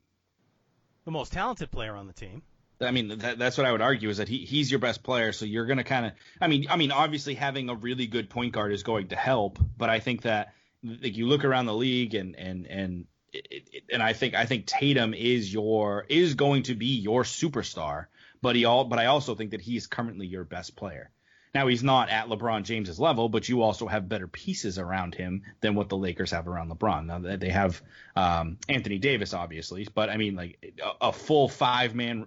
The 1.04 1.10
most 1.10 1.32
talented 1.32 1.70
player 1.70 1.94
on 1.94 2.06
the 2.06 2.12
team. 2.12 2.42
I 2.80 2.90
mean, 2.90 3.18
that, 3.18 3.38
that's 3.38 3.56
what 3.56 3.66
I 3.66 3.72
would 3.72 3.80
argue 3.80 4.08
is 4.08 4.18
that 4.18 4.28
he, 4.28 4.38
he's 4.38 4.70
your 4.70 4.80
best 4.80 5.02
player, 5.02 5.32
so 5.32 5.44
you're 5.44 5.66
going 5.66 5.78
to 5.78 5.84
kind 5.84 6.06
of. 6.06 6.12
I 6.40 6.48
mean, 6.48 6.66
I 6.68 6.76
mean, 6.76 6.92
obviously 6.92 7.34
having 7.34 7.68
a 7.68 7.74
really 7.74 8.06
good 8.06 8.28
point 8.30 8.52
guard 8.52 8.72
is 8.72 8.82
going 8.82 9.08
to 9.08 9.16
help, 9.16 9.58
but 9.76 9.90
I 9.90 10.00
think 10.00 10.22
that 10.22 10.54
like 10.82 11.16
you 11.16 11.26
look 11.26 11.44
around 11.44 11.66
the 11.66 11.74
league 11.74 12.14
and 12.14 12.36
and 12.36 12.66
and 12.66 13.06
it, 13.32 13.84
and 13.92 14.02
I 14.02 14.12
think 14.12 14.34
I 14.34 14.46
think 14.46 14.66
Tatum 14.66 15.14
is 15.14 15.52
your 15.52 16.04
is 16.08 16.34
going 16.34 16.64
to 16.64 16.74
be 16.74 16.98
your 16.98 17.22
superstar, 17.22 18.06
but 18.42 18.56
he 18.56 18.64
all 18.64 18.84
but 18.84 18.98
I 18.98 19.06
also 19.06 19.34
think 19.34 19.52
that 19.52 19.60
he's 19.60 19.86
currently 19.86 20.26
your 20.26 20.44
best 20.44 20.76
player. 20.76 21.10
Now 21.54 21.68
he's 21.68 21.84
not 21.84 22.10
at 22.10 22.26
LeBron 22.26 22.64
James's 22.64 22.98
level, 22.98 23.28
but 23.28 23.48
you 23.48 23.62
also 23.62 23.86
have 23.86 24.08
better 24.08 24.26
pieces 24.26 24.78
around 24.78 25.14
him 25.14 25.42
than 25.60 25.76
what 25.76 25.88
the 25.88 25.96
Lakers 25.96 26.32
have 26.32 26.48
around 26.48 26.70
LeBron. 26.70 27.06
Now 27.06 27.18
they- 27.20 27.50
have 27.50 27.80
um, 28.16 28.58
Anthony 28.68 28.98
Davis, 28.98 29.32
obviously, 29.32 29.86
but 29.94 30.10
I 30.10 30.16
mean 30.16 30.34
like 30.34 30.74
a, 30.82 31.08
a 31.08 31.12
full 31.12 31.48
five 31.48 31.94
man 31.94 32.26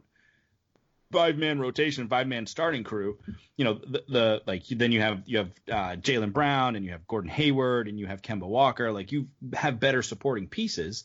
five 1.11 1.37
man 1.37 1.59
rotation, 1.59 2.07
five 2.07 2.27
man 2.27 2.45
starting 2.45 2.83
crew. 2.83 3.17
You 3.57 3.65
know 3.65 3.73
the, 3.73 4.03
the 4.07 4.41
like 4.45 4.65
then 4.67 4.91
you 4.91 5.01
have 5.01 5.23
you 5.25 5.39
have 5.39 5.51
uh, 5.69 5.95
Jaylen 5.97 6.31
Brown 6.31 6.75
and 6.75 6.85
you 6.85 6.91
have 6.91 7.07
Gordon 7.07 7.29
Hayward 7.31 7.87
and 7.87 7.99
you 7.99 8.07
have 8.07 8.21
Kemba 8.21 8.47
Walker. 8.47 8.91
Like 8.91 9.11
you 9.11 9.27
have 9.53 9.79
better 9.79 10.01
supporting 10.01 10.47
pieces. 10.47 11.03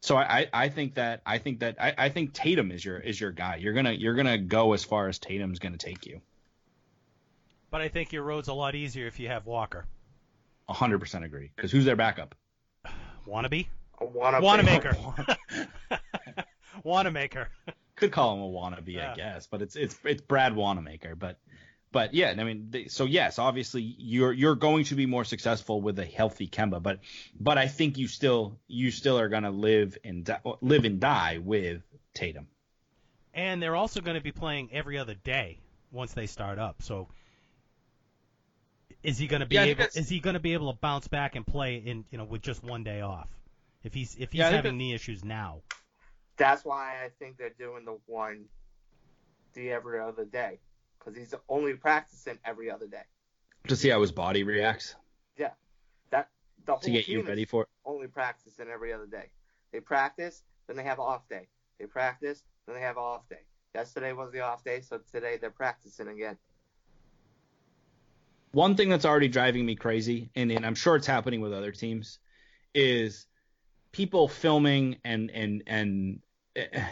So 0.00 0.16
I, 0.16 0.22
I, 0.40 0.46
I 0.52 0.68
think 0.68 0.94
that 0.94 1.22
I 1.26 1.38
think 1.38 1.60
that 1.60 1.76
I, 1.80 1.94
I 1.96 2.08
think 2.08 2.32
Tatum 2.32 2.70
is 2.70 2.84
your 2.84 2.98
is 2.98 3.20
your 3.20 3.32
guy. 3.32 3.56
You're 3.56 3.74
gonna 3.74 3.92
you're 3.92 4.14
gonna 4.14 4.38
go 4.38 4.72
as 4.72 4.84
far 4.84 5.08
as 5.08 5.18
Tatum's 5.18 5.58
gonna 5.58 5.78
take 5.78 6.06
you. 6.06 6.20
But 7.74 7.82
I 7.82 7.88
think 7.88 8.12
your 8.12 8.22
road's 8.22 8.46
a 8.46 8.54
lot 8.54 8.76
easier 8.76 9.08
if 9.08 9.18
you 9.18 9.26
have 9.26 9.46
Walker. 9.46 9.84
hundred 10.68 11.00
percent 11.00 11.24
agree. 11.24 11.50
Because 11.56 11.72
who's 11.72 11.84
their 11.84 11.96
backup? 11.96 12.36
Wannabe? 13.26 13.66
A 13.98 14.04
wanna 14.06 14.40
Wanamaker. 14.40 14.96
Wanamaker. 16.84 17.48
Could 17.96 18.12
call 18.12 18.36
him 18.36 18.42
a 18.42 18.46
wannabe, 18.46 18.92
Yeah. 18.94 19.10
I 19.10 19.16
guess, 19.16 19.48
but 19.48 19.60
it's 19.60 19.74
it's 19.74 19.98
it's 20.04 20.22
Brad 20.22 20.54
Wanamaker. 20.54 21.16
But 21.16 21.40
but 21.90 22.14
yeah, 22.14 22.32
I 22.38 22.44
mean, 22.44 22.68
they, 22.70 22.86
so 22.86 23.06
yes, 23.06 23.40
obviously 23.40 23.82
you're 23.82 24.32
you're 24.32 24.54
going 24.54 24.84
to 24.84 24.94
be 24.94 25.06
more 25.06 25.24
successful 25.24 25.80
with 25.80 25.98
a 25.98 26.04
healthy 26.04 26.46
Kemba, 26.46 26.80
but 26.80 27.00
but 27.40 27.58
I 27.58 27.66
think 27.66 27.98
you 27.98 28.06
still 28.06 28.56
you 28.68 28.92
still 28.92 29.18
are 29.18 29.28
gonna 29.28 29.50
live 29.50 29.98
and 30.04 30.24
die, 30.24 30.38
live 30.60 30.84
and 30.84 31.00
die 31.00 31.38
with 31.42 31.82
Tatum. 32.14 32.46
And 33.34 33.60
they're 33.60 33.74
also 33.74 34.00
going 34.00 34.14
to 34.14 34.22
be 34.22 34.30
playing 34.30 34.68
every 34.72 34.96
other 34.96 35.14
day 35.14 35.58
once 35.90 36.12
they 36.12 36.28
start 36.28 36.60
up. 36.60 36.80
So 36.80 37.08
is 39.04 39.18
he 39.18 39.26
going 39.26 39.40
to 39.40 39.46
be 39.46 39.56
Yeah, 39.56 39.64
able 39.66 39.84
is 39.94 40.08
he 40.08 40.18
going 40.18 40.34
to 40.34 40.40
be 40.40 40.54
able 40.54 40.72
to 40.72 40.78
bounce 40.78 41.06
back 41.08 41.36
and 41.36 41.46
play 41.46 41.76
in, 41.76 42.04
you 42.10 42.18
know, 42.18 42.24
with 42.24 42.42
just 42.42 42.64
one 42.64 42.82
day 42.82 43.00
off? 43.02 43.28
If 43.84 43.94
he's 43.94 44.16
if 44.16 44.32
he's 44.32 44.40
Yeah, 44.40 44.50
having 44.50 44.78
knee 44.78 44.94
issues 44.94 45.24
now. 45.24 45.60
That's 46.36 46.64
why 46.64 47.04
I 47.04 47.10
think 47.18 47.36
they're 47.36 47.50
doing 47.50 47.84
the 47.84 47.98
one, 48.06 48.46
the 49.54 49.70
every 49.70 50.00
other 50.00 50.24
day, 50.24 50.58
because 50.98 51.16
he's 51.16 51.34
only 51.48 51.74
practicing 51.74 52.38
every 52.44 52.70
other 52.70 52.86
day. 52.88 53.04
To 53.68 53.76
see 53.76 53.88
how 53.90 54.00
his 54.00 54.12
body 54.12 54.42
reacts 54.42 54.94
Yeah, 55.36 55.52
That 56.10 56.30
the 56.64 56.72
whole 56.72 56.80
to 56.80 56.90
get 56.90 57.06
team 57.06 57.18
you 57.20 57.22
ready 57.26 57.44
for 57.44 57.62
it. 57.62 57.68
only 57.84 58.08
practicing 58.08 58.68
every 58.68 58.92
other 58.92 59.06
day. 59.06 59.30
They 59.72 59.80
practice, 59.80 60.42
then 60.66 60.76
they 60.76 60.82
have 60.84 60.98
an 60.98 61.04
off 61.04 61.28
day. 61.28 61.48
They 61.78 61.86
practice, 61.86 62.42
then 62.66 62.76
they 62.76 62.82
have 62.82 62.96
an 62.96 63.02
off 63.02 63.28
day. 63.28 63.40
Yesterday 63.74 64.12
was 64.12 64.32
the 64.32 64.40
off 64.40 64.64
day, 64.64 64.80
so 64.80 64.98
today 65.12 65.36
they're 65.40 65.50
practicing 65.50 66.08
again. 66.08 66.38
One 68.54 68.76
thing 68.76 68.88
that's 68.88 69.04
already 69.04 69.28
driving 69.28 69.66
me 69.66 69.74
crazy, 69.74 70.30
and, 70.36 70.50
and 70.52 70.64
I'm 70.64 70.76
sure 70.76 70.96
it's 70.96 71.06
happening 71.06 71.40
with 71.40 71.52
other 71.52 71.72
teams, 71.72 72.18
is 72.74 73.26
people 73.92 74.28
filming 74.28 74.96
and 75.04 75.30
and 75.30 75.62
and 75.66 76.20
eh, 76.56 76.84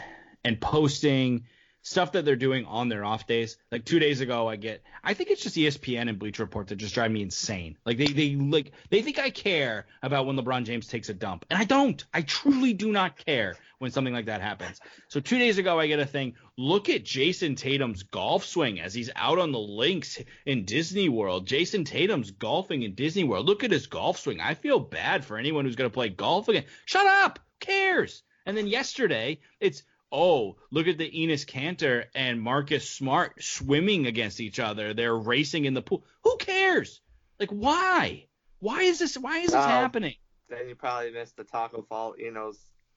and 0.43 0.59
posting 0.59 1.45
stuff 1.81 2.13
that 2.13 2.25
they're 2.25 2.35
doing 2.35 2.65
on 2.65 2.89
their 2.89 3.05
off 3.05 3.27
days. 3.27 3.57
Like 3.71 3.85
two 3.85 3.99
days 3.99 4.21
ago, 4.21 4.49
I 4.49 4.55
get 4.57 4.83
I 5.03 5.13
think 5.13 5.29
it's 5.29 5.41
just 5.41 5.55
ESPN 5.55 6.09
and 6.09 6.19
Bleacher 6.19 6.43
Report 6.43 6.67
that 6.67 6.75
just 6.77 6.93
drive 6.93 7.11
me 7.11 7.21
insane. 7.21 7.77
Like 7.85 7.97
they 7.97 8.07
they 8.07 8.35
like 8.35 8.71
they 8.89 9.01
think 9.01 9.19
I 9.19 9.29
care 9.29 9.85
about 10.01 10.25
when 10.25 10.35
LeBron 10.35 10.65
James 10.65 10.87
takes 10.87 11.09
a 11.09 11.13
dump, 11.13 11.45
and 11.49 11.59
I 11.59 11.63
don't. 11.63 12.03
I 12.13 12.23
truly 12.23 12.73
do 12.73 12.91
not 12.91 13.23
care 13.23 13.55
when 13.83 13.91
something 13.91 14.13
like 14.13 14.25
that 14.25 14.41
happens. 14.41 14.79
So 15.09 15.19
two 15.19 15.37
days 15.37 15.57
ago, 15.57 15.77
I 15.77 15.87
get 15.87 15.99
a 15.99 16.05
thing. 16.05 16.35
Look 16.57 16.89
at 16.89 17.03
Jayson 17.03 17.55
Tatum's 17.55 18.03
golf 18.03 18.45
swing 18.45 18.79
as 18.79 18.93
he's 18.93 19.11
out 19.13 19.39
on 19.39 19.51
the 19.51 19.59
links 19.59 20.19
in 20.45 20.63
Disney 20.63 21.09
World. 21.09 21.45
Jayson 21.45 21.83
Tatum's 21.83 22.31
golfing 22.31 22.81
in 22.81 22.95
Disney 22.95 23.25
World. 23.25 23.45
Look 23.45 23.63
at 23.65 23.71
his 23.71 23.87
golf 23.87 24.17
swing. 24.17 24.39
I 24.39 24.53
feel 24.53 24.79
bad 24.79 25.25
for 25.25 25.37
anyone 25.37 25.65
who's 25.65 25.75
going 25.75 25.89
to 25.89 25.93
play 25.93 26.07
golf 26.07 26.47
again. 26.47 26.63
Shut 26.85 27.05
up. 27.05 27.39
Who 27.39 27.65
cares? 27.65 28.23
And 28.45 28.57
then 28.57 28.67
yesterday, 28.67 29.41
it's 29.59 29.83
oh, 30.11 30.55
look 30.71 30.87
at 30.87 30.97
the 30.97 31.09
Enes 31.09 31.45
Kanter 31.45 32.05
and 32.15 32.41
Marcus 32.41 32.89
Smart 32.89 33.43
swimming 33.43 34.07
against 34.07 34.39
each 34.39 34.59
other. 34.59 34.93
They're 34.93 35.15
racing 35.15 35.65
in 35.65 35.73
the 35.73 35.81
pool. 35.81 36.05
Who 36.23 36.37
cares? 36.37 37.01
Like 37.37 37.49
why? 37.49 38.27
Why 38.59 38.83
is 38.83 38.99
this? 38.99 39.17
Why 39.17 39.39
is 39.39 39.51
this 39.51 39.65
happening? 39.65 40.15
Then 40.49 40.69
you 40.69 40.75
probably 40.75 41.11
missed 41.11 41.35
the 41.35 41.43
Taco 41.43 41.81
Fall, 41.81 42.15
you 42.17 42.31
know, 42.31 42.53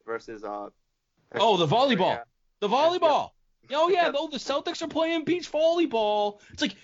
versus 0.07 0.45
uh. 0.45 0.69
Oh, 1.35 1.57
the 1.57 1.67
volleyball. 1.67 2.15
Yeah. 2.15 2.23
The 2.61 2.69
volleyball. 2.69 3.31
Oh 3.73 3.89
yeah, 3.89 4.07
Yeah. 4.07 4.11
though 4.13 4.29
the 4.31 4.39
Celtics 4.39 4.83
are 4.83 4.89
playing 4.89 5.25
beach 5.25 5.51
volleyball. 5.51 6.39
It's 6.53 6.63
like, 6.63 6.77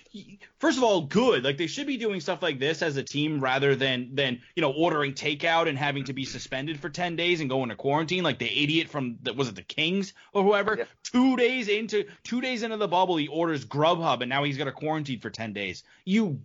first 0.59 0.77
of 0.77 0.83
all, 0.83 1.01
good. 1.01 1.43
Like 1.43 1.57
they 1.57 1.67
should 1.67 1.87
be 1.87 1.97
doing 1.97 2.19
stuff 2.19 2.41
like 2.41 2.59
this 2.59 2.81
as 2.81 2.97
a 2.97 3.03
team 3.03 3.39
rather 3.39 3.75
than 3.75 4.13
than 4.15 4.41
you 4.55 4.61
know 4.61 4.71
ordering 4.71 5.13
takeout 5.13 5.67
and 5.67 5.77
having 5.77 6.03
to 6.05 6.13
be 6.13 6.25
suspended 6.25 6.79
for 6.79 6.89
ten 6.89 7.15
days 7.15 7.41
and 7.41 7.49
go 7.49 7.63
into 7.63 7.75
quarantine 7.75 8.23
like 8.23 8.39
the 8.39 8.63
idiot 8.63 8.89
from 8.89 9.17
the, 9.21 9.33
was 9.33 9.47
it 9.47 9.55
the 9.55 9.63
Kings 9.63 10.13
or 10.33 10.43
whoever. 10.43 10.75
Yeah. 10.77 10.85
Two 11.03 11.35
days 11.37 11.67
into 11.67 12.05
two 12.23 12.41
days 12.41 12.63
into 12.63 12.77
the 12.77 12.87
bubble, 12.87 13.17
he 13.17 13.27
orders 13.27 13.65
Grubhub 13.65 14.21
and 14.21 14.29
now 14.29 14.43
he's 14.43 14.57
got 14.57 14.65
to 14.65 14.71
quarantine 14.71 15.19
for 15.19 15.29
ten 15.29 15.53
days. 15.53 15.83
You 16.05 16.41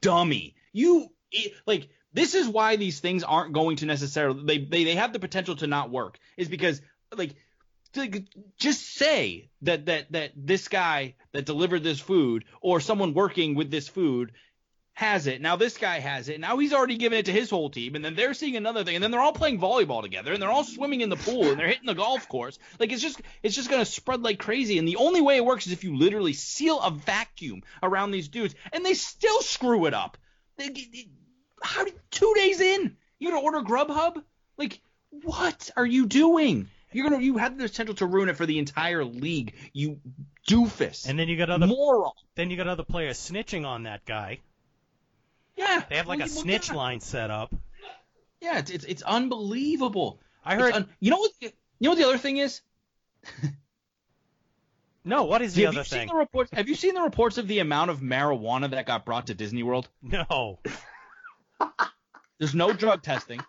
dummy. 0.00 0.54
You 0.72 1.08
like 1.66 1.88
this 2.14 2.34
is 2.34 2.48
why 2.48 2.76
these 2.76 3.00
things 3.00 3.22
aren't 3.22 3.52
going 3.52 3.76
to 3.76 3.86
necessarily 3.86 4.42
they 4.44 4.58
they, 4.58 4.84
they 4.84 4.94
have 4.94 5.12
the 5.12 5.18
potential 5.18 5.56
to 5.56 5.66
not 5.66 5.90
work 5.90 6.18
is 6.36 6.48
because 6.48 6.80
like 7.14 7.34
to- 7.92 8.24
just 8.56 8.82
say 8.94 9.50
that 9.62 9.86
that 9.86 10.12
that 10.12 10.32
this 10.34 10.68
guy 10.68 11.14
that 11.32 11.44
delivered 11.44 11.82
this 11.82 12.00
food 12.00 12.44
or 12.60 12.80
someone 12.80 13.14
working 13.14 13.54
with 13.54 13.70
this 13.70 13.88
food 13.88 14.32
has 14.94 15.26
it. 15.26 15.40
Now 15.40 15.56
this 15.56 15.76
guy 15.76 15.98
has 15.98 16.28
it. 16.28 16.38
Now 16.38 16.56
he's 16.58 16.72
already 16.72 16.96
given 16.96 17.18
it 17.18 17.26
to 17.26 17.32
his 17.32 17.50
whole 17.50 17.68
team, 17.68 17.96
and 17.96 18.04
then 18.04 18.14
they're 18.14 18.32
seeing 18.32 18.56
another 18.56 18.84
thing, 18.84 18.94
and 18.94 19.02
then 19.02 19.10
they're 19.10 19.20
all 19.20 19.32
playing 19.32 19.58
volleyball 19.58 20.02
together, 20.02 20.32
and 20.32 20.40
they're 20.40 20.50
all 20.50 20.62
swimming 20.62 21.00
in 21.00 21.08
the 21.08 21.16
pool, 21.16 21.50
and 21.50 21.58
they're 21.58 21.66
hitting 21.66 21.86
the 21.86 21.94
golf 21.94 22.28
course. 22.28 22.58
Like 22.78 22.92
it's 22.92 23.02
just 23.02 23.20
it's 23.42 23.56
just 23.56 23.70
gonna 23.70 23.84
spread 23.84 24.22
like 24.22 24.38
crazy. 24.38 24.78
And 24.78 24.86
the 24.86 24.96
only 24.96 25.20
way 25.20 25.36
it 25.36 25.44
works 25.44 25.66
is 25.66 25.72
if 25.72 25.82
you 25.82 25.96
literally 25.96 26.32
seal 26.32 26.80
a 26.80 26.92
vacuum 26.92 27.62
around 27.82 28.12
these 28.12 28.28
dudes, 28.28 28.54
and 28.72 28.86
they 28.86 28.94
still 28.94 29.42
screw 29.42 29.86
it 29.86 29.94
up. 29.94 30.16
They, 30.56 30.68
how 31.64 31.84
two 32.10 32.32
days 32.36 32.60
in, 32.60 32.96
you're 33.18 33.32
gonna 33.32 33.42
order 33.44 33.60
Grubhub? 33.60 34.22
Like 34.56 34.80
what 35.10 35.70
are 35.76 35.86
you 35.86 36.06
doing? 36.06 36.68
You're 36.92 37.08
gonna 37.08 37.22
you 37.22 37.38
have 37.38 37.56
the 37.58 37.64
potential 37.64 37.94
to 37.96 38.06
ruin 38.06 38.28
it 38.28 38.36
for 38.36 38.46
the 38.46 38.58
entire 38.58 39.04
league. 39.04 39.54
You 39.72 40.00
doofus. 40.48 41.08
And 41.08 41.18
then 41.18 41.28
you 41.28 41.36
got 41.36 41.50
other 41.50 41.66
moron. 41.66 42.12
then 42.36 42.50
you 42.50 42.56
got 42.56 42.68
other 42.68 42.84
players 42.84 43.18
snitching 43.18 43.66
on 43.66 43.84
that 43.84 44.04
guy. 44.04 44.38
Yeah. 45.56 45.82
They 45.88 45.96
have 45.96 46.06
like 46.06 46.20
a 46.20 46.22
Well, 46.22 46.28
snitch 46.28 46.68
yeah. 46.68 46.74
line 46.76 47.00
set 47.00 47.30
up. 47.30 47.54
Yeah, 48.40 48.58
it's 48.58 48.70
it's, 48.70 48.84
it's 48.84 49.02
unbelievable. 49.02 50.20
I 50.44 50.56
heard 50.56 50.74
un- 50.74 50.88
you 51.00 51.10
know 51.10 51.18
what? 51.18 51.30
You 51.40 51.50
know 51.80 51.90
what 51.90 51.98
the 51.98 52.04
other 52.06 52.18
thing 52.18 52.36
is? 52.36 52.60
No, 55.06 55.24
what 55.24 55.42
is 55.42 55.54
the 55.54 55.62
have 55.64 55.72
other 55.74 55.78
you 55.80 55.84
thing? 55.84 56.00
seen 56.00 56.08
the 56.08 56.14
reports? 56.14 56.50
Have 56.54 56.66
you 56.66 56.74
seen 56.74 56.94
the 56.94 57.02
reports 57.02 57.36
of 57.36 57.46
the 57.46 57.58
amount 57.58 57.90
of 57.90 58.00
marijuana 58.00 58.70
that 58.70 58.86
got 58.86 59.04
brought 59.04 59.26
to 59.26 59.34
Disney 59.34 59.62
World? 59.62 59.86
No. 60.00 60.58
There's 62.38 62.54
no 62.54 62.72
drug 62.72 63.02
testing. 63.02 63.40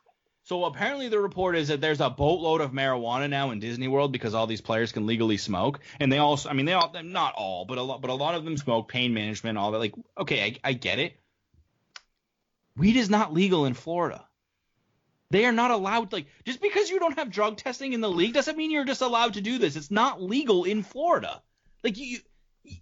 So 0.44 0.66
apparently 0.66 1.10
the 1.10 1.20
report 1.20 1.56
is 1.56 1.70
that 1.70 1.82
there's 1.82 2.02
a 2.02 2.10
boatload 2.10 2.62
of 2.62 2.72
marijuana 2.72 3.28
now 3.28 3.50
in 3.50 3.60
Disney 3.60 3.88
World 3.88 4.12
because 4.12 4.36
all 4.36 4.46
these 4.46 4.62
players 4.62 4.92
can 4.92 5.08
legally 5.08 5.38
smoke, 5.38 5.80
and 6.00 6.12
they 6.12 6.20
also, 6.20 6.50
I 6.50 6.54
mean, 6.54 6.68
they 6.68 6.74
all, 6.74 6.94
not 7.04 7.34
all, 7.34 7.66
but 7.66 7.80
a 7.80 7.82
lot, 7.82 8.02
but 8.02 8.12
a 8.12 8.14
lot 8.14 8.36
of 8.36 8.46
them 8.46 8.56
smoke, 8.56 8.88
pain 8.88 9.14
management, 9.16 9.58
all 9.58 9.72
that. 9.72 9.80
Like, 9.80 9.96
okay, 10.20 10.44
I, 10.44 10.70
I 10.70 10.74
get 10.74 11.00
it. 11.00 11.20
Weed 12.78 12.96
is 12.96 13.10
not 13.10 13.34
legal 13.34 13.66
in 13.66 13.74
Florida. 13.74 14.24
They 15.32 15.46
are 15.46 15.52
not 15.52 15.72
allowed. 15.72 16.14
Like, 16.14 16.28
just 16.46 16.62
because 16.62 16.92
you 16.92 17.00
don't 17.00 17.18
have 17.18 17.32
drug 17.32 17.58
testing 17.58 17.94
in 17.94 18.02
the 18.02 18.10
league 18.10 18.34
doesn't 18.34 18.56
mean 18.56 18.70
you're 18.70 18.86
just 18.86 19.02
allowed 19.02 19.34
to 19.34 19.42
do 19.42 19.58
this. 19.58 19.76
It's 19.76 19.90
not 19.90 20.22
legal 20.22 20.66
in 20.66 20.84
Florida. 20.84 21.42
Like 21.84 21.98
you. 21.98 22.20
you 22.64 22.78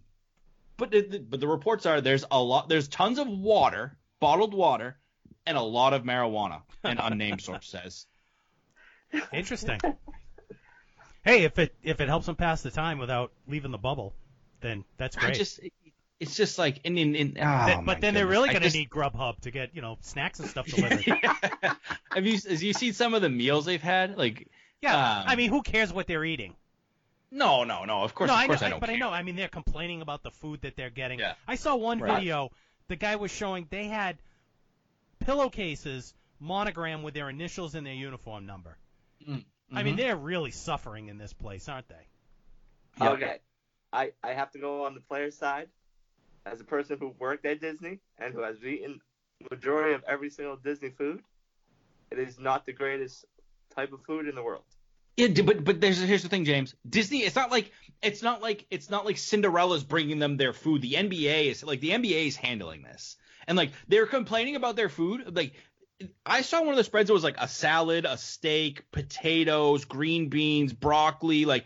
but 0.76 0.92
the, 0.92 1.26
but 1.30 1.40
the 1.40 1.48
reports 1.48 1.86
are 1.86 2.02
there's 2.02 2.26
a 2.30 2.42
lot 2.42 2.68
there's 2.68 2.90
tons 2.90 3.20
of 3.20 3.28
water, 3.28 3.98
bottled 4.20 4.54
water, 4.54 4.98
and 5.46 5.58
a 5.58 5.62
lot 5.62 5.94
of 5.94 6.04
marijuana. 6.04 6.62
An 6.84 6.98
unnamed 7.02 7.42
source 7.42 7.68
says. 7.68 8.06
Interesting. 9.32 9.80
hey, 11.24 11.44
if 11.44 11.60
it 11.60 11.76
if 11.84 12.02
it 12.02 12.08
helps 12.08 12.26
them 12.26 12.36
pass 12.36 12.62
the 12.62 12.72
time 12.72 12.98
without 12.98 13.32
leaving 13.48 13.72
the 13.72 13.78
bubble, 13.78 14.14
then 14.62 14.84
that's 14.98 15.18
I 15.18 15.22
great. 15.22 15.36
just 15.36 15.60
it's 16.20 16.36
just 16.36 16.58
like 16.58 16.80
in 16.84 16.98
in, 16.98 17.16
in 17.16 17.38
oh, 17.40 17.82
but 17.86 18.02
then 18.02 18.14
they're 18.14 18.28
really 18.28 18.50
going 18.50 18.64
to 18.64 18.70
need 18.72 18.90
Grubhub 18.90 19.40
to 19.42 19.52
get 19.52 19.76
you 19.76 19.82
know 19.82 19.98
snacks 20.02 20.40
and 20.40 20.50
stuff 20.50 20.66
delivered. 20.68 21.04
have 21.04 22.26
you 22.26 22.38
have 22.50 22.64
you 22.64 22.74
seen 22.74 22.94
some 22.94 23.14
of 23.14 23.22
the 23.22 23.30
meals 23.30 23.66
they've 23.66 23.82
had? 23.82 24.18
Like, 24.18 24.48
yeah, 24.82 24.96
Um, 25.20 25.24
I 25.28 25.36
mean, 25.36 25.50
who 25.50 25.62
cares 25.62 25.94
what 25.94 26.08
they're 26.08 26.26
eating? 26.26 26.56
no, 27.32 27.64
no, 27.64 27.84
no. 27.86 28.04
Of 28.04 28.14
course, 28.14 28.28
no, 28.28 28.34
of 28.36 28.40
I 28.40 28.46
know, 28.48 28.54
I 28.54 28.70
don't 28.70 28.80
but 28.80 28.88
care. 28.88 28.96
I 28.96 29.00
know. 29.00 29.10
I 29.10 29.24
mean, 29.24 29.36
they're 29.36 29.48
complaining 29.48 30.02
about 30.04 30.22
the 30.24 30.30
food 30.32 30.62
that 30.62 30.76
they're 30.76 30.92
getting. 30.92 31.20
Yeah. 31.20 31.34
I 31.48 31.56
saw 31.56 31.76
one 31.76 32.00
Right. 32.00 32.16
video. 32.20 32.52
The 32.90 32.96
guy 32.96 33.16
was 33.16 33.32
showing 33.32 33.66
they 33.72 33.86
had 33.86 34.18
pillowcases 35.26 36.14
monogram 36.40 37.04
with 37.04 37.14
their 37.14 37.30
initials 37.30 37.76
and 37.76 37.86
their 37.86 37.94
uniform 37.94 38.46
number. 38.46 38.78
I 39.76 39.82
mean, 39.84 39.96
Mhm. 39.96 39.98
they're 39.98 40.16
really 40.16 40.52
suffering 40.52 41.08
in 41.08 41.18
this 41.18 41.34
place, 41.34 41.68
aren't 41.70 41.88
they? 41.88 42.08
Yeah. 43.00 43.10
Okay. 43.12 43.40
I, 43.92 44.12
I 44.24 44.34
have 44.34 44.52
to 44.52 44.60
go 44.60 44.86
on 44.86 44.94
the 44.94 45.02
player's 45.02 45.38
side. 45.38 45.70
As 46.46 46.60
a 46.60 46.66
person 46.66 46.98
who 47.00 47.10
worked 47.20 47.46
at 47.46 47.62
Disney 47.62 48.00
and 48.18 48.34
who 48.34 48.42
has 48.42 48.62
eaten 48.64 49.00
majority 49.50 49.94
of 49.94 50.04
every 50.04 50.30
single 50.30 50.58
Disney 50.58 50.90
food, 50.90 51.24
it 52.12 52.20
is 52.20 52.38
not 52.38 52.66
the 52.66 52.74
greatest 52.74 53.26
type 53.74 53.94
of 53.94 54.04
food 54.04 54.28
in 54.28 54.36
the 54.36 54.44
world. 54.44 54.64
Yeah, 55.16 55.28
but 55.44 55.64
but 55.64 55.80
there's 55.80 56.00
here's 56.02 56.24
the 56.24 56.30
thing, 56.30 56.44
James. 56.44 56.76
Disney, 56.88 57.20
it's 57.20 57.36
not 57.36 57.50
like 57.52 57.72
it's 58.02 58.22
not 58.24 58.42
like 58.42 58.66
it's 58.72 58.90
not 58.90 59.06
like 59.06 59.18
Cinderella's 59.18 59.84
bringing 59.84 60.20
them 60.20 60.38
their 60.38 60.54
food. 60.54 60.82
The 60.82 60.94
NBA 60.96 61.46
is 61.52 61.64
like 61.64 61.80
the 61.82 61.92
NBA 61.92 62.28
is 62.28 62.36
handling 62.36 62.82
this, 62.82 63.16
and 63.48 63.58
like 63.58 63.72
they're 63.88 64.06
complaining 64.06 64.56
about 64.56 64.76
their 64.76 64.90
food. 64.90 65.36
Like 65.36 65.54
I 66.26 66.42
saw 66.42 66.60
one 66.62 66.70
of 66.72 66.78
the 66.78 66.84
spreads 66.84 67.08
that 67.08 67.14
was 67.14 67.24
like 67.24 67.38
a 67.40 67.48
salad, 67.48 68.06
a 68.06 68.18
steak, 68.18 68.92
potatoes, 68.92 69.86
green 69.86 70.30
beans, 70.30 70.74
broccoli. 70.74 71.46
Like 71.46 71.66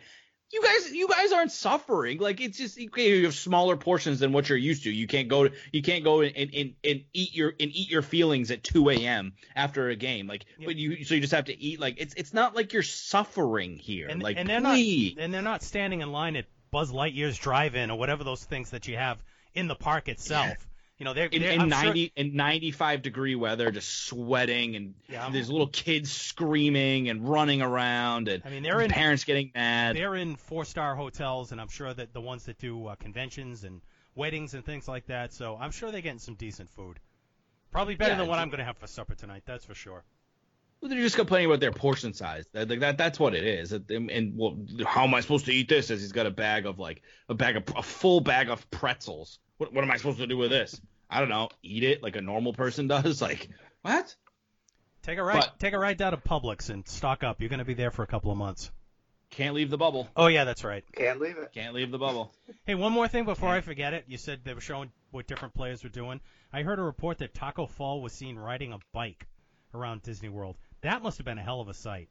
you 0.50 0.62
guys, 0.64 0.92
you 0.94 1.08
guys 1.10 1.34
aren't 1.34 1.52
suffering. 1.52 2.20
Like 2.20 2.40
it's 2.40 2.58
just 2.58 2.78
you 2.78 3.24
have 3.26 3.34
smaller 3.36 3.76
portions 3.76 4.20
than 4.20 4.32
what 4.32 4.48
you're 4.48 4.58
used 4.58 4.84
to. 4.84 4.92
You 4.92 5.06
can't 5.08 5.28
go 5.28 5.50
you 5.74 5.82
can't 5.82 6.04
go 6.04 6.22
and, 6.22 6.36
and, 6.36 6.74
and 6.84 7.04
eat 7.14 7.36
your 7.36 7.50
and 7.50 7.72
eat 7.74 7.90
your 7.90 8.02
feelings 8.02 8.50
at 8.52 8.64
2 8.64 8.90
a.m. 8.92 9.34
after 9.56 9.90
a 9.90 9.96
game. 9.96 10.28
Like, 10.28 10.46
Yeah. 10.58 10.68
but 10.68 10.76
you 10.76 11.04
so 11.04 11.16
you 11.16 11.22
just 11.22 11.34
have 11.34 11.46
to 11.46 11.60
eat. 11.60 11.80
Like 11.80 11.96
it's 11.98 12.14
it's 12.16 12.34
not 12.34 12.56
like 12.56 12.72
you're 12.74 12.84
suffering 12.84 13.78
here. 13.78 14.08
And, 14.08 14.22
like 14.24 14.38
and 14.38 14.48
they're 14.48 14.62
please. 14.62 15.16
not 15.16 15.24
and 15.24 15.34
they're 15.34 15.42
not 15.42 15.64
standing 15.64 16.02
in 16.02 16.12
line 16.12 16.36
at 16.36 16.46
Buzz 16.72 16.92
Lightyear's 16.92 17.38
drive-in 17.38 17.92
or 17.92 17.98
whatever 17.98 18.24
those 18.24 18.44
things 18.44 18.72
that 18.72 18.88
you 18.88 18.98
have 18.98 19.18
in 19.54 19.68
the 19.68 19.76
park 19.76 20.08
itself. 20.10 20.56
You 20.98 21.06
know, 21.06 21.14
they're, 21.14 21.28
in, 21.28 21.41
they're 21.41 21.52
in 21.52 21.62
I'm 21.62 21.70
sure- 21.70 21.84
90 21.86 22.12
in 22.16 22.36
95 22.36 23.02
degree 23.04 23.36
weather, 23.36 23.70
just 23.72 24.06
sweating, 24.06 24.76
and 24.76 24.95
Yeah. 25.08 25.30
there's 25.30 25.50
little 25.50 25.68
kids 25.68 26.12
screaming 26.12 27.10
and 27.10 27.28
running 27.30 27.62
around, 27.62 28.28
and 28.30 28.41
I 28.43 28.50
mean, 28.50 28.64
they're 28.64 28.82
in- 28.82 28.89
parents 28.89 29.24
getting 29.24 29.52
mad. 29.54 29.95
they're 29.95 30.16
in 30.16 30.36
four-star 30.36 30.95
hotels, 30.95 31.52
and 31.52 31.62
I'm 31.62 31.68
sure 31.70 31.93
that 31.93 32.14
the 32.14 32.22
ones 32.22 32.45
that 32.45 32.58
do 32.58 32.88
uh, 32.88 32.95
conventions 32.95 33.64
and 33.64 33.82
weddings 34.16 34.56
and 34.56 34.66
things 34.66 34.88
like 34.88 35.06
that. 35.06 35.34
So 35.34 35.56
I'm 35.60 35.70
sure 35.70 35.91
they're 35.91 36.02
getting 36.02 36.18
some 36.18 36.34
decent 36.34 36.70
food. 36.72 37.00
Probably 37.70 37.93
better 37.95 38.14
Yeah, 38.14 38.18
than 38.20 38.28
what 38.28 38.39
I'm 38.39 38.50
going 38.50 38.60
to 38.60 38.66
have 38.66 38.78
for 38.78 38.88
supper 38.88 39.14
tonight. 39.14 39.43
That's 39.45 39.66
for 39.66 39.76
sure. 39.76 40.04
Well, 40.82 40.89
They're 40.89 41.00
just 41.02 41.16
complaining 41.16 41.48
about 41.48 41.60
their 41.60 41.72
portion 41.72 42.14
size. 42.14 42.45
That, 42.54 42.70
like, 42.70 42.80
that 42.80 42.98
that's 42.98 43.20
what 43.20 43.36
it 43.36 43.43
is. 43.43 43.72
And, 43.72 44.10
and 44.10 44.34
well, 44.36 44.58
how 44.86 45.04
am 45.04 45.14
I 45.14 45.22
supposed 45.22 45.45
to 45.45 45.54
eat 45.54 45.70
this? 45.70 45.91
As 45.91 46.02
he's 46.02 46.12
got 46.12 46.26
a 46.26 46.32
bag 46.32 46.66
of 46.66 46.80
like 46.80 47.04
a 47.30 47.36
bag 47.36 47.58
of 47.58 47.64
a 47.76 47.84
full 47.84 48.20
bag 48.22 48.50
of 48.50 48.68
pretzels. 48.72 49.38
What 49.58 49.74
what 49.74 49.84
am 49.84 49.91
I 49.91 49.97
supposed 49.97 50.20
to 50.20 50.28
do 50.28 50.38
with 50.38 50.49
this? 50.51 50.80
I 51.10 51.20
don't 51.20 51.30
know. 51.30 51.49
Eat 51.64 51.84
it 51.84 52.03
like 52.03 52.16
a 52.16 52.22
normal 52.22 52.53
person 52.53 52.88
does. 52.88 53.22
Like 53.28 53.49
what? 53.82 54.16
Take 55.03 55.18
a 55.20 55.24
ride. 55.24 55.39
But- 55.39 55.60
take 55.60 55.74
a 55.74 55.80
ride 55.80 55.97
down 55.97 56.12
to 56.12 56.18
Publix 56.18 56.70
and 56.70 56.88
stock 56.88 57.24
up. 57.24 57.39
You're 57.39 57.49
going 57.49 57.60
to 57.60 57.66
be 57.66 57.74
there 57.74 57.91
for 57.91 58.03
a 58.03 58.08
couple 58.08 58.32
of 58.32 58.38
months. 58.38 58.72
Can't 59.30 59.55
leave 59.55 59.70
the 59.70 59.78
bubble. 59.78 60.08
Oh 60.16 60.28
yeah, 60.28 60.43
that's 60.45 60.64
right. 60.64 60.84
Can't 60.95 61.20
leave 61.20 61.38
it. 61.38 61.51
Can't 61.53 61.74
leave 61.74 61.91
the 61.91 61.97
bubble. 61.97 62.34
Hey, 62.66 62.76
one 62.76 62.91
more 62.91 63.08
thing 63.08 63.24
before 63.26 63.49
I 63.49 63.62
forget 63.62 63.93
it. 63.93 64.03
You 64.08 64.18
said 64.18 64.41
they 64.43 64.53
were 64.53 64.60
showing 64.62 64.91
what 65.12 65.26
different 65.28 65.53
players 65.53 65.84
were 65.84 65.89
doing. 65.89 66.20
I 66.51 66.64
heard 66.64 66.80
a 66.80 66.82
report 66.82 67.18
that 67.20 67.34
Taco 67.34 67.66
Fall 67.66 68.01
was 68.01 68.12
seen 68.14 68.38
riding 68.38 68.74
a 68.74 68.80
bike 68.93 69.26
around 69.74 70.01
Disney 70.03 70.28
World. 70.30 70.58
That 70.82 71.01
must 71.01 71.18
have 71.18 71.26
been 71.26 71.38
a 71.38 71.43
hell 71.43 71.62
of 71.62 71.70
a 71.70 71.74
sight. 71.74 72.10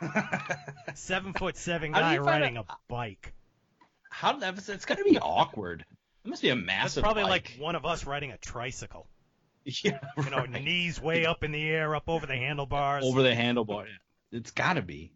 Seven 0.94 1.32
foot 1.32 1.56
seven 1.56 1.92
guy 1.92 2.14
you 2.14 2.24
find 2.24 2.42
riding 2.42 2.56
a- 2.56 2.60
a 2.62 2.76
bike. 2.88 3.32
How 4.10 4.32
did 4.32 4.40
that? 4.42 4.68
It's 4.68 4.84
got 4.84 4.98
to 4.98 5.04
be 5.04 5.18
awkward. 5.18 5.84
It 6.26 6.30
must 6.30 6.42
be 6.42 6.48
a 6.50 6.54
That's 6.56 6.66
massive. 6.66 7.02
probably 7.04 7.22
bike. 7.22 7.30
like 7.30 7.56
one 7.60 7.76
of 7.76 7.86
us 7.86 8.04
riding 8.04 8.32
a 8.32 8.38
tricycle. 8.38 9.06
yeah, 9.64 9.98
You 10.16 10.30
know, 10.30 10.38
right. 10.38 10.50
knees 10.62 11.00
way 11.00 11.24
up 11.24 11.42
in 11.44 11.52
the 11.52 11.62
air, 11.64 11.94
up 11.94 12.04
over 12.08 12.26
the 12.26 12.36
handlebars. 12.36 13.04
over 13.04 13.22
the 13.22 13.30
handlebar. 13.32 13.86
It's 14.32 14.50
got 14.50 14.74
to 14.74 14.82
be. 14.82 15.12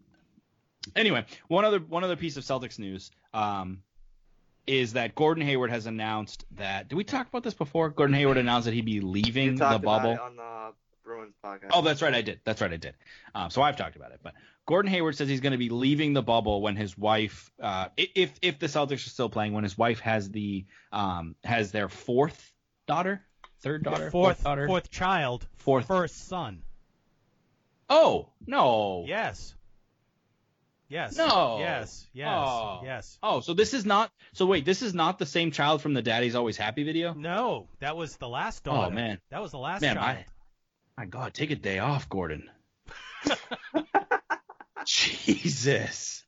Anyway, 0.96 1.24
one 1.48 1.64
other 1.64 1.78
one 1.78 2.04
other 2.04 2.16
piece 2.16 2.36
of 2.36 2.44
Celtics 2.44 2.78
news 2.78 3.10
um, 3.34 3.82
is 4.66 4.94
that 4.94 5.14
Gordon 5.14 5.44
Hayward 5.44 5.70
has 5.70 5.86
announced 5.86 6.44
that. 6.52 6.88
Did 6.88 6.94
we 6.96 7.04
talk 7.04 7.28
about 7.28 7.42
this 7.42 7.54
before? 7.54 7.90
Gordon 7.90 8.14
Hayward 8.14 8.38
announced 8.38 8.64
that 8.66 8.72
he'd 8.74 8.84
be 8.86 8.92
You 8.92 9.02
leaving 9.02 9.56
the 9.56 9.64
talked 9.64 9.82
about 9.84 10.02
bubble. 10.02 10.12
it 10.12 10.20
on 10.20 10.36
the 10.36 10.72
Bruins 11.04 11.34
podcast. 11.44 11.70
Oh, 11.72 11.82
that's 11.82 12.00
right, 12.02 12.14
I 12.14 12.22
did. 12.22 12.40
That's 12.44 12.60
right, 12.60 12.72
I 12.72 12.76
did. 12.76 12.94
Um, 13.34 13.50
so 13.50 13.62
I've 13.62 13.76
talked 13.76 13.96
about 13.96 14.12
it. 14.12 14.20
But 14.22 14.34
Gordon 14.66 14.90
Hayward 14.92 15.16
says 15.16 15.28
he's 15.28 15.40
going 15.40 15.52
to 15.52 15.58
be 15.58 15.68
leaving 15.68 16.12
the 16.12 16.22
bubble 16.22 16.62
when 16.62 16.76
his 16.76 16.96
wife, 16.96 17.50
uh, 17.60 17.88
if 17.96 18.32
if 18.40 18.58
the 18.58 18.66
Celtics 18.66 19.06
are 19.06 19.10
still 19.10 19.28
playing, 19.28 19.52
when 19.52 19.64
his 19.64 19.76
wife 19.76 20.00
has 20.00 20.30
the 20.30 20.64
um, 20.92 21.34
has 21.42 21.72
their 21.72 21.88
fourth 21.88 22.52
daughter, 22.86 23.24
third 23.62 23.82
daughter, 23.82 24.10
fourth, 24.10 24.44
daughter, 24.44 24.66
fourth 24.66 24.90
child, 24.90 25.46
fourth. 25.56 25.86
first 25.86 26.28
son. 26.28 26.62
Oh 27.88 28.28
no. 28.46 29.04
Yes. 29.06 29.54
Yes. 30.88 31.16
No. 31.16 31.58
Yes. 31.60 32.06
Yes. 32.12 32.28
Oh. 32.28 32.80
Yes. 32.84 33.18
Oh, 33.22 33.40
so 33.40 33.54
this 33.54 33.74
is 33.74 33.84
not. 33.86 34.10
So 34.32 34.46
wait, 34.46 34.64
this 34.64 34.82
is 34.82 34.92
not 34.94 35.18
the 35.18 35.26
same 35.26 35.50
child 35.50 35.82
from 35.82 35.94
the 35.94 36.02
Daddy's 36.02 36.34
Always 36.34 36.56
Happy 36.56 36.82
video. 36.82 37.12
No, 37.14 37.68
that 37.80 37.96
was 37.96 38.16
the 38.16 38.28
last 38.28 38.64
daughter. 38.64 38.88
Oh 38.88 38.90
man, 38.90 39.18
That 39.30 39.40
was 39.40 39.52
the 39.52 39.58
last 39.58 39.82
man, 39.82 39.96
child. 39.96 40.18
I, 40.18 40.26
my 40.96 41.06
God, 41.06 41.34
take 41.34 41.50
a 41.50 41.56
day 41.56 41.78
off, 41.78 42.08
Gordon. 42.08 42.50
Jesus, 44.86 46.24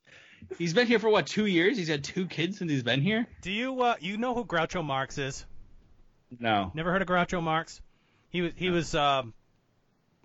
he's 0.59 0.75
been 0.75 0.87
here 0.87 0.99
for 0.99 1.09
what 1.09 1.27
two 1.27 1.47
years? 1.47 1.77
He's 1.77 1.89
had 1.89 2.05
two 2.05 2.27
kids 2.27 2.59
since 2.59 2.71
he's 2.71 2.83
been 2.83 3.01
here. 3.01 3.27
Do 3.41 3.51
you 3.51 3.81
uh, 3.81 3.97
you 4.01 4.17
know 4.17 4.35
who 4.35 4.45
Groucho 4.45 4.85
Marx 4.85 5.19
is? 5.19 5.45
No. 6.39 6.71
Never 6.75 6.93
heard 6.93 7.03
of 7.03 7.09
Groucho 7.09 7.43
Marx? 7.43 7.81
He 8.31 8.43
was 8.43 8.53
he 8.57 8.71
was 8.71 8.95
um, 8.95 9.35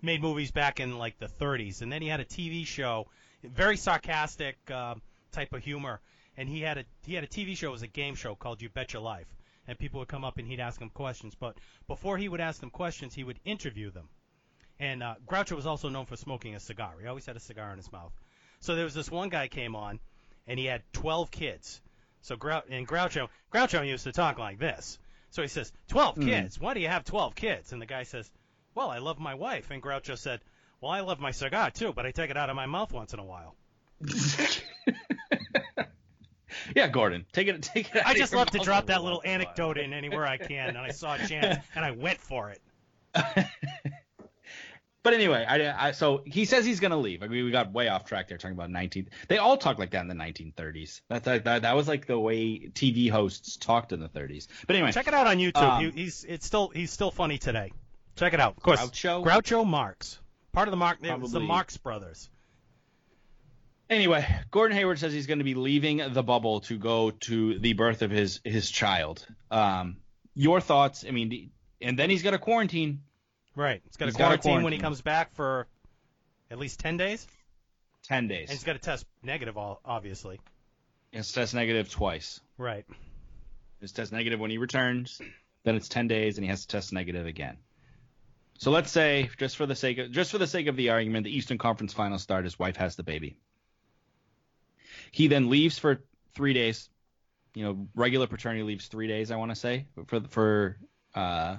made 0.02 0.20
movies 0.20 0.50
back 0.50 0.80
in 0.80 0.98
like 0.98 1.18
the 1.18 1.28
30s, 1.28 1.82
and 1.82 1.92
then 1.92 2.02
he 2.02 2.08
had 2.08 2.20
a 2.20 2.24
TV 2.24 2.66
show, 2.66 3.06
very 3.42 3.76
sarcastic 3.76 4.56
um 4.70 5.00
type 5.32 5.52
of 5.52 5.62
humor, 5.62 6.00
and 6.36 6.48
he 6.48 6.60
had 6.60 6.78
a 6.78 6.84
he 7.04 7.14
had 7.14 7.24
a 7.24 7.28
TV 7.28 7.56
show, 7.56 7.68
it 7.68 7.72
was 7.72 7.82
a 7.82 7.86
game 7.86 8.14
show 8.14 8.34
called 8.34 8.60
You 8.60 8.68
Bet 8.68 8.92
Your 8.92 9.02
Life, 9.02 9.28
and 9.66 9.78
people 9.78 10.00
would 10.00 10.08
come 10.08 10.24
up 10.24 10.38
and 10.38 10.46
he'd 10.46 10.60
ask 10.60 10.78
them 10.78 10.90
questions, 10.90 11.34
but 11.34 11.56
before 11.86 12.18
he 12.18 12.28
would 12.28 12.40
ask 12.40 12.60
them 12.60 12.70
questions, 12.70 13.14
he 13.14 13.24
would 13.24 13.40
interview 13.44 13.90
them. 13.90 14.08
And 14.80 15.02
uh, 15.02 15.14
Groucho 15.26 15.56
was 15.56 15.66
also 15.66 15.88
known 15.88 16.06
for 16.06 16.16
smoking 16.16 16.54
a 16.54 16.60
cigar. 16.60 16.92
He 17.00 17.06
always 17.06 17.26
had 17.26 17.36
a 17.36 17.40
cigar 17.40 17.70
in 17.72 17.78
his 17.78 17.90
mouth. 17.90 18.12
So 18.60 18.74
there 18.74 18.84
was 18.84 18.94
this 18.94 19.10
one 19.10 19.28
guy 19.28 19.48
came 19.48 19.74
on, 19.76 19.98
and 20.46 20.58
he 20.58 20.66
had 20.66 20.82
12 20.92 21.30
kids. 21.30 21.80
So 22.22 22.36
Grou- 22.36 22.62
and 22.70 22.86
Groucho 22.86 23.28
Groucho 23.52 23.86
used 23.86 24.04
to 24.04 24.12
talk 24.12 24.38
like 24.38 24.58
this. 24.58 24.98
So 25.30 25.42
he 25.42 25.48
says, 25.48 25.72
12 25.88 26.14
Hmm. 26.16 26.24
kids. 26.24 26.60
Why 26.60 26.74
do 26.74 26.80
you 26.80 26.88
have 26.88 27.04
12 27.04 27.34
kids? 27.34 27.72
And 27.72 27.80
the 27.82 27.86
guy 27.86 28.02
says, 28.04 28.30
Well, 28.74 28.90
I 28.90 28.98
love 28.98 29.18
my 29.18 29.34
wife. 29.34 29.70
And 29.70 29.82
Groucho 29.82 30.16
said, 30.16 30.40
Well, 30.80 30.90
I 30.92 31.00
love 31.00 31.20
my 31.20 31.32
cigar 31.32 31.70
too, 31.70 31.92
but 31.92 32.06
I 32.06 32.10
take 32.12 32.30
it 32.30 32.36
out 32.36 32.50
of 32.50 32.56
my 32.56 32.66
mouth 32.66 32.92
once 32.92 33.12
in 33.12 33.18
a 33.20 33.24
while. 33.24 33.54
yeah, 36.74 36.88
Gordon, 36.88 37.26
take 37.32 37.48
it. 37.48 37.62
Take 37.62 37.90
it. 37.90 37.96
out 37.96 38.06
I 38.06 38.14
just 38.14 38.34
love 38.34 38.50
to 38.52 38.58
drop 38.58 38.86
that 38.86 39.02
little 39.02 39.18
once 39.18 39.26
in 39.26 39.30
a 39.30 39.34
while. 39.34 39.42
anecdote 39.48 39.78
in 39.78 39.92
anywhere 39.92 40.26
I 40.26 40.36
can, 40.38 40.68
and 40.70 40.78
I 40.78 40.90
saw 40.90 41.14
a 41.14 41.26
chance, 41.26 41.64
and 41.74 41.84
I 41.84 41.90
went 41.92 42.20
for 42.20 42.50
it. 42.50 42.60
But 45.08 45.14
anyway, 45.14 45.42
I, 45.48 45.88
I 45.88 45.92
so 45.92 46.20
he 46.26 46.44
says 46.44 46.66
he's 46.66 46.80
gonna 46.80 46.98
leave. 46.98 47.22
I 47.22 47.28
mean, 47.28 47.42
we 47.46 47.50
got 47.50 47.72
way 47.72 47.88
off 47.88 48.04
track 48.04 48.28
there 48.28 48.36
talking 48.36 48.54
about 48.54 48.68
19. 48.68 49.08
They 49.28 49.38
all 49.38 49.56
talk 49.56 49.78
like 49.78 49.92
that 49.92 50.02
in 50.02 50.08
the 50.08 50.14
1930s. 50.14 51.00
That's 51.08 51.26
like 51.26 51.44
that. 51.44 51.62
That 51.62 51.74
was 51.74 51.88
like 51.88 52.06
the 52.06 52.18
way 52.20 52.68
TV 52.74 53.08
hosts 53.10 53.56
talked 53.56 53.92
in 53.94 54.00
the 54.00 54.10
30s. 54.10 54.48
But 54.66 54.76
anyway, 54.76 54.92
Check 54.92 55.08
it 55.08 55.14
out 55.14 55.26
on 55.26 55.38
YouTube. 55.38 55.56
Um, 55.62 55.82
He- 55.92 56.02
he's 56.02 56.24
it's 56.28 56.44
still 56.44 56.68
he's 56.68 56.90
still 56.90 57.10
funny 57.10 57.38
today. 57.38 57.72
Check 58.16 58.34
it 58.34 58.40
out. 58.40 58.58
Of 58.58 58.62
course, 58.62 58.80
Groucho? 58.82 59.24
Groucho 59.24 59.66
Marx, 59.66 60.18
part 60.52 60.68
of 60.68 60.72
the 60.72 60.76
Marx. 60.76 61.00
The 61.00 61.40
Marx 61.40 61.78
brothers. 61.78 62.28
Anyway, 63.88 64.26
Gordon 64.50 64.76
Hayward 64.76 64.98
says 64.98 65.14
he's 65.14 65.26
going 65.26 65.38
to 65.38 65.44
be 65.44 65.54
leaving 65.54 66.02
the 66.12 66.22
bubble 66.22 66.60
to 66.60 66.76
go 66.76 67.12
to 67.12 67.58
the 67.58 67.72
birth 67.72 68.02
of 68.02 68.10
his 68.10 68.40
his 68.44 68.70
child. 68.70 69.26
Um, 69.50 69.96
your 70.34 70.60
thoughts? 70.60 71.06
I 71.08 71.12
mean, 71.12 71.50
and 71.80 71.98
then 71.98 72.10
he's 72.10 72.22
got 72.22 72.32
to 72.32 72.38
quarantine. 72.38 73.00
Right. 73.58 73.82
He's 73.84 73.96
got 73.96 74.04
to 74.04 74.10
He's 74.12 74.16
quarantine 74.16 74.62
when 74.62 74.72
he 74.72 74.78
comes 74.78 75.00
back 75.02 75.34
for 75.34 75.66
at 76.48 76.58
least 76.60 76.78
ten 76.78 76.96
days, 76.96 77.26
Ten 78.04 78.28
days. 78.28 78.42
and 78.48 78.50
he's 78.50 78.62
got 78.62 78.74
to 78.74 78.78
test 78.78 79.04
negative, 79.24 79.58
all 79.58 79.80
obviously. 79.84 80.38
He 81.10 81.16
has 81.16 81.32
test 81.32 81.54
negative 81.54 81.90
twice. 81.90 82.40
Right. 82.56 82.86
His 83.80 83.90
test 83.90 84.12
negative 84.12 84.38
when 84.38 84.52
he 84.52 84.58
returns. 84.58 85.20
Then 85.64 85.74
it's 85.74 85.88
ten 85.88 86.06
days, 86.06 86.38
and 86.38 86.44
he 86.44 86.48
has 86.50 86.60
to 86.62 86.68
test 86.68 86.92
negative 86.92 87.26
again. 87.26 87.56
So 88.58 88.70
let's 88.70 88.92
say, 88.92 89.28
just 89.38 89.56
for 89.56 89.66
the 89.66 89.74
sake 89.74 89.98
of 89.98 90.12
just 90.12 90.30
for 90.30 90.38
the 90.38 90.46
sake 90.46 90.68
of 90.68 90.76
the 90.76 90.90
argument, 90.90 91.24
the 91.24 91.36
Eastern 91.36 91.58
Conference 91.58 91.92
Finals 91.92 92.22
start. 92.22 92.44
His 92.44 92.60
wife 92.60 92.76
has 92.76 92.94
the 92.94 93.02
baby. 93.02 93.38
He 95.10 95.26
then 95.26 95.50
leaves 95.50 95.78
for 95.80 96.04
three 96.34 96.52
days. 96.52 96.88
you 97.54 97.64
know, 97.64 97.88
regular 97.96 98.28
paternity 98.28 98.62
leave's 98.62 98.86
three 98.86 99.08
days. 99.08 99.32
I 99.32 99.36
want 99.36 99.50
to 99.50 99.56
say 99.56 99.86
for 100.06 100.20
for 100.28 100.76
uh 101.14 101.56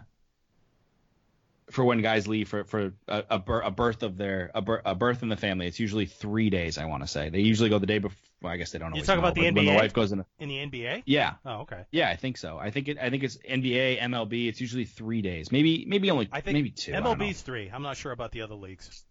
for 1.71 1.83
when 1.85 2.01
guys 2.01 2.27
leave 2.27 2.47
for 2.49 2.63
for 2.63 2.93
a, 3.07 3.23
a, 3.29 3.39
bir- 3.39 3.61
a 3.61 3.71
birth 3.71 4.03
of 4.03 4.17
their 4.17 4.51
a, 4.55 4.61
bir- 4.61 4.81
a 4.85 4.95
birth 4.95 5.23
in 5.23 5.29
the 5.29 5.37
family. 5.37 5.67
It's 5.67 5.79
usually 5.79 6.05
three 6.05 6.49
days. 6.49 6.77
I 6.77 6.85
want 6.85 7.03
to 7.03 7.07
say 7.07 7.29
they 7.29 7.41
usually 7.41 7.69
go 7.69 7.79
the 7.79 7.85
day 7.87 7.99
before. 7.99 8.17
Well, 8.41 8.53
I 8.53 8.57
guess 8.57 8.71
they 8.71 8.79
don't. 8.79 8.89
You 8.89 9.01
always 9.01 9.07
talking 9.07 9.21
know, 9.21 9.27
about 9.27 9.35
the 9.35 9.41
but 9.49 9.55
when 9.55 9.65
the 9.65 9.71
NBA? 9.71 9.75
wife 9.75 9.93
goes 9.93 10.11
in. 10.13 10.23
In 10.39 10.47
the 10.49 10.55
NBA? 10.55 11.03
Yeah, 11.05 11.33
Oh, 11.45 11.61
okay. 11.61 11.83
yeah, 11.91 12.09
I 12.09 12.15
think 12.15 12.37
so. 12.37 12.57
I 12.57 12.71
think 12.71 12.87
it. 12.87 12.97
I 12.97 13.09
think 13.09 13.23
it's 13.23 13.37
NBA, 13.37 13.99
MLB. 13.99 14.47
It's 14.47 14.61
usually 14.61 14.85
three 14.85 15.21
days. 15.21 15.51
Maybe 15.51 15.83
maybe 15.85 16.09
only 16.09 16.29
I 16.31 16.39
think 16.41 16.53
maybe 16.53 16.69
two. 16.71 16.93
MLB's 16.93 17.41
three. 17.41 17.69
I'm 17.73 17.83
not 17.83 17.97
sure 17.97 18.11
about 18.13 18.31
the 18.31 18.41
other 18.41 18.55
leagues. 18.55 19.03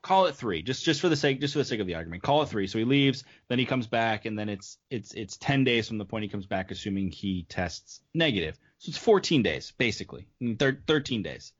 call 0.00 0.26
it 0.26 0.36
three, 0.36 0.62
just 0.62 0.84
just 0.84 1.00
for 1.00 1.08
the 1.08 1.16
sake 1.16 1.40
just 1.40 1.54
for 1.54 1.58
the 1.58 1.64
sake 1.64 1.80
of 1.80 1.88
the 1.88 1.96
argument. 1.96 2.22
Call 2.22 2.42
it 2.42 2.48
three. 2.48 2.68
So 2.68 2.78
he 2.78 2.84
leaves, 2.84 3.24
then 3.48 3.58
he 3.58 3.66
comes 3.66 3.88
back, 3.88 4.26
and 4.26 4.38
then 4.38 4.48
it's 4.48 4.78
it's 4.90 5.12
it's 5.12 5.36
ten 5.36 5.64
days 5.64 5.88
from 5.88 5.98
the 5.98 6.04
point 6.04 6.22
he 6.22 6.28
comes 6.28 6.46
back, 6.46 6.70
assuming 6.70 7.10
he 7.10 7.46
tests 7.48 8.00
negative. 8.14 8.56
So 8.78 8.90
it's 8.90 8.98
fourteen 8.98 9.42
days 9.42 9.72
basically, 9.76 10.28
thir- 10.56 10.80
thirteen 10.86 11.24
days. 11.24 11.52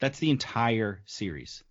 That's 0.00 0.18
the 0.18 0.30
entire 0.30 1.00
series. 1.06 1.64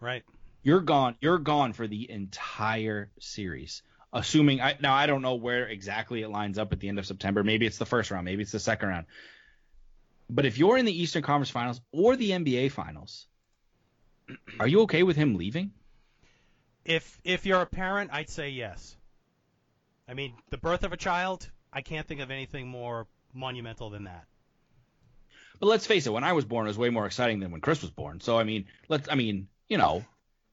Right. 0.00 0.22
You're 0.62 0.80
gone. 0.80 1.16
You're 1.20 1.38
gone 1.38 1.72
for 1.72 1.86
the 1.86 2.10
entire 2.10 3.10
series. 3.18 3.82
Assuming 4.12 4.60
I 4.60 4.76
now 4.80 4.94
I 4.94 5.06
don't 5.06 5.22
know 5.22 5.36
where 5.36 5.66
exactly 5.66 6.22
it 6.22 6.28
lines 6.28 6.58
up 6.58 6.72
at 6.72 6.80
the 6.80 6.88
end 6.88 6.98
of 6.98 7.06
September. 7.06 7.44
Maybe 7.44 7.66
it's 7.66 7.78
the 7.78 7.86
first 7.86 8.10
round. 8.10 8.24
Maybe 8.24 8.42
it's 8.42 8.52
the 8.52 8.58
second 8.58 8.88
round. 8.88 9.06
But 10.28 10.46
if 10.46 10.58
you're 10.58 10.78
in 10.78 10.84
the 10.84 11.02
Eastern 11.02 11.22
Conference 11.22 11.50
Finals 11.50 11.80
or 11.92 12.16
the 12.16 12.30
NBA 12.30 12.72
Finals, 12.72 13.26
are 14.60 14.66
you 14.66 14.82
okay 14.82 15.02
with 15.02 15.16
him 15.16 15.36
leaving? 15.36 15.72
If 16.84 17.20
if 17.24 17.46
you're 17.46 17.60
a 17.60 17.66
parent, 17.66 18.10
I'd 18.12 18.30
say 18.30 18.50
yes. 18.50 18.96
I 20.08 20.14
mean, 20.14 20.34
the 20.50 20.58
birth 20.58 20.82
of 20.82 20.92
a 20.92 20.96
child, 20.96 21.48
I 21.72 21.82
can't 21.82 22.06
think 22.06 22.20
of 22.20 22.30
anything 22.30 22.66
more 22.66 23.06
monumental 23.32 23.90
than 23.90 24.04
that. 24.04 24.24
But 25.60 25.66
let's 25.66 25.86
face 25.86 26.06
it, 26.06 26.12
when 26.12 26.24
I 26.24 26.32
was 26.32 26.44
born, 26.44 26.66
it 26.66 26.70
was 26.70 26.78
way 26.78 26.88
more 26.90 27.06
exciting 27.06 27.40
than 27.40 27.52
when 27.52 27.60
Chris 27.60 27.82
was 27.82 27.90
born. 27.90 28.20
So 28.20 28.38
I 28.38 28.44
mean, 28.44 28.66
let's 28.88 29.08
I 29.08 29.14
mean, 29.14 29.48
you 29.68 29.78
know, 29.78 30.04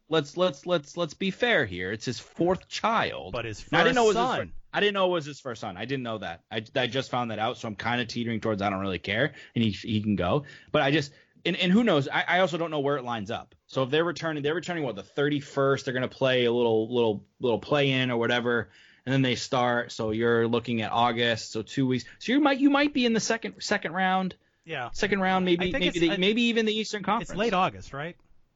let's 0.10 0.38
let's 0.38 0.66
let's 0.66 0.98
let's 0.98 1.14
be 1.14 1.32
fair 1.32 1.66
here. 1.66 1.92
It's 1.92 2.06
his 2.06 2.20
fourth 2.20 2.68
child. 2.68 3.34
But 3.34 3.46
his 3.46 3.62
first 3.62 3.74
I 3.74 3.84
didn't 3.84 3.96
know 3.96 4.06
it 4.06 4.08
was 4.08 4.18
his 4.18 4.26
son. 4.26 4.48
fir- 4.48 4.54
I 4.74 4.80
didn't 4.82 4.94
know 4.94 5.08
it 5.08 5.14
was 5.14 5.26
his 5.26 5.40
first 5.40 5.62
son. 5.62 5.78
I 5.78 5.86
didn't 5.86 6.04
know 6.04 6.18
that. 6.20 6.44
I, 6.52 6.64
I 6.76 6.88
just 6.88 7.10
found 7.10 7.32
that 7.32 7.40
out, 7.40 7.58
so 7.58 7.68
I'm 7.68 7.76
kind 7.76 8.02
of 8.02 8.08
teetering 8.08 8.42
towards 8.42 8.62
I 8.62 8.70
don't 8.70 8.82
really 8.82 9.00
care, 9.00 9.34
and 9.56 9.64
he 9.64 9.72
he 9.72 10.02
can 10.02 10.16
go. 10.16 10.44
But 10.72 10.82
I 10.82 10.92
just 10.92 11.12
and, 11.46 11.56
and 11.56 11.72
who 11.72 11.84
knows? 11.84 12.10
I, 12.10 12.26
I 12.28 12.40
also 12.40 12.58
don't 12.58 12.72
know 12.72 12.82
where 12.82 12.98
it 12.98 13.06
lines 13.06 13.32
up. 13.32 13.56
So 13.68 13.84
if 13.84 13.90
they're 13.90 14.04
returning, 14.04 14.44
they're 14.44 14.54
returning 14.54 14.84
what 14.84 14.96
the 14.96 15.04
31st. 15.04 15.86
They're 15.86 15.94
gonna 15.94 16.08
play 16.10 16.46
a 16.46 16.52
little 16.52 16.94
little 16.94 17.26
little 17.40 17.60
play 17.60 17.92
in 17.92 18.12
or 18.12 18.18
whatever, 18.18 18.70
and 19.06 19.14
then 19.14 19.22
they 19.22 19.36
start. 19.36 19.92
So 19.94 20.12
you're 20.12 20.48
looking 20.48 20.82
at 20.82 20.92
August, 20.92 21.54
so 21.54 21.62
two 21.62 21.88
weeks. 21.88 22.04
So 22.20 22.34
you 22.34 22.42
might 22.42 22.60
you 22.60 22.70
might 22.70 22.94
be 22.94 23.06
in 23.06 23.14
the 23.14 23.20
second 23.22 23.56
second 23.60 23.94
round, 23.94 24.36
Yeah. 24.68 24.90
second 24.92 25.22
round, 25.22 25.46
maybe 25.46 25.72
maybe 25.72 25.98
the, 25.98 26.12
I- 26.12 26.18
maybe 26.18 26.44
even 26.44 26.66
the 26.66 26.78
Eastern 26.78 27.02
Conference. 27.02 27.30
It's 27.32 27.38
late 27.38 27.54
August, 27.54 27.94
right? 27.94 28.16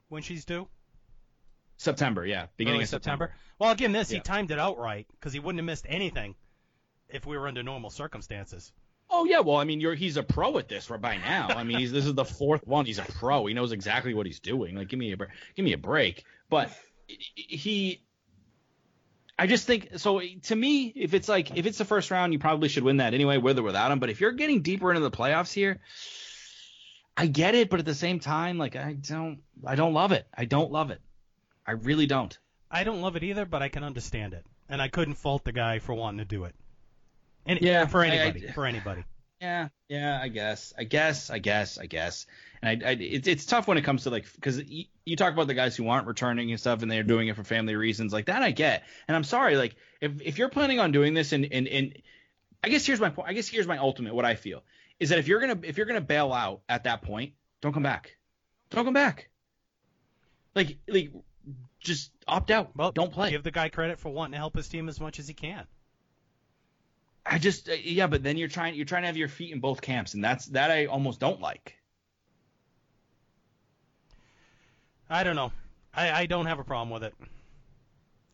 When 0.09 0.21
she's 0.21 0.43
due? 0.45 0.67
September, 1.77 2.25
yeah, 2.25 2.47
beginning 2.57 2.77
Early 2.79 2.83
of 2.83 2.89
September. 2.89 3.33
Well, 3.57 3.71
again, 3.71 3.91
this, 3.91 4.11
Yeah. 4.11 4.17
he 4.17 4.21
timed 4.21 4.51
it 4.51 4.59
out 4.59 4.77
right 4.77 5.07
because 5.11 5.33
he 5.33 5.39
wouldn't 5.39 5.59
have 5.59 5.65
missed 5.65 5.85
anything 5.89 6.35
if 7.09 7.25
we 7.25 7.37
were 7.37 7.47
under 7.47 7.63
normal 7.63 7.89
circumstances. 7.89 8.71
Oh 9.09 9.25
yeah, 9.25 9.39
well 9.41 9.57
I 9.57 9.65
mean 9.65 9.81
you're 9.81 9.95
he's 9.95 10.15
a 10.17 10.23
pro 10.23 10.57
at 10.57 10.67
this 10.69 10.87
by 10.87 11.17
now. 11.17 11.47
I 11.49 11.63
mean 11.63 11.79
he's 11.79 11.91
this 11.91 12.05
is 12.05 12.13
the 12.13 12.23
fourth 12.23 12.65
one. 12.67 12.85
He's 12.85 12.99
a 12.99 13.03
pro. 13.03 13.45
He 13.45 13.53
knows 13.53 13.71
exactly 13.73 14.13
what 14.13 14.25
he's 14.25 14.39
doing. 14.39 14.75
Like 14.75 14.87
give 14.87 14.99
me 14.99 15.11
a 15.11 15.17
give 15.17 15.65
me 15.65 15.73
a 15.73 15.77
break. 15.77 16.23
But 16.49 16.71
he, 17.07 18.03
I 19.41 19.47
just 19.47 19.65
think 19.65 19.97
so. 19.97 20.21
To 20.43 20.55
me, 20.55 20.93
if 20.95 21.15
it's 21.15 21.27
like 21.27 21.57
if 21.57 21.65
it's 21.65 21.79
the 21.79 21.85
first 21.85 22.11
round, 22.11 22.31
you 22.31 22.37
probably 22.37 22.69
should 22.69 22.83
win 22.83 22.97
that 22.97 23.15
anyway, 23.15 23.37
with 23.37 23.57
or 23.57 23.63
without 23.63 23.91
him. 23.91 23.97
But 23.97 24.11
if 24.11 24.21
you're 24.21 24.33
getting 24.33 24.61
deeper 24.61 24.91
into 24.91 25.01
the 25.01 25.09
playoffs 25.09 25.51
here, 25.51 25.79
I 27.17 27.25
get 27.25 27.55
it. 27.55 27.71
But 27.71 27.79
at 27.79 27.85
the 27.87 27.95
same 27.95 28.19
time, 28.19 28.59
like 28.59 28.75
I 28.75 28.93
don't 28.93 29.39
I 29.65 29.73
don't 29.75 29.93
love 29.93 30.11
it. 30.11 30.27
I 30.37 30.45
don't 30.45 30.71
love 30.71 30.91
it. 30.91 31.01
I 31.65 31.71
really 31.71 32.05
don't. 32.05 32.37
I 32.69 32.83
don't 32.83 33.01
love 33.01 33.15
it 33.15 33.23
either, 33.23 33.45
but 33.45 33.63
I 33.63 33.69
can 33.69 33.83
understand 33.83 34.33
it, 34.35 34.45
and 34.69 34.79
I 34.79 34.89
couldn't 34.89 35.15
fault 35.15 35.43
the 35.43 35.51
guy 35.51 35.79
for 35.79 35.95
wanting 35.95 36.19
to 36.19 36.25
do 36.25 36.43
it. 36.43 36.53
Any, 37.47 37.61
Yeah, 37.63 37.87
for 37.87 38.01
I- 38.03 38.09
I- 38.09 38.11
anybody, 38.11 38.47
for 38.53 38.67
anybody. 38.67 39.03
Yeah, 39.41 39.69
yeah, 39.89 40.19
I 40.21 40.27
guess, 40.27 40.71
I 40.77 40.83
guess, 40.83 41.31
I 41.31 41.39
guess, 41.39 41.79
I 41.79 41.87
guess. 41.87 42.27
And 42.61 42.83
I, 42.83 42.89
I 42.89 42.91
it's 42.93 43.27
it's 43.27 43.45
tough 43.45 43.67
when 43.67 43.79
it 43.79 43.83
comes 43.83 44.03
to 44.03 44.11
like 44.11 44.31
because 44.35 44.61
you, 44.69 44.85
you 45.03 45.15
talk 45.15 45.33
about 45.33 45.47
the 45.47 45.55
guys 45.55 45.75
who 45.75 45.89
aren't 45.89 46.05
returning 46.05 46.51
and 46.51 46.59
stuff, 46.59 46.83
and 46.83 46.91
they're 46.91 47.01
doing 47.01 47.27
it 47.27 47.35
for 47.35 47.43
family 47.43 47.75
reasons. 47.75 48.13
Like 48.13 48.27
that, 48.27 48.43
I 48.43 48.51
get. 48.51 48.83
And 49.07 49.17
I'm 49.17 49.23
sorry, 49.23 49.57
like 49.57 49.75
if 49.99 50.21
if 50.21 50.37
you're 50.37 50.49
planning 50.49 50.79
on 50.79 50.91
doing 50.91 51.15
this, 51.15 51.31
and 51.31 51.47
and 51.51 51.67
and 51.67 51.97
I 52.63 52.69
guess 52.69 52.85
here's 52.85 52.99
my 52.99 53.09
point. 53.09 53.29
I 53.29 53.33
guess 53.33 53.47
here's 53.47 53.65
my 53.65 53.79
ultimate. 53.79 54.13
What 54.13 54.25
I 54.25 54.35
feel 54.35 54.63
is 54.99 55.09
that 55.09 55.17
if 55.17 55.27
you're 55.27 55.39
gonna 55.39 55.59
if 55.63 55.75
you're 55.75 55.87
gonna 55.87 56.01
bail 56.01 56.31
out 56.31 56.61
at 56.69 56.83
that 56.83 57.01
point, 57.01 57.33
don't 57.61 57.73
come 57.73 57.83
back. 57.83 58.15
Don't 58.69 58.85
come 58.85 58.93
back. 58.93 59.31
Like 60.53 60.77
like 60.87 61.11
just 61.79 62.11
opt 62.27 62.51
out. 62.51 62.75
Well, 62.75 62.91
don't 62.91 63.11
play. 63.11 63.31
Give 63.31 63.41
the 63.41 63.49
guy 63.49 63.69
credit 63.69 63.99
for 63.99 64.09
wanting 64.09 64.33
to 64.33 64.37
help 64.37 64.55
his 64.55 64.69
team 64.69 64.87
as 64.87 64.99
much 64.99 65.17
as 65.17 65.27
he 65.27 65.33
can. 65.33 65.65
I 67.25 67.37
just 67.37 67.69
uh, 67.69 67.73
yeah, 67.73 68.07
but 68.07 68.23
then 68.23 68.37
you're 68.37 68.47
trying 68.47 68.75
you're 68.75 68.85
trying 68.85 69.03
to 69.03 69.07
have 69.07 69.17
your 69.17 69.27
feet 69.27 69.51
in 69.53 69.59
both 69.59 69.81
camps, 69.81 70.13
and 70.13 70.23
that's 70.23 70.45
that 70.47 70.71
I 70.71 70.85
almost 70.87 71.19
don't 71.19 71.39
like. 71.39 71.75
I 75.09 75.23
don't 75.23 75.35
know. 75.35 75.51
I, 75.93 76.11
I 76.11 76.25
don't 76.25 76.45
have 76.45 76.59
a 76.59 76.63
problem 76.63 76.89
with 76.89 77.03
it. 77.03 77.13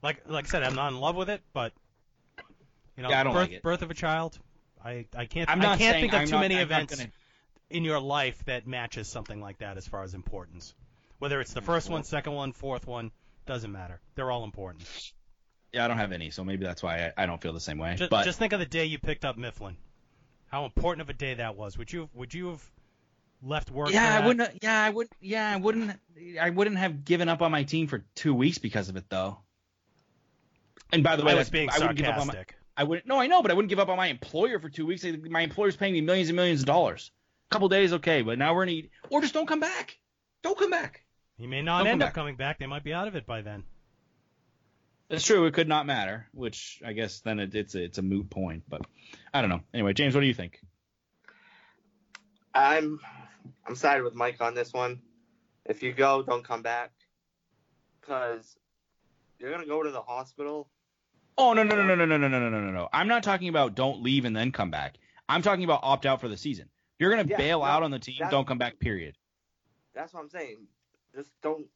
Like 0.03 0.21
like 0.27 0.45
I 0.45 0.47
said, 0.47 0.63
I'm 0.63 0.75
not 0.75 0.91
in 0.91 0.99
love 0.99 1.15
with 1.15 1.29
it, 1.29 1.41
but 1.53 1.73
you 2.95 3.03
know, 3.03 3.09
Yeah, 3.09 3.23
birth, 3.23 3.33
like 3.35 3.61
birth 3.61 3.81
of 3.81 3.91
a 3.91 3.95
child. 3.95 4.37
I, 4.83 5.05
I 5.15 5.25
can't 5.25 5.49
I'm 5.49 5.59
I 5.61 5.65
can't 5.77 5.79
saying 5.79 6.01
think 6.03 6.13
of 6.13 6.19
I'm 6.21 6.27
too 6.27 6.31
not- 6.33 6.41
many 6.41 6.55
I'm 6.55 6.61
events 6.61 6.95
gonna- 6.95 7.11
in 7.69 7.83
your 7.83 7.99
life 7.99 8.41
that 8.45 8.65
matches 8.67 9.07
something 9.09 9.41
like 9.41 9.57
that 9.57 9.75
as 9.77 9.87
far 9.87 10.03
as 10.03 10.13
importance. 10.13 10.73
Whether 11.19 11.41
it's 11.41 11.51
the 11.53 11.61
first 11.61 11.89
one, 11.89 12.03
second 12.03 12.33
one, 12.33 12.53
fourth 12.53 12.85
one, 12.87 13.11
doesn't 13.47 13.71
matter. 13.71 13.99
They're 14.15 14.31
all 14.31 14.43
important. 14.43 14.87
Yeah, 15.77 15.85
I 15.85 15.87
don't 15.87 15.99
have 15.99 16.11
any, 16.11 16.31
so 16.31 16.43
maybe 16.43 16.65
that's 16.65 16.81
why 16.81 17.05
I, 17.15 17.23
I 17.23 17.25
don't 17.27 17.39
feel 17.39 17.53
the 17.53 17.59
same 17.59 17.77
way. 17.77 17.93
Just, 17.95 18.09
but 18.09 18.25
just 18.25 18.39
think 18.39 18.51
of 18.51 18.59
the 18.59 18.65
day 18.65 18.85
you 18.85 18.97
picked 18.97 19.23
up 19.23 19.37
Mifflin. 19.37 19.77
How 20.47 20.65
important 20.65 21.01
of 21.01 21.09
a 21.09 21.13
day 21.13 21.35
that 21.35 21.55
was. 21.55 21.77
Would 21.77 21.93
you 21.93 22.09
would 22.15 22.33
you 22.33 22.47
have 22.47 22.63
left 23.43 23.69
work? 23.69 23.91
yeah, 23.91 24.19
I 24.19 24.25
wouldn't. 24.25 24.63
Yeah, 24.63 24.83
I 24.83 24.89
would. 24.89 25.07
Yeah, 25.21 25.51
I 25.53 25.57
wouldn't. 25.57 25.91
I 26.41 26.49
wouldn't 26.49 26.77
have 26.77 27.05
given 27.05 27.29
up 27.29 27.43
on 27.43 27.51
my 27.51 27.61
team 27.61 27.85
for 27.85 28.03
two 28.15 28.33
weeks 28.33 28.57
because 28.57 28.89
of 28.89 28.95
it, 28.95 29.03
though. 29.07 29.37
And 30.91 31.03
by 31.03 31.15
the 31.15 31.23
way, 31.23 31.33
I 31.33 31.35
was 31.35 31.49
that's- 31.49 31.51
being 31.51 31.69
I 31.69 31.77
wouldn't 31.77 31.97
give 31.99 32.07
up 32.07 32.17
on 32.21 32.27
my. 32.27 32.33
sarcastic. 32.33 32.55
I 32.75 32.83
wouldn't. 32.83 33.07
No, 33.07 33.19
I 33.19 33.27
know, 33.27 33.43
but 33.43 33.51
I 33.51 33.53
wouldn't 33.53 33.69
give 33.69 33.79
up 33.79 33.89
on 33.89 33.97
my 33.97 34.07
employer 34.07 34.57
for 34.59 34.69
two 34.69 34.87
weeks. 34.87 35.05
My 35.29 35.41
employer's 35.41 35.75
paying 35.75 35.93
me 35.93 36.01
millions 36.01 36.29
and 36.29 36.35
millions 36.35 36.61
of 36.61 36.65
dollars. 36.65 37.11
A 37.51 37.53
couple 37.53 37.69
days, 37.69 37.93
okay, 37.93 38.23
but 38.23 38.39
now 38.39 38.55
we're 38.55 38.63
in 38.63 38.69
a. 38.69 38.89
Or 39.09 39.21
just 39.21 39.35
don't 39.35 39.47
come 39.47 39.59
back. 39.59 39.97
Don't 40.41 40.57
come 40.57 40.71
back. 40.71 41.03
He 41.37 41.45
may 41.45 41.61
not 41.61 41.79
Don't 41.83 41.87
end 41.87 42.01
up 42.01 42.07
back. 42.07 42.13
coming 42.15 42.35
back. 42.35 42.57
They 42.57 42.65
might 42.65 42.83
be 42.83 42.93
out 42.93 43.07
of 43.07 43.15
it 43.15 43.27
by 43.27 43.41
then. 43.41 43.63
That's 45.09 45.25
true. 45.25 45.45
It 45.45 45.53
could 45.53 45.69
not 45.69 45.85
matter, 45.85 46.27
which 46.33 46.81
I 46.85 46.93
guess 46.93 47.21
then 47.21 47.39
it, 47.39 47.55
it's 47.55 47.75
a, 47.75 47.83
it's 47.83 47.97
a 47.97 48.01
moot 48.01 48.29
point. 48.29 48.63
But 48.67 48.81
I 49.33 49.41
don't 49.41 49.49
know. 49.49 49.61
Anyway, 49.73 49.93
James, 49.93 50.13
what 50.13 50.21
do 50.21 50.27
you 50.27 50.33
think? 50.33 50.59
I'm 52.53 52.99
I'm 53.65 53.75
sided 53.75 54.03
with 54.03 54.15
Mike 54.15 54.41
on 54.41 54.53
this 54.53 54.73
one. 54.73 55.01
If 55.65 55.83
you 55.83 55.93
go, 55.93 56.23
don't 56.23 56.43
come 56.43 56.61
back, 56.61 56.91
because 58.01 58.57
you're 59.39 59.51
gonna 59.51 59.65
go 59.65 59.83
to 59.83 59.91
the 59.91 60.01
hospital. 60.01 60.69
Oh 61.37 61.53
no 61.53 61.63
no 61.63 61.75
no 61.75 61.83
no 61.83 61.95
no 61.95 62.05
no 62.05 62.17
no 62.17 62.27
no 62.27 62.49
no 62.49 62.49
no 62.49 62.71
no! 62.71 62.89
I'm 62.91 63.07
not 63.07 63.23
talking 63.23 63.49
about 63.49 63.75
don't 63.75 64.01
leave 64.01 64.25
and 64.25 64.35
then 64.35 64.51
come 64.51 64.71
back. 64.71 64.95
I'm 65.29 65.41
talking 65.41 65.63
about 65.63 65.81
opt 65.83 66.05
out 66.05 66.19
for 66.19 66.27
the 66.27 66.37
season. 66.37 66.69
You're 66.99 67.11
gonna 67.11 67.27
Yeah, 67.27 67.37
bail 67.37 67.59
no, 67.59 67.65
out 67.65 67.83
on 67.83 67.91
the 67.91 67.99
team. 67.99 68.15
Don't 68.29 68.47
come 68.47 68.57
back. 68.57 68.79
Period. 68.79 69.15
That's 69.93 70.13
what 70.13 70.21
I'm 70.21 70.29
saying. 70.29 70.67
Just 71.15 71.29
don't 71.41 71.67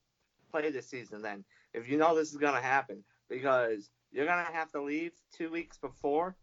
play 0.51 0.69
this 0.71 0.87
season 0.87 1.21
then. 1.21 1.43
If 1.73 1.89
you 1.89 1.97
know 1.97 2.15
this 2.15 2.31
is 2.31 2.37
gonna 2.37 2.61
happen, 2.61 3.03
because 3.31 3.89
you're 4.11 4.25
gonna 4.25 4.43
have 4.51 4.71
to 4.73 4.81
leave 4.83 5.13
two 5.37 5.49
weeks 5.49 5.77
before 5.77 6.35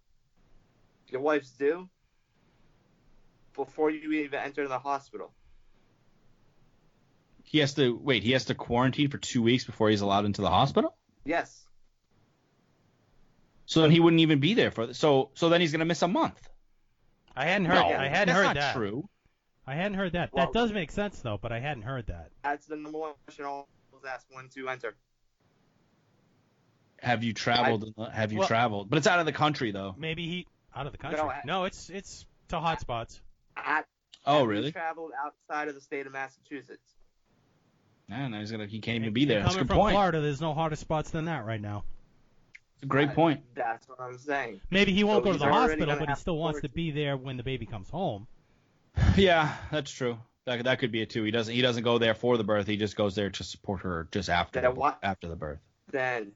your 1.08 1.20
wife's 1.20 1.50
due, 1.50 1.88
before 3.54 3.90
you 3.90 4.10
even 4.12 4.40
enter 4.40 4.66
the 4.66 4.78
hospital. 4.78 5.32
He 7.44 7.58
has 7.58 7.74
to 7.74 7.96
wait. 7.96 8.22
He 8.22 8.32
has 8.32 8.46
to 8.46 8.54
quarantine 8.54 9.10
for 9.10 9.18
two 9.18 9.42
weeks 9.42 9.64
before 9.64 9.90
he's 9.90 10.00
allowed 10.00 10.24
into 10.24 10.42
the 10.42 10.50
hospital. 10.50 10.96
Yes. 11.24 11.66
So 13.66 13.82
then 13.82 13.90
he 13.90 14.00
wouldn't 14.00 14.20
even 14.20 14.40
be 14.40 14.54
there 14.54 14.70
for. 14.70 14.92
So 14.94 15.30
so 15.34 15.50
then 15.50 15.60
he's 15.60 15.72
gonna 15.72 15.84
miss 15.84 16.02
a 16.02 16.08
month. 16.08 16.40
I 17.36 17.44
hadn't 17.44 17.66
heard. 17.66 17.74
No, 17.74 17.86
I 17.86 18.08
hadn't 18.08 18.28
that's 18.28 18.30
heard 18.32 18.44
not 18.44 18.54
that. 18.56 18.74
true. 18.74 19.08
I 19.66 19.74
hadn't 19.74 19.94
heard 19.94 20.12
that. 20.12 20.30
Well- 20.32 20.46
that 20.46 20.52
does 20.58 20.72
make 20.72 20.90
sense 20.90 21.20
though, 21.20 21.38
but 21.40 21.52
I 21.52 21.60
hadn't 21.60 21.82
heard 21.82 22.06
that. 22.06 22.30
That's 22.42 22.66
the 22.66 22.76
number 22.76 22.98
one 22.98 23.12
question 23.24 23.44
I 23.44 23.64
was 23.92 24.04
asked 24.08 24.26
when 24.30 24.48
to 24.50 24.68
enter. 24.68 24.96
Have 27.02 27.22
you 27.24 27.32
traveled? 27.32 27.94
have 28.12 28.32
you 28.32 28.40
Well- 28.40 28.48
traveled? 28.48 28.90
But 28.90 28.98
it's 28.98 29.06
out 29.06 29.20
of 29.20 29.26
the 29.26 29.32
country 29.32 29.70
though. 29.70 29.94
Maybe 29.98 30.26
he 30.26 30.46
out 30.74 30.86
of 30.86 30.92
the 30.92 30.98
country. 30.98 31.18
No, 31.20 31.30
I- 31.30 31.42
No, 31.44 31.64
it's 31.64 31.90
it's 31.90 32.26
to 32.48 32.60
hot 32.60 32.80
spots. 32.80 33.20
At, 33.56 33.86
Oh 34.26 34.32
have 34.32 34.42
you 34.42 34.48
really? 34.48 34.72
Traveled 34.72 35.12
outside 35.24 35.68
of 35.68 35.74
the 35.74 35.80
state 35.80 36.06
of 36.06 36.12
Massachusetts. 36.12 36.94
No, 38.08 38.26
no, 38.28 38.38
he's 38.40 38.50
gonna. 38.50 38.66
He 38.66 38.80
can't 38.80 38.96
even 38.96 39.06
And- 39.06 39.14
be 39.14 39.24
there. 39.26 39.38
and 39.38 39.44
That's 39.46 39.54
a 39.54 39.58
Coming 39.58 39.66
good 39.68 39.74
from 39.74 39.80
point. 39.82 39.94
Florida, 39.94 40.20
there's 40.20 40.40
no 40.40 40.54
hotter 40.54 40.76
spots 40.76 41.10
than 41.10 41.26
that 41.26 41.44
right 41.44 41.60
now. 41.60 41.84
It's 42.74 42.84
a 42.84 42.86
great 42.86 43.12
point. 43.12 43.42
That's 43.54 43.88
what 43.88 44.00
I'm 44.00 44.16
saying. 44.18 44.60
Maybe 44.70 44.92
he 44.92 45.02
won't 45.04 45.22
So 45.24 45.24
go 45.24 45.32
to 45.32 45.38
the 45.38 45.48
hospital, 45.48 45.96
but 45.98 46.08
he 46.08 46.14
still 46.14 46.38
wants 46.38 46.60
to 46.60 46.68
be 46.68 46.90
there 46.92 47.16
when 47.16 47.36
the 47.36 47.42
baby 47.42 47.66
comes 47.66 47.90
home. 47.90 48.26
Yeah, 49.16 49.54
that's 49.70 49.90
true. 49.90 50.18
That 50.44 50.64
that 50.64 50.78
could 50.78 50.90
be 50.92 51.02
it 51.02 51.10
too. 51.10 51.22
He 51.24 51.30
doesn't 51.30 51.52
he 51.54 51.60
doesn't 51.60 51.82
go 51.84 51.98
there 51.98 52.14
for 52.14 52.36
the 52.36 52.44
birth. 52.44 52.66
He 52.66 52.76
just 52.76 52.96
goes 52.96 53.14
there 53.14 53.30
to 53.30 53.44
support 53.44 53.82
her 53.82 54.08
just 54.10 54.28
after 54.30 54.60
the, 54.60 54.70
what- 54.70 54.98
after 55.02 55.28
the 55.28 55.36
birth. 55.36 55.58
Then, 55.90 56.32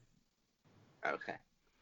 okay, 1.05 1.35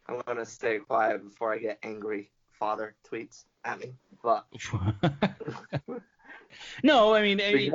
I'm 0.08 0.22
gonna 0.26 0.46
stay 0.46 0.80
quiet 0.80 1.24
before 1.24 1.54
I 1.54 1.58
get 1.58 1.80
angry. 1.84 2.32
Father 2.52 2.96
tweets 3.10 3.46
at 3.66 3.80
me, 3.80 3.94
but 4.24 4.46
no, 6.84 7.14
I 7.14 7.22
mean, 7.22 7.42
I 7.42 7.54
mean, 7.54 7.74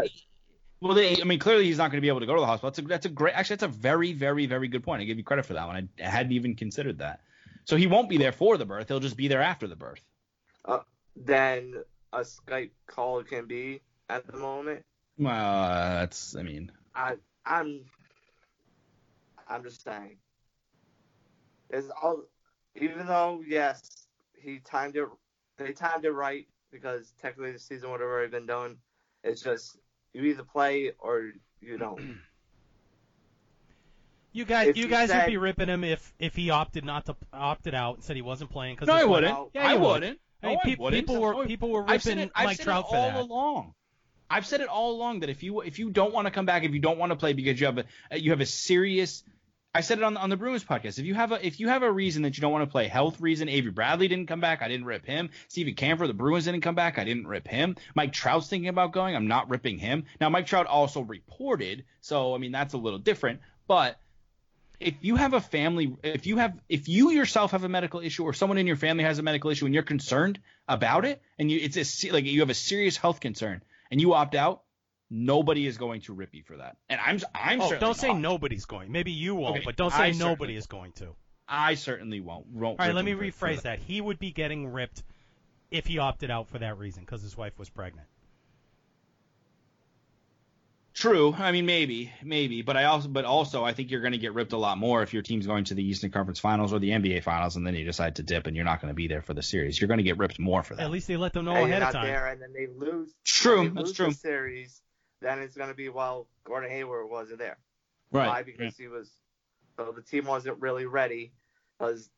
well, 0.81 0.95
they, 0.95 1.21
I 1.21 1.25
mean, 1.25 1.39
clearly 1.39 1.65
he's 1.65 1.79
not 1.79 1.91
going 1.91 1.99
to 1.99 2.03
be 2.03 2.09
able 2.09 2.21
to 2.21 2.27
go 2.27 2.35
to 2.35 2.41
the 2.41 2.47
hospital. 2.47 2.71
That's 2.71 2.79
a 2.79 2.83
that's 2.83 3.07
a 3.07 3.09
great. 3.09 3.35
Actually, 3.35 3.57
that's 3.57 3.75
a 3.75 3.79
very 3.79 4.13
very 4.13 4.47
very 4.47 4.69
good 4.69 4.85
point. 4.85 5.01
I 5.01 5.05
give 5.05 5.19
you 5.19 5.25
credit 5.25 5.47
for 5.47 5.55
that 5.55 5.67
one. 5.67 5.89
I 5.99 6.03
hadn't 6.03 6.33
even 6.33 6.55
considered 6.55 6.99
that. 6.99 7.21
So 7.65 7.77
he 7.77 7.87
won't 7.87 8.09
be 8.09 8.19
there 8.19 8.33
for 8.33 8.57
the 8.57 8.65
birth. 8.65 8.89
He'll 8.89 9.01
just 9.01 9.17
be 9.17 9.29
there 9.29 9.43
after 9.43 9.67
the 9.67 9.75
birth. 9.75 10.01
Uh, 10.65 10.81
then 11.17 11.83
a 12.13 12.21
Skype 12.21 12.71
call 12.87 13.23
can 13.25 13.47
be 13.47 13.81
at 14.09 14.27
the 14.27 14.37
moment. 14.37 14.85
Well, 15.19 15.69
that's 15.99 16.37
I 16.37 16.43
mean, 16.43 16.71
I 16.95 17.17
I'm 17.45 17.87
I'm 19.49 19.63
just 19.63 19.83
saying. 19.83 20.19
Is 21.71 21.91
all 22.03 22.23
even 22.75 23.07
though 23.07 23.43
yes 23.47 24.07
he 24.35 24.61
timed 24.61 24.97
it 24.97 25.09
they 25.59 25.73
timed 25.73 26.05
it 26.05 26.13
right 26.13 26.47
because 26.71 27.13
technically 27.21 27.53
the 27.53 27.59
season 27.59 27.91
would 27.91 28.01
have 28.01 28.09
already 28.09 28.31
been 28.31 28.47
done. 28.47 28.77
It's 29.25 29.43
just 29.43 29.77
you 30.13 30.23
either 30.25 30.45
play 30.45 30.93
or 30.99 31.33
you 31.61 31.79
don't. 31.79 32.19
You 34.33 34.45
guys, 34.45 34.69
If 34.69 34.77
you 34.77 34.85
you 34.85 34.91
guys 34.91 35.09
would 35.09 35.27
be 35.29 35.39
ripping 35.39 35.69
him 35.69 35.83
if 35.83 36.13
if 36.19 36.37
he 36.37 36.51
opted 36.51 36.85
not 36.85 37.07
to 37.07 37.17
opted 37.33 37.75
out 37.75 37.95
and 37.95 38.05
said 38.05 38.17
he 38.17 38.23
wasn't 38.23 38.51
playing 38.51 38.75
because 38.75 38.89
no, 38.89 38.93
I 38.93 39.05
wouldn't. 39.05 39.35
Yeah, 39.55 39.67
I 39.67 39.75
would. 39.77 39.89
wouldn't. 39.89 40.21
I 40.43 40.47
mean, 40.49 40.55
No, 40.57 40.61
I 40.61 40.77
wouldn't. 40.79 41.07
people 41.07 41.21
were 41.23 41.47
people 41.47 41.71
were 41.71 41.89
I've 41.89 42.03
said 42.03 42.19
ripping 42.19 42.25
it, 42.29 42.33
I've 42.35 42.45
Mike 42.45 42.57
said 42.59 42.65
Trout 42.65 42.85
it 42.85 42.91
for 42.91 42.97
all 42.97 43.09
that. 43.13 43.21
along. 43.23 43.75
I've 44.29 44.45
said 44.45 44.61
it 44.61 44.69
all 44.69 44.91
along 44.91 45.21
that 45.21 45.31
if 45.31 45.43
you 45.43 45.63
if 45.63 45.79
you 45.79 45.89
don't 45.89 46.13
want 46.13 46.27
to 46.27 46.31
come 46.31 46.45
back, 46.45 46.65
if 46.65 46.73
you 46.75 46.81
don't 46.81 46.99
want 46.99 47.13
to 47.13 47.17
play 47.17 47.33
because 47.33 47.59
you 47.59 47.65
have 47.65 47.79
a 48.11 48.19
you 48.19 48.31
have 48.33 48.43
a 48.43 48.47
serious 48.47 49.25
I 49.77 49.83
said 49.83 49.99
it 49.99 50.05
on 50.05 50.17
on 50.17 50.31
the 50.31 50.39
Bruins 50.39 50.65
podcast. 50.65 50.99
If 50.99 51.05
you 51.05 51.13
have 51.13 51.33
a 51.33 51.47
if 51.47 51.61
you 51.61 51.69
have 51.69 51.83
a 51.83 51.93
reason 51.93 52.23
that 52.23 52.39
you 52.39 52.41
don't 52.41 52.51
want 52.51 52.65
to 52.65 52.71
play, 52.71 52.89
health 52.89 53.21
reason, 53.21 53.51
Avery 53.51 53.71
Bradley 53.71 54.09
didn't 54.09 54.27
come 54.27 54.41
back, 54.41 54.63
I 54.63 54.69
didn't 54.69 54.87
rip 54.87 55.05
him. 55.05 55.29
Steven 55.49 55.75
Kampfer, 55.75 56.07
the 56.07 56.15
Bruins 56.15 56.47
didn't 56.47 56.63
come 56.63 56.75
back, 56.75 56.99
I 56.99 57.05
didn't 57.05 57.27
rip 57.27 57.47
him. 57.47 57.77
Mike 57.95 58.15
Trout's 58.15 58.49
thinking 58.49 58.71
about 58.71 58.93
going, 58.93 59.15
I'm 59.15 59.27
not 59.27 59.51
ripping 59.51 59.77
him. 59.77 60.07
Now 60.19 60.31
Mike 60.31 60.47
Trout 60.47 60.67
also 60.67 61.03
reported, 61.03 61.85
so 62.01 62.35
I 62.35 62.39
mean 62.39 62.53
that's 62.53 62.73
a 62.73 62.79
little 62.79 62.99
different, 62.99 63.41
but 63.69 64.01
if 64.81 64.95
you 65.03 65.17
have 65.17 65.35
a 65.35 65.43
family 65.43 65.95
if 66.03 66.27
you 66.27 66.39
have 66.39 66.59
if 66.71 66.89
you 66.89 67.11
yourself 67.11 67.51
have 67.51 67.65
a 67.65 67.69
medical 67.69 68.01
issue 68.01 68.25
or 68.25 68.33
someone 68.33 68.57
in 68.57 68.67
your 68.67 68.77
family 68.77 69.05
has 69.05 69.19
a 69.19 69.23
medical 69.23 69.51
issue 69.51 69.67
and 69.67 69.75
you're 69.75 69.83
concerned 69.83 70.39
about 70.69 71.05
it 71.05 71.21
and 71.39 71.51
you 71.51 71.59
it's 71.63 71.77
a 71.77 72.11
like 72.13 72.25
you 72.25 72.41
have 72.41 72.51
a 72.51 72.55
serious 72.55 72.97
health 72.97 73.21
concern 73.21 73.63
and 73.91 74.01
you 74.01 74.15
opt 74.15 74.35
out 74.35 74.63
nobody 75.11 75.67
is 75.67 75.79
going 75.79 76.01
to 76.03 76.13
rip 76.13 76.35
you 76.35 76.43
for 76.43 76.57
that 76.57 76.77
and 76.89 77.01
i'm 77.05 77.21
i'm 77.35 77.61
Oh, 77.61 77.77
don't 77.79 77.97
say 77.97 78.09
not. 78.09 78.19
nobody's 78.21 78.65
going. 78.65 78.91
Maybe 78.91 79.13
you 79.13 79.35
won't, 79.35 79.57
Okay, 79.57 79.65
but 79.65 79.77
don't 79.77 79.91
say 79.93 80.13
certainly 80.13 80.19
nobody 80.19 80.57
is 80.57 80.67
going 80.67 80.93
to. 80.93 81.15
i 81.49 81.75
certainly 81.75 82.21
won't, 82.21 82.47
won't 82.49 82.81
All 82.81 82.87
right, 82.87 82.95
let 82.95 83.05
me 83.05 83.13
him 83.13 83.19
for- 83.19 83.31
for 83.31 83.47
rephrase 83.49 83.63
that. 83.63 83.79
He 83.79 84.01
would 84.01 84.19
be 84.19 84.33
getting 84.33 84.73
ripped 84.73 85.03
if 85.71 85.87
he 85.87 85.99
opted 85.99 86.31
out 86.31 86.49
for 86.49 86.59
that 86.59 86.79
reason 86.79 87.03
because 87.05 87.23
his 87.23 87.37
wife 87.37 87.59
was 87.59 87.69
pregnant. 87.69 88.07
True. 90.95 91.35
I 91.37 91.53
mean, 91.53 91.67
maybe, 91.67 92.11
maybe, 92.23 92.63
but 92.63 92.75
I 92.79 92.85
also, 92.85 93.09
but 93.09 93.27
also, 93.27 93.63
I 93.65 93.75
think 93.75 93.91
you're 93.91 94.01
going 94.01 94.13
to 94.15 94.19
get 94.19 94.33
ripped 94.33 94.55
a 94.55 94.57
lot 94.57 94.79
more 94.79 95.03
if 95.03 95.13
your 95.13 95.23
team's 95.23 95.47
going 95.47 95.65
to 95.65 95.75
the 95.75 95.85
Eastern 95.87 96.11
Conference 96.11 96.39
Finals 96.41 96.73
or 96.73 96.79
the 96.79 96.89
NBA 96.89 97.23
Finals, 97.23 97.57
and 97.57 97.67
then 97.67 97.75
you 97.75 97.85
decide 97.85 98.17
to 98.17 98.23
dip, 98.23 98.47
and 98.47 98.57
you're 98.57 98.65
not 98.65 98.81
going 98.81 98.89
to 98.91 98.95
be 98.95 99.07
there 99.07 99.21
for 99.21 99.35
the 99.35 99.43
series. 99.43 99.79
You're 99.79 99.89
going 99.89 99.99
to 99.99 100.05
get 100.05 100.17
ripped 100.17 100.39
more 100.39 100.63
for 100.63 100.75
that. 100.75 100.83
At 100.85 100.91
least 100.91 101.07
they 101.07 101.19
let 101.19 101.35
them 101.35 101.45
know 101.45 101.51
and 101.51 101.69
you're 101.69 101.77
ahead 101.77 101.83
of 101.83 101.93
time. 101.93 102.07
there, 102.07 102.27
and 102.29 102.41
then 102.41 102.55
they 102.55 102.67
lose. 102.67 103.13
True, 103.27 103.65
they 103.65 103.75
that's 103.75 103.89
lose 103.89 103.93
true. 103.97 104.07
The 104.07 104.15
series, 104.15 104.81
then 105.21 105.39
it's 105.39 105.57
gonna 105.57 105.75
be 105.75 105.89
well, 105.89 106.29
Gordon 106.45 106.71
Hayward 106.71 107.09
wasn't 107.11 107.39
there. 107.39 107.59
right. 108.13 108.29
Why? 108.29 108.43
Because 108.43 108.77
he 108.77 108.89
was. 108.89 109.11
So 109.77 109.93
the 109.93 110.03
team 110.03 110.25
wasn't 110.25 110.61
really 110.61 110.87
ready 110.87 111.33
because 111.79 112.09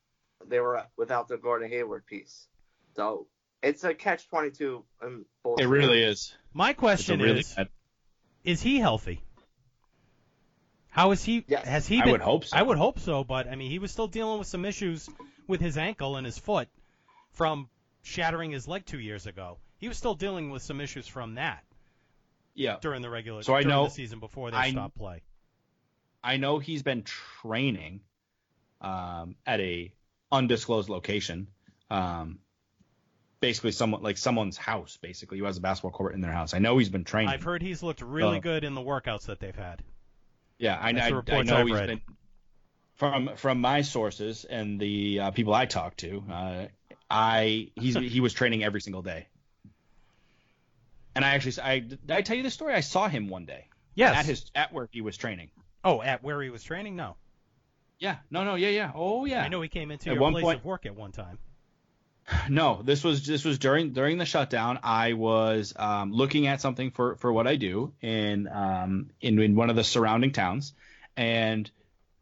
they 0.47 0.59
were 0.59 0.83
without 0.97 1.27
the 1.27 1.37
Gordon 1.37 1.69
Hayward 1.69 2.05
piece. 2.05 2.47
So 2.95 3.27
it's 3.61 3.83
a 3.83 3.93
catch 3.93 4.27
twenty 4.29 4.51
two. 4.51 4.85
It 5.57 5.65
really 5.65 6.03
is. 6.03 6.33
My 6.53 6.73
question 6.73 7.19
really 7.19 7.41
is: 7.41 7.53
bad. 7.53 7.69
Is 8.43 8.61
he 8.61 8.79
healthy? 8.79 9.21
How 10.89 11.11
is 11.11 11.23
he? 11.23 11.45
Yes. 11.47 11.67
Has 11.67 11.87
he 11.87 12.01
I 12.01 12.05
been? 12.05 12.11
would 12.13 12.21
hope 12.21 12.45
so. 12.45 12.57
I 12.57 12.61
would 12.61 12.77
hope 12.77 12.99
so, 12.99 13.23
but 13.23 13.47
I 13.47 13.55
mean, 13.55 13.69
he 13.69 13.79
was 13.79 13.91
still 13.91 14.07
dealing 14.07 14.39
with 14.39 14.47
some 14.47 14.65
issues 14.65 15.09
with 15.47 15.61
his 15.61 15.77
ankle 15.77 16.15
and 16.15 16.25
his 16.25 16.37
foot 16.37 16.67
from 17.31 17.69
shattering 18.01 18.51
his 18.51 18.67
leg 18.67 18.85
two 18.85 18.99
years 18.99 19.27
ago. 19.27 19.57
He 19.77 19.87
was 19.87 19.97
still 19.97 20.15
dealing 20.15 20.49
with 20.49 20.61
some 20.61 20.81
issues 20.81 21.07
from 21.07 21.35
that 21.35 21.63
Yeah. 22.59 22.77
during 22.81 23.01
the 23.01 23.09
regular 23.09 23.41
So 23.41 23.55
I 23.55 23.63
know- 23.63 23.85
the 23.85 23.89
season 23.91 24.19
before 24.19 24.51
they 24.51 24.57
I- 24.57 24.71
stopped 24.71 24.97
play. 24.97 25.21
I 26.23 26.35
know 26.37 26.59
he's 26.59 26.83
been 26.83 27.03
training 27.03 28.01
um, 28.81 29.35
at 29.45 29.59
a 29.61 29.93
undisclosed 30.31 30.89
location. 30.89 31.47
Um, 31.89 32.39
basically, 33.39 33.71
someone 33.71 34.03
like 34.03 34.17
someone's 34.17 34.57
house. 34.57 34.97
Basically, 35.01 35.37
who 35.39 35.45
has 35.45 35.57
a 35.57 35.61
basketball 35.61 35.91
court 35.91 36.13
in 36.13 36.21
their 36.21 36.31
house. 36.33 36.53
I 36.53 36.59
know 36.59 36.77
he's 36.77 36.89
been 36.89 37.05
training. 37.05 37.29
I've 37.33 37.43
heard 37.43 37.61
he's 37.61 37.81
looked 37.81 38.01
really 38.01 38.37
Oh. 38.37 38.41
good 38.41 38.63
in 38.65 38.75
the 38.75 38.81
workouts 38.81 39.27
that 39.27 39.39
they've 39.39 39.55
had. 39.55 39.81
Yeah, 40.57 40.75
I, 40.75 40.89
I, 40.89 40.91
I 41.37 41.43
know 41.43 41.55
I've 41.57 41.67
he's 41.67 41.75
read. 41.75 41.87
been 41.87 42.01
from 42.95 43.35
from 43.37 43.61
my 43.61 43.81
sources 43.81 44.43
and 44.43 44.77
the 44.79 45.19
uh, 45.21 45.31
people 45.31 45.53
I 45.53 45.65
talked 45.65 45.99
to. 45.99 46.23
Uh, 46.29 46.65
I 47.09 47.71
he's 47.75 47.95
he 47.95 48.19
was 48.19 48.33
training 48.33 48.61
every 48.63 48.81
single 48.81 49.01
day. 49.01 49.27
And 51.19 51.25
I 51.25 51.35
actually 51.35 51.61
I 51.61 51.79
did 51.79 52.09
I 52.09 52.21
tell 52.21 52.37
you 52.37 52.43
the 52.43 52.49
story? 52.49 52.73
I 52.73 52.79
saw 52.79 53.09
him 53.09 53.27
one 53.27 53.43
day 53.45 53.67
Yes. 53.93 54.15
at 54.15 54.25
his 54.25 54.51
at 54.55 54.71
where 54.71 54.87
he 54.91 55.01
was 55.01 55.17
training. 55.17 55.49
oh, 55.83 56.01
at 56.01 56.23
where 56.23 56.41
he 56.41 56.49
was 56.49 56.63
training? 56.63 56.95
No. 56.95 57.17
Yeah, 57.99 58.15
no, 58.31 58.45
no, 58.45 58.55
yeah, 58.55 58.69
yeah, 58.69 58.91
oh 58.95 59.25
yeah. 59.25 59.43
I 59.43 59.49
know 59.49 59.59
he 59.61 59.67
came 59.67 59.91
into 59.91 60.09
At 60.11 60.15
your 60.15 60.31
place 60.31 60.43
point- 60.43 60.59
of 60.59 60.65
work 60.65 60.85
at 60.85 60.95
one 60.95 61.11
time. 61.11 61.37
No, 62.49 62.81
this 62.83 63.03
was 63.03 63.25
this 63.25 63.43
was 63.43 63.57
during 63.59 63.91
during 63.91 64.17
the 64.17 64.25
shutdown. 64.25 64.79
I 64.83 65.13
was 65.13 65.73
um, 65.75 66.13
looking 66.13 66.47
at 66.47 66.61
something 66.61 66.91
for 66.91 67.15
for 67.17 67.33
what 67.33 67.47
I 67.47 67.55
do 67.57 67.91
in 68.01 68.47
um, 68.47 69.09
in 69.19 69.39
in 69.39 69.55
one 69.55 69.69
of 69.69 69.75
the 69.75 69.83
surrounding 69.83 70.31
towns, 70.31 70.73
and 71.17 71.69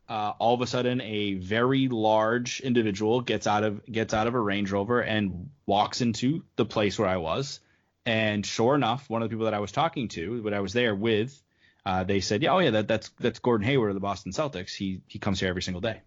uh, 0.10 0.34
all 0.40 0.54
of 0.56 0.62
a 0.62 0.68
sudden 0.68 1.02
a 1.02 1.34
very 1.36 1.90
large 1.90 2.62
individual 2.62 3.22
gets 3.22 3.46
out 3.46 3.64
of 3.64 3.86
gets 3.86 4.14
out 4.14 4.28
of 4.28 4.34
a 4.34 4.40
Range 4.40 4.72
Rover 4.72 5.02
and 5.02 5.50
walks 5.66 6.02
into 6.02 6.44
the 6.56 6.66
place 6.66 6.98
where 6.98 7.10
I 7.10 7.18
was, 7.18 7.60
and 8.08 8.46
sure 8.46 8.74
enough, 8.74 9.10
one 9.10 9.22
of 9.22 9.30
the 9.30 9.34
people 9.34 9.46
that 9.46 9.54
I 9.54 9.60
was 9.60 9.74
talking 9.74 10.08
to, 10.10 10.42
what 10.42 10.54
I 10.54 10.62
was 10.62 10.72
there 10.72 10.96
with, 10.96 11.40
uh, 11.86 12.06
they 12.06 12.22
said, 12.22 12.42
yeah, 12.42 12.54
oh 12.54 12.60
yeah, 12.60 12.72
that, 12.72 12.88
that's 12.88 13.10
that's 13.20 13.40
Gordon 13.40 13.68
Hayward 13.68 13.90
of 13.90 13.96
the 13.96 14.00
Boston 14.00 14.32
Celtics. 14.32 14.74
He 14.74 15.02
he 15.08 15.20
comes 15.20 15.42
here 15.42 15.50
every 15.50 15.62
single 15.62 15.82
day. 15.82 16.02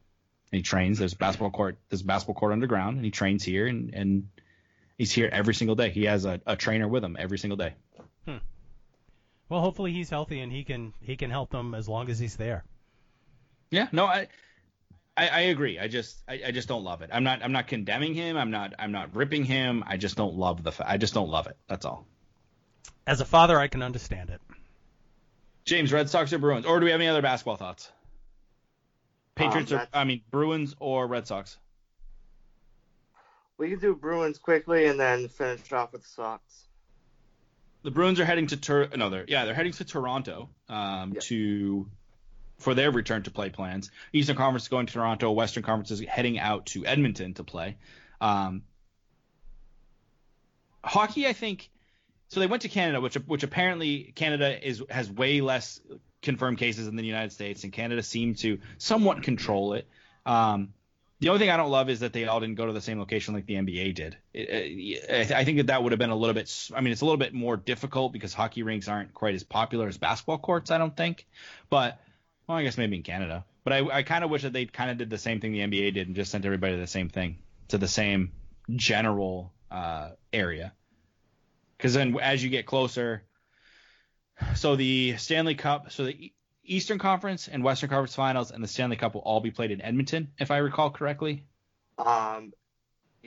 And 0.53 0.59
he 0.59 0.63
trains. 0.63 0.99
There's 0.99 1.13
a 1.13 1.17
basketball 1.17 1.51
court. 1.51 1.79
There's 1.91 2.01
a 2.01 2.05
basketball 2.05 2.35
court 2.35 2.53
underground, 2.53 2.97
and 2.97 3.05
he 3.05 3.11
trains 3.11 3.45
here, 3.45 3.67
and, 3.67 3.95
and 3.95 4.29
he's 4.99 5.13
here 5.13 5.29
every 5.31 5.55
single 5.55 5.77
day. 5.77 5.91
He 5.91 6.05
has 6.05 6.25
a, 6.25 6.41
a 6.47 6.57
trainer 6.57 6.89
with 6.89 7.05
him 7.05 7.17
every 7.19 7.39
single 7.39 7.59
day. 7.59 7.75
Hmm. 8.27 8.39
Well, 9.51 9.61
hopefully 9.61 9.93
he's 9.93 10.09
healthy 10.09 10.41
and 10.41 10.51
he 10.51 10.65
can 10.65 10.95
he 11.03 11.17
can 11.17 11.31
help 11.31 11.51
them 11.51 11.75
as 11.75 11.89
long 11.89 12.09
as 12.09 12.19
he's 12.19 12.37
there. 12.37 12.65
Yeah, 13.71 13.89
no, 13.93 14.07
I, 14.07 14.29
I, 15.17 15.29
I 15.29 15.41
agree. 15.41 15.79
I 15.79 15.89
just, 15.89 16.17
I, 16.29 16.41
I 16.47 16.51
just 16.51 16.69
don't 16.69 16.85
love 16.85 17.03
it. 17.03 17.11
I'm 17.13 17.25
not, 17.25 17.43
I'm 17.43 17.53
not 17.53 17.67
condemning 17.67 18.15
him. 18.15 18.37
I'm 18.37 18.51
not, 18.51 18.75
I'm 18.79 18.93
not 18.93 19.15
ripping 19.15 19.45
him. 19.45 19.85
I 19.87 19.97
just 19.97 20.17
don't 20.17 20.35
love 20.35 20.63
the, 20.63 20.73
fa- 20.73 20.89
I 20.89 20.97
just 20.97 21.15
don't 21.15 21.29
love 21.29 21.47
it. 21.47 21.57
That's 21.69 21.85
all. 21.85 22.07
As 23.07 23.21
a 23.21 23.25
father, 23.25 23.59
I 23.59 23.67
can 23.69 23.83
understand 23.83 24.31
it. 24.31 24.41
James, 25.65 25.93
Red 25.93 26.09
Sox 26.09 26.33
or 26.33 26.39
Bruins, 26.39 26.65
or 26.65 26.79
do 26.81 26.85
we 26.85 26.91
have 26.91 27.01
any 27.01 27.09
other 27.09 27.23
basketball 27.23 27.57
thoughts? 27.57 27.91
Patriots 29.35 29.73
Um, 29.73 29.79
or, 29.81 29.89
I 29.93 30.05
mean, 30.05 30.23
Bruins 30.31 30.75
or 30.81 31.07
Red 31.07 31.27
Sox? 31.27 31.59
We 33.59 33.69
can 33.71 33.79
do 33.79 33.95
Bruins 33.95 34.39
quickly 34.39 34.87
and 34.87 34.99
then 34.99 35.29
finish 35.29 35.71
off 35.73 35.93
with 35.93 36.03
the 36.03 36.09
Sox. 36.09 36.43
The 37.83 37.91
Bruins 37.91 38.21
are 38.21 38.25
heading 38.25 38.47
to 38.49 38.57
Tur- 38.57 38.89
no, 38.97 39.11
they're 39.11 39.25
yeah, 39.29 39.45
they're 39.45 39.55
heading 39.55 39.73
to 39.73 39.85
Toronto 39.85 40.49
um, 40.69 41.13
Yep. 41.15 41.23
to 41.25 41.89
for 42.61 42.75
their 42.75 42.91
return 42.91 43.23
to 43.25 43.31
play 43.31 43.51
plans. 43.51 43.91
Eastern 44.13 44.37
Conference 44.37 44.65
is 44.65 44.69
going 44.69 44.87
to 44.87 44.93
Toronto. 44.93 45.31
Western 45.33 45.63
Conference 45.63 45.91
is 45.91 46.01
heading 46.01 46.39
out 46.39 46.67
to 46.67 46.87
Edmonton 46.87 47.35
to 47.35 47.45
play. 47.45 47.77
Um, 48.21 48.63
hockey, 50.85 51.27
I 51.27 51.33
think. 51.33 51.71
So 52.29 52.39
they 52.39 52.47
went 52.47 52.63
to 52.63 52.69
Canada, 52.69 53.01
which 53.01 53.15
which 53.27 53.43
apparently 53.43 54.13
Canada 54.15 54.67
is 54.67 54.83
has 54.89 55.11
way 55.11 55.41
less 55.41 55.81
confirmed 56.23 56.59
cases 56.59 56.87
than 56.87 56.97
the 56.97 57.05
United 57.05 57.33
States, 57.33 57.65
and 57.65 57.73
Canada 57.73 58.03
seemed 58.03 58.39
to 58.39 58.59
somewhat 58.79 59.23
control 59.23 59.73
it. 59.73 59.89
Um, 60.27 60.75
the 61.19 61.29
only 61.29 61.39
thing 61.39 61.51
I 61.51 61.57
don't 61.57 61.71
love 61.71 61.91
is 61.91 62.01
that 62.01 62.13
they 62.13 62.25
all 62.27 62.41
didn't 62.41 62.55
go 62.55 62.67
to 62.67 62.73
the 62.73 62.81
same 62.81 62.99
location 62.99 63.35
like 63.35 63.47
the 63.47 63.55
NBA 63.55 63.95
did. 63.95 64.17
I 64.35 65.45
think 65.45 65.59
that 65.59 65.67
that 65.67 65.83
would 65.83 65.93
have 65.93 65.99
been 65.99 66.11
a 66.11 66.17
little 66.17 66.35
bit. 66.35 66.71
I 66.75 66.81
mean, 66.81 66.93
it's 66.93 67.03
a 67.03 67.05
little 67.05 67.19
bit 67.19 67.35
more 67.35 67.57
difficult 67.57 68.13
because 68.13 68.33
hockey 68.33 68.63
rinks 68.63 68.89
aren't 68.89 69.13
quite 69.13 69.35
as 69.35 69.43
popular 69.43 69.89
as 69.89 69.99
basketball 69.99 70.39
courts. 70.39 70.71
I 70.71 70.79
don't 70.79 70.97
think, 70.97 71.27
but 71.69 72.01
well, 72.51 72.59
I 72.59 72.65
guess 72.65 72.77
maybe 72.77 72.97
in 72.97 73.05
Canada. 73.05 73.45
But 73.63 73.73
I, 73.73 73.99
I 73.99 74.03
kind 74.03 74.25
of 74.25 74.31
wish 74.31 74.43
that 74.43 74.53
they 74.53 74.67
kind 74.67 74.91
of 74.91 74.99
did 74.99 75.09
the 75.09 75.19
same 75.19 75.41
thing 75.41 75.53
the 75.53 75.61
NBA 75.61 75.95
did 75.95 76.09
and 76.09 76.17
just 76.17 76.33
sent 76.33 76.45
everybody 76.45 76.75
to 76.75 76.81
the 76.81 76.87
same 76.89 77.09
thing, 77.09 77.39
to 77.69 77.79
the 77.79 77.87
same 77.87 78.33
general 78.75 79.53
uh, 79.71 80.11
area. 80.33 80.73
Because 81.77 81.95
then 81.95 82.19
as 82.21 82.43
you 82.43 82.51
get 82.51 82.67
closer, 82.67 83.23
so 84.57 84.75
the 84.75 85.17
Stanley 85.17 85.55
Cup, 85.55 85.93
so 85.93 86.07
the 86.07 86.33
Eastern 86.65 86.99
Conference 86.99 87.47
and 87.47 87.63
Western 87.63 87.89
Conference 87.89 88.17
Finals 88.17 88.51
and 88.51 88.65
the 88.65 88.69
Stanley 88.69 88.97
Cup 88.97 89.15
will 89.15 89.21
all 89.23 89.41
be 89.41 89.53
played 89.53 89.71
in 89.71 89.81
Edmonton, 89.81 90.33
if 90.41 90.51
I 90.51 90.57
recall 90.59 90.91
correctly. 90.91 91.45
Um, 91.99 92.53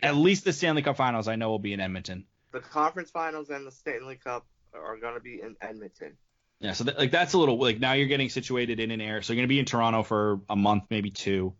At 0.02 0.16
least 0.18 0.44
the 0.44 0.52
Stanley 0.52 0.82
Cup 0.82 0.98
Finals 0.98 1.30
I 1.30 1.38
know 1.38 1.50
will 1.50 1.60
be 1.60 1.72
in 1.72 1.80
Edmonton. 1.80 2.26
the 2.52 2.60
conference 2.60 3.10
finals 3.10 3.50
and 3.50 3.66
the 3.66 3.72
Stanley 3.72 4.18
Cup 4.18 4.45
are 4.74 4.98
going 4.98 5.14
to 5.14 5.20
be 5.22 5.40
in 5.41 5.56
Edmonton. 5.62 6.18
Yeah, 6.64 6.72
so 6.72 6.85
that, 6.85 6.98
like 6.98 7.11
that's 7.11 7.34
a 7.34 7.38
little 7.38 7.60
like 7.60 7.81
now 7.81 7.91
you're 7.91 8.07
getting 8.07 8.30
situated 8.30 8.80
in 8.80 8.90
an 8.90 9.02
area. 9.02 9.22
So 9.22 9.34
you're 9.34 9.41
gonna 9.41 9.49
be 9.49 9.60
in 9.60 9.65
Toronto 9.65 10.02
for 10.02 10.40
a 10.49 10.56
month, 10.56 10.85
maybe 10.90 11.10
two, 11.10 11.53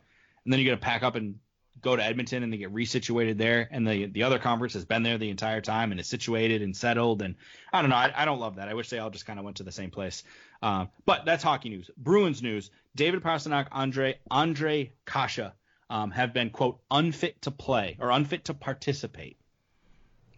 and 0.46 0.54
then 0.54 0.62
you're 0.62 0.74
gonna 0.74 0.82
pack 0.82 1.04
up 1.04 1.16
and 1.16 1.36
go 1.82 1.94
to 1.94 2.02
Edmonton 2.02 2.42
and 2.42 2.54
then 2.54 2.60
get 2.62 2.74
resituated 2.74 3.38
there. 3.38 3.68
And 3.70 3.86
the 3.86 4.06
the 4.06 4.24
other 4.24 4.40
conference 4.40 4.76
has 4.76 4.86
been 4.86 5.04
there 5.04 5.18
the 5.18 5.30
entire 5.30 5.60
time 5.60 5.92
and 5.92 6.00
is 6.00 6.08
situated 6.08 6.62
and 6.62 6.74
settled. 6.74 7.22
And 7.22 7.36
I 7.74 7.82
don't 7.82 7.90
know, 7.90 7.98
I, 7.98 8.14
I 8.16 8.24
don't 8.24 8.40
love 8.40 8.56
that. 8.56 8.70
I 8.70 8.76
wish 8.76 8.90
they 8.90 9.00
all 9.00 9.10
just 9.10 9.26
kind 9.26 9.40
of 9.40 9.44
went 9.44 9.58
to 9.58 9.64
the 9.64 9.74
same 9.74 9.92
place. 9.92 10.24
Um, 10.62 10.88
but 11.06 11.26
that's 11.26 11.44
hockey 11.44 11.68
news. 11.68 11.90
Bruins 11.98 12.42
news: 12.42 12.72
David 12.96 13.22
Pastrnak, 13.22 13.70
Ondrej 13.72 14.16
Ondrej 14.32 14.92
Kase 15.06 15.52
um, 15.90 16.12
have 16.12 16.34
been 16.34 16.50
quote 16.50 16.80
unfit 16.90 17.42
to 17.42 17.52
play 17.52 17.98
or 18.00 18.10
unfit 18.10 18.46
to 18.46 18.54
participate. 18.54 19.36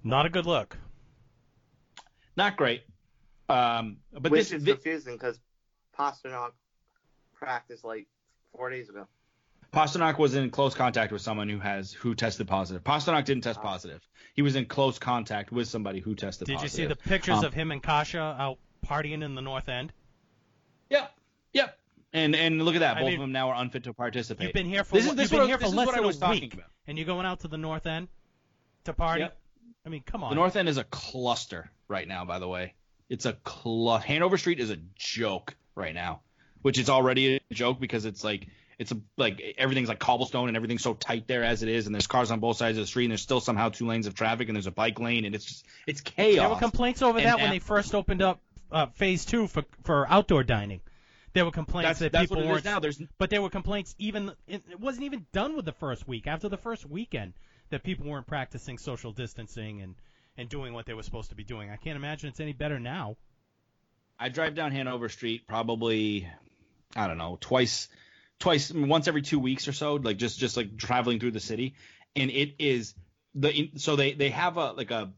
Not 0.03 0.25
a 0.25 0.29
good 0.29 0.47
look. 0.47 0.75
Not 2.35 2.57
great. 2.57 2.81
Um, 3.49 3.97
but 4.11 4.31
which 4.31 4.39
this 4.49 4.51
is 4.51 4.63
thi- 4.63 4.71
confusing 4.73 5.13
because 5.15 5.39
Pastrnak 5.97 6.51
practiced 7.33 7.83
like 7.83 8.07
four 8.55 8.69
days 8.69 8.89
ago. 8.89 9.07
Pastrnak 9.73 10.17
was 10.17 10.35
in 10.35 10.49
close 10.51 10.73
contact 10.73 11.11
with 11.11 11.21
someone 11.21 11.49
who 11.49 11.59
has 11.59 11.91
who 11.91 12.15
tested 12.15 12.47
positive. 12.47 12.83
Pastrnak 12.83 13.25
didn't 13.25 13.43
test 13.43 13.59
Ah. 13.59 13.63
positive. 13.63 14.01
He 14.33 14.41
was 14.41 14.55
in 14.55 14.65
close 14.65 14.97
contact 14.99 15.51
with 15.51 15.67
somebody 15.67 15.99
who 15.99 16.15
tested 16.15 16.47
positive. 16.47 16.61
Did 16.61 16.63
you 16.63 16.83
see 16.83 16.85
the 16.87 16.95
pictures 16.95 17.39
Um, 17.39 17.45
of 17.45 17.53
him 17.53 17.71
and 17.71 17.83
Kase 17.83 18.15
out 18.15 18.57
partying 18.85 19.23
in 19.23 19.35
the 19.35 19.41
North 19.41 19.67
End? 19.69 19.91
Yep, 20.89 21.11
yep. 21.53 21.79
And 22.13 22.35
and 22.35 22.61
look 22.63 22.75
at 22.75 22.79
that, 22.79 22.97
I 22.97 23.01
both 23.01 23.07
mean, 23.09 23.15
of 23.15 23.21
them 23.21 23.31
now 23.33 23.49
are 23.49 23.61
unfit 23.61 23.83
to 23.83 23.93
participate. 23.93 24.45
You've 24.47 24.53
been 24.53 24.65
here 24.65 24.83
for 24.85 24.95
This 24.95 25.07
is- 25.07 25.15
this 25.15 25.23
you've 25.23 25.31
been 25.31 25.39
what- 25.41 25.47
here 25.47 25.57
for 25.57 25.63
this 25.63 25.69
is 25.71 25.75
less 25.75 25.85
what 25.87 25.95
I 25.95 25.97
than 25.99 26.07
was 26.07 26.17
a 26.17 26.19
talking 26.21 26.41
week, 26.41 26.53
about. 26.53 26.69
and 26.87 26.97
you're 26.97 27.05
going 27.07 27.25
out 27.25 27.41
to 27.41 27.47
the 27.49 27.57
North 27.57 27.85
End 27.85 28.07
to 28.85 28.93
party. 28.93 29.21
Yep. 29.21 29.37
I 29.85 29.89
mean, 29.89 30.03
come 30.03 30.23
on. 30.23 30.29
The 30.29 30.35
North 30.35 30.55
End 30.55 30.69
is 30.69 30.77
a 30.77 30.83
cluster 30.85 31.69
right 31.89 32.07
now, 32.07 32.23
by 32.25 32.39
the 32.39 32.47
way. 32.47 32.73
It's 33.09 33.25
a 33.25 33.33
clu- 33.33 33.97
Hanover 33.97 34.37
Street 34.37 34.59
is 34.59 34.69
a 34.69 34.77
joke 34.95 35.55
right 35.75 35.93
now, 35.93 36.21
which 36.61 36.79
is 36.79 36.89
already 36.89 37.35
a 37.35 37.53
joke 37.53 37.79
because 37.79 38.05
it's 38.05 38.23
like 38.23 38.47
it's 38.77 38.91
a, 38.91 38.97
like 39.17 39.55
everything's 39.57 39.89
like 39.89 39.99
cobblestone 39.99 40.47
and 40.47 40.57
everything's 40.57 40.83
so 40.83 40.93
tight 40.93 41.27
there 41.27 41.43
as 41.43 41.63
it 41.63 41.69
is, 41.69 41.85
and 41.85 41.95
there's 41.95 42.07
cars 42.07 42.31
on 42.31 42.39
both 42.39 42.57
sides 42.57 42.77
of 42.77 42.83
the 42.83 42.87
street, 42.87 43.05
and 43.05 43.11
there's 43.11 43.21
still 43.21 43.39
somehow 43.39 43.69
two 43.69 43.87
lanes 43.87 44.07
of 44.07 44.15
traffic, 44.15 44.49
and 44.49 44.55
there's 44.55 44.67
a 44.67 44.71
bike 44.71 44.99
lane, 44.99 45.25
and 45.25 45.35
it's 45.35 45.45
just 45.45 45.65
it's 45.87 46.01
chaos. 46.01 46.35
There 46.41 46.49
were 46.49 46.55
complaints 46.55 47.01
over 47.01 47.17
And 47.19 47.27
that 47.27 47.39
when 47.39 47.51
they 47.51 47.59
first 47.59 47.93
opened 47.93 48.21
up 48.21 48.39
uh, 48.71 48.87
phase 48.87 49.25
two 49.25 49.47
for 49.47 49.63
for 49.83 50.09
outdoor 50.09 50.43
dining. 50.43 50.81
There 51.33 51.43
were 51.43 51.51
complaints 51.51 51.89
That's, 51.89 51.99
that 51.99 52.11
that's 52.13 52.23
people 52.23 52.37
what 52.37 52.45
it 52.45 52.47
is 52.47 52.51
weren't. 52.53 52.65
now. 52.65 52.79
There's 52.79 53.01
But 53.17 53.29
there 53.29 53.41
were 53.41 53.49
complaints 53.49 53.93
even 53.99 54.31
it 54.47 54.79
wasn't 54.79 55.03
even 55.05 55.25
done 55.33 55.55
with 55.55 55.65
the 55.65 55.73
first 55.73 56.07
week. 56.07 56.27
After 56.27 56.47
the 56.47 56.57
first 56.57 56.89
weekend, 56.89 57.33
that 57.69 57.83
people 57.83 58.07
weren't 58.07 58.25
practicing 58.25 58.77
social 58.77 59.11
distancing 59.11 59.81
and 59.81 59.95
and 60.37 60.49
doing 60.49 60.73
what 60.73 60.85
they 60.85 60.93
were 60.93 61.03
supposed 61.03 61.29
to 61.29 61.35
be 61.35 61.43
doing. 61.43 61.69
I 61.69 61.77
can't 61.77 61.95
imagine 61.95 62.29
it's 62.29 62.39
any 62.39 62.53
better 62.53 62.79
now. 62.79 63.15
I 64.19 64.29
drive 64.29 64.55
down 64.55 64.71
Hanover 64.71 65.09
Street 65.09 65.47
probably 65.47 66.27
I 66.95 67.07
don't 67.07 67.17
know 67.17 67.37
twice 67.41 67.89
twice 68.39 68.71
once 68.71 69.07
every 69.07 69.21
two 69.21 69.39
weeks 69.39 69.67
or 69.67 69.73
so 69.73 69.95
like 69.95 70.17
just 70.17 70.39
just 70.39 70.57
like 70.57 70.77
traveling 70.77 71.19
through 71.19 71.31
the 71.31 71.39
city. 71.39 71.75
And 72.15 72.31
it 72.31 72.55
is 72.59 72.95
the 73.33 73.71
so 73.75 73.95
they 73.95 74.13
they 74.13 74.29
have 74.29 74.57
a 74.57 74.71
like 74.71 74.91
a 74.91 75.11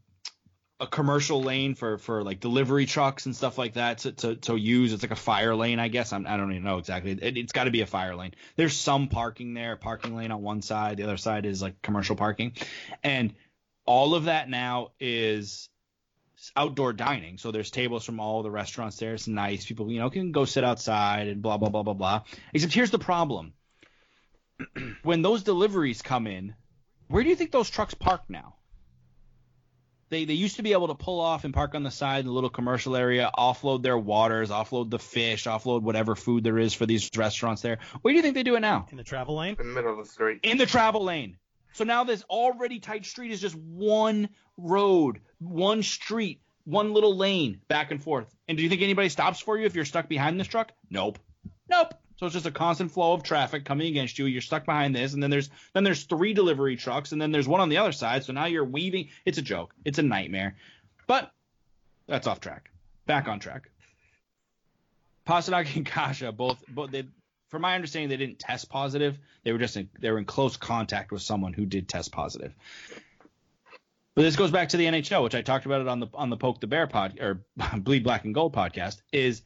a 0.79 0.85
commercial 0.85 1.41
lane 1.41 1.73
for 1.73 1.97
for 1.97 2.23
like 2.23 2.39
delivery 2.39 2.85
trucks 2.85 3.25
and 3.25 3.35
stuff 3.35 3.57
like 3.57 3.73
that 3.73 3.99
to 3.99 4.11
to, 4.11 4.35
to 4.35 4.55
use. 4.55 4.93
It's 4.93 5.03
like 5.03 5.11
a 5.11 5.15
fire 5.15 5.55
lane 5.55 5.79
I 5.79 5.87
guess. 5.87 6.13
I'm, 6.13 6.25
I 6.25 6.37
don't 6.37 6.51
even 6.51 6.63
know 6.63 6.77
exactly. 6.77 7.11
It, 7.11 7.37
it's 7.37 7.51
got 7.51 7.65
to 7.65 7.71
be 7.71 7.81
a 7.81 7.87
fire 7.87 8.15
lane. 8.15 8.33
There's 8.55 8.75
some 8.75 9.07
parking 9.07 9.53
there 9.53 9.75
parking 9.75 10.15
lane 10.15 10.31
on 10.31 10.41
one 10.41 10.61
side. 10.61 10.97
The 10.97 11.03
other 11.03 11.17
side 11.17 11.45
is 11.45 11.61
like 11.61 11.81
commercial 11.81 12.15
parking. 12.15 12.53
And 13.03 13.33
all 13.87 14.13
of 14.13 14.25
that 14.25 14.49
now 14.49 14.89
is 14.99 15.69
outdoor 16.55 16.93
dining. 16.93 17.39
So 17.39 17.51
there's 17.51 17.71
tables 17.71 18.05
from 18.05 18.19
all 18.19 18.43
the 18.43 18.51
restaurants 18.51 18.97
there. 18.97 19.15
It's 19.15 19.27
nice. 19.27 19.65
People, 19.65 19.91
you 19.91 19.99
know, 19.99 20.11
can 20.11 20.31
go 20.31 20.45
sit 20.45 20.63
outside 20.63 21.27
and 21.27 21.41
blah 21.41 21.57
blah 21.57 21.69
blah 21.69 21.81
blah 21.83 21.93
blah. 21.95 22.21
Except 22.53 22.73
here's 22.73 22.91
the 22.91 22.99
problem. 22.99 23.53
when 25.03 25.21
those 25.23 25.43
deliveries 25.43 26.01
come 26.01 26.27
in, 26.27 26.53
where 27.07 27.23
do 27.23 27.29
you 27.29 27.35
think 27.35 27.51
those 27.51 27.69
trucks 27.69 27.93
park 27.95 28.21
now? 28.29 28.53
They 30.09 30.25
they 30.25 30.33
used 30.33 30.55
to 30.57 30.63
be 30.63 30.71
able 30.73 30.87
to 30.87 30.95
pull 30.95 31.19
off 31.19 31.43
and 31.43 31.53
park 31.53 31.75
on 31.75 31.83
the 31.83 31.91
side 31.91 32.21
in 32.21 32.27
the 32.27 32.31
little 32.31 32.49
commercial 32.49 32.95
area, 32.95 33.29
offload 33.37 33.83
their 33.83 33.97
waters, 33.97 34.49
offload 34.49 34.89
the 34.89 34.99
fish, 34.99 35.45
offload 35.45 35.81
whatever 35.81 36.15
food 36.15 36.43
there 36.43 36.57
is 36.57 36.73
for 36.73 36.85
these 36.85 37.09
restaurants 37.17 37.61
there. 37.61 37.79
Where 38.01 38.13
do 38.13 38.15
you 38.15 38.21
think 38.21 38.35
they 38.35 38.43
do 38.43 38.55
it 38.55 38.61
now? 38.61 38.87
In 38.89 38.97
the 38.97 39.03
travel 39.03 39.35
lane, 39.37 39.57
In 39.59 39.67
the 39.67 39.73
middle 39.73 39.91
of 39.99 40.05
the 40.05 40.09
street. 40.11 40.39
in 40.43 40.57
the 40.57 40.65
travel 40.65 41.03
lane. 41.03 41.37
So 41.77 41.83
now 41.83 42.03
this 42.03 42.23
already 42.23 42.79
tight 42.79 43.05
street 43.05 43.29
is 43.29 43.39
just 43.39 43.55
one 43.55 44.29
road, 44.57 45.19
one 45.37 45.83
street, 45.83 46.41
one 46.63 46.91
little 46.91 47.15
lane 47.15 47.61
back 47.67 47.91
and 47.91 48.01
forth. 48.01 48.35
And 48.47 48.57
do 48.57 48.63
you 48.63 48.69
think 48.69 48.81
anybody 48.81 49.09
stops 49.09 49.39
for 49.39 49.59
you 49.59 49.67
if 49.67 49.75
you're 49.75 49.85
stuck 49.85 50.09
behind 50.09 50.39
this 50.39 50.47
truck? 50.47 50.71
Nope. 50.89 51.19
Nope. 51.69 51.93
So 52.15 52.25
it's 52.25 52.33
just 52.33 52.47
a 52.47 52.51
constant 52.51 52.91
flow 52.91 53.13
of 53.13 53.21
traffic 53.21 53.63
coming 53.63 53.89
against 53.89 54.17
you. 54.17 54.25
You're 54.25 54.41
stuck 54.41 54.65
behind 54.65 54.95
this, 54.95 55.13
and 55.13 55.21
then 55.21 55.29
there's 55.29 55.51
then 55.73 55.83
there's 55.83 56.05
three 56.05 56.33
delivery 56.33 56.77
trucks, 56.77 57.11
and 57.11 57.21
then 57.21 57.31
there's 57.31 57.47
one 57.47 57.61
on 57.61 57.69
the 57.69 57.77
other 57.77 57.91
side. 57.91 58.23
So 58.23 58.33
now 58.33 58.45
you're 58.45 58.65
weaving. 58.65 59.09
It's 59.23 59.37
a 59.37 59.43
joke. 59.43 59.75
It's 59.85 59.99
a 59.99 60.03
nightmare. 60.03 60.55
But 61.05 61.31
that's 62.07 62.25
off 62.25 62.39
track. 62.39 62.71
Back 63.05 63.27
on 63.27 63.39
track. 63.39 63.69
Pastrnak 65.27 65.75
and 65.75 65.85
Kase 65.85 66.31
both 66.31 66.63
both 66.67 66.89
they 66.89 67.03
from 67.49 67.61
my 67.61 67.75
understanding, 67.75 68.09
they 68.09 68.17
didn't 68.17 68.39
test 68.39 68.69
positive. 68.69 69.17
They 69.43 69.51
were 69.51 69.57
just 69.57 69.77
in, 69.77 69.89
they 69.99 70.11
were 70.11 70.17
in 70.17 70.25
close 70.25 70.57
contact 70.57 71.11
with 71.11 71.21
someone 71.21 71.53
who 71.53 71.65
did 71.65 71.87
test 71.87 72.11
positive. 72.11 72.53
But 74.15 74.23
this 74.23 74.35
goes 74.35 74.51
back 74.51 74.69
to 74.69 74.77
the 74.77 74.85
NHL, 74.85 75.23
which 75.23 75.35
I 75.35 75.43
talked 75.43 75.65
about 75.65 75.81
it 75.81 75.87
on 75.87 75.99
the 75.99 76.07
on 76.13 76.29
the 76.29 76.37
Poke 76.37 76.59
the 76.59 76.67
Bear 76.67 76.87
pod 76.87 77.19
or 77.19 77.45
Bleed 77.77 78.03
Black 78.03 78.25
and 78.25 78.33
Gold 78.33 78.53
podcast. 78.53 79.01
Is 79.11 79.43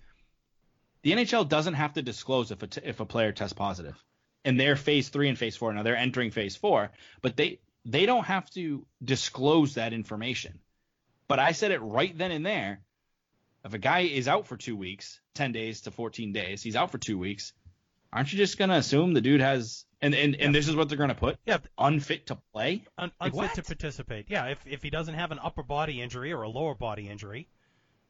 the 1.03 1.11
NHL 1.11 1.47
doesn't 1.49 1.73
have 1.73 1.93
to 1.93 2.01
disclose 2.01 2.51
if 2.51 2.63
a 2.63 2.67
t- 2.67 2.81
if 2.83 2.99
a 2.99 3.05
player 3.05 3.31
tests 3.31 3.53
positive. 3.53 4.01
and 4.45 4.59
they're 4.59 4.75
phase 4.75 5.09
three 5.09 5.29
and 5.29 5.37
phase 5.37 5.55
four 5.57 5.73
now. 5.73 5.83
They're 5.83 5.95
entering 5.95 6.31
phase 6.31 6.55
four, 6.55 6.91
but 7.21 7.35
they 7.35 7.59
they 7.85 8.05
don't 8.05 8.25
have 8.25 8.49
to 8.51 8.85
disclose 9.03 9.75
that 9.75 9.93
information. 9.93 10.59
But 11.27 11.39
I 11.39 11.51
said 11.51 11.71
it 11.71 11.79
right 11.79 12.17
then 12.17 12.31
and 12.31 12.45
there. 12.45 12.81
If 13.63 13.73
a 13.73 13.77
guy 13.77 14.01
is 14.01 14.27
out 14.27 14.47
for 14.47 14.57
two 14.57 14.75
weeks, 14.75 15.19
ten 15.35 15.51
days 15.51 15.81
to 15.81 15.91
fourteen 15.91 16.31
days, 16.33 16.63
he's 16.63 16.75
out 16.75 16.91
for 16.91 16.97
two 16.97 17.17
weeks 17.19 17.53
aren't 18.13 18.31
you 18.31 18.37
just 18.37 18.57
gonna 18.57 18.75
assume 18.75 19.13
the 19.13 19.21
dude 19.21 19.41
has 19.41 19.85
and 20.01 20.13
and, 20.15 20.35
and 20.35 20.53
this 20.53 20.67
is 20.67 20.75
what 20.75 20.89
they're 20.89 20.97
gonna 20.97 21.15
put 21.15 21.37
yeah, 21.45 21.57
unfit 21.77 22.27
to 22.27 22.37
play? 22.53 22.83
un- 22.97 23.11
Like 23.19 23.33
unfit 23.33 23.35
what? 23.35 23.53
to 23.55 23.63
participate. 23.63 24.25
Yeah, 24.29 24.47
if 24.47 24.59
if 24.65 24.83
he 24.83 24.89
doesn't 24.89 25.15
have 25.15 25.31
an 25.31 25.39
upper 25.41 25.63
body 25.63 26.01
injury 26.01 26.33
or 26.33 26.43
a 26.43 26.49
lower 26.49 26.75
body 26.75 27.07
injury, 27.07 27.47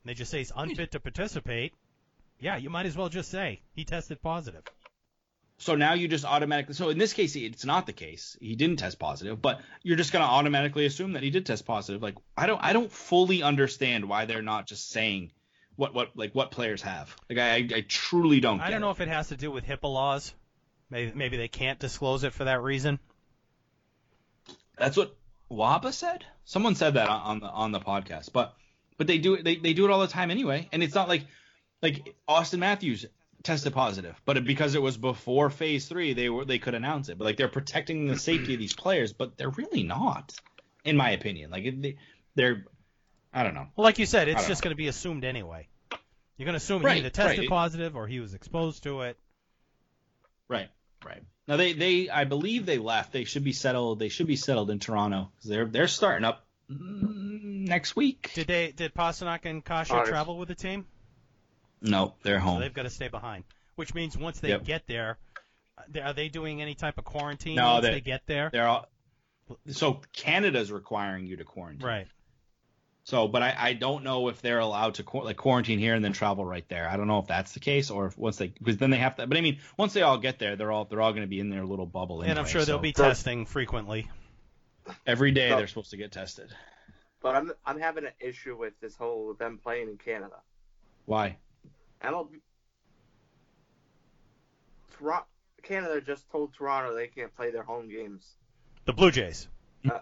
and 0.04 0.10
they 0.10 0.14
just 0.14 0.32
say 0.32 0.40
he's 0.40 0.52
unfit 0.56 0.92
to 0.92 1.00
participate, 1.00 1.74
yeah, 2.40 2.58
you 2.58 2.70
might 2.70 2.86
as 2.86 2.98
well 2.98 3.10
just 3.10 3.30
say 3.30 3.62
he 3.74 3.86
tested 3.86 4.22
positive. 4.22 4.64
So 5.58 5.76
now 5.76 5.94
you 5.94 6.08
just 6.08 6.26
automatically 6.26 6.74
so 6.74 6.90
in 6.90 6.98
this 6.98 7.14
case 7.14 7.36
it's 7.36 7.66
not 7.66 7.86
the 7.86 7.94
case. 7.94 8.36
He 8.42 8.56
didn't 8.56 8.78
test 8.80 8.98
positive, 8.98 9.42
but 9.42 9.62
you're 9.84 9.98
just 9.98 10.12
gonna 10.12 10.26
automatically 10.26 10.86
assume 10.88 11.14
that 11.14 11.22
he 11.24 11.30
did 11.30 11.46
test 11.46 11.66
positive. 11.68 12.02
Like 12.02 12.16
I 12.36 12.48
don't 12.48 12.64
I 12.64 12.74
don't 12.74 12.92
fully 12.92 13.44
understand 13.44 14.10
why 14.10 14.26
they're 14.26 14.42
not 14.42 14.66
just 14.66 14.90
saying 14.90 15.32
what 15.82 15.96
what 15.96 16.16
like 16.16 16.34
what 16.34 16.52
players 16.52 16.84
have. 16.84 17.14
Like 17.28 17.40
I 17.40 17.56
I, 17.76 17.86
truly 17.88 18.40
don't. 18.40 18.62
I 18.62 18.70
don't 18.70 18.82
know 18.82 18.90
it. 18.90 18.94
if 18.94 19.02
it 19.02 19.08
has 19.08 19.30
to 19.30 19.36
do 19.36 19.50
with 19.50 19.66
HIPAA 19.66 19.92
laws. 19.92 20.34
Maybe 20.92 21.12
maybe 21.16 21.38
they 21.38 21.48
can't 21.48 21.80
disclose 21.80 22.24
it 22.24 22.34
for 22.34 22.44
that 22.44 22.62
reason. 22.62 23.00
That's 24.78 24.96
what 24.96 25.18
Waba 25.50 25.92
said. 25.92 26.24
Someone 26.46 26.76
said 26.76 26.94
that 26.94 27.10
on, 27.10 27.22
on 27.22 27.40
the 27.40 27.48
on 27.48 27.72
the 27.72 27.80
podcast, 27.80 28.32
but 28.32 28.54
but 28.98 29.08
they 29.08 29.18
do 29.18 29.34
it 29.34 29.44
they, 29.44 29.56
they 29.56 29.74
do 29.74 29.86
it 29.86 29.92
all 29.92 30.02
the 30.02 30.08
time 30.08 30.30
anyway, 30.30 30.70
and 30.72 30.84
it's 30.84 30.94
not 30.94 31.10
like 31.10 31.26
like 31.82 32.14
Auston 32.30 32.60
Matthews 32.60 33.08
tested 33.42 33.74
positive, 33.74 34.22
but 34.24 34.46
because 34.46 34.76
it 34.76 34.82
was 34.84 34.98
before 34.98 35.50
Phase 35.50 35.88
Three, 35.88 36.14
they 36.14 36.30
were 36.30 36.46
they 36.46 36.60
could 36.60 36.76
announce 36.76 37.10
it, 37.10 37.18
but 37.18 37.26
like 37.26 37.38
they're 37.38 37.48
protecting 37.48 38.06
the 38.06 38.20
safety 38.20 38.54
of 38.54 38.60
these 38.60 38.74
players, 38.74 39.14
but 39.14 39.36
they're 39.36 39.50
really 39.50 39.82
not, 39.82 40.36
in 40.86 40.96
my 40.96 41.10
opinion. 41.10 41.50
Like 41.50 41.82
they, 41.82 41.98
they're 42.36 42.66
I 43.34 43.44
don't 43.44 43.56
know. 43.56 43.68
Well, 43.76 43.84
like 43.84 43.98
you 43.98 44.06
said, 44.06 44.28
it's 44.28 44.48
just 44.48 44.62
going 44.62 44.74
to 44.74 44.78
be 44.78 44.88
assumed 44.88 45.24
anyway. 45.24 45.68
You're 46.42 46.48
going 46.48 46.54
to 46.54 46.58
assume 46.58 46.82
Right, 46.82 46.94
he 46.96 47.00
either 47.02 47.12
tested 47.12 47.38
right. 47.42 47.50
positive 47.50 47.96
or 47.96 48.08
he 48.08 48.20
was 48.20 48.34
exposed 48.34 48.82
to 48.84 49.02
it. 49.02 49.16
Right, 50.48 50.70
right. 51.06 51.22
Now 51.48 51.58
they 51.58 51.74
they 51.74 52.10
I 52.10 52.24
believe 52.24 52.66
they 52.66 52.80
left. 52.80 53.12
They 53.14 53.26
should 53.26 53.44
be 53.44 53.54
settled. 53.54 54.00
They 54.00 54.10
should 54.10 54.26
be 54.26 54.36
settled 54.38 54.72
in 54.72 54.80
Toronto 54.80 55.30
'cause 55.38 55.48
they're 55.50 55.66
they're 55.68 55.88
starting 55.88 56.26
up 56.26 56.44
next 56.68 57.96
week. 57.96 58.32
Did 58.34 58.48
they? 58.48 58.72
Did 58.72 58.96
Pastrnak 58.96 59.46
and 59.46 59.64
Kase 59.64 59.92
Ours. 59.92 60.10
travel 60.10 60.36
with 60.40 60.48
the 60.48 60.56
team? 60.56 60.88
No, 61.80 62.16
they're 62.24 62.40
So 62.40 62.44
home. 62.46 62.60
they've 62.60 62.74
got 62.74 62.84
to 62.84 62.90
stay 62.90 63.08
behind. 63.08 63.44
Which 63.76 63.94
means 63.94 64.18
once 64.18 64.40
they 64.40 64.50
Yep. 64.50 64.64
get 64.66 64.88
there, 64.88 65.20
uh, 65.78 66.00
Are 66.02 66.14
they 66.14 66.28
doing 66.30 66.60
any 66.60 66.74
type 66.74 66.98
of 66.98 67.04
quarantine 67.06 67.56
No, 67.56 67.74
once 67.74 67.86
they- 67.86 67.92
they 67.92 68.02
get 68.02 68.26
there? 68.26 68.50
They're 68.52 68.68
all 68.68 68.90
so 69.70 70.02
Canada's 70.12 70.72
requiring 70.72 71.28
you 71.28 71.38
to 71.38 71.44
quarantine. 71.44 71.86
Right. 71.88 72.08
So, 73.04 73.28
but 73.28 73.42
I, 73.42 73.56
I 73.58 73.74
don't 73.74 74.04
know 74.04 74.28
if 74.28 74.42
they're 74.42 74.60
allowed 74.60 74.96
to 74.96 75.04
qu- 75.04 75.24
like 75.24 75.36
quarantine 75.38 75.80
here 75.80 75.96
and 75.96 76.06
then 76.06 76.14
travel 76.14 76.46
right 76.46 76.68
there. 76.70 76.88
I 76.88 76.98
don't 76.98 77.08
know 77.08 77.18
if 77.20 77.28
that's 77.28 77.54
the 77.54 77.60
case 77.60 77.90
or 77.90 78.06
if 78.06 78.18
once 78.18 78.38
they 78.38 78.48
because 78.50 78.78
then 78.78 78.92
they 78.92 78.98
have 78.98 79.16
to. 79.16 79.26
But 79.28 79.38
I 79.38 79.42
mean, 79.42 79.58
once 79.76 79.94
they 79.94 80.04
all 80.04 80.18
get 80.20 80.38
there, 80.38 80.56
they're 80.56 80.72
all 80.72 80.86
they're 80.86 81.02
all 81.02 81.12
going 81.12 81.24
to 81.24 81.28
be 81.28 81.40
in 81.40 81.50
their 81.50 81.66
little 81.66 81.88
bubble. 81.88 82.22
and 82.22 82.32
I'm 82.32 82.38
anyway, 82.40 82.52
sure 82.52 82.66
they'll 82.66 82.78
be 82.80 82.94
So- 82.96 83.04
testing 83.04 83.46
frequently. 83.46 84.10
every 85.08 85.32
day 85.32 85.50
So- 85.50 85.58
they're 85.58 85.68
supposed 85.68 85.92
to 85.92 85.98
get 85.98 86.12
tested. 86.12 86.54
But 87.22 87.36
I'm 87.36 87.52
I'm 87.66 87.80
having 87.80 88.06
an 88.06 88.14
issue 88.20 88.56
with 88.58 88.80
this 88.82 88.96
whole 88.96 89.34
them 89.34 89.58
playing 89.62 89.90
in 89.90 89.98
Canada. 89.98 90.38
Why? 91.06 91.38
MLB, 92.04 92.40
Toronto, 94.98 95.26
Canada 95.64 96.02
just 96.02 96.30
told 96.32 96.54
Toronto 96.54 96.96
they 96.96 97.08
can't 97.08 97.36
play 97.36 97.52
their 97.52 97.64
home 97.64 97.90
games. 97.90 98.28
The 98.86 98.94
Blue 98.94 99.12
Jays. 99.12 99.48
Uh, 99.90 100.00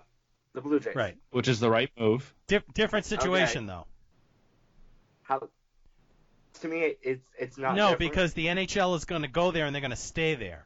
The 0.54 0.62
Blue 0.62 0.80
Jays. 0.80 0.96
Right. 0.96 1.18
Which 1.32 1.48
is 1.48 1.60
the 1.60 1.70
right 1.70 1.92
move. 1.98 2.34
Dif- 2.48 2.64
different 2.74 3.06
situation 3.06 3.66
though. 3.68 3.86
How? 5.24 5.48
To 6.62 6.68
me, 6.68 6.96
it's 7.02 7.24
it's 7.38 7.58
not. 7.58 7.76
no, 7.76 7.92
different. 7.92 8.12
because 8.12 8.34
the 8.34 8.48
NHL 8.48 8.96
is 8.96 9.06
going 9.06 9.22
to 9.22 9.28
go 9.28 9.52
there 9.52 9.66
and 9.66 9.74
they're 9.74 9.82
going 9.82 9.92
to 9.92 9.96
stay 9.96 10.36
there. 10.36 10.66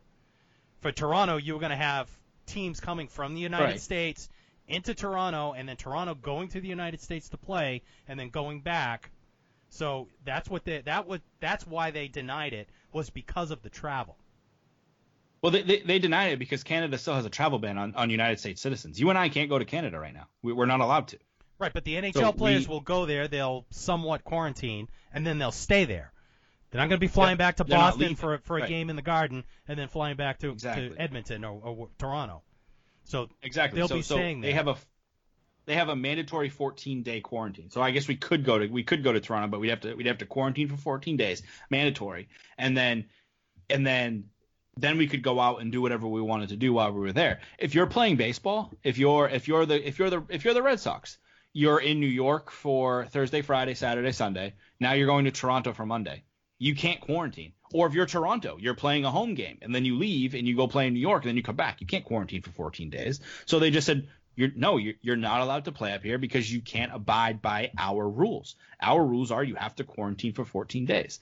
For 0.82 0.92
Toronto, 0.92 1.38
you're 1.38 1.60
going 1.60 1.70
to 1.72 1.76
have 1.76 2.10
teams 2.46 2.80
coming 2.80 3.08
from 3.08 3.36
the 3.36 3.42
United 3.42 3.66
Right. 3.66 3.82
States 3.82 4.30
into 4.68 4.94
Toronto, 4.94 5.54
and 5.54 5.68
then 5.68 5.76
Toronto 5.76 6.16
going 6.16 6.48
to 6.50 6.62
the 6.62 6.68
United 6.68 7.02
States 7.02 7.30
to 7.30 7.38
play, 7.38 7.82
and 8.08 8.20
then 8.20 8.30
going 8.30 8.62
back. 8.62 9.12
So 9.70 10.08
that's 10.24 10.50
what 10.50 10.64
they, 10.66 10.82
that 10.82 11.08
would 11.08 11.22
that's 11.40 11.66
why 11.68 11.92
they 11.92 12.08
denied 12.08 12.54
it 12.54 12.70
was 12.92 13.10
because 13.10 13.52
of 13.52 13.62
the 13.62 13.70
travel. 13.70 14.16
Well, 15.44 15.52
they, 15.52 15.62
they, 15.62 15.80
they 15.82 16.00
denied 16.00 16.32
it 16.32 16.40
because 16.40 16.64
Canada 16.64 16.98
still 16.98 17.16
has 17.16 17.26
a 17.26 17.30
travel 17.30 17.60
ban 17.60 17.78
on, 17.78 17.94
on 17.96 18.10
United 18.10 18.40
States 18.40 18.62
citizens. 18.62 18.98
You 18.98 19.10
and 19.10 19.20
I 19.20 19.28
can't 19.28 19.50
go 19.50 19.60
to 19.60 19.66
Canada 19.66 20.00
right 20.00 20.14
now. 20.14 20.28
We, 20.42 20.54
we're 20.54 20.66
not 20.66 20.80
allowed 20.80 21.10
to. 21.10 21.20
Right, 21.60 21.74
but 21.74 21.84
the 21.84 21.96
NHL 21.96 22.14
So 22.14 22.32
players 22.32 22.66
we- 22.68 22.74
will 22.74 22.80
go 22.80 23.06
there. 23.06 23.28
They'll 23.28 23.66
somewhat 23.70 24.24
quarantine, 24.24 24.88
and 25.14 25.28
then 25.28 25.40
they'll 25.40 25.52
stay 25.52 25.84
there. 25.84 26.14
They're 26.72 26.80
not 26.80 26.88
going 26.88 26.98
to 26.98 27.06
be 27.06 27.08
flying 27.10 27.38
back 27.38 27.58
to 27.58 27.66
Boston 27.66 28.16
for 28.16 28.40
for 28.40 28.58
a 28.58 28.62
Right. 28.62 28.70
game 28.70 28.90
in 28.90 28.96
the 28.96 29.02
Garden, 29.04 29.44
and 29.68 29.78
then 29.78 29.90
flying 29.90 30.16
back 30.16 30.40
to, 30.40 30.50
Exactly. 30.50 30.90
to 30.90 31.00
Edmonton 31.00 31.44
or, 31.44 31.62
or 31.62 31.90
Toronto. 32.00 32.42
So 33.04 33.30
Exactly. 33.44 33.78
They'll 33.78 33.90
so, 33.90 33.96
be 33.96 34.02
so 34.02 34.16
staying 34.16 34.42
they 34.42 34.54
have 34.54 34.68
a 34.70 34.78
they 35.66 35.76
have 35.76 35.90
a 35.90 35.96
mandatory 35.96 36.50
14 36.50 37.04
day 37.04 37.20
quarantine. 37.22 37.70
So 37.70 37.82
I 37.82 37.92
guess 37.92 38.08
we 38.08 38.16
could 38.16 38.44
go 38.46 38.58
to 38.60 38.68
we 38.68 38.84
could 38.84 39.04
go 39.04 39.12
to 39.14 39.20
Toronto, 39.20 39.50
but 39.50 39.60
we'd 39.60 39.70
have 39.70 39.82
to 39.82 39.94
we'd 39.94 40.08
have 40.08 40.20
to 40.20 40.26
quarantine 40.26 40.70
for 40.70 40.78
14 40.78 41.18
days, 41.18 41.44
mandatory, 41.70 42.30
and 42.58 42.76
then 42.76 43.06
and 43.70 43.86
then 43.86 44.30
then 44.78 44.98
we 44.98 45.08
could 45.08 45.22
go 45.22 45.40
out 45.40 45.62
and 45.62 45.72
do 45.72 45.82
whatever 45.82 46.08
we 46.08 46.22
wanted 46.22 46.50
to 46.50 46.56
do 46.56 46.74
while 46.74 46.92
we 46.92 47.00
were 47.00 47.14
there. 47.14 47.42
If 47.60 47.76
you're 47.76 47.88
playing 47.88 48.16
baseball, 48.16 48.74
if 48.84 48.98
you're 48.98 49.30
if 49.30 49.48
you're 49.48 49.66
the 49.66 49.88
if 49.88 50.00
you're 50.00 50.10
the 50.10 50.24
if 50.30 50.44
you're 50.44 50.54
the 50.54 50.64
Red 50.64 50.80
Sox, 50.80 51.18
you're 51.54 51.80
in 51.80 52.00
New 52.00 52.08
York 52.08 52.52
for 52.52 53.06
Thursday, 53.06 53.42
Friday, 53.42 53.76
Saturday, 53.76 54.12
Sunday. 54.12 54.56
Now 54.80 54.94
you're 54.94 55.08
going 55.08 55.26
to 55.26 55.32
Toronto 55.32 55.74
for 55.74 55.86
Monday. 55.86 56.24
You 56.58 56.76
can't 56.76 57.02
quarantine. 57.02 57.54
Or 57.74 57.88
if 57.88 57.94
you're 57.94 58.06
Toronto, 58.06 58.58
you're 58.60 58.76
playing 58.76 59.06
a 59.06 59.12
home 59.12 59.34
game 59.34 59.58
and 59.62 59.74
then 59.74 59.86
you 59.86 59.98
leave 59.98 60.36
and 60.36 60.48
you 60.48 60.56
go 60.56 60.68
play 60.68 60.88
in 60.88 60.94
New 60.94 61.00
York 61.00 61.24
and 61.24 61.30
then 61.30 61.38
you 61.38 61.44
come 61.44 61.56
back. 61.56 61.82
You 61.82 61.88
can't 61.88 62.06
quarantine 62.06 62.42
for 62.42 62.52
14 62.52 62.90
days. 62.90 63.20
So 63.46 63.60
they 63.60 63.72
just 63.72 63.88
said, 63.88 64.08
you're 64.36 64.52
no, 64.56 64.78
you're, 64.78 64.96
you're 65.02 65.16
not 65.16 65.42
allowed 65.42 65.66
to 65.66 65.72
play 65.72 65.94
up 65.94 66.04
here 66.04 66.18
because 66.18 66.52
you 66.52 66.62
can't 66.62 66.94
abide 66.94 67.42
by 67.42 67.72
our 67.78 68.08
rules. 68.08 68.56
Our 68.82 69.04
rules 69.04 69.32
are 69.32 69.44
you 69.44 69.56
have 69.56 69.76
to 69.76 69.84
quarantine 69.84 70.34
for 70.34 70.46
14 70.46 70.86
days. 70.86 71.20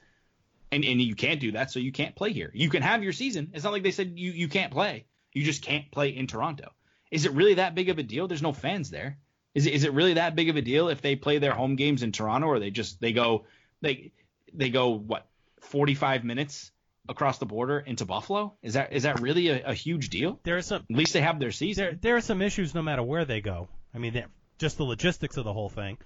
And, 0.72 0.86
and 0.86 1.02
you 1.02 1.16
can't 1.16 1.40
do 1.40 1.52
that, 1.54 1.70
so 1.70 1.80
you 1.80 1.92
can't 1.92 2.16
play 2.16 2.32
here. 2.32 2.50
You 2.54 2.70
can 2.70 2.82
have 2.82 3.04
your 3.04 3.12
season. 3.12 3.52
It's 3.54 3.64
not 3.64 3.74
like 3.74 3.84
they 3.84 3.92
said 3.92 4.14
you, 4.16 4.32
you 4.32 4.48
can't 4.48 4.72
play. 4.72 5.06
You 5.34 5.44
just 5.44 5.64
can't 5.64 5.92
play 5.92 6.10
in 6.16 6.28
Toronto. 6.28 6.72
Is 7.12 7.26
it 7.26 7.34
really 7.34 7.56
that 7.56 7.76
big 7.76 7.90
of 7.90 8.00
a 8.00 8.04
deal? 8.04 8.28
There's 8.28 8.42
no 8.42 8.54
fans 8.54 8.90
there. 8.90 9.18
Is 9.54 9.66
it, 9.66 9.74
is 9.74 9.84
it 9.84 9.92
really 9.94 10.14
that 10.14 10.36
big 10.36 10.50
of 10.50 10.56
a 10.56 10.62
deal 10.62 10.88
if 10.88 11.02
they 11.02 11.16
play 11.18 11.40
their 11.40 11.54
home 11.54 11.76
games 11.76 12.04
in 12.04 12.14
Toronto 12.14 12.48
or 12.48 12.60
they 12.60 12.72
just 12.72 13.02
they 13.02 13.12
go 13.12 13.46
they 13.82 14.14
they 14.54 14.70
go 14.70 14.92
what 14.92 15.28
45 15.60 16.24
minutes 16.24 16.72
across 17.10 17.38
the 17.38 17.46
border 17.46 17.80
into 17.80 18.06
Buffalo? 18.06 18.54
Is 18.62 18.76
that 18.76 18.94
is 18.94 19.04
that 19.04 19.20
really 19.20 19.50
a, 19.50 19.66
a 19.68 19.74
huge 19.74 20.10
deal? 20.10 20.40
there 20.44 20.56
are 20.56 20.62
some 20.62 20.86
At 20.90 20.96
least 20.96 21.12
they 21.14 21.22
have 21.22 21.40
their 21.40 21.52
season. 21.52 21.84
there 21.84 21.98
there 22.00 22.16
are 22.16 22.22
some 22.22 22.42
issues 22.42 22.74
no 22.74 22.82
matter 22.82 23.04
where 23.04 23.26
they 23.26 23.42
go. 23.42 23.68
I 23.94 23.98
mean, 23.98 24.24
just 24.58 24.78
the 24.78 24.86
logistics 24.86 25.36
of 25.36 25.44
the 25.44 25.54
whole 25.54 25.70
thing. 25.70 25.98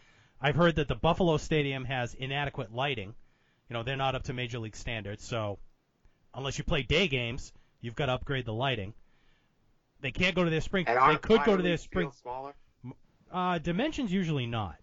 I've 0.42 0.56
heard 0.56 0.78
that 0.78 0.88
the 0.88 0.96
Buffalo 0.96 1.38
Stadium 1.38 1.86
has 1.86 2.14
inadequate 2.16 2.74
lighting. 2.74 3.14
You 3.70 3.74
know, 3.74 3.84
they're 3.84 3.96
not 3.98 4.16
up 4.16 4.24
to 4.24 4.34
major 4.34 4.60
league 4.60 4.76
standards, 4.76 5.24
so 5.24 5.58
unless 6.34 6.58
you 6.58 6.64
play 6.64 6.84
day 6.84 7.08
games, 7.08 7.52
you've 7.82 7.96
got 7.96 8.08
to 8.08 8.14
upgrade 8.14 8.46
the 8.46 8.54
lighting. 8.54 8.94
They 10.02 10.12
can't 10.12 10.36
go 10.36 10.44
to 10.44 10.50
their 10.50 10.62
spring. 10.62 10.86
And 10.88 10.98
They 11.14 11.18
could 11.18 11.44
go 11.44 11.58
to 11.58 11.64
their 11.64 11.78
spring. 11.78 12.12
smaller. 12.22 12.54
Uh, 13.32 13.58
dimensions 13.58 14.12
usually 14.14 14.46
not. 14.46 14.76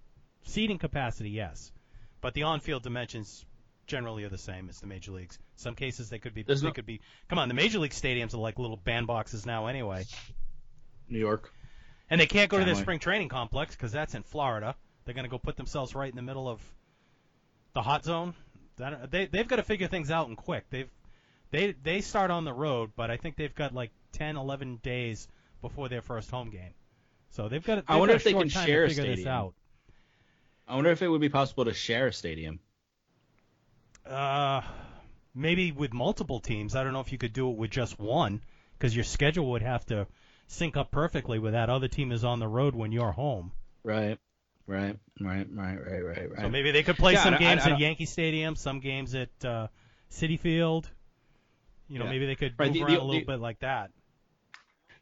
Seating 0.45 0.79
capacity, 0.79 1.31
yes, 1.31 1.71
but 2.21 2.35
the 2.35 2.43
on-field 2.43 2.83
dimensions 2.83 3.45
generally 3.87 4.25
are 4.25 4.29
the 4.29 4.39
same 4.39 4.69
as 4.69 4.81
the 4.81 4.87
major 4.89 5.13
leagues. 5.13 5.39
Some 5.57 5.75
cases 5.77 6.11
they 6.11 6.19
could 6.19 6.35
be. 6.35 6.43
There's 6.43 6.61
they 6.63 6.69
no- 6.69 6.73
could 6.73 6.87
be. 6.87 7.01
Come 7.29 7.39
on, 7.39 7.47
the 7.49 7.55
major 7.55 7.79
league 7.79 7.93
stadiums 7.93 8.35
are 8.35 8.39
like 8.39 8.59
little 8.59 8.79
bandboxes 8.79 9.47
now 9.47 9.67
anyway. 9.67 10.05
New 11.09 11.19
York. 11.21 11.53
And 12.11 12.21
they 12.21 12.27
can't 12.27 12.51
go 12.51 12.59
to 12.59 12.65
their 12.65 12.75
spring 12.75 12.99
training 12.99 13.29
complex 13.29 13.77
because 13.77 13.93
that's 13.93 14.15
in 14.15 14.23
Florida. 14.25 14.75
They're 15.05 15.15
going 15.15 15.25
to 15.25 15.31
go 15.31 15.39
put 15.39 15.57
themselves 15.57 15.95
right 15.95 16.11
in 16.11 16.17
the 16.17 16.23
middle 16.23 16.49
of 16.49 16.61
the 17.75 17.83
hot 17.83 18.05
zone. 18.05 18.35
They 19.11 19.27
they've 19.27 19.49
got 19.49 19.57
to 19.57 19.63
figure 19.63 19.89
things 19.89 20.11
out 20.11 20.29
and 20.29 20.37
quick. 20.37 20.65
They've 20.71 20.91
they 21.51 21.73
they 21.83 22.01
start 22.01 22.31
on 22.31 22.45
the 22.45 22.53
road, 22.53 22.93
but 22.97 23.11
I 23.11 23.17
think 23.17 23.37
they've 23.37 23.55
got 23.55 23.75
like 23.75 23.91
10, 24.13 24.37
11 24.37 24.81
days 24.83 25.29
before 25.61 25.89
their 25.89 26.03
first 26.03 26.31
home 26.31 26.51
game. 26.51 26.75
So 27.31 27.49
they've 27.49 27.65
got. 27.65 27.77
They've 27.77 27.85
I 27.89 27.97
wonder 27.97 28.15
got 28.15 28.17
if 28.17 28.25
they 28.25 28.33
can 28.33 28.49
share 28.49 28.85
a 28.85 28.91
stadium. 28.91 29.29
out. 29.29 29.55
I 30.67 30.75
wonder 30.75 30.91
if 30.91 31.03
it 31.03 31.09
would 31.09 31.21
be 31.21 31.29
possible 31.29 31.65
to 31.65 31.75
share 31.75 32.09
a 32.09 32.13
stadium. 32.13 32.61
Uh, 34.07 34.63
maybe 35.35 35.73
with 35.73 35.93
multiple 35.93 36.41
teams. 36.41 36.75
I 36.75 36.85
don't 36.85 36.93
know 36.93 37.01
if 37.01 37.13
you 37.13 37.19
could 37.19 37.33
do 37.33 37.51
it 37.51 37.57
with 37.57 37.71
just 37.71 37.99
one 37.99 38.41
because 38.79 38.95
your 38.95 39.05
schedule 39.05 39.51
would 39.53 39.63
have 39.63 39.85
to 39.87 40.07
sync 40.47 40.77
up 40.77 40.91
perfectly 40.91 41.39
with 41.39 41.53
that 41.53 41.71
other 41.71 41.89
team 41.89 42.13
is 42.13 42.25
on 42.25 42.39
the 42.39 42.49
road 42.49 42.75
when 42.75 42.93
you're 42.93 43.13
home. 43.13 43.53
Right. 43.85 44.19
Right. 44.66 44.97
Right. 45.20 45.47
Right. 45.52 45.76
Right. 45.78 46.05
Right. 46.05 46.30
Right. 46.30 46.40
So 46.40 46.48
maybe 46.48 46.70
they 46.70 46.82
could 46.82 46.97
play 46.97 47.14
Yeah, 47.14 47.22
some 47.24 47.34
I- 47.34 47.36
I- 47.36 47.40
games 47.40 47.62
I 47.66 47.70
at 47.72 47.78
Yankee 47.80 48.06
Stadium, 48.06 48.56
some 48.56 48.80
games 48.80 49.14
at 49.14 49.30
uh, 49.44 49.68
Citi 50.10 50.39
Field. 50.39 50.89
You 51.89 51.98
know, 51.98 52.05
Yeah. 52.06 52.10
maybe 52.12 52.26
they 52.26 52.36
could 52.36 52.55
Right, 52.59 52.66
move 52.68 52.74
the- 52.74 52.80
around 52.82 52.90
the- 52.93 53.01
a 53.01 53.05
little 53.05 53.20
the- 53.20 53.26
bit 53.26 53.40
like 53.40 53.59
that. 53.60 53.90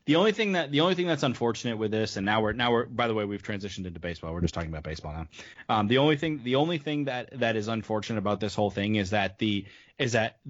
The 0.07 0.17
only 0.17 0.33
thing 0.33 0.53
that 0.53 0.73
the 0.73 0.81
only 0.81 0.95
thing 0.97 1.07
that's 1.07 1.23
unfortunate 1.23 1.77
with 1.77 1.91
this, 1.93 2.17
and 2.17 2.25
now 2.27 2.41
we're 2.41 2.53
now 2.55 2.73
we're 2.73 2.87
by 2.87 3.07
the 3.07 3.15
way 3.15 3.25
we've 3.27 3.43
transitioned 3.43 3.87
into 3.87 4.01
baseball. 4.01 4.33
We're 4.33 4.41
just 4.41 4.55
talking 4.55 4.71
about 4.71 4.83
baseball 4.83 5.13
now. 5.13 5.27
Um, 5.69 5.87
the 5.89 5.99
only 5.99 6.17
thing 6.17 6.43
the 6.43 6.57
only 6.57 6.79
thing 6.79 7.05
that 7.05 7.39
that 7.39 7.55
is 7.55 7.69
unfortunate 7.69 8.19
about 8.19 8.41
this 8.41 8.55
whole 8.55 8.71
thing 8.71 8.97
is 8.97 9.11
that 9.11 9.39
the 9.39 9.67
is 9.99 10.13
that 10.13 10.41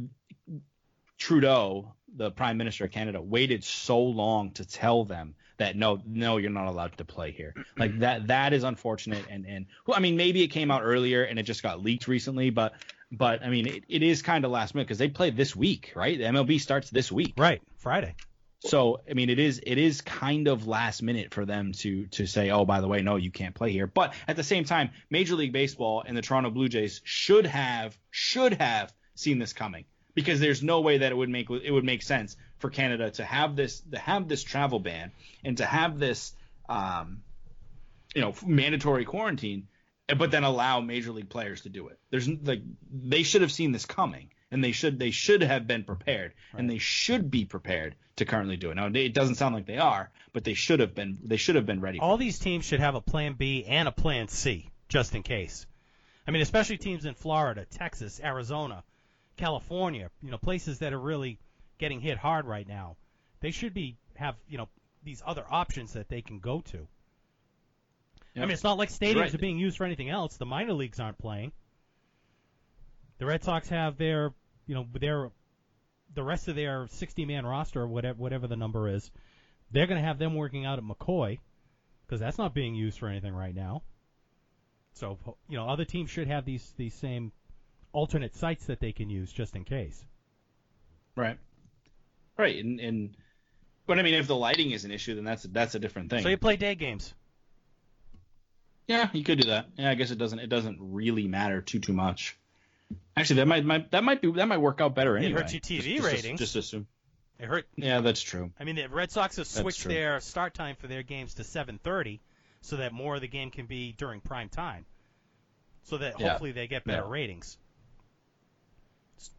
Trudeau, 1.18 1.92
the 2.14 2.30
Prime 2.30 2.56
Minister 2.56 2.84
of 2.84 2.90
Canada, 2.92 3.20
waited 3.20 3.62
so 3.64 4.00
long 4.02 4.52
to 4.52 4.64
tell 4.64 5.04
them 5.04 5.34
that 5.60 5.76
no 5.76 6.00
no 6.04 6.38
you're 6.38 6.50
not 6.50 6.66
allowed 6.66 6.96
to 6.98 7.04
play 7.04 7.30
here. 7.30 7.54
Like 7.76 8.00
that 8.00 8.26
that 8.26 8.52
is 8.52 8.64
unfortunate 8.64 9.24
and 9.30 9.46
and 9.46 9.66
well, 9.86 9.96
I 9.96 10.00
mean 10.00 10.16
maybe 10.16 10.42
it 10.42 10.48
came 10.48 10.70
out 10.70 10.82
earlier 10.82 11.22
and 11.22 11.38
it 11.38 11.44
just 11.44 11.62
got 11.62 11.82
leaked 11.82 12.08
recently, 12.08 12.50
but 12.50 12.74
but 13.10 13.42
I 13.42 13.48
mean 13.48 13.66
it, 13.66 13.84
it 13.88 14.02
is 14.02 14.20
kind 14.22 14.44
of 14.44 14.50
last 14.50 14.74
minute 14.74 14.86
because 14.86 14.98
they 14.98 15.08
play 15.08 15.30
this 15.30 15.56
week, 15.56 15.92
right? 15.94 16.18
The 16.18 16.24
MLB 16.24 16.60
starts 16.60 16.90
this 16.90 17.10
week. 17.10 17.34
Right, 17.38 17.62
Friday. 17.78 18.14
So 18.60 19.00
I 19.08 19.14
mean, 19.14 19.30
it 19.30 19.38
is 19.38 19.60
it 19.66 19.78
is 19.78 20.02
kind 20.02 20.46
of 20.46 20.66
last 20.66 21.02
minute 21.02 21.32
for 21.32 21.46
them 21.46 21.72
to 21.78 22.06
to 22.08 22.26
say, 22.26 22.50
oh, 22.50 22.64
by 22.66 22.80
the 22.80 22.88
way, 22.88 23.00
no, 23.00 23.16
you 23.16 23.30
can't 23.30 23.54
play 23.54 23.72
here. 23.72 23.86
But 23.86 24.12
at 24.28 24.36
the 24.36 24.44
same 24.44 24.64
time, 24.64 24.90
Major 25.08 25.34
League 25.34 25.52
Baseball 25.52 26.02
and 26.06 26.16
the 26.16 26.22
Toronto 26.22 26.50
Blue 26.50 26.68
Jays 26.68 27.00
should 27.04 27.46
have 27.46 27.98
should 28.10 28.54
have 28.54 28.92
seen 29.14 29.38
this 29.38 29.54
coming 29.54 29.84
because 30.14 30.40
there's 30.40 30.62
no 30.62 30.80
way 30.80 30.98
that 30.98 31.12
it 31.12 31.14
would 31.14 31.28
make 31.28 31.48
it 31.50 31.70
would 31.70 31.84
make 31.84 32.02
sense 32.02 32.36
for 32.58 32.70
Canada 32.70 33.10
to 33.12 33.24
have 33.24 33.56
this 33.56 33.80
to 33.92 33.98
have 33.98 34.28
this 34.28 34.42
travel 34.42 34.78
ban 34.78 35.12
and 35.44 35.56
to 35.58 35.64
have 35.64 35.98
this 35.98 36.34
um, 36.68 37.22
you 38.14 38.20
know 38.20 38.34
mandatory 38.44 39.04
quarantine, 39.04 39.68
but 40.16 40.30
then 40.30 40.44
allow 40.44 40.80
Major 40.80 41.12
League 41.12 41.30
players 41.30 41.62
to 41.62 41.68
do 41.68 41.88
it. 41.88 41.98
There's 42.10 42.28
like 42.28 42.62
they 42.92 43.22
should 43.22 43.42
have 43.42 43.52
seen 43.52 43.72
this 43.72 43.86
coming. 43.86 44.30
And 44.52 44.64
they 44.64 44.72
should 44.72 44.98
they 44.98 45.12
should 45.12 45.42
have 45.42 45.68
been 45.68 45.84
prepared, 45.84 46.32
and 46.56 46.68
they 46.68 46.78
should 46.78 47.30
be 47.30 47.44
prepared 47.44 47.94
to 48.16 48.24
currently 48.24 48.56
do 48.56 48.72
it. 48.72 48.74
Now 48.74 48.88
it 48.92 49.14
doesn't 49.14 49.36
sound 49.36 49.54
like 49.54 49.64
they 49.64 49.78
are, 49.78 50.10
but 50.32 50.42
they 50.42 50.54
should 50.54 50.80
have 50.80 50.92
been 50.92 51.18
they 51.22 51.36
should 51.36 51.54
have 51.54 51.66
been 51.66 51.80
ready. 51.80 52.00
All 52.00 52.16
these 52.16 52.40
teams 52.40 52.64
should 52.64 52.80
have 52.80 52.96
a 52.96 53.00
plan 53.00 53.34
B 53.34 53.64
and 53.64 53.86
a 53.86 53.92
plan 53.92 54.26
C 54.26 54.72
just 54.88 55.14
in 55.14 55.22
case. 55.22 55.66
I 56.26 56.32
mean, 56.32 56.42
especially 56.42 56.78
teams 56.78 57.04
in 57.04 57.14
Florida, 57.14 57.64
Texas, 57.64 58.20
Arizona, 58.22 58.82
California, 59.40 60.10
you 60.22 60.30
know, 60.30 60.38
places 60.38 60.78
that 60.80 60.92
are 60.92 61.00
really 61.00 61.38
getting 61.78 62.00
hit 62.00 62.18
hard 62.18 62.46
right 62.46 62.68
now. 62.68 62.96
They 63.40 63.50
should 63.50 63.72
be 63.74 63.96
have, 64.16 64.36
you 64.48 64.58
know, 64.58 64.68
these 65.02 65.22
other 65.24 65.44
options 65.50 65.94
that 65.94 66.08
they 66.08 66.20
can 66.22 66.40
go 66.40 66.60
to. 66.60 66.86
I 68.36 68.40
mean, 68.40 68.50
it's 68.50 68.62
not 68.64 68.78
like 68.78 68.90
stadiums 68.90 69.16
Right. 69.16 69.34
are 69.34 69.38
being 69.38 69.58
used 69.58 69.76
for 69.76 69.84
anything 69.84 70.08
else. 70.08 70.36
The 70.36 70.46
minor 70.46 70.72
leagues 70.74 71.00
aren't 71.00 71.18
playing. 71.18 71.52
The 73.18 73.26
Red 73.26 73.42
Sox 73.42 73.68
have 73.70 73.96
their, 73.96 74.32
you 74.66 74.74
know, 74.74 74.86
their 74.92 75.30
the 76.14 76.22
rest 76.22 76.48
of 76.48 76.56
their 76.56 76.86
60 76.88 77.24
man 77.24 77.46
roster, 77.46 77.82
or 77.82 77.88
whatever 77.88 78.18
whatever 78.18 78.46
the 78.46 78.56
number 78.56 78.88
is, 78.88 79.10
they're 79.70 79.86
going 79.86 80.00
to 80.00 80.06
have 80.06 80.18
them 80.18 80.34
working 80.34 80.64
out 80.64 80.78
at 80.78 80.84
McCoy 80.84 81.38
because 82.06 82.20
that's 82.20 82.38
not 82.38 82.54
being 82.54 82.74
used 82.74 82.98
for 82.98 83.08
anything 83.08 83.34
right 83.34 83.54
now. 83.54 83.82
So 84.92 85.18
you 85.48 85.56
know, 85.56 85.68
other 85.68 85.84
teams 85.84 86.10
should 86.10 86.28
have 86.28 86.44
these 86.44 86.72
these 86.76 86.94
same 86.94 87.32
alternate 87.92 88.34
sites 88.36 88.66
that 88.66 88.80
they 88.80 88.92
can 88.92 89.10
use 89.10 89.32
just 89.32 89.56
in 89.56 89.64
case. 89.64 90.04
Right. 91.16 91.38
Right. 92.36 92.62
And, 92.64 92.80
and 92.80 93.16
but 93.86 93.98
I 93.98 94.02
mean, 94.02 94.14
if 94.14 94.26
the 94.26 94.36
lighting 94.36 94.70
is 94.70 94.84
an 94.84 94.90
issue, 94.90 95.14
then 95.14 95.24
that's 95.24 95.42
that's 95.44 95.74
a 95.74 95.78
different 95.78 96.10
thing. 96.10 96.22
So 96.22 96.28
you 96.28 96.36
play 96.36 96.56
day 96.56 96.74
games. 96.74 97.12
Yeah, 98.86 99.08
you 99.12 99.22
could 99.22 99.40
do 99.40 99.48
that. 99.50 99.66
Yeah, 99.76 99.90
I 99.90 99.94
guess 99.94 100.10
it 100.10 100.18
doesn't 100.18 100.38
it 100.38 100.48
doesn't 100.48 100.78
really 100.80 101.28
matter 101.28 101.60
too 101.60 101.78
too 101.78 101.92
much. 101.92 102.36
Actually, 103.16 103.36
that 103.36 103.46
might, 103.46 103.64
might 103.64 103.90
that 103.92 104.02
might 104.02 104.20
be 104.20 104.32
that 104.32 104.48
might 104.48 104.58
work 104.58 104.80
out 104.80 104.94
better 104.94 105.16
anyway. 105.16 105.32
It 105.32 105.36
hurts 105.42 105.52
your 105.52 105.60
TV 105.60 105.82
Just- 105.82 105.86
just- 105.96 106.04
ratings. 106.12 106.40
Just, 106.40 106.56
assume. 106.56 106.86
It 107.38 107.46
hurt. 107.46 107.66
Yeah, 107.76 108.00
that's 108.00 108.20
true. 108.20 108.50
I 108.60 108.64
mean, 108.64 108.76
the 108.76 108.86
Red 108.88 109.10
Sox 109.10 109.36
have 109.36 109.46
switched 109.46 109.84
their 109.84 110.20
start 110.20 110.52
time 110.54 110.76
for 110.76 110.88
their 110.88 111.02
games 111.02 111.34
to 111.34 111.42
7:30, 111.42 112.20
so 112.60 112.76
that 112.76 112.92
more 112.92 113.14
of 113.14 113.20
the 113.22 113.28
game 113.28 113.50
can 113.50 113.66
be 113.66 113.92
during 113.92 114.20
prime 114.20 114.48
time, 114.48 114.84
so 115.84 115.96
that 115.98 116.20
Yeah. 116.20 116.30
hopefully 116.30 116.52
they 116.52 116.66
get 116.66 116.84
better 116.84 117.04
Yeah. 117.04 117.10
ratings. 117.10 117.56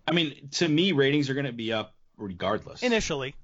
I 0.08 0.12
mean, 0.12 0.50
to 0.54 0.68
me, 0.68 0.92
ratings 0.92 1.30
are 1.30 1.34
going 1.34 1.46
to 1.46 1.52
be 1.54 1.72
up 1.74 1.94
regardless. 2.18 2.84
Initially, 2.84 3.36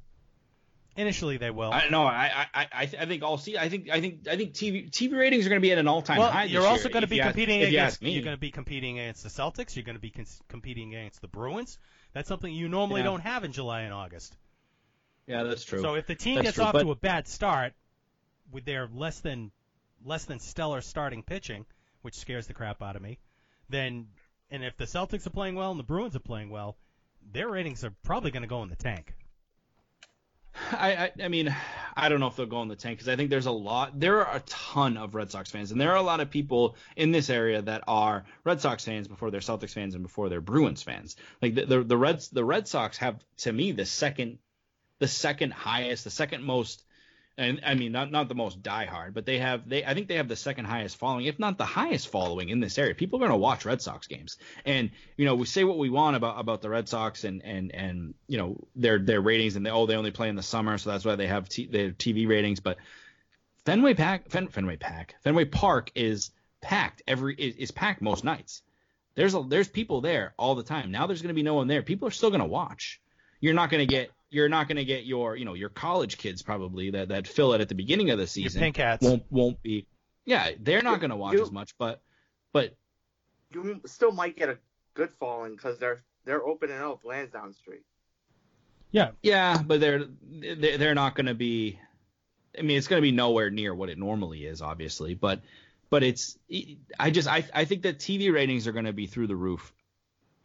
initially 0.95 1.37
they 1.37 1.51
will. 1.51 1.71
I 1.71 1.89
know. 1.89 2.03
I 2.03 2.47
I 2.53 2.67
I, 2.71 2.81
I 2.99 3.05
think 3.05 3.23
all 3.23 3.37
see. 3.37 3.57
I 3.57 3.69
think 3.69 3.89
I 3.89 4.01
think 4.01 4.27
I 4.27 4.35
think 4.37 4.53
TV 4.53 4.89
TV 4.89 5.17
ratings 5.17 5.45
are 5.45 5.49
going 5.49 5.61
to 5.61 5.65
be 5.65 5.71
at 5.71 5.77
an 5.77 5.87
all 5.87 6.01
time 6.01 6.17
well, 6.17 6.31
high. 6.31 6.45
you're 6.45 6.65
also 6.65 6.83
year, 6.89 6.93
going 6.93 7.01
to 7.01 7.07
be 7.07 7.17
you 7.17 7.21
ask- 7.21 7.31
competing 7.31 7.61
you 7.61 7.67
against. 7.67 7.95
ask 7.95 8.01
me. 8.01 8.11
You're 8.11 8.23
going 8.23 8.35
to 8.35 8.39
be 8.39 8.51
competing 8.51 8.99
against 8.99 9.23
the 9.23 9.29
Celtics. 9.29 9.75
You're 9.75 9.85
going 9.85 9.95
to 9.95 10.01
be 10.01 10.09
cons- 10.11 10.41
competing 10.47 10.93
against 10.95 11.21
the 11.21 11.27
Bruins. 11.27 11.77
That's 12.13 12.27
something 12.27 12.51
you 12.53 12.67
normally 12.69 13.01
Yeah. 13.01 13.05
don't 13.07 13.21
have 13.21 13.43
in 13.43 13.51
July 13.51 13.81
and 13.81 13.93
August. 13.93 14.35
Yeah, 15.27 15.43
that's 15.43 15.63
true. 15.65 15.81
So 15.81 15.95
if 15.95 16.07
the 16.07 16.15
team 16.15 16.35
That's 16.35 16.45
gets 16.47 16.55
true, 16.55 16.63
off 16.65 16.73
but- 16.73 16.83
to 16.83 16.91
a 16.91 16.95
bad 16.95 17.27
start 17.27 17.73
with 18.51 18.63
their 18.65 18.87
less 18.93 19.19
than 19.19 19.51
less 20.05 20.25
than 20.25 20.39
stellar 20.39 20.81
starting 20.81 21.21
pitching, 21.23 21.65
which 22.01 22.15
scares 22.15 22.47
the 22.47 22.53
crap 22.53 22.81
out 22.81 22.95
of 22.95 23.01
me, 23.01 23.17
then 23.69 24.07
and 24.49 24.63
if 24.63 24.77
the 24.77 24.85
Celtics 24.85 25.25
are 25.27 25.31
playing 25.31 25.55
well 25.55 25.71
and 25.71 25.79
the 25.79 25.83
Bruins 25.83 26.15
are 26.15 26.19
playing 26.19 26.49
well, 26.49 26.77
their 27.31 27.49
ratings 27.49 27.83
are 27.83 27.93
probably 28.03 28.31
going 28.31 28.43
to 28.43 28.47
go 28.47 28.63
in 28.63 28.69
the 28.69 28.75
tank. 28.75 29.13
I, 30.71 30.95
I 30.95 31.11
I 31.23 31.27
mean, 31.27 31.55
I 31.95 32.09
don't 32.09 32.19
know 32.19 32.27
if 32.27 32.35
they'll 32.35 32.45
go 32.45 32.61
in 32.61 32.67
the 32.67 32.75
tank 32.75 32.97
because 32.97 33.09
I 33.09 33.15
think 33.15 33.29
there's 33.29 33.45
a 33.45 33.51
lot. 33.51 33.99
There 33.99 34.25
are 34.25 34.37
a 34.37 34.39
ton 34.41 34.97
of 34.97 35.13
Red 35.13 35.29
Sox 35.29 35.51
fans, 35.51 35.71
and 35.71 35.79
there 35.79 35.91
are 35.91 35.97
a 35.97 36.01
lot 36.01 36.19
of 36.19 36.31
people 36.31 36.75
in 36.95 37.11
this 37.11 37.29
area 37.29 37.61
that 37.61 37.83
are 37.87 38.25
Red 38.43 38.61
Sox 38.61 38.83
fans 38.83 39.07
before 39.07 39.29
they're 39.29 39.39
Celtics 39.39 39.73
fans 39.73 39.93
and 39.93 40.03
before 40.03 40.29
they're 40.29 40.41
Bruins 40.41 40.81
fans. 40.81 41.15
Like 41.41 41.55
the 41.55 41.65
the, 41.65 41.83
the 41.83 41.97
Reds 41.97 42.29
the 42.29 42.45
Red 42.45 42.67
Sox 42.67 42.97
have 42.97 43.23
to 43.37 43.53
me 43.53 43.71
the 43.71 43.85
second 43.85 44.39
the 44.99 45.07
second 45.07 45.53
highest, 45.53 46.03
the 46.03 46.09
second 46.09 46.43
most. 46.43 46.83
And 47.39 47.61
I 47.63 47.75
mean, 47.75 47.91
not 47.91 48.11
not 48.11 48.29
the 48.29 48.35
most 48.35 48.63
diehard, 48.63 49.13
but 49.13 49.27
they 49.27 49.37
have 49.37 49.69
they 49.69 49.85
I 49.85 49.93
think 49.93 50.07
they 50.07 50.15
have 50.15 50.27
the 50.27 50.35
second 50.35 50.65
highest 50.65 50.97
following, 50.97 51.25
if 51.25 51.37
not 51.37 51.59
the 51.59 51.65
highest 51.65 52.07
following 52.07 52.49
in 52.49 52.59
this 52.59 52.79
area. 52.79 52.95
People 52.95 53.17
are 53.17 53.27
going 53.27 53.31
to 53.31 53.37
watch 53.37 53.63
Red 53.63 53.79
Sox 53.79 54.07
games, 54.07 54.37
and 54.65 54.89
you 55.17 55.25
know 55.25 55.35
we 55.35 55.45
say 55.45 55.63
what 55.63 55.77
we 55.77 55.91
want 55.91 56.15
about 56.15 56.39
about 56.39 56.63
the 56.63 56.69
Red 56.69 56.89
Sox 56.89 57.23
and 57.25 57.43
and 57.45 57.73
and 57.75 58.15
you 58.27 58.39
know 58.39 58.57
their 58.75 58.97
their 58.97 59.21
ratings 59.21 59.55
and 59.55 59.63
they 59.63 59.69
oh 59.69 59.85
they 59.85 59.95
only 59.95 60.09
play 60.09 60.29
in 60.29 60.35
the 60.35 60.41
summer, 60.41 60.79
so 60.79 60.89
that's 60.89 61.05
why 61.05 61.15
they 61.15 61.27
have 61.27 61.47
t- 61.47 61.67
their 61.67 61.91
TV 61.91 62.27
ratings. 62.27 62.59
But 62.59 62.77
Fenway 63.65 63.93
Pack 63.93 64.31
Fen, 64.31 64.47
Fenway 64.47 64.77
Pack 64.77 65.13
Fenway 65.23 65.45
Park 65.45 65.91
is 65.93 66.31
packed 66.61 67.03
every 67.07 67.35
is, 67.35 67.55
is 67.57 67.71
packed 67.71 68.01
most 68.01 68.23
nights. 68.23 68.63
There's 69.13 69.35
a 69.35 69.43
there's 69.47 69.67
people 69.67 70.01
there 70.01 70.33
all 70.39 70.55
the 70.55 70.63
time. 70.63 70.89
Now 70.89 71.05
there's 71.05 71.21
going 71.21 71.35
to 71.35 71.35
be 71.35 71.43
no 71.43 71.53
one 71.53 71.67
there. 71.67 71.83
People 71.83 72.07
are 72.07 72.11
still 72.11 72.31
going 72.31 72.41
to 72.41 72.47
watch. 72.47 72.99
You're 73.39 73.53
not 73.53 73.69
going 73.69 73.87
to 73.87 73.93
get 73.93 74.09
you're 74.29 74.49
not 74.49 74.67
going 74.67 74.77
to 74.77 74.85
get 74.85 75.05
your 75.05 75.35
you 75.35 75.45
know 75.45 75.53
your 75.53 75.69
college 75.69 76.17
kids 76.17 76.41
probably 76.41 76.91
that 76.91 77.09
that 77.09 77.27
fill 77.27 77.53
it 77.53 77.61
at 77.61 77.69
the 77.69 77.75
beginning 77.75 78.09
of 78.09 78.17
the 78.17 78.27
season. 78.27 78.59
Your 78.59 78.65
pink 78.67 78.77
hats. 78.77 79.03
won't 79.05 79.23
won't 79.29 79.61
be. 79.61 79.87
Yeah, 80.25 80.51
they're 80.59 80.81
not 80.81 80.99
going 80.99 81.11
to 81.11 81.15
watch 81.15 81.33
You- 81.33 81.43
as 81.43 81.51
much, 81.51 81.77
but 81.77 82.01
but 82.51 82.75
You 83.53 83.81
still 83.85 84.11
might 84.11 84.35
get 84.35 84.49
a 84.49 84.57
good 84.93 85.11
following 85.19 85.53
because 85.55 85.77
they're 85.79 86.03
they're 86.25 86.43
opening 86.45 86.77
up 86.77 87.05
Lansdowne 87.05 87.53
Street. 87.53 87.83
Yeah, 88.91 89.11
yeah, 89.21 89.61
but 89.61 89.79
they're 89.79 90.05
they're 90.21 90.77
they're 90.77 90.95
not 90.95 91.15
going 91.15 91.27
to 91.27 91.33
be. 91.33 91.79
I 92.57 92.63
mean, 92.63 92.77
it's 92.77 92.87
going 92.87 92.97
to 92.99 93.05
be 93.05 93.11
nowhere 93.11 93.49
near 93.49 93.73
what 93.75 93.89
it 93.89 93.97
normally 93.97 94.45
is, 94.45 94.61
obviously, 94.61 95.13
but 95.13 95.41
but 95.89 96.03
it's 96.03 96.37
I 96.99 97.11
just 97.11 97.27
I 97.27 97.45
I 97.53 97.65
think 97.65 97.83
that 97.83 97.99
TV 97.99 98.31
ratings 98.33 98.67
are 98.67 98.71
going 98.71 98.85
to 98.85 98.93
be 98.93 99.05
through 99.07 99.27
the 99.27 99.35
roof. 99.35 99.73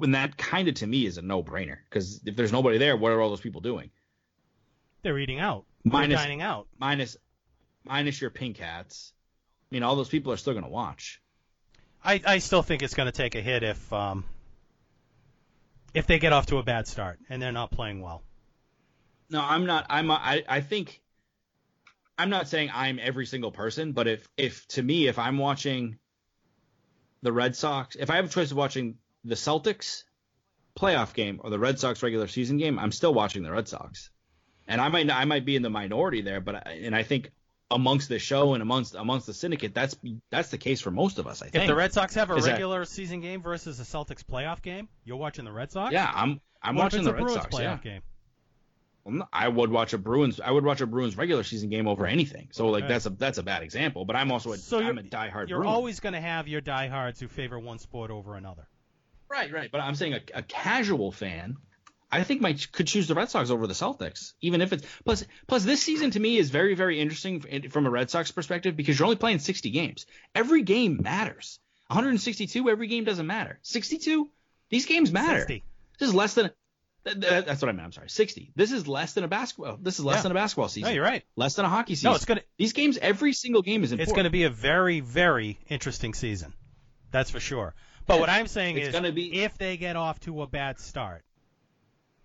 When 0.02 0.10
that 0.10 0.36
kind 0.36 0.66
of 0.66 0.74
to 0.74 0.86
me 0.88 1.06
is 1.06 1.16
a 1.16 1.22
no-brainer 1.22 1.76
because 1.88 2.22
if 2.26 2.34
there's 2.34 2.50
nobody 2.50 2.76
there, 2.76 2.96
what 2.96 3.12
are 3.12 3.20
all 3.20 3.28
those 3.28 3.40
people 3.40 3.60
doing? 3.60 3.92
They're 5.02 5.16
eating 5.16 5.38
out. 5.38 5.64
Minus- 5.84 6.08
They're 6.08 6.24
dining 6.24 6.42
out. 6.42 6.66
Minus 6.76 7.16
minus 7.84 8.20
your 8.20 8.30
pink 8.30 8.56
hats. 8.56 9.12
I 9.70 9.76
mean, 9.76 9.84
all 9.84 9.94
those 9.94 10.08
people 10.08 10.32
are 10.32 10.36
still 10.36 10.54
going 10.54 10.64
to 10.64 10.70
watch. 10.70 11.20
I, 12.04 12.20
I 12.26 12.38
still 12.38 12.64
think 12.64 12.82
it's 12.82 12.94
going 12.94 13.06
to 13.06 13.12
take 13.12 13.36
a 13.36 13.40
hit 13.40 13.62
if 13.62 13.92
um, 13.92 14.24
if 15.94 16.08
they 16.08 16.18
get 16.18 16.32
off 16.32 16.46
to 16.46 16.58
a 16.58 16.64
bad 16.64 16.88
start 16.88 17.20
and 17.30 17.40
they're 17.40 17.52
not 17.52 17.70
playing 17.70 18.00
well. 18.00 18.24
No, 19.30 19.40
I'm 19.40 19.66
not. 19.66 19.86
I'm. 19.88 20.10
I. 20.10 20.42
I 20.48 20.62
think. 20.62 21.00
I'm 22.18 22.28
not 22.28 22.48
saying 22.48 22.70
I'm 22.74 22.98
every 23.00 23.26
single 23.26 23.52
person, 23.52 23.92
but 23.92 24.08
if 24.08 24.28
if 24.36 24.66
to 24.70 24.82
me, 24.82 25.06
if 25.06 25.16
I'm 25.20 25.38
watching 25.38 25.98
the 27.22 27.32
Red 27.32 27.54
Sox, 27.54 27.94
if 27.94 28.10
I 28.10 28.16
have 28.16 28.24
a 28.24 28.28
choice 28.28 28.50
of 28.50 28.56
watching 28.56 28.96
the 29.24 29.34
Celtics 29.34 30.04
playoff 30.78 31.14
game 31.14 31.40
or 31.42 31.50
the 31.50 31.58
Red 31.58 31.78
Sox 31.78 32.02
regular 32.02 32.26
season 32.28 32.56
game, 32.56 32.78
I'm 32.78 32.92
still 32.92 33.12
watching 33.14 33.42
the 33.42 33.52
Red 33.52 33.68
Sox. 33.68 34.10
And 34.68 34.80
I 34.80 34.88
might 34.88 35.10
I 35.10 35.24
might 35.24 35.44
be 35.44 35.56
in 35.56 35.62
the 35.62 35.70
minority 35.70 36.22
there, 36.22 36.40
but 36.40 36.66
I, 36.66 36.80
and 36.82 36.94
I 36.94 37.02
think 37.02 37.30
amongst 37.70 38.08
the 38.08 38.18
show 38.18 38.54
and 38.54 38.62
amongst 38.62 38.94
amongst 38.94 39.26
the 39.26 39.34
syndicate, 39.34 39.74
that's 39.74 39.96
that's 40.30 40.50
the 40.50 40.58
case 40.58 40.80
for 40.80 40.90
most 40.90 41.18
of 41.18 41.26
us. 41.26 41.42
I 41.42 41.46
think. 41.48 41.64
If 41.64 41.68
the 41.68 41.74
Red 41.74 41.92
Sox 41.92 42.14
have 42.14 42.30
a 42.30 42.34
Is 42.36 42.44
that- 42.44 42.52
regular 42.52 42.84
season 42.84 43.20
game 43.20 43.42
versus 43.42 43.80
a 43.80 43.82
Celtics 43.82 44.22
playoff 44.24 44.62
game, 44.62 44.88
you're 45.04 45.16
watching 45.16 45.44
the 45.44 45.52
Red 45.52 45.72
Sox. 45.72 45.92
yeah, 45.92 46.10
I'm 46.14 46.40
I'm 46.62 46.76
What 46.76 46.84
watching 46.84 47.02
the 47.04 47.12
Red 47.12 47.22
Bruins 47.22 47.42
Sox. 47.42 47.54
playoff 47.54 47.84
Yeah. 47.84 47.92
game. 47.92 48.02
Well, 49.04 49.14
no, 49.16 49.28
I 49.32 49.48
would 49.48 49.70
watch 49.72 49.94
a 49.94 49.98
Bruins. 49.98 50.38
I 50.40 50.52
would 50.52 50.64
watch 50.64 50.80
a 50.80 50.86
Bruins 50.86 51.16
regular 51.16 51.42
season 51.42 51.70
game 51.70 51.88
over 51.88 52.06
anything. 52.06 52.48
So 52.52 52.68
like 52.68 52.84
Okay. 52.84 52.92
that's 52.92 53.06
a 53.06 53.10
that's 53.10 53.38
a 53.38 53.42
bad 53.42 53.64
example. 53.64 54.04
But 54.04 54.14
I'm 54.14 54.30
also 54.30 54.52
a 54.52 54.58
So 54.58 54.78
you're- 54.78 54.96
a 54.96 55.02
diehard. 55.02 55.48
You're 55.48 55.58
Bruin. 55.58 55.74
always 55.74 55.98
going 55.98 56.12
to 56.12 56.20
have 56.20 56.46
your 56.46 56.60
diehards 56.60 57.18
who 57.18 57.26
favor 57.26 57.58
one 57.58 57.80
sport 57.80 58.12
over 58.12 58.36
another. 58.36 58.68
Right, 59.32 59.52
right. 59.52 59.70
But 59.72 59.80
I'm 59.80 59.94
saying 59.94 60.14
a, 60.14 60.20
a 60.34 60.42
casual 60.42 61.10
fan, 61.12 61.56
I 62.10 62.22
think 62.24 62.40
might 62.40 62.70
could 62.72 62.86
choose 62.86 63.08
the 63.08 63.14
Red 63.14 63.30
Sox 63.30 63.50
over 63.50 63.66
the 63.66 63.72
Celtics, 63.74 64.34
even 64.40 64.60
if 64.60 64.72
it's 64.72 64.86
plus 65.04 65.24
plus 65.46 65.64
this 65.64 65.82
season 65.82 66.10
to 66.12 66.20
me 66.20 66.36
is 66.38 66.50
very 66.50 66.74
very 66.74 67.00
interesting 67.00 67.40
from 67.70 67.86
a 67.86 67.90
Red 67.90 68.10
Sox 68.10 68.30
perspective 68.30 68.76
because 68.76 68.98
you're 68.98 69.06
only 69.06 69.16
playing 69.16 69.38
60 69.38 69.70
games. 69.70 70.06
Every 70.34 70.62
game 70.62 71.00
matters. 71.02 71.58
162, 71.88 72.68
every 72.70 72.86
game 72.86 73.04
doesn't 73.04 73.26
matter. 73.26 73.58
62, 73.62 74.30
these 74.70 74.86
games 74.86 75.12
matter. 75.12 75.40
60. 75.40 75.64
This 75.98 76.08
is 76.08 76.14
less 76.14 76.34
than. 76.34 76.50
th- 77.04 77.20
th- 77.20 77.44
That's 77.44 77.60
what 77.60 77.68
I 77.68 77.72
meant. 77.72 77.84
I'm 77.86 77.92
sorry. 77.92 78.08
60. 78.08 78.50
This 78.56 78.72
is 78.72 78.88
less 78.88 79.12
than 79.12 79.24
a 79.24 79.28
basketball. 79.28 79.72
Oh, 79.72 79.78
this 79.80 79.98
is 79.98 80.04
less 80.04 80.16
Yeah. 80.18 80.22
than 80.22 80.32
a 80.32 80.34
basketball 80.34 80.68
season. 80.68 80.88
No, 80.88 80.94
you're 80.94 81.04
right. 81.04 81.22
Less 81.36 81.54
than 81.54 81.64
a 81.64 81.68
hockey 81.68 81.94
season. 81.94 82.10
No, 82.10 82.14
it's 82.16 82.24
gonna 82.24 82.40
These 82.58 82.72
games, 82.72 82.96
every 82.98 83.32
single 83.34 83.60
game 83.62 83.84
is 83.84 83.92
important. 83.92 84.08
it's 84.08 84.16
going 84.16 84.24
to 84.24 84.30
be 84.30 84.44
a 84.44 84.50
very 84.50 85.00
very 85.00 85.58
interesting 85.68 86.14
season. 86.14 86.54
That's 87.10 87.30
for 87.30 87.40
sure. 87.40 87.74
But 88.06 88.20
what 88.20 88.28
I'm 88.28 88.46
saying 88.46 88.76
It's 88.78 88.96
is, 88.96 89.10
be- 89.12 89.42
if 89.42 89.56
they 89.58 89.76
get 89.76 89.96
off 89.96 90.20
to 90.20 90.42
a 90.42 90.46
bad 90.46 90.78
start, 90.80 91.24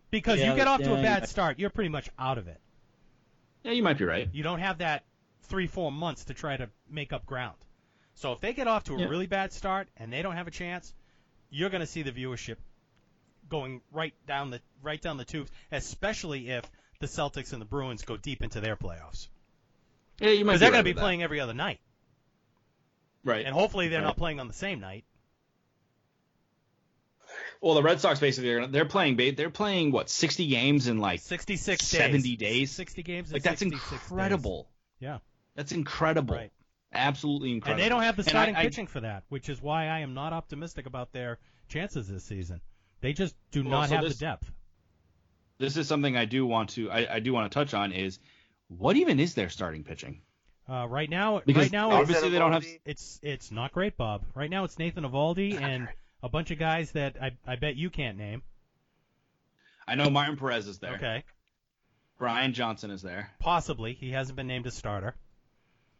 because 0.10 0.40
Yeah, 0.40 0.52
you 0.52 0.56
get 0.56 0.68
off 0.68 0.82
to 0.82 0.94
a 0.94 1.02
bad 1.02 1.24
yeah. 1.24 1.28
start, 1.28 1.60
you're 1.60 1.70
pretty 1.70 1.90
much 1.90 2.10
out 2.18 2.38
of 2.38 2.48
it. 2.48 2.60
Yeah, 3.64 3.72
you 3.74 3.84
might 3.84 3.98
be 3.98 4.06
right. 4.06 4.30
You 4.34 4.44
don't 4.44 4.60
have 4.60 4.80
that 4.80 5.04
three 5.44 5.68
four 5.68 5.91
months 5.91 6.26
to 6.26 6.34
try 6.34 6.58
to 6.58 6.70
make 6.90 7.14
up 7.14 7.26
ground. 7.26 7.58
So 8.16 8.32
if 8.34 8.40
they 8.41 8.54
get 8.54 8.68
off 8.68 8.86
to 8.86 8.95
a 8.95 8.99
Yeah. 8.99 9.06
really 9.08 9.28
bad 9.28 9.54
start 9.54 9.88
and 9.98 10.12
they 10.12 10.22
don't 10.22 10.36
have 10.36 10.48
a 10.48 10.52
chance, 10.52 10.94
you're 11.49 11.70
going 11.70 11.82
to 11.82 11.88
see 11.88 12.02
the 12.02 12.12
viewership 12.12 12.58
going 13.49 13.82
right 13.91 14.14
down 14.26 14.49
the 14.49 14.60
right 14.82 15.02
down 15.02 15.18
the 15.18 15.26
tubes, 15.26 15.52
especially 15.72 16.49
if 16.49 16.70
the 16.99 17.08
Celtics 17.08 17.54
and 17.54 17.62
the 17.62 17.66
Bruins 17.66 18.04
go 18.04 18.18
deep 18.18 18.41
into 18.41 18.60
their 18.60 18.76
playoffs. 18.76 19.28
Yeah, 20.20 20.30
you 20.32 20.44
might. 20.45 20.54
Because 20.54 20.60
be 20.60 20.66
they're 20.66 20.72
right 20.72 20.76
going 20.76 20.80
to 20.80 20.84
be 20.84 20.90
with 20.91 20.95
that. 20.98 21.02
playing 21.02 21.24
every 21.24 21.40
other 21.40 21.54
night, 21.54 21.80
Right. 23.24 23.45
and 23.45 23.54
hopefully 23.54 23.88
they're 23.90 23.99
Right. 23.99 24.08
not 24.08 24.18
playing 24.18 24.40
on 24.40 24.48
the 24.48 24.54
same 24.54 24.80
night. 24.80 25.06
Well, 27.61 27.73
the 27.75 27.84
Red 27.84 27.99
Sox 27.99 28.19
basically 28.19 28.51
are, 28.53 28.67
they're 28.67 28.85
playing. 28.85 29.17
They're 29.35 29.49
playing 29.49 29.91
what 29.91 30.09
60 30.09 30.47
games 30.47 30.88
in 30.88 30.99
like 30.99 31.21
66 31.21 31.84
70 31.85 32.35
days. 32.35 32.38
days? 32.38 32.71
60 32.71 33.03
games. 33.03 33.34
like 33.34 33.43
that's 33.43 33.59
66 33.59 33.89
days. 33.91 33.99
incredible. 34.11 34.69
Yeah. 34.99 35.19
That's 35.55 35.71
incredible. 35.71 36.35
Right. 36.35 36.51
Absolutely 36.93 37.51
incredible. 37.51 37.81
And 37.81 37.85
they 37.85 37.89
don't 37.89 38.03
have 38.03 38.15
the 38.15 38.21
And 38.21 38.29
I- 38.29 38.31
starting 38.31 38.55
I- 38.55 38.63
pitching 38.63 38.88
for 38.88 39.01
that, 39.01 39.23
which 39.29 39.49
is 39.49 39.61
why 39.61 39.88
I 39.88 39.99
am 39.99 40.13
not 40.13 40.34
optimistic 40.34 40.85
about 40.85 41.11
their 41.11 41.39
chances 41.67 42.07
this 42.07 42.23
season. 42.23 42.61
They 43.01 43.13
just 43.13 43.35
do 43.51 43.61
Well, 43.63 43.71
not 43.71 43.89
so 43.89 43.95
have 43.95 44.03
this- 44.03 44.17
the 44.17 44.25
depth. 44.25 44.51
This 45.59 45.75
is 45.77 45.88
something 45.88 46.15
I 46.15 46.25
do 46.25 46.45
want 46.45 46.69
to. 46.71 46.91
I, 46.91 47.15
I 47.15 47.19
do 47.19 47.34
want 47.34 47.51
to 47.51 47.53
touch 47.53 47.73
on 47.73 47.91
is 47.91 48.19
what 48.67 48.95
even 48.95 49.19
is 49.19 49.34
their 49.34 49.49
starting 49.49 49.84
pitching? 49.84 50.21
Uh, 50.69 50.85
right 50.88 51.09
now, 51.09 51.41
Because 51.45 51.63
right 51.63 51.71
now, 51.71 51.91
obviously 51.91 52.27
it's, 52.27 52.34
they 52.34 52.39
don't 52.39 52.51
have. 52.51 52.65
it's 52.85 53.19
it's 53.23 53.51
not 53.51 53.71
great, 53.71 53.97
Bob. 53.97 54.23
Right 54.35 54.49
now, 54.49 54.65
it's 54.65 54.77
Nathan 54.77 55.03
Eovaldi 55.03 55.59
and 55.59 55.88
a 56.23 56.30
bunch 56.30 56.52
of 56.52 56.60
guys 56.60 56.91
that 56.91 57.15
I 57.22 57.31
I 57.45 57.56
bet 57.56 57.76
you 57.76 57.89
can't 57.89 58.18
name. 58.18 58.41
I 59.88 59.95
know 59.95 60.10
Martin 60.10 60.38
Perez 60.38 60.68
is 60.68 60.80
there. 60.80 60.95
Okay, 60.95 61.23
Brian 62.18 62.53
Johnson 62.53 62.91
is 62.91 63.02
there. 63.02 63.31
possibly 63.39 63.94
he 63.94 64.11
hasn't 64.11 64.35
been 64.35 64.48
named 64.48 64.65
a 64.68 64.72
starter. 64.72 65.15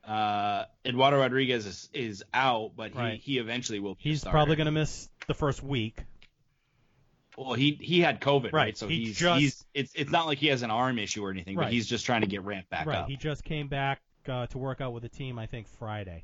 Uh, 0.04 0.64
Eduardo 0.86 1.20
Rodriguez 1.20 1.66
is, 1.66 1.90
is 1.94 2.24
out, 2.34 2.72
but 2.78 2.94
he, 2.94 2.98
Right. 2.98 3.20
he 3.20 3.38
eventually 3.40 3.80
will. 3.80 3.96
Be 3.96 4.00
a 4.00 4.04
He's 4.04 4.24
probably 4.24 4.56
going 4.56 4.66
to 4.68 4.72
miss 4.72 5.10
the 5.28 5.34
first 5.34 5.62
week. 5.62 6.02
Well, 7.38 7.54
he 7.54 7.78
he 7.82 8.00
had 8.00 8.20
COVID, 8.22 8.46
right? 8.46 8.54
Right, 8.54 8.78
So 8.78 8.88
he 8.88 9.06
he's 9.06 9.18
just- 9.18 9.40
he's 9.40 9.66
it's 9.74 9.92
it's 9.96 10.10
not 10.12 10.26
like 10.26 10.38
he 10.38 10.48
has 10.48 10.62
an 10.64 10.72
arm 10.72 10.98
issue 10.98 11.24
or 11.26 11.30
anything, 11.32 11.56
Right. 11.58 11.66
but 11.66 11.74
he's 11.74 11.86
just 11.88 12.06
trying 12.06 12.22
to 12.22 12.28
get 12.28 12.44
ramped 12.44 12.70
back 12.70 12.88
right. 12.88 13.00
up. 13.00 13.10
He 13.10 13.18
just 13.18 13.44
came 13.44 13.68
back 13.68 14.02
uh, 14.28 14.48
to 14.48 14.58
work 14.58 14.82
out 14.82 14.94
with 14.94 15.04
the 15.04 15.10
team. 15.10 15.38
I 15.38 15.46
think 15.46 15.68
Friday. 15.68 16.24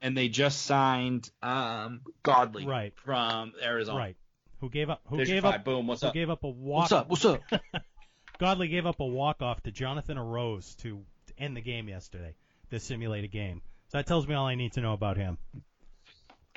And 0.00 0.16
they 0.16 0.28
just 0.28 0.62
signed 0.62 1.28
um 1.42 2.02
Godley 2.22 2.64
Right. 2.66 2.92
from 3.04 3.52
Arizona. 3.62 3.98
Right. 3.98 4.16
Who 4.60 4.70
gave 4.70 4.90
up? 4.90 5.00
Who 5.06 5.16
There's 5.16 5.28
gave 5.28 5.44
up? 5.44 5.64
Boom. 5.64 5.86
What's 5.86 6.02
Who 6.02 6.08
up? 6.08 6.14
gave 6.14 6.30
up 6.30 6.44
a 6.44 6.48
walk? 6.48 6.82
What's 6.82 6.92
up? 6.92 7.08
What's 7.08 7.24
up? 7.24 7.40
Godley 8.38 8.68
gave 8.68 8.86
up 8.86 9.00
a 9.00 9.06
walk 9.06 9.42
off 9.42 9.60
to 9.64 9.70
Jonathan 9.72 10.16
Arauz 10.16 10.76
to 10.78 11.04
end 11.36 11.56
the 11.56 11.60
game 11.60 11.88
yesterday. 11.88 12.34
This 12.70 12.84
simulated 12.84 13.30
game. 13.32 13.62
So 13.88 13.98
that 13.98 14.06
tells 14.06 14.26
me 14.28 14.34
all 14.34 14.46
I 14.46 14.54
need 14.54 14.72
to 14.74 14.80
know 14.80 14.92
about 14.92 15.16
him. 15.16 15.38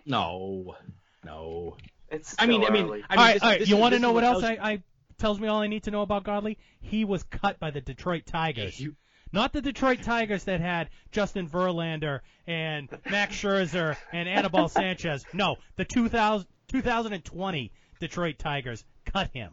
no, 0.05 0.75
no. 1.23 1.77
It's 2.09 2.35
I 2.37 2.45
mean, 2.45 2.61
still 2.61 2.71
I 2.71 2.73
mean. 2.73 2.83
I 2.85 2.93
mean, 2.93 3.03
all 3.09 3.15
right, 3.17 3.33
this- 3.33 3.43
all 3.43 3.49
right. 3.49 3.59
this 3.59 3.69
You 3.69 3.77
want 3.77 3.93
to 3.93 3.99
know 3.99 4.11
what 4.11 4.23
else 4.23 4.43
I, 4.43 4.53
I 4.61 4.83
tells 5.17 5.39
me 5.39 5.47
all 5.47 5.61
I 5.61 5.67
need 5.67 5.83
to 5.83 5.91
know 5.91 6.01
about 6.01 6.23
Godley? 6.23 6.57
He 6.81 7.05
was 7.05 7.23
cut 7.23 7.59
by 7.59 7.71
the 7.71 7.81
Detroit 7.81 8.25
Tigers. 8.25 8.79
You- 8.79 8.95
Not 9.33 9.53
the 9.53 9.61
Detroit 9.61 10.01
Tigers 10.03 10.43
that 10.45 10.59
had 10.59 10.89
Justin 11.11 11.47
Verlander 11.49 12.19
and 12.47 12.89
Max 13.09 13.35
Scherzer 13.35 13.95
and 14.11 14.27
Anibal 14.27 14.67
Sanchez. 14.67 15.25
No, 15.33 15.55
the 15.77 15.85
2000, 15.85 16.45
2020 16.67 17.71
Detroit 17.99 18.37
Tigers 18.39 18.83
cut 19.05 19.29
him. 19.33 19.51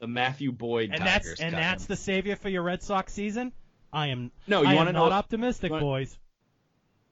the 0.00 0.06
Matthew 0.06 0.52
Boyd 0.52 0.90
And 0.92 1.00
Tigers. 1.00 1.24
that's 1.28 1.40
and 1.40 1.54
that's 1.54 1.84
him. 1.84 1.88
the 1.88 1.96
savior 1.96 2.36
for 2.36 2.48
your 2.48 2.62
Red 2.62 2.82
Sox 2.82 3.12
season. 3.12 3.52
I 3.92 4.08
am. 4.08 4.30
No, 4.46 4.62
you 4.62 4.68
I 4.68 4.74
am 4.74 4.84
know- 4.86 4.92
not 5.08 5.12
optimistic, 5.12 5.70
wanna- 5.72 5.82
boys. 5.82 6.18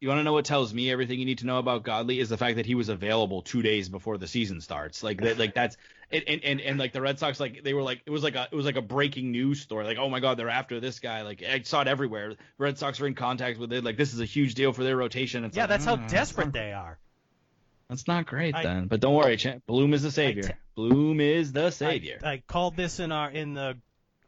You 0.00 0.08
want 0.08 0.18
to 0.18 0.24
know 0.24 0.34
what 0.34 0.44
tells 0.44 0.74
me 0.74 0.90
everything 0.90 1.18
you 1.18 1.24
need 1.24 1.38
to 1.38 1.46
know 1.46 1.58
about 1.58 1.82
Godley 1.82 2.20
is 2.20 2.28
the 2.28 2.36
fact 2.36 2.56
that 2.56 2.66
he 2.66 2.74
was 2.74 2.90
available 2.90 3.40
two 3.40 3.62
days 3.62 3.88
before 3.88 4.18
the 4.18 4.26
season 4.26 4.60
starts. 4.60 5.02
Like 5.02 5.22
that, 5.22 5.38
like 5.38 5.54
that's 5.54 5.78
and, 6.12 6.22
and 6.28 6.44
and 6.44 6.60
and 6.60 6.78
like 6.78 6.92
the 6.92 7.00
Red 7.00 7.18
Sox, 7.18 7.40
like 7.40 7.64
they 7.64 7.72
were 7.72 7.82
like 7.82 8.02
it 8.04 8.10
was 8.10 8.22
like 8.22 8.34
a 8.34 8.46
it 8.52 8.54
was 8.54 8.66
like 8.66 8.76
a 8.76 8.82
breaking 8.82 9.32
news 9.32 9.60
story. 9.60 9.86
Like 9.86 9.96
oh 9.96 10.10
my 10.10 10.20
god, 10.20 10.36
they're 10.38 10.50
after 10.50 10.80
this 10.80 10.98
guy. 10.98 11.22
Like 11.22 11.42
I 11.42 11.62
saw 11.62 11.80
it 11.80 11.88
everywhere. 11.88 12.34
Red 12.58 12.76
Sox 12.76 13.00
are 13.00 13.06
in 13.06 13.14
contact 13.14 13.58
with 13.58 13.72
it. 13.72 13.84
Like 13.84 13.96
this 13.96 14.12
is 14.12 14.20
a 14.20 14.26
huge 14.26 14.54
deal 14.54 14.74
for 14.74 14.84
their 14.84 14.96
rotation. 14.96 15.44
It's 15.44 15.56
Yeah, 15.56 15.62
like, 15.62 15.70
that's 15.70 15.86
how 15.86 15.96
mm, 15.96 16.08
desperate 16.10 16.52
they 16.52 16.74
are. 16.74 16.98
That's 17.88 18.06
not 18.06 18.26
great 18.26 18.54
I- 18.54 18.64
then. 18.64 18.88
But 18.88 19.00
don't 19.00 19.14
worry, 19.14 19.36
Ch- 19.38 19.64
Bloom 19.66 19.94
is 19.94 20.02
the 20.02 20.10
savior. 20.10 20.42
te- 20.42 20.52
Bloom 20.74 21.20
is 21.20 21.52
the 21.52 21.70
savior. 21.70 22.18
I, 22.22 22.32
I 22.32 22.42
called 22.46 22.76
this 22.76 23.00
in 23.00 23.12
our 23.12 23.30
in 23.30 23.54
the 23.54 23.78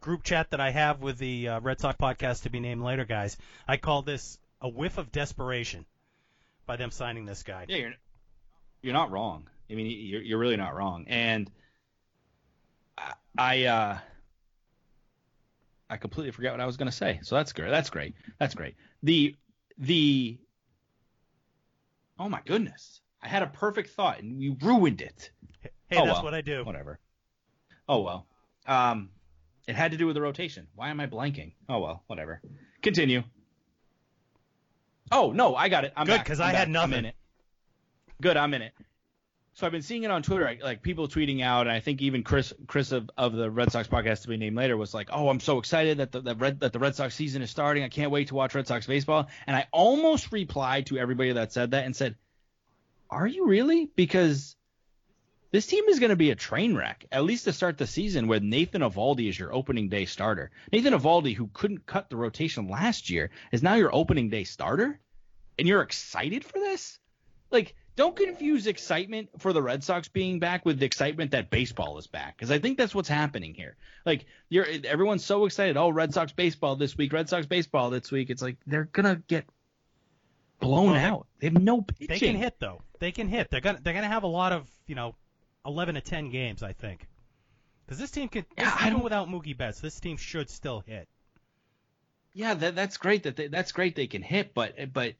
group 0.00 0.22
chat 0.22 0.50
that 0.50 0.60
I 0.60 0.70
have 0.70 1.02
with 1.02 1.18
the 1.18 1.48
uh, 1.48 1.60
Red 1.60 1.80
Sox 1.80 1.98
podcast 2.00 2.44
to 2.44 2.50
be 2.50 2.60
named 2.60 2.82
later, 2.82 3.04
guys. 3.04 3.36
I 3.66 3.76
called 3.76 4.06
this 4.06 4.38
a 4.60 4.68
whiff 4.68 4.98
of 4.98 5.12
desperation 5.12 5.84
by 6.66 6.76
them 6.76 6.90
signing 6.90 7.24
this 7.24 7.42
guy. 7.42 7.66
Yeah, 7.68 7.76
you're 7.76 7.92
you're 8.82 8.92
not 8.94 9.10
wrong. 9.10 9.48
I 9.70 9.74
mean, 9.74 9.86
you're 9.90 10.22
you're 10.22 10.38
really 10.38 10.56
not 10.56 10.74
wrong. 10.74 11.04
And 11.08 11.50
I 12.96 13.12
I, 13.36 13.64
uh, 13.64 13.98
I 15.90 15.96
completely 15.96 16.32
forgot 16.32 16.52
what 16.52 16.60
I 16.60 16.66
was 16.66 16.76
going 16.76 16.90
to 16.90 16.96
say. 16.96 17.20
So 17.22 17.34
that's 17.36 17.52
great. 17.52 17.70
That's 17.70 17.90
great. 17.90 18.14
That's 18.38 18.54
great. 18.54 18.74
The 19.02 19.36
the 19.78 20.38
oh 22.18 22.28
my 22.28 22.40
goodness, 22.44 23.00
I 23.22 23.28
had 23.28 23.42
a 23.42 23.46
perfect 23.46 23.90
thought 23.90 24.20
and 24.20 24.42
you 24.42 24.56
ruined 24.60 25.00
it. 25.00 25.30
Hey, 25.88 25.96
Oh, 25.98 26.04
that's 26.04 26.16
well. 26.16 26.24
what 26.24 26.34
I 26.34 26.40
do. 26.42 26.64
Whatever. 26.64 26.98
Oh 27.88 28.00
well. 28.02 28.26
Um, 28.66 29.10
it 29.66 29.74
had 29.74 29.92
to 29.92 29.96
do 29.96 30.06
with 30.06 30.14
the 30.14 30.20
rotation. 30.22 30.66
Why 30.74 30.90
am 30.90 31.00
I 31.00 31.06
blanking? 31.06 31.52
Oh 31.68 31.78
well, 31.80 32.02
whatever. 32.06 32.40
Continue. 32.82 33.22
Oh 35.12 35.32
no, 35.32 35.54
I 35.54 35.68
got 35.68 35.84
it. 35.84 35.92
I'm 35.96 36.06
Good, 36.06 36.18
because 36.18 36.40
I'm 36.40 36.54
had 36.54 36.72
back. 36.72 36.82
I'm 36.82 36.92
in 36.92 37.04
it. 37.06 37.14
Good, 38.20 38.36
I'm 38.36 38.52
in 38.54 38.62
it. 38.62 38.72
So 39.54 39.66
I've 39.66 39.72
been 39.72 39.82
seeing 39.82 40.04
it 40.04 40.10
on 40.12 40.22
Twitter, 40.22 40.44
like- 40.44 40.62
like 40.62 40.82
people 40.82 41.08
tweeting 41.08 41.42
out, 41.42 41.62
and 41.66 41.70
I 41.74 41.80
think 41.80 42.00
even 42.00 42.22
Chris, 42.22 42.52
Chris 42.68 42.92
of, 42.92 43.10
of 43.18 43.32
the 43.32 43.50
Red 43.50 43.72
Sox 43.72 43.88
podcast 43.88 44.22
to 44.22 44.28
be 44.28 44.36
named 44.36 44.56
later 44.56 44.76
was 44.76 44.94
like, 44.94 45.08
"Oh, 45.12 45.28
I'm 45.28 45.40
so 45.40 45.58
excited 45.58 45.98
that 45.98 46.12
the 46.12 46.20
that 46.20 46.36
Red 46.38 46.60
that 46.60 46.72
the 46.72 46.78
Red 46.78 46.94
Sox 46.94 47.14
season 47.14 47.42
is 47.42 47.50
starting. 47.50 47.82
I 47.82 47.88
can't 47.88 48.12
wait 48.12 48.28
to 48.28 48.34
watch 48.36 48.54
Red 48.54 48.68
Sox 48.68 48.86
baseball." 48.86 49.28
And 49.48 49.56
I 49.56 49.66
almost 49.72 50.30
replied 50.30 50.86
to 50.86 50.98
everybody 50.98 51.32
that 51.32 51.52
said 51.52 51.72
that 51.72 51.84
and 51.84 51.96
said, 51.96 52.14
"Are 53.10 53.26
you 53.26 53.46
really?" 53.46 53.90
Because 53.96 54.54
this 55.50 55.66
team 55.66 55.84
is 55.88 55.98
going 55.98 56.10
to 56.10 56.16
be 56.16 56.30
a 56.30 56.34
train 56.34 56.76
wreck, 56.76 57.06
at 57.10 57.24
least 57.24 57.44
to 57.44 57.52
start 57.52 57.78
the 57.78 57.86
season, 57.86 58.28
with 58.28 58.42
Nathan 58.42 58.82
Eovaldi 58.82 59.28
as 59.28 59.38
your 59.38 59.52
opening 59.52 59.88
day 59.88 60.04
starter. 60.04 60.50
Nathan 60.70 60.92
Eovaldi, 60.92 61.34
who 61.34 61.48
couldn't 61.52 61.86
cut 61.86 62.10
the 62.10 62.16
rotation 62.16 62.68
last 62.68 63.08
year, 63.08 63.30
is 63.52 63.62
now 63.62 63.74
your 63.74 63.94
opening 63.94 64.28
day 64.28 64.44
starter, 64.44 65.00
and 65.58 65.66
you're 65.66 65.82
excited 65.82 66.44
for 66.44 66.58
this? 66.58 66.98
Like, 67.50 67.74
don't 67.96 68.14
confuse 68.14 68.66
excitement 68.66 69.30
for 69.38 69.52
the 69.52 69.62
Red 69.62 69.82
Sox 69.82 70.06
being 70.08 70.38
back 70.38 70.64
with 70.64 70.78
the 70.78 70.86
excitement 70.86 71.32
that 71.32 71.50
baseball 71.50 71.98
is 71.98 72.06
back, 72.06 72.36
because 72.36 72.50
I 72.50 72.58
think 72.58 72.78
that's 72.78 72.94
what's 72.94 73.08
happening 73.08 73.54
here. 73.54 73.76
Like, 74.04 74.26
you're 74.48 74.66
everyone's 74.84 75.24
so 75.24 75.46
excited. 75.46 75.76
Oh, 75.76 75.88
Red 75.88 76.14
Sox 76.14 76.30
baseball 76.30 76.76
this 76.76 76.96
week, 76.96 77.12
Red 77.12 77.28
Sox 77.28 77.46
baseball 77.46 77.90
this 77.90 78.12
week. 78.12 78.30
It's 78.30 78.42
like 78.42 78.58
they're 78.66 78.84
gonna 78.84 79.20
get 79.26 79.46
blown 80.60 80.94
out. 80.94 81.26
They 81.40 81.48
have 81.48 81.60
no 81.60 81.82
pitching. 81.82 82.06
They 82.08 82.18
can 82.18 82.36
hit 82.36 82.56
though. 82.60 82.82
They 83.00 83.12
can 83.12 83.28
hit. 83.28 83.50
They're 83.50 83.60
gonna 83.60 83.80
they're 83.82 83.94
gonna 83.94 84.06
have 84.06 84.22
a 84.22 84.28
lot 84.28 84.52
of 84.52 84.70
you 84.86 84.94
know, 84.94 85.16
eleven 85.68 85.94
to 85.94 86.00
ten 86.00 86.30
games 86.30 86.62
I 86.64 86.72
think. 86.72 87.06
Because 87.86 87.98
this 88.00 88.10
team 88.10 88.28
can 88.28 88.44
Yeah, 88.56 88.74
this- 88.76 88.86
even 88.86 89.00
without 89.00 89.28
Mookie 89.28 89.56
Betts, 89.56 89.80
this 89.80 90.00
team 90.00 90.16
should 90.16 90.50
still 90.50 90.80
hit. 90.80 91.06
Yeah, 92.34 92.54
that, 92.54 92.74
that's 92.74 92.96
great 92.96 93.22
that 93.24 93.36
they, 93.36 93.46
that's 93.48 93.72
great 93.72 93.94
they 93.96 94.06
can 94.06 94.22
hit, 94.22 94.54
but 94.54 94.74
but 94.92 95.14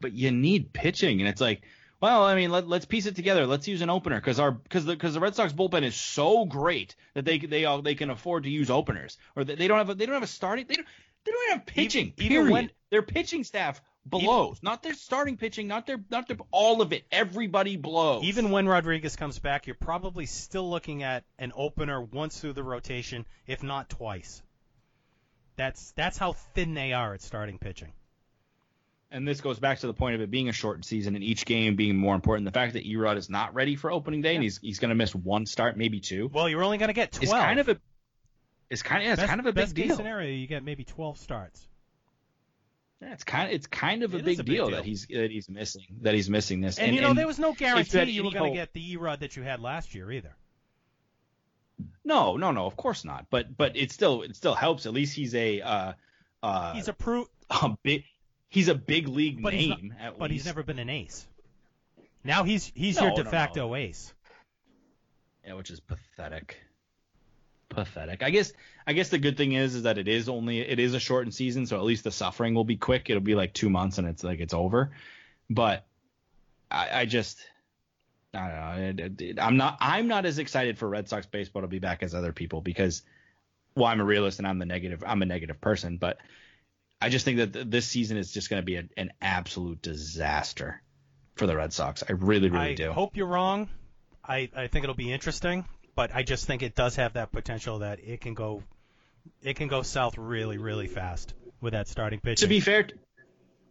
but 0.00 0.12
you 0.12 0.30
need 0.30 0.72
pitching, 0.72 1.20
and 1.20 1.28
it's 1.28 1.40
like, 1.40 1.62
well, 2.00 2.24
I 2.24 2.34
mean, 2.34 2.50
let, 2.50 2.68
let's 2.68 2.84
piece 2.84 3.06
it 3.06 3.16
together. 3.16 3.46
Let's 3.46 3.66
use 3.68 3.80
an 3.80 3.88
opener 3.88 4.16
because 4.20 4.38
our 4.40 4.50
because 4.50 4.84
the 4.84 4.92
because 4.92 5.14
the 5.14 5.20
Red 5.20 5.34
Sox 5.34 5.52
bullpen 5.52 5.84
is 5.84 5.94
so 5.94 6.44
great 6.44 6.96
that 7.14 7.24
they 7.24 7.38
they 7.38 7.64
all 7.64 7.80
they 7.80 7.94
can 7.94 8.10
afford 8.10 8.42
to 8.44 8.50
use 8.50 8.70
openers, 8.70 9.16
or 9.36 9.44
they, 9.44 9.54
they 9.54 9.68
don't 9.68 9.78
have 9.78 9.90
a, 9.90 9.94
they 9.94 10.04
don't 10.06 10.14
have 10.14 10.22
a 10.22 10.26
starting 10.26 10.66
they 10.68 10.74
don't 10.74 10.86
they 11.24 11.30
don't 11.32 11.50
have 11.52 11.66
pitching. 11.66 12.12
even 12.18 12.28
period. 12.28 12.52
when- 12.52 12.70
their 12.90 13.02
pitching 13.02 13.42
staff 13.44 13.80
blows, 14.06 14.58
not 14.62 14.82
their 14.82 14.94
starting 14.94 15.36
pitching, 15.36 15.66
not 15.66 15.86
their 15.86 15.98
not 16.10 16.28
their 16.28 16.36
all 16.50 16.82
of 16.82 16.92
it. 16.92 17.04
Everybody 17.10 17.76
blows. 17.76 18.24
Even 18.24 18.50
when 18.50 18.68
Rodriguez 18.68 19.16
comes 19.16 19.38
back, 19.38 19.66
you're 19.66 19.74
probably 19.74 20.26
still 20.26 20.68
looking 20.68 21.02
at 21.02 21.24
an 21.38 21.52
opener 21.56 22.00
once 22.00 22.38
through 22.38 22.52
the 22.52 22.62
rotation, 22.62 23.26
if 23.46 23.62
not 23.62 23.88
twice. 23.88 24.42
That's 25.56 25.92
that's 25.92 26.18
how 26.18 26.32
thin 26.32 26.74
they 26.74 26.92
are 26.92 27.14
at 27.14 27.22
starting 27.22 27.58
pitching. 27.58 27.92
and 29.10 29.26
this 29.28 29.40
goes 29.40 29.58
back 29.60 29.78
to 29.78 29.86
the 29.86 29.94
point 29.94 30.16
of 30.16 30.20
it 30.20 30.30
being 30.30 30.48
a 30.48 30.52
shortened 30.52 30.84
season 30.84 31.14
and 31.14 31.22
each 31.22 31.46
game 31.46 31.76
being 31.76 31.96
more 31.96 32.14
important. 32.16 32.44
The 32.46 32.52
fact 32.52 32.72
that 32.72 32.84
Erod 32.84 33.16
is 33.16 33.30
not 33.30 33.54
ready 33.54 33.76
for 33.76 33.92
opening 33.92 34.20
day 34.20 34.34
and 34.34 34.42
he's 34.42 34.58
he's 34.58 34.80
going 34.80 34.88
to 34.88 34.94
miss 34.96 35.14
one 35.14 35.46
start, 35.46 35.76
maybe 35.76 36.00
two. 36.00 36.28
Well, 36.32 36.48
you're 36.48 36.64
only 36.64 36.78
going 36.78 36.88
to 36.88 36.94
get 36.94 37.12
12. 37.12 37.22
It's 37.22 37.32
kind 37.32 37.60
of 37.60 37.68
a 37.68 37.80
it's 38.68 38.82
kind 38.82 39.02
of 39.02 39.06
yeah, 39.06 39.12
it's 39.12 39.20
best, 39.20 39.28
kind 39.28 39.40
of 39.40 39.46
a 39.46 39.52
big 39.52 39.62
best 39.62 39.74
deal. 39.74 39.86
case 39.88 39.96
scenario, 39.96 40.30
you 40.30 40.46
get 40.48 40.64
maybe 40.64 40.84
12 40.84 41.18
starts. 41.18 41.68
Yeah, 43.04 43.12
it's 43.12 43.24
kind 43.24 43.48
of 43.48 43.54
it's 43.54 43.66
kind 43.66 44.02
of 44.02 44.14
a 44.14 44.18
big, 44.22 44.40
a 44.40 44.44
big 44.44 44.54
deal, 44.56 44.68
deal. 44.68 44.76
that 44.76 44.84
he's 44.86 45.06
that 45.08 45.30
he's 45.30 45.50
missing 45.50 45.82
that 46.00 46.14
he's 46.14 46.30
missing 46.30 46.62
this. 46.62 46.78
and, 46.78 46.94
you 46.96 47.02
know, 47.02 47.12
there 47.12 47.26
was 47.26 47.38
no 47.38 47.52
guarantee 47.52 48.10
you 48.12 48.24
were 48.24 48.30
going 48.30 48.50
to 48.52 48.58
get 48.58 48.72
the 48.72 48.96
Erod 48.96 49.18
that 49.18 49.36
you 49.36 49.42
had 49.42 49.60
last 49.60 49.94
year 49.94 50.10
either. 50.10 50.34
no 52.02 52.36
no 52.38 52.50
no 52.50 52.64
of 52.64 52.76
course 52.78 53.04
not. 53.04 53.26
But 53.28 53.54
but 53.56 53.76
it 53.76 53.92
still 53.92 54.22
it 54.22 54.34
still 54.36 54.54
helps. 54.54 54.86
At 54.86 54.94
least 54.94 55.14
he's 55.14 55.34
a 55.34 55.60
uh 55.60 55.92
uh 56.42 56.72
He's 56.72 56.88
a 56.88 56.94
pro, 56.94 57.26
a 57.50 57.76
big 57.82 58.04
he's 58.48 58.68
a 58.68 58.74
big 58.74 59.06
league 59.08 59.42
but 59.42 59.52
he's 59.52 59.68
name 59.68 59.94
not, 60.00 60.18
but 60.18 60.30
least. 60.30 60.44
he's 60.44 60.46
never 60.46 60.62
been 60.62 60.78
an 60.78 60.88
ace. 60.88 61.26
Now 62.24 62.44
he's 62.44 62.72
he's 62.74 62.96
No, 62.98 63.08
your 63.08 63.16
de 63.16 63.24
no, 63.24 63.30
facto 63.30 63.68
no. 63.68 63.76
ace. 63.76 64.14
Yeah, 65.46 65.54
which 65.54 65.70
is 65.70 65.80
pathetic. 65.80 66.56
Pathetic. 67.68 68.22
I 68.22 68.30
guess 68.30 68.52
I 68.86 68.92
guess 68.92 69.08
the 69.08 69.18
good 69.18 69.36
thing 69.36 69.52
is 69.52 69.74
is 69.74 69.82
that 69.82 69.98
it 69.98 70.08
is 70.08 70.28
only 70.28 70.60
it 70.60 70.78
is 70.78 70.94
a 70.94 71.00
shortened 71.00 71.34
season, 71.34 71.66
so 71.66 71.76
at 71.76 71.84
least 71.84 72.04
the 72.04 72.10
suffering 72.10 72.54
will 72.54 72.64
be 72.64 72.76
quick. 72.76 73.10
It'll 73.10 73.22
be 73.22 73.34
like 73.34 73.52
two 73.52 73.70
months 73.70 73.98
and 73.98 74.06
it's 74.06 74.22
like 74.22 74.40
it's 74.40 74.54
over. 74.54 74.92
But 75.50 75.86
I, 76.70 77.00
I 77.00 77.04
just 77.06 77.38
I 78.32 78.84
don't 78.86 78.96
know. 78.96 79.34
I'm 79.42 79.56
not 79.56 79.78
I'm 79.80 80.08
not 80.08 80.26
as 80.26 80.38
excited 80.38 80.78
for 80.78 80.88
Red 80.88 81.08
Sox 81.08 81.26
baseball 81.26 81.62
to 81.62 81.68
be 81.68 81.78
back 81.78 82.02
as 82.02 82.14
other 82.14 82.32
people 82.32 82.60
because 82.60 83.02
well 83.74 83.86
I'm 83.86 84.00
a 84.00 84.04
realist 84.04 84.38
and 84.38 84.46
I'm 84.46 84.58
the 84.58 84.66
negative 84.66 85.02
I'm 85.06 85.22
a 85.22 85.26
negative 85.26 85.60
person, 85.60 85.96
but 85.96 86.18
I 87.00 87.08
just 87.08 87.24
think 87.24 87.38
that 87.38 87.52
th- 87.52 87.66
this 87.68 87.86
season 87.86 88.16
is 88.16 88.32
just 88.32 88.50
going 88.50 88.62
to 88.62 88.64
be 88.64 88.76
a, 88.76 88.84
an 88.96 89.12
absolute 89.20 89.82
disaster 89.82 90.82
for 91.34 91.46
the 91.46 91.56
Red 91.56 91.72
Sox. 91.72 92.02
I 92.08 92.12
really 92.12 92.50
really 92.50 92.72
I 92.72 92.74
do. 92.74 92.90
I 92.90 92.94
hope 92.94 93.16
you're 93.16 93.26
wrong. 93.26 93.68
I, 94.26 94.48
I 94.56 94.68
think 94.68 94.84
it'll 94.84 94.94
be 94.94 95.12
interesting, 95.12 95.66
but 95.94 96.14
I 96.14 96.22
just 96.22 96.46
think 96.46 96.62
it 96.62 96.74
does 96.74 96.96
have 96.96 97.14
that 97.14 97.32
potential 97.32 97.80
that 97.80 98.00
it 98.00 98.20
can 98.20 98.34
go 98.34 98.62
it 99.42 99.56
can 99.56 99.68
go 99.68 99.82
south 99.82 100.18
really 100.18 100.58
really 100.58 100.86
fast 100.86 101.34
with 101.60 101.72
that 101.72 101.88
starting 101.88 102.20
pitch. 102.20 102.40
to 102.40 102.46
be 102.46 102.60
fair, 102.60 102.86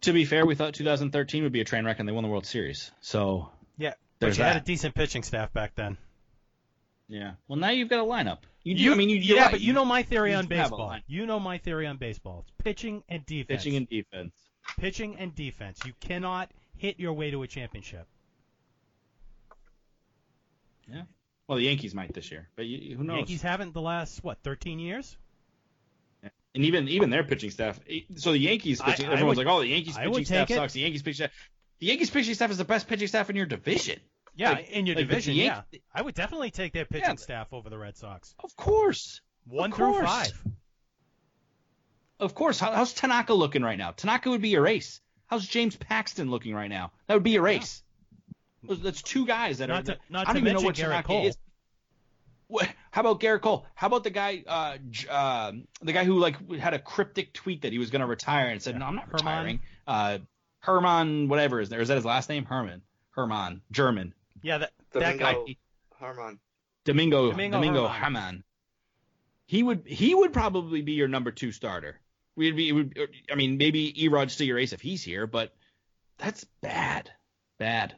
to 0.02 0.12
be 0.12 0.24
fair, 0.24 0.44
we 0.44 0.54
thought 0.54 0.74
2013 0.74 1.42
would 1.44 1.52
be 1.52 1.60
a 1.60 1.64
train 1.64 1.84
wreck, 1.84 1.98
and 1.98 2.08
they 2.08 2.12
won 2.12 2.24
the 2.24 2.28
World 2.28 2.46
Series. 2.46 2.90
So 3.00 3.50
yeah, 3.76 3.90
but 4.18 4.26
there's 4.26 4.38
you 4.38 4.44
had 4.44 4.56
a 4.56 4.60
decent 4.60 4.94
pitching 4.94 5.22
staff 5.22 5.52
back 5.52 5.74
then. 5.74 5.96
Yeah. 7.08 7.32
Well, 7.48 7.58
now 7.58 7.70
you've 7.70 7.88
got 7.88 8.00
a 8.00 8.08
lineup. 8.08 8.38
You, 8.62 8.74
do, 8.74 8.82
You, 8.82 8.92
I 8.92 8.94
mean, 8.96 9.10
you, 9.10 9.16
yeah, 9.16 9.42
right. 9.42 9.50
but 9.52 9.60
you 9.60 9.74
know 9.74 9.84
my 9.84 10.02
theory 10.02 10.30
you 10.30 10.36
on 10.38 10.46
do 10.46 10.54
have 10.54 10.68
a 10.68 10.70
baseball. 10.70 10.96
You 11.06 11.26
know 11.26 11.38
my 11.38 11.58
theory 11.58 11.86
on 11.86 11.98
baseball. 11.98 12.44
It's 12.48 12.64
pitching 12.64 13.02
and 13.08 13.24
defense. 13.26 13.62
pitching 13.62 13.76
and 13.76 13.88
defense. 13.88 14.34
pitching 14.78 15.16
and 15.18 15.34
defense. 15.34 15.80
You 15.84 15.92
cannot 16.00 16.50
hit 16.76 16.98
your 16.98 17.12
way 17.12 17.30
to 17.30 17.42
a 17.42 17.46
championship. 17.46 18.06
Yeah. 20.90 21.02
Well, 21.48 21.58
the 21.58 21.64
Yankees 21.64 21.94
might 21.94 22.12
this 22.14 22.30
year, 22.30 22.48
but 22.56 22.64
you, 22.64 22.96
who 22.96 23.04
knows? 23.04 23.16
Yankees 23.16 23.42
haven't 23.42 23.74
the 23.74 23.80
last 23.82 24.24
what 24.24 24.38
13 24.42 24.78
years. 24.78 25.16
And 26.54 26.64
even 26.64 26.86
even 26.88 27.10
their 27.10 27.24
pitching 27.24 27.50
staff. 27.50 27.80
Eh, 27.90 28.00
so 28.16 28.30
the 28.32 28.38
Yankees 28.38 28.80
pitching. 28.80 29.06
I 29.08 29.12
everyone's 29.12 29.38
would- 29.38 29.46
like, 29.46 29.52
oh, 29.54 29.60
the 29.60 29.66
Yankees 29.68 29.96
pitching 29.98 30.24
staff 30.24 30.50
it. 30.50 30.54
sucks. 30.54 30.72
The 30.72 30.80
Yankees 30.80 31.02
pitching 31.02 31.26
staff. 31.26 31.30
The 31.80 31.86
Yankees 31.86 32.10
pitching 32.10 32.34
staff 32.34 32.50
is 32.52 32.58
the 32.58 32.64
best 32.64 32.86
pitching 32.86 33.08
staff 33.08 33.28
in 33.28 33.34
your 33.36 33.46
division. 33.46 33.98
Yeah, 34.36 34.52
Like- 34.52 34.70
in 34.70 34.86
your 34.86 34.94
like, 34.96 35.08
division. 35.08 35.34
Yan- 35.34 35.64
yeah, 35.72 35.78
I 35.92 36.00
would 36.02 36.14
definitely 36.14 36.50
take 36.52 36.72
their 36.72 36.84
pitching 36.86 37.08
but- 37.10 37.20
staff 37.20 37.52
over 37.52 37.68
the 37.68 37.76
Red 37.78 37.96
Sox. 37.96 38.34
Of 38.42 38.54
course. 38.56 39.20
One 39.46 39.70
of 39.72 39.76
through 39.76 40.00
five. 40.02 40.32
Of 42.20 42.34
course. 42.34 42.58
How, 42.58 42.72
how's 42.72 42.94
Tanaka 42.94 43.34
looking 43.34 43.62
right 43.62 43.76
now? 43.76 43.90
Tanaka 43.90 44.30
would 44.30 44.40
be 44.40 44.48
your 44.48 44.66
ace. 44.66 45.00
How's 45.26 45.46
James 45.46 45.76
Paxton 45.76 46.30
looking 46.30 46.54
right 46.54 46.70
now? 46.70 46.92
That 47.06 47.14
would 47.14 47.22
be 47.22 47.32
your 47.32 47.48
ace. 47.48 47.82
Those- 48.68 48.80
That's 48.82 49.02
two 49.02 49.26
guys 49.26 49.58
that 49.58 49.68
Not 49.68 49.88
are. 49.88 49.94
to- 49.94 50.00
not 50.08 50.28
I 50.28 50.32
don't 50.32 50.42
to 50.44 50.50
even 50.50 50.60
know 50.60 50.66
what 50.66 50.74
Garrett 50.76 50.90
Tanaka 50.92 51.06
Cole. 51.08 51.26
is. 51.26 51.38
What, 52.46 52.68
how 52.90 53.00
about 53.00 53.20
Gerrit 53.20 53.40
Cole? 53.40 53.66
How 53.74 53.86
about 53.86 54.04
the 54.04 54.10
guy, 54.10 54.44
uh, 54.46 54.76
uh, 55.10 55.52
the 55.80 55.92
guy 55.92 56.04
who 56.04 56.18
like 56.18 56.36
had 56.58 56.74
a 56.74 56.78
cryptic 56.78 57.32
tweet 57.32 57.62
that 57.62 57.72
he 57.72 57.78
was 57.78 57.90
going 57.90 58.00
to 58.00 58.06
retire 58.06 58.48
and 58.48 58.62
said, 58.62 58.74
Yeah. 58.74 58.80
"No, 58.80 58.86
I'm 58.86 58.96
not 58.96 59.04
Herman. 59.06 59.14
retiring." 59.24 59.60
Uh, 59.86 60.18
Herman, 60.60 61.28
whatever 61.28 61.60
is 61.60 61.68
there? 61.70 61.80
Is 61.80 61.88
that 61.88 61.94
his 61.96 62.04
last 62.04 62.28
name? 62.28 62.44
Herman. 62.44 62.82
Herman. 63.10 63.62
German. 63.70 64.12
Yeah, 64.42 64.58
that 64.58 64.72
that 64.92 65.18
guy. 65.18 65.32
Domingo 65.32 65.54
Germán. 66.00 66.38
Domingo 66.84 67.30
Domingo 67.30 67.56
Domingo, 67.56 67.88
Herman. 67.88 68.02
Herman. 68.24 68.44
He 69.46 69.62
would 69.62 69.84
he 69.86 70.14
would 70.14 70.32
probably 70.32 70.82
be 70.82 70.92
your 70.92 71.08
number 71.08 71.30
two 71.30 71.50
starter. 71.50 71.98
We'd 72.36 72.56
be, 72.56 72.68
it 72.68 72.72
would, 72.72 72.98
I 73.30 73.36
mean, 73.36 73.58
maybe 73.58 73.92
Erod 73.92 74.28
still 74.30 74.46
your 74.46 74.58
ace 74.58 74.72
if 74.72 74.80
he's 74.80 75.02
here, 75.04 75.26
but 75.28 75.54
that's 76.18 76.44
bad, 76.60 77.08
bad, 77.58 77.94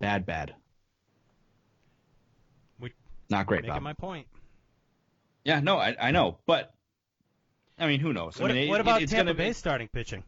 bad, 0.00 0.26
bad. 0.26 0.54
We- 2.80 2.92
Not 3.28 3.46
great, 3.46 3.62
Making 3.62 3.74
Bob. 3.74 3.82
my 3.82 3.92
point. 3.92 4.26
Yeah, 5.44 5.60
no, 5.60 5.76
I, 5.78 5.96
I 6.00 6.10
know, 6.10 6.38
but 6.46 6.74
I 7.78 7.86
mean, 7.86 8.00
who 8.00 8.12
knows? 8.12 8.38
What, 8.38 8.50
I 8.50 8.54
mean, 8.54 8.68
what 8.68 8.76
it- 8.76 8.80
about 8.82 9.02
it's 9.02 9.12
Tampa 9.12 9.32
gonna 9.32 9.38
Bay 9.38 9.52
starting 9.52 9.88
pitching? 9.88 10.22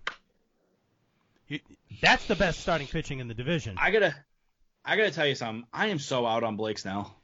You, 1.48 1.60
that's 2.00 2.24
the 2.26 2.36
best 2.36 2.60
starting 2.60 2.86
pitching 2.86 3.18
in 3.18 3.28
the 3.28 3.34
division. 3.34 3.76
I 3.78 3.90
gotta, 3.90 4.14
I 4.84 4.96
gotta 4.96 5.10
tell 5.10 5.26
you 5.26 5.34
something. 5.34 5.66
I 5.72 5.88
am 5.88 5.98
so 5.98 6.24
out 6.26 6.44
on 6.44 6.56
Blake 6.56 6.78
Snell. 6.78 7.14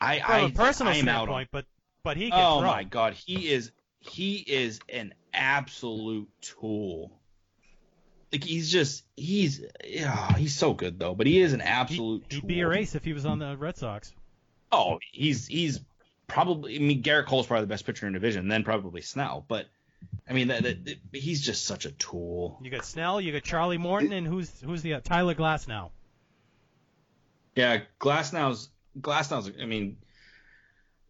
I, 0.00 0.20
From 0.20 0.30
I, 0.34 0.38
a 0.40 0.50
personal 0.50 0.92
I 0.92 0.96
am 0.96 1.08
out 1.08 1.28
on 1.28 1.46
but 1.52 1.66
but 2.04 2.16
he 2.16 2.30
can 2.30 2.38
Oh 2.40 2.60
throw. 2.60 2.68
my 2.70 2.84
god, 2.84 3.14
he 3.14 3.48
is 3.50 3.70
he 4.00 4.36
is 4.36 4.80
an 4.88 5.12
absolute 5.34 6.28
tool. 6.40 7.12
Like 8.32 8.44
he's 8.44 8.70
just 8.70 9.04
he's 9.16 9.64
yeah, 9.84 10.34
he's 10.36 10.54
so 10.54 10.74
good 10.74 10.98
though, 10.98 11.14
but 11.14 11.26
he 11.26 11.40
is 11.40 11.52
an 11.54 11.60
He, 11.60 11.66
absolute 11.66 12.24
he'd 12.28 12.46
be 12.46 12.60
a 12.60 12.70
ace 12.70 12.94
if 12.94 13.04
he 13.04 13.12
was 13.12 13.24
on 13.26 13.38
the 13.38 13.56
Red 13.56 13.76
Sox. 13.76 14.12
Oh, 14.70 14.98
he's 15.12 15.46
he's 15.46 15.80
probably 16.26 16.76
I 16.76 16.78
mean 16.78 17.02
Gerrit 17.02 17.26
Cole's 17.26 17.46
probably 17.46 17.64
the 17.64 17.68
best 17.70 17.86
pitcher 17.86 18.06
in 18.06 18.12
the 18.12 18.18
division, 18.18 18.48
then 18.48 18.64
probably 18.64 19.00
Snell, 19.00 19.44
but 19.48 19.66
I 20.28 20.34
mean 20.34 20.48
that, 20.48 20.62
that, 20.62 20.84
that- 20.84 20.98
he's 21.12 21.40
just 21.40 21.64
such 21.64 21.86
a 21.86 21.90
tool. 21.92 22.58
You 22.62 22.70
got 22.70 22.84
Snell, 22.84 23.20
you 23.20 23.32
got 23.32 23.42
Charlie 23.44 23.78
Morton, 23.78 24.12
and 24.12 24.26
who's 24.26 24.50
who's 24.62 24.82
the 24.82 24.94
uh, 24.94 25.00
Tyler 25.00 25.34
Glasnow? 25.34 25.90
Yeah, 27.56 27.80
Glasnow's 27.98 28.68
Glass 29.00 29.30
now's. 29.30 29.50
I 29.60 29.64
mean 29.64 29.96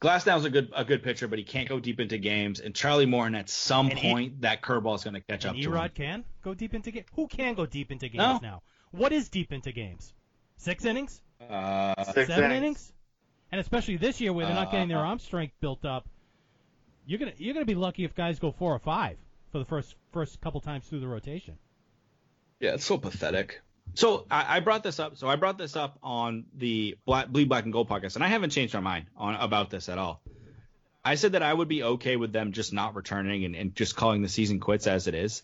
Glasnow's 0.00 0.44
a 0.44 0.50
good 0.50 0.70
a 0.76 0.84
good 0.84 1.02
pitcher, 1.02 1.26
but 1.26 1.38
he 1.38 1.44
can't 1.44 1.68
go 1.68 1.80
deep 1.80 1.98
into 1.98 2.18
games. 2.18 2.60
And 2.60 2.74
Charlie 2.74 3.06
Morton, 3.06 3.34
at 3.34 3.48
some 3.48 3.88
And 3.90 3.98
point, 3.98 4.40
that 4.42 4.62
curveball 4.62 4.94
is 4.94 5.02
going 5.02 5.14
to 5.14 5.20
catch 5.20 5.44
up 5.44 5.54
And 5.54 5.62
to 5.62 5.68
him. 5.70 5.74
Erod 5.76 5.94
can 5.94 6.24
go 6.42 6.54
deep 6.54 6.72
into 6.74 6.90
games. 6.92 7.06
Who 7.16 7.26
can 7.26 7.54
go 7.54 7.66
deep 7.66 7.90
into 7.90 8.08
games 8.08 8.18
No. 8.18 8.38
now? 8.40 8.62
What 8.92 9.12
is 9.12 9.28
deep 9.28 9.52
into 9.52 9.72
games? 9.72 10.12
Six 10.56 10.84
innings? 10.84 11.20
Uh, 11.40 11.94
Six 12.04 12.28
Seven 12.28 12.44
innings. 12.52 12.56
innings? 12.56 12.92
And 13.50 13.60
especially 13.60 13.96
this 13.96 14.20
year 14.20 14.32
where 14.32 14.46
they're 14.46 14.54
not 14.54 14.70
getting 14.70 14.88
their 14.88 14.98
Uh, 14.98 15.08
arm 15.08 15.18
strength 15.18 15.54
built 15.60 15.84
up, 15.84 16.08
you're 17.06 17.18
gonna 17.18 17.32
you're 17.36 17.54
gonna 17.54 17.66
be 17.66 17.74
lucky 17.74 18.04
if 18.04 18.14
guys 18.14 18.38
go 18.38 18.52
four 18.52 18.72
or 18.74 18.78
five 18.78 19.16
for 19.50 19.58
the 19.58 19.64
first 19.64 19.96
first 20.12 20.40
couple 20.40 20.60
times 20.60 20.86
through 20.86 21.00
the 21.00 21.08
rotation. 21.08 21.56
Yeah, 22.60 22.74
it's 22.74 22.84
so 22.84 22.98
pathetic. 22.98 23.62
So 23.94 24.26
I, 24.30 24.56
I 24.56 24.60
brought 24.60 24.82
this 24.82 25.00
up. 25.00 25.16
So 25.16 25.28
I 25.28 25.36
brought 25.36 25.58
this 25.58 25.76
up 25.76 25.98
on 26.02 26.44
the 26.54 26.96
Black, 27.04 27.28
Bleed 27.28 27.48
Black 27.48 27.64
and 27.64 27.72
Gold 27.72 27.88
podcast, 27.88 28.14
and 28.14 28.24
I 28.24 28.28
haven't 28.28 28.50
changed 28.50 28.74
my 28.74 28.80
mind 28.80 29.06
on 29.16 29.34
about 29.34 29.70
this 29.70 29.88
at 29.88 29.98
all. 29.98 30.22
I 31.04 31.14
said 31.14 31.32
that 31.32 31.42
I 31.42 31.52
would 31.52 31.68
be 31.68 31.82
okay 31.82 32.16
with 32.16 32.32
them 32.32 32.52
just 32.52 32.72
not 32.72 32.94
returning 32.94 33.44
and, 33.44 33.56
and 33.56 33.74
just 33.74 33.96
calling 33.96 34.22
the 34.22 34.28
season 34.28 34.60
quits 34.60 34.86
as 34.86 35.06
it 35.06 35.14
is. 35.14 35.42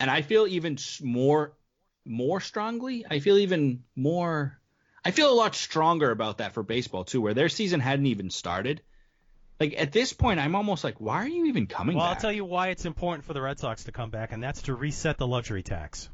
And 0.00 0.10
I 0.10 0.22
feel 0.22 0.46
even 0.46 0.76
more 1.02 1.52
more 2.04 2.40
strongly. 2.40 3.04
I 3.08 3.20
feel 3.20 3.38
even 3.38 3.84
more. 3.96 4.58
I 5.04 5.10
feel 5.10 5.32
a 5.32 5.34
lot 5.34 5.54
stronger 5.54 6.10
about 6.10 6.38
that 6.38 6.52
for 6.52 6.62
baseball 6.62 7.04
too, 7.04 7.20
where 7.20 7.34
their 7.34 7.48
season 7.48 7.80
hadn't 7.80 8.06
even 8.06 8.30
started. 8.30 8.82
Like 9.60 9.74
at 9.78 9.92
this 9.92 10.12
point, 10.12 10.40
I'm 10.40 10.56
almost 10.56 10.82
like, 10.84 11.00
why 11.00 11.18
are 11.18 11.28
you 11.28 11.46
even 11.46 11.66
coming 11.66 11.94
back? 11.94 12.00
Well, 12.00 12.06
back? 12.10 12.16
I'll 12.16 12.20
tell 12.20 12.32
you 12.32 12.44
why 12.44 12.68
it's 12.68 12.86
important 12.86 13.24
for 13.24 13.34
the 13.34 13.40
Red 13.40 13.58
Sox 13.58 13.84
to 13.84 13.92
come 13.92 14.10
back, 14.10 14.32
and 14.32 14.42
that's 14.42 14.62
to 14.62 14.74
reset 14.74 15.16
the 15.16 15.26
luxury 15.26 15.62
tax. 15.62 16.08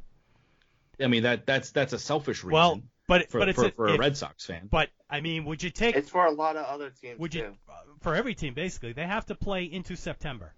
I 1.03 1.07
mean 1.07 1.23
that 1.25 1.47
that's 1.47 1.71
that's 1.71 1.93
a 1.93 1.99
selfish 1.99 2.45
reason 2.45 2.53
Well, 2.55 2.83
but 3.07 3.31
for, 3.31 3.41
but 3.41 3.49
it's 3.49 3.59
for, 3.59 3.67
a, 3.67 3.71
for 3.73 3.87
a 3.89 3.95
if- 3.95 4.01
Red 4.01 4.17
Sox 4.17 4.45
fan. 4.47 4.69
But 4.71 4.91
I 5.09 5.21
mean, 5.21 5.45
would 5.47 5.63
you 5.63 5.71
take 5.71 5.97
It's 5.97 6.11
for 6.11 6.27
a 6.27 6.31
lot 6.31 6.57
of 6.57 6.67
other 6.67 6.91
teams 6.91 7.19
would 7.19 7.35
you 7.35 7.43
too. 7.43 7.57
uh, 7.69 7.73
for 8.01 8.15
every 8.15 8.35
team 8.35 8.55
basically 8.55 8.93
they 8.93 9.07
have 9.07 9.27
to 9.27 9.35
play 9.35 9.65
into 9.65 9.97
September. 9.97 10.55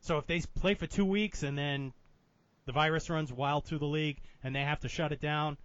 So 0.00 0.18
if 0.18 0.26
they 0.26 0.40
play 0.60 0.74
for 0.74 0.86
two 0.86 1.04
weeks 1.04 1.42
and 1.42 1.56
then 1.56 1.92
the 2.66 2.72
virus 2.72 3.08
runs 3.10 3.32
wild 3.32 3.64
through 3.64 3.78
the 3.78 3.86
league 3.86 4.18
and 4.42 4.54
they 4.54 4.62
have 4.62 4.80
to 4.80 4.88
shut 4.88 5.12
it 5.12 5.20
down, 5.20 5.56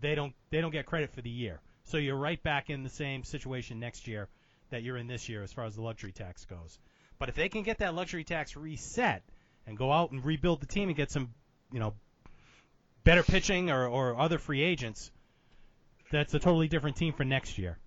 they 0.00 0.14
don't 0.14 0.32
they 0.50 0.60
don't 0.60 0.70
get 0.72 0.86
credit 0.86 1.12
for 1.12 1.20
the 1.22 1.30
year. 1.30 1.60
So 1.84 1.96
you're 1.96 2.16
right 2.16 2.42
back 2.42 2.70
in 2.70 2.82
the 2.82 2.88
same 2.90 3.24
situation 3.24 3.80
next 3.80 4.06
year 4.06 4.28
that 4.70 4.82
you're 4.82 4.96
in 4.96 5.08
this 5.08 5.28
year 5.28 5.42
as 5.42 5.52
far 5.52 5.64
as 5.64 5.74
the 5.74 5.82
luxury 5.82 6.12
tax 6.12 6.44
goes. 6.44 6.78
But 7.18 7.28
if 7.28 7.34
they 7.34 7.48
can 7.48 7.64
get 7.64 7.78
that 7.78 7.94
luxury 7.94 8.24
tax 8.24 8.56
reset 8.56 9.22
and 9.66 9.76
go 9.76 9.92
out 9.92 10.10
and 10.12 10.24
rebuild 10.24 10.60
the 10.60 10.66
team 10.66 10.88
and 10.88 10.96
get 10.96 11.10
some, 11.10 11.34
you 11.72 11.80
know, 11.80 11.94
better 13.04 13.22
pitching 13.22 13.70
or, 13.70 13.86
or 13.86 14.18
other 14.18 14.38
free 14.38 14.62
agents, 14.62 15.10
that's 16.10 16.34
a 16.34 16.38
totally 16.38 16.68
different 16.68 16.96
team 16.96 17.12
for 17.12 17.24
next 17.24 17.58
year. 17.58 17.78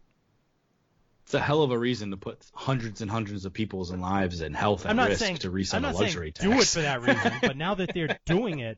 It's 1.25 1.33
a 1.33 1.39
hell 1.39 1.63
of 1.63 1.71
a 1.71 1.77
reason 1.77 2.11
to 2.11 2.17
put 2.17 2.37
hundreds 2.53 3.01
and 3.01 3.09
hundreds 3.09 3.45
of 3.45 3.53
people's 3.53 3.91
lives 3.93 4.41
and 4.41 4.53
health 4.55 4.85
at 4.85 4.89
I'm 4.91 4.97
not 4.97 5.07
risk 5.09 5.21
saying 5.21 5.37
to 5.37 5.49
reset 5.49 5.81
a 5.83 5.91
luxury 5.91 6.33
saying 6.33 6.33
tax. 6.33 6.43
do 6.43 6.51
it 6.51 6.67
for 6.67 6.81
that 6.81 7.01
reason, 7.07 7.33
but 7.41 7.55
now 7.55 7.75
that 7.75 7.91
they're 7.93 8.19
doing 8.25 8.59
it, 8.59 8.77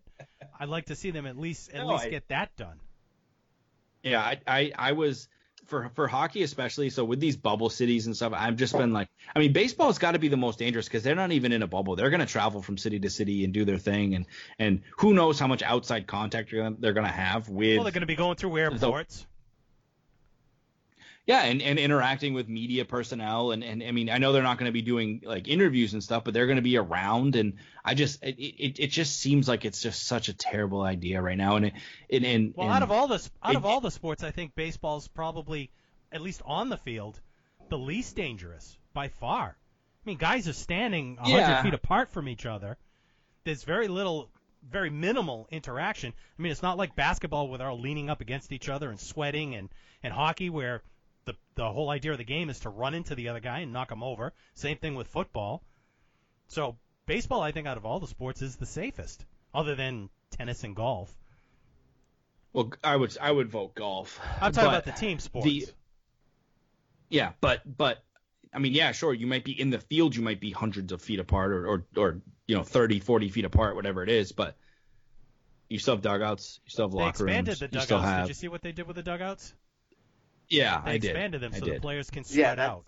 I'd 0.59 0.69
like 0.69 0.85
to 0.85 0.95
see 0.95 1.09
them 1.11 1.25
at 1.25 1.37
least 1.37 1.69
at 1.71 1.77
No, 1.77 1.87
least 1.93 2.05
I- 2.05 2.09
get 2.09 2.27
that 2.27 2.55
done. 2.55 2.79
Yeah, 4.03 4.21
I, 4.21 4.39
I, 4.45 4.71
I 4.77 4.91
was 4.91 5.27
for 5.65 5.89
for 5.93 6.07
hockey 6.07 6.43
especially. 6.43 6.89
So 6.89 7.03
with 7.03 7.19
these 7.19 7.35
bubble 7.35 7.69
cities 7.69 8.05
and 8.05 8.15
stuff, 8.15 8.33
I've 8.35 8.55
just 8.55 8.77
been 8.77 8.93
like, 8.93 9.07
I 9.35 9.39
mean, 9.39 9.53
baseball's 9.53 9.97
got 9.97 10.11
to 10.11 10.19
be 10.19 10.27
the 10.27 10.37
most 10.37 10.59
dangerous 10.59 10.87
because 10.87 11.03
they're 11.03 11.15
not 11.15 11.31
even 11.31 11.51
in 11.51 11.63
a 11.63 11.67
bubble. 11.67 11.95
They're 11.95 12.09
going 12.09 12.19
to 12.21 12.25
travel 12.25 12.61
from 12.61 12.77
city 12.77 12.99
to 12.99 13.09
city 13.09 13.43
and 13.43 13.53
do 13.53 13.65
their 13.65 13.77
thing, 13.77 14.15
and 14.15 14.25
and 14.59 14.81
who 14.97 15.13
knows 15.13 15.39
how 15.39 15.47
much 15.47 15.63
outside 15.63 16.07
contact 16.07 16.51
they're 16.51 16.63
gonna, 16.63 16.75
they're 16.79 16.93
going 16.93 17.07
to 17.07 17.11
have 17.11 17.49
with 17.49 17.77
Well, 17.77 17.83
they're 17.83 17.91
going 17.91 18.01
to 18.01 18.07
be 18.07 18.15
going 18.15 18.35
through 18.35 18.57
airports. 18.57 19.25
Yeah, 21.27 21.43
and, 21.43 21.61
and 21.61 21.80
interacting 21.80 22.34
with 22.35 22.47
media 22.47 22.85
personnel, 22.85 23.52
and, 23.52 23.64
and 23.64 23.81
I 23.84 23.91
mean, 23.91 24.10
I 24.10 24.18
know 24.19 24.31
they're 24.31 24.43
not 24.43 24.57
going 24.60 24.69
to 24.69 24.73
be 24.73 24.81
doing 24.84 25.22
like 25.26 25.47
interviews 25.47 25.93
and 25.93 26.03
stuff, 26.03 26.23
but 26.23 26.34
they're 26.34 26.45
going 26.45 26.57
to 26.57 26.61
be 26.61 26.77
around, 26.77 27.35
and 27.35 27.53
I 27.84 27.93
just 27.95 28.23
it, 28.23 28.38
it, 28.39 28.80
it 28.80 28.88
just 28.88 29.19
seems 29.19 29.47
like 29.47 29.65
it's 29.65 29.81
just 29.81 30.03
such 30.07 30.30
a 30.30 30.34
terrible 30.34 30.81
idea 30.84 31.22
right 31.22 31.38
now, 31.38 31.56
and 31.56 31.65
it, 31.65 31.73
and, 32.11 32.26
and 32.26 32.53
Well, 32.56 32.68
and- 32.68 32.76
out 32.76 32.84
of 32.84 32.91
all 32.91 33.07
the 33.07 33.27
out 33.43 33.53
it- 33.53 33.57
of 33.57 33.65
all 33.65 33.81
the 33.81 33.91
sports, 33.91 34.23
I 34.23 34.31
think 34.31 34.53
baseball's 34.56 35.07
probably 35.07 35.72
at 36.11 36.22
least 36.22 36.41
on 36.45 36.69
the 36.69 36.77
field 36.77 37.19
the 37.69 37.77
least 37.77 38.15
dangerous 38.15 38.77
by 38.93 39.07
far. 39.07 39.57
I 39.57 40.10
mean, 40.10 40.18
guys 40.18 40.47
are 40.47 40.53
standing 40.53 41.15
100 41.15 41.35
Yeah. 41.38 41.64
feet 41.64 41.73
apart 41.73 42.11
from 42.11 42.30
each 42.30 42.45
other. 42.45 42.77
There's 43.43 43.64
very 43.64 43.88
little, 43.88 44.30
very 44.69 44.91
minimal 44.91 45.47
interaction. 45.52 46.14
I 46.38 46.41
mean, 46.41 46.52
it's 46.52 46.61
not 46.61 46.77
like 46.77 46.95
basketball 46.95 47.47
where 47.47 47.57
they're 47.57 47.69
all 47.69 47.80
leaning 47.80 48.11
up 48.11 48.22
against 48.22 48.52
each 48.52 48.69
other 48.69 48.91
and 48.91 48.99
sweating, 48.99 49.56
and 49.56 49.69
and 50.03 50.14
hockey 50.14 50.52
where 50.52 50.84
the 51.26 51.34
the 51.56 51.72
whole 51.72 51.89
idea 51.89 52.11
of 52.11 52.18
the 52.18 52.23
game 52.23 52.49
is 52.49 52.60
to 52.61 52.69
run 52.69 52.93
into 52.93 53.15
the 53.15 53.30
other 53.30 53.39
guy 53.39 53.60
and 53.60 53.73
knock 53.73 53.91
him 53.91 54.03
over. 54.03 54.34
Same 54.53 54.77
thing 54.77 54.95
with 54.95 55.07
football. 55.07 55.64
So 56.47 56.77
baseball, 57.06 57.41
I 57.41 57.52
think, 57.52 57.68
out 57.68 57.77
of 57.77 57.85
all 57.85 57.99
the 57.99 58.07
sports, 58.07 58.41
is 58.41 58.56
the 58.56 58.65
safest, 58.65 59.26
other 59.53 59.76
than 59.76 60.10
tennis 60.31 60.64
and 60.64 60.76
golf. 60.76 61.14
well, 62.53 62.72
I 62.84 62.95
would 62.95 63.18
I 63.19 63.31
would 63.31 63.49
vote 63.49 63.76
golf. 63.76 64.19
I'm 64.41 64.52
talking 64.52 64.69
about 64.69 64.85
the 64.85 64.91
team 64.91 65.19
sports. 65.19 65.45
the- 65.47 65.68
Yeah, 67.10 67.31
but 67.41 67.61
but 67.77 68.03
I 68.53 68.60
mean, 68.60 68.73
yeah, 68.73 68.91
sure, 68.93 69.14
you 69.14 69.27
might 69.27 69.43
be 69.43 69.60
in 69.60 69.69
the 69.69 69.80
field, 69.80 70.15
you 70.15 70.22
might 70.22 70.39
be 70.39 70.52
hundreds 70.52 70.91
of 70.91 71.02
feet 71.02 71.19
apart, 71.19 71.52
or 71.52 71.68
or, 71.68 71.85
or 71.97 72.22
you 72.47 72.56
know, 72.56 72.64
30, 72.64 72.99
40 72.99 73.30
feet 73.30 73.45
apart, 73.45 73.76
whatever 73.76 74.03
it 74.03 74.10
is, 74.10 74.31
but 74.31 74.56
you 75.68 75.80
still 75.80 75.95
have 75.95 76.03
dugouts, 76.03 76.60
you 76.65 76.69
still 76.69 76.85
have 76.85 76.91
they 76.91 76.97
locker 76.99 77.26
expanded 77.27 77.47
rooms, 77.47 77.60
the 77.60 77.65
you 77.65 77.69
dugouts. 77.69 77.85
still 77.85 77.99
have. 77.99 78.23
Did 78.26 78.30
you 78.30 78.34
see 78.35 78.47
what 78.49 78.61
they 78.61 78.72
did 78.72 78.85
with 78.88 78.95
the 78.97 79.03
dugouts? 79.03 79.53
Yeah, 80.49 80.81
They 80.85 80.91
I 80.91 80.97
did. 80.97 81.11
expanded 81.11 81.41
them 81.41 81.51
I 81.55 81.59
so 81.59 81.65
did. 81.65 81.76
the 81.77 81.80
players 81.81 82.09
can 82.09 82.23
Yeah, 82.23 82.27
spread 82.53 82.57
that's- 82.57 82.69
out. 82.69 82.85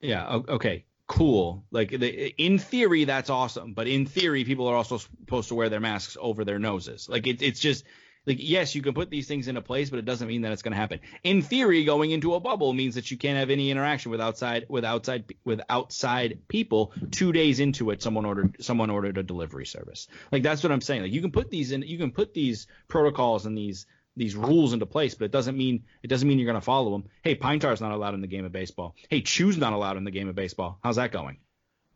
Yeah. 0.00 0.40
Okay. 0.48 0.84
Cool. 1.06 1.64
Like 1.70 1.90
the, 1.90 2.28
in 2.42 2.58
theory, 2.58 3.04
that's 3.04 3.30
awesome. 3.30 3.74
But 3.74 3.88
in 3.88 4.06
theory, 4.06 4.44
people 4.44 4.68
are 4.68 4.76
also 4.76 4.98
supposed 4.98 5.48
to 5.48 5.54
wear 5.56 5.68
their 5.68 5.80
masks 5.80 6.16
over 6.20 6.44
their 6.44 6.58
noses. 6.58 7.08
Like 7.08 7.26
it, 7.26 7.42
it's 7.42 7.58
just 7.60 7.84
like 8.26 8.36
yes, 8.38 8.74
you 8.76 8.82
can 8.82 8.94
put 8.94 9.10
these 9.10 9.26
things 9.26 9.48
into 9.48 9.60
place, 9.60 9.90
but 9.90 9.98
it 9.98 10.04
doesn't 10.04 10.28
mean 10.28 10.42
that 10.42 10.52
it's 10.52 10.62
going 10.62 10.72
to 10.72 10.78
happen. 10.78 11.00
In 11.24 11.42
theory, 11.42 11.84
going 11.84 12.12
into 12.12 12.34
a 12.34 12.40
bubble 12.40 12.72
means 12.72 12.94
that 12.94 13.10
you 13.10 13.16
can't 13.18 13.38
have 13.38 13.50
any 13.50 13.70
interaction 13.72 14.12
with 14.12 14.20
outside 14.20 14.66
with 14.68 14.84
outside 14.84 15.24
with 15.44 15.60
outside 15.68 16.38
people. 16.46 16.92
Two 17.10 17.32
days 17.32 17.58
into 17.60 17.90
it, 17.90 18.02
someone 18.02 18.24
ordered 18.24 18.62
someone 18.62 18.88
ordered 18.88 19.18
a 19.18 19.22
delivery 19.24 19.66
service. 19.66 20.06
Like 20.30 20.44
that's 20.44 20.62
what 20.62 20.70
I'm 20.70 20.80
saying. 20.80 21.02
Like 21.02 21.12
you 21.12 21.22
can 21.22 21.32
put 21.32 21.50
these 21.50 21.72
in, 21.72 21.82
you 21.82 21.98
can 21.98 22.12
put 22.12 22.34
these 22.34 22.68
protocols 22.88 23.46
and 23.46 23.58
these 23.58 23.86
these 24.16 24.34
rules 24.36 24.72
into 24.72 24.86
place, 24.86 25.14
but 25.14 25.24
it 25.26 25.30
doesn't 25.30 25.56
mean 25.56 25.84
it 26.02 26.08
doesn't 26.08 26.28
mean 26.28 26.38
you're 26.38 26.46
going 26.50 26.60
to 26.60 26.64
follow 26.64 26.90
them. 26.92 27.04
Hey, 27.22 27.34
pine 27.34 27.60
tar's 27.60 27.80
not 27.80 27.92
allowed 27.92 28.14
in 28.14 28.20
the 28.20 28.26
game 28.26 28.44
of 28.44 28.52
baseball. 28.52 28.94
Hey, 29.08 29.20
chew's 29.22 29.56
not 29.56 29.72
allowed 29.72 29.96
in 29.96 30.04
the 30.04 30.10
game 30.10 30.28
of 30.28 30.34
baseball. 30.34 30.78
How's 30.82 30.96
that 30.96 31.12
going? 31.12 31.38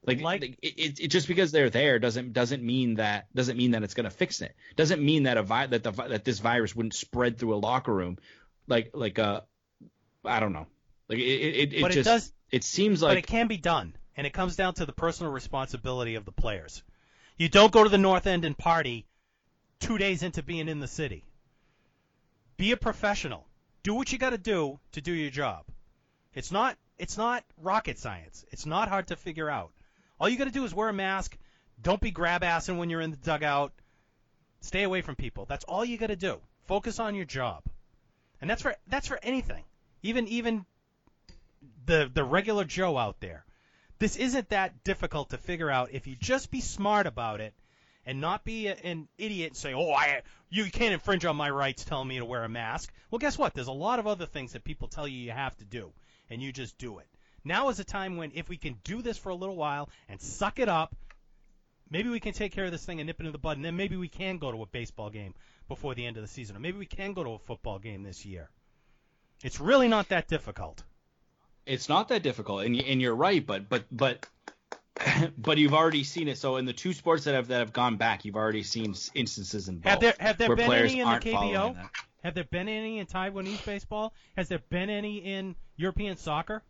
Like, 0.06 0.20
Like- 0.20 0.40
like 0.42 0.58
it, 0.62 0.74
it, 0.78 1.00
it 1.00 1.08
just 1.08 1.26
because 1.28 1.50
they're 1.50 1.70
there 1.70 1.98
doesn't 1.98 2.32
doesn't 2.32 2.62
mean 2.62 2.96
that 2.96 3.26
doesn't 3.34 3.56
mean 3.56 3.70
that 3.72 3.82
it's 3.82 3.94
going 3.94 4.04
to 4.04 4.10
fix 4.10 4.42
it. 4.42 4.54
Doesn't 4.76 5.02
mean 5.02 5.22
that 5.24 5.36
a 5.38 5.42
vi- 5.42 5.66
that 5.66 5.82
the 5.82 5.90
that 5.92 6.24
this 6.24 6.38
virus 6.40 6.76
wouldn't 6.76 6.94
spread 6.94 7.38
through 7.38 7.54
a 7.54 7.56
locker 7.56 7.92
room, 7.94 8.18
like 8.66 8.90
like 8.94 9.18
uh, 9.18 9.40
I 10.24 10.40
don't 10.40 10.52
know. 10.52 10.66
Like 11.08 11.18
it 11.18 11.22
it, 11.22 11.72
it, 11.74 11.82
But 11.82 11.90
it 11.92 11.94
just 11.94 12.06
does- 12.08 12.32
it 12.50 12.64
seems 12.64 13.00
but 13.00 13.16
it 13.16 13.26
can 13.26 13.48
be 13.48 13.56
done, 13.56 13.96
and 14.16 14.26
it 14.26 14.32
comes 14.32 14.56
down 14.56 14.74
to 14.74 14.86
the 14.86 14.92
personal 14.92 15.32
responsibility 15.32 16.14
of 16.14 16.24
the 16.24 16.32
players. 16.32 16.82
You 17.36 17.48
don't 17.48 17.72
go 17.72 17.82
to 17.82 17.90
the 17.90 17.98
North 17.98 18.26
End 18.28 18.44
and 18.44 18.56
party 18.56 19.06
two 19.80 19.98
days 19.98 20.22
into 20.22 20.42
being 20.42 20.68
in 20.68 20.78
the 20.80 20.86
city. 20.86 21.24
Be 22.56 22.72
a 22.72 22.76
professional. 22.76 23.46
Do 23.82 23.94
what 23.94 24.12
you 24.12 24.18
got 24.18 24.30
to 24.30 24.38
do 24.38 24.78
to 24.92 25.00
do 25.00 25.12
your 25.12 25.30
job. 25.30 25.64
It's 26.34 26.52
not 26.52 26.76
it's 26.98 27.18
not 27.18 27.44
rocket 27.60 27.98
science. 27.98 28.44
It's 28.50 28.66
not 28.66 28.88
hard 28.88 29.08
to 29.08 29.16
figure 29.16 29.50
out. 29.50 29.72
All 30.20 30.28
you 30.28 30.38
got 30.38 30.44
to 30.44 30.50
do 30.50 30.64
is 30.64 30.74
wear 30.74 30.88
a 30.88 30.92
mask. 30.92 31.36
Don't 31.82 32.00
be 32.00 32.10
grab 32.10 32.42
assing 32.42 32.78
when 32.78 32.88
you're 32.88 33.00
in 33.00 33.10
the 33.10 33.16
dugout. 33.16 33.72
Stay 34.60 34.84
away 34.84 35.02
from 35.02 35.16
people. 35.16 35.44
That's 35.44 35.64
all 35.64 35.84
you 35.84 35.98
got 35.98 36.06
to 36.06 36.16
do. 36.16 36.40
Focus 36.66 36.98
on 36.98 37.14
your 37.14 37.24
job. 37.24 37.64
And 38.40 38.48
that's 38.48 38.62
for 38.62 38.76
that's 38.86 39.08
for 39.08 39.18
anything. 39.22 39.64
Even 40.02 40.28
even 40.28 40.64
the 41.86 42.10
the 42.12 42.24
regular 42.24 42.64
Joe 42.64 42.96
out 42.96 43.20
there. 43.20 43.44
This 43.98 44.16
isn't 44.16 44.50
that 44.50 44.84
difficult 44.84 45.30
to 45.30 45.38
figure 45.38 45.70
out 45.70 45.92
if 45.92 46.06
you 46.06 46.16
just 46.16 46.50
be 46.50 46.60
smart 46.60 47.06
about 47.06 47.40
it 47.40 47.54
and 48.06 48.20
not 48.20 48.44
be 48.44 48.66
a, 48.68 48.74
an 48.74 49.08
idiot 49.18 49.50
and 49.50 49.56
say, 49.56 49.74
"Oh, 49.74 49.92
I 49.92 50.22
you 50.50 50.70
can't 50.70 50.92
infringe 50.94 51.24
on 51.24 51.36
my 51.36 51.50
rights 51.50 51.84
telling 51.84 52.08
me 52.08 52.18
to 52.18 52.24
wear 52.24 52.44
a 52.44 52.48
mask." 52.48 52.92
Well, 53.10 53.18
guess 53.18 53.38
what? 53.38 53.54
There's 53.54 53.66
a 53.68 53.72
lot 53.72 53.98
of 53.98 54.06
other 54.06 54.26
things 54.26 54.52
that 54.52 54.64
people 54.64 54.88
tell 54.88 55.06
you 55.08 55.18
you 55.18 55.32
have 55.32 55.56
to 55.58 55.64
do, 55.64 55.92
and 56.30 56.42
you 56.42 56.52
just 56.52 56.78
do 56.78 56.98
it. 56.98 57.06
Now 57.44 57.68
is 57.68 57.78
a 57.80 57.84
time 57.84 58.16
when 58.16 58.32
if 58.34 58.48
we 58.48 58.56
can 58.56 58.76
do 58.84 59.02
this 59.02 59.18
for 59.18 59.28
a 59.28 59.34
little 59.34 59.56
while 59.56 59.90
and 60.08 60.20
suck 60.20 60.58
it 60.58 60.68
up, 60.68 60.94
maybe 61.90 62.08
we 62.08 62.20
can 62.20 62.32
take 62.32 62.52
care 62.52 62.64
of 62.64 62.72
this 62.72 62.84
thing 62.84 63.00
and 63.00 63.06
nip 63.06 63.20
it 63.20 63.26
in 63.26 63.32
the 63.32 63.38
bud, 63.38 63.56
and 63.56 63.64
then 63.64 63.76
maybe 63.76 63.96
we 63.96 64.08
can 64.08 64.38
go 64.38 64.50
to 64.50 64.62
a 64.62 64.66
baseball 64.66 65.10
game 65.10 65.34
before 65.68 65.94
the 65.94 66.06
end 66.06 66.16
of 66.16 66.22
the 66.22 66.28
season, 66.28 66.56
or 66.56 66.60
maybe 66.60 66.78
we 66.78 66.86
can 66.86 67.12
go 67.12 67.22
to 67.24 67.30
a 67.30 67.38
football 67.38 67.78
game 67.78 68.02
this 68.02 68.24
year. 68.24 68.50
It's 69.42 69.60
really 69.60 69.88
not 69.88 70.08
that 70.08 70.26
difficult. 70.28 70.82
it's 71.66 71.88
not 71.88 72.08
that 72.08 72.22
difficult, 72.22 72.64
and 72.64 72.76
and 72.80 73.00
you're 73.00 73.14
right, 73.14 73.44
but 73.44 73.68
but 73.68 73.84
but 73.90 74.26
but 75.38 75.58
you've 75.58 75.74
already 75.74 76.04
seen 76.04 76.28
it. 76.28 76.38
So 76.38 76.56
in 76.56 76.66
the 76.66 76.72
two 76.72 76.92
sports 76.92 77.24
that 77.24 77.34
have 77.34 77.48
that 77.48 77.58
have 77.58 77.72
gone 77.72 77.96
back, 77.96 78.24
you've 78.24 78.36
already 78.36 78.62
seen 78.62 78.94
instances 79.14 79.68
in 79.68 79.78
both 79.78 79.90
Have 79.90 80.00
there 80.00 80.14
have 80.18 80.38
there 80.38 80.54
been 80.54 80.72
any 80.72 81.00
in 81.00 81.08
the 81.08 81.16
KBO? 81.16 81.76
Have 82.22 82.34
there 82.34 82.44
been 82.44 82.68
any 82.68 82.98
in 82.98 83.06
Taiwanese 83.06 83.64
baseball? 83.66 84.14
Has 84.36 84.48
there 84.48 84.60
been 84.70 84.88
any 84.88 85.18
in 85.18 85.56
European 85.76 86.16
soccer? 86.16 86.62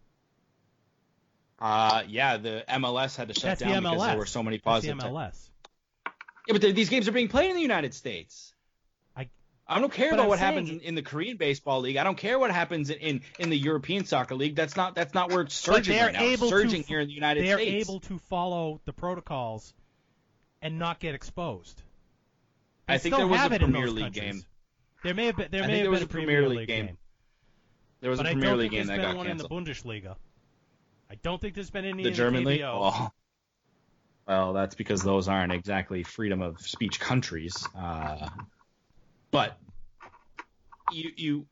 Uh, 1.61 2.03
yeah, 2.09 2.37
the 2.37 2.65
MLS 2.69 3.17
had 3.17 3.29
to 3.29 3.35
shut 3.35 3.43
That's 3.43 3.61
the 3.61 3.67
down 3.67 3.83
because 3.83 3.99
MLS. 3.99 4.07
there 4.09 4.19
were 4.19 4.27
so 4.27 4.43
many 4.43 4.57
That's 4.57 4.85
the 4.85 4.93
positive. 4.95 5.13
MLS. 5.15 5.51
Yeah, 6.49 6.53
but 6.53 6.63
th- 6.63 6.75
these 6.75 6.89
games 6.89 7.07
are 7.09 7.13
being 7.13 7.29
played 7.29 7.51
in 7.51 7.57
the 7.57 7.63
United 7.63 7.95
States. 7.95 8.54
I- 9.67 9.77
I 9.77 9.81
don't 9.81 9.93
care 9.93 10.11
but 10.11 10.15
about 10.17 10.23
I'm 10.25 10.29
what 10.29 10.39
saying- 10.41 10.53
happens 10.55 10.71
in, 10.71 10.81
in 10.81 10.95
the 10.95 11.03
Korean 11.03 11.37
baseball 11.37 11.81
league. 11.81 11.97
I 11.97 12.05
don't 12.05 12.19
care 12.19 12.39
what 12.39 12.51
happens 12.51 12.91
in, 12.91 12.99
in, 12.99 13.21
in 13.39 13.51
the 13.51 13.57
European 13.59 14.05
soccer 14.05 14.35
league. 14.35 14.55
That's 14.57 14.77
not 14.77 14.95
that's 14.95 15.15
not 15.15 15.31
where 15.31 15.41
it's 15.43 15.55
surging 15.55 15.99
right 15.99 16.13
now. 16.13 16.23
It's 16.23 16.33
able 16.43 16.51
to 16.51 16.57
surging 16.57 16.81
f- 16.81 16.87
here 16.87 17.01
in 17.01 17.09
the 17.09 17.15
United 17.15 17.47
They're 17.47 17.59
States. 17.59 17.89
able 17.89 18.01
to 18.01 18.19
follow 18.29 18.81
the 18.85 18.93
protocols 18.93 19.73
and 20.61 20.79
not 20.79 21.01
get 21.01 21.15
exposed. 21.15 21.81
I 22.87 22.99
think 22.99 23.17
there 23.17 23.27
was 23.27 23.41
a 23.43 23.49
Premier 23.49 23.89
League 23.91 24.05
countries. 24.15 24.25
game. 24.35 24.43
There 25.03 25.15
may 25.15 25.27
have 25.27 25.37
been 25.37 25.49
there 25.51 25.63
I 25.63 25.67
may 25.67 25.73
have 25.79 25.85
there 25.85 25.93
been 25.93 26.03
a 26.03 26.07
Premier 26.07 26.49
League 26.49 26.69
game. 26.69 26.99
There 28.01 28.11
was 28.11 28.19
but 28.19 28.27
a 28.27 28.31
I 28.31 28.33
Premier 28.33 28.51
don't 28.51 28.59
League 28.59 28.71
think 28.73 28.87
game 28.89 28.97
that 28.97 29.03
got 29.03 29.17
one 29.17 29.27
canceled. 29.27 29.51
in 29.51 29.65
the 29.65 29.71
Bundesliga. 29.73 30.17
I 31.11 31.15
don't 31.23 31.41
think 31.41 31.55
there's 31.55 31.71
been 31.71 31.87
any 31.87 32.03
The 32.03 32.09
in 32.11 32.15
German 32.15 32.45
the 32.45 32.51
league. 32.51 32.63
Oh. 32.65 33.11
Well, 34.27 34.53
that's 34.55 34.75
because 34.75 35.03
those 35.03 35.29
aren't 35.29 35.53
exactly 35.53 36.03
freedom 36.03 36.41
of 36.43 36.61
speech 36.61 36.99
countries. 37.01 37.67
Uh, 37.77 38.29
but 39.35 39.59
you 40.93 41.11
you 41.17 41.47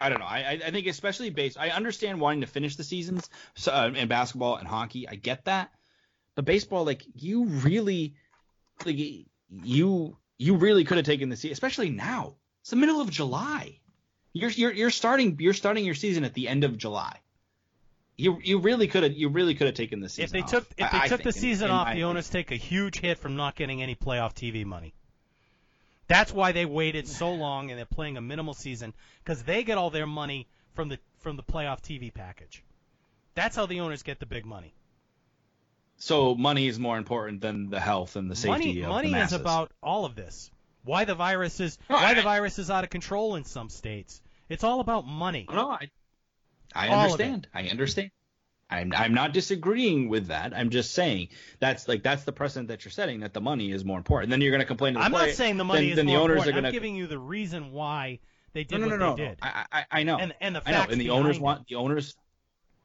I 0.00 0.08
don't 0.08 0.18
know. 0.18 0.26
I 0.26 0.38
I- 0.38 0.60
I 0.66 0.70
think 0.70 0.86
especially 0.86 1.30
based. 1.30 1.58
I 1.58 1.68
understand 1.70 2.20
wanting 2.20 2.40
to 2.40 2.46
finish 2.46 2.76
the 2.76 2.84
seasons 2.84 3.28
so, 3.54 3.72
uh, 3.72 3.90
in 3.94 4.08
basketball 4.08 4.56
and 4.56 4.66
hockey. 4.66 5.06
I 5.08 5.14
get 5.14 5.44
that, 5.44 5.70
but 6.34 6.44
baseball, 6.44 6.84
like 6.84 7.02
you 7.14 7.44
really, 7.44 8.14
like 8.84 8.96
you 9.50 10.16
you 10.38 10.56
really 10.56 10.84
could 10.84 10.96
have 10.96 11.06
taken 11.06 11.28
the 11.28 11.36
season, 11.36 11.52
especially 11.52 11.90
now. 11.90 12.34
It's 12.62 12.70
the 12.70 12.76
middle 12.76 13.00
of 13.00 13.10
July. 13.10 13.78
You're 14.32 14.50
you're 14.50 14.72
you're 14.72 14.90
starting 14.90 15.36
you're 15.38 15.54
starting 15.54 15.84
your 15.84 15.94
season 15.94 16.24
at 16.24 16.34
the 16.34 16.48
end 16.48 16.64
of 16.64 16.76
July. 16.78 17.20
You 18.16 18.38
you 18.42 18.58
really 18.58 18.86
could 18.86 19.02
have 19.02 19.12
you 19.12 19.28
really 19.28 19.54
could 19.54 19.66
have 19.66 19.76
taken 19.76 20.00
the 20.00 20.08
season. 20.08 20.24
If 20.24 20.30
they 20.32 20.40
off, 20.42 20.50
took 20.50 20.70
if 20.78 20.90
they 20.90 20.98
I- 20.98 21.04
I 21.04 21.08
took 21.08 21.22
the 21.22 21.32
think, 21.32 21.42
season 21.42 21.68
in 21.68 21.74
off, 21.74 21.86
my 21.88 21.94
the 21.94 22.04
owners 22.04 22.28
take 22.30 22.50
a 22.52 22.56
huge 22.56 22.98
hit 23.00 23.18
from 23.18 23.36
not 23.36 23.54
getting 23.54 23.82
any 23.82 23.94
playoff 23.94 24.34
TV 24.34 24.64
money. 24.64 24.94
That's 26.08 26.32
why 26.32 26.52
they 26.52 26.64
waited 26.64 27.08
so 27.08 27.32
long 27.32 27.70
and 27.70 27.78
they're 27.78 27.84
playing 27.86 28.16
a 28.16 28.20
minimal 28.20 28.54
season 28.54 28.94
because 29.24 29.42
they 29.42 29.64
get 29.64 29.76
all 29.78 29.90
their 29.90 30.06
money 30.06 30.46
from 30.74 30.88
the 30.88 30.98
from 31.18 31.36
the 31.36 31.42
playoff 31.42 31.80
TV 31.82 32.12
package. 32.14 32.62
That's 33.34 33.56
how 33.56 33.66
the 33.66 33.80
owners 33.80 34.02
get 34.02 34.20
the 34.20 34.26
big 34.26 34.46
money. 34.46 34.72
So 35.98 36.34
money 36.34 36.66
is 36.68 36.78
more 36.78 36.98
important 36.98 37.40
than 37.40 37.70
the 37.70 37.80
health 37.80 38.16
and 38.16 38.30
the 38.30 38.36
safety 38.36 38.50
money 38.50 38.80
of 38.82 38.88
money 38.88 39.08
the 39.08 39.12
masses. 39.12 39.32
Money 39.32 39.40
is 39.40 39.40
about 39.40 39.72
all 39.82 40.04
of 40.04 40.14
this. 40.14 40.50
Why 40.84 41.04
the 41.04 41.14
virus 41.14 41.58
is 41.58 41.78
No, 41.90 41.96
why 41.96 42.10
I- 42.10 42.14
the 42.14 42.22
virus 42.22 42.58
is 42.58 42.70
out 42.70 42.84
of 42.84 42.90
control 42.90 43.34
in 43.36 43.44
some 43.44 43.68
states. 43.70 44.20
It's 44.48 44.62
all 44.62 44.78
about 44.80 45.06
money. 45.06 45.46
No, 45.50 45.70
I, 45.70 45.90
I 46.74 46.88
All 46.88 47.00
understand. 47.04 47.48
I 47.52 47.66
understand. 47.68 48.10
I'm 48.68 48.92
I'm 48.94 49.14
not 49.14 49.32
disagreeing 49.32 50.08
with 50.08 50.28
that. 50.28 50.52
I'm 50.56 50.70
just 50.70 50.92
saying 50.92 51.28
that's 51.60 51.86
like 51.86 52.02
that's 52.02 52.24
the 52.24 52.32
precedent 52.32 52.68
that 52.68 52.84
you're 52.84 52.92
setting 52.92 53.20
that 53.20 53.32
the 53.32 53.40
money 53.40 53.70
is 53.70 53.84
more 53.84 53.98
important. 53.98 54.30
Then 54.30 54.40
you're 54.40 54.50
going 54.50 54.60
to 54.60 54.66
complain 54.66 54.94
to 54.94 54.98
the 54.98 55.04
I'm 55.04 55.12
not 55.12 55.30
saying 55.30 55.56
the 55.56 55.64
money 55.64 55.82
then, 55.82 55.90
is 55.90 55.96
then 55.96 56.06
the 56.06 56.16
owners 56.16 56.38
important. 56.38 56.48
are 56.48 56.60
going 56.62 56.66
I'm 56.66 56.72
giving 56.72 56.96
you 56.96 57.06
the 57.06 57.18
reason 57.18 57.72
why 57.72 58.18
they 58.52 58.64
did 58.64 58.80
no, 58.80 58.86
no, 58.86 58.90
what 58.90 58.98
no, 58.98 59.10
no, 59.10 59.16
they 59.16 59.22
no. 59.22 59.28
did. 59.28 59.38
I, 59.42 59.66
I 59.72 59.84
I 59.90 60.02
know. 60.02 60.18
And 60.18 60.34
and 60.40 60.56
the 60.56 60.62
I 60.66 60.72
know. 60.72 60.86
And 60.90 61.00
the 61.00 61.10
owners 61.10 61.38
behind 61.38 61.42
want 61.42 61.68
the 61.68 61.76
owners 61.76 62.16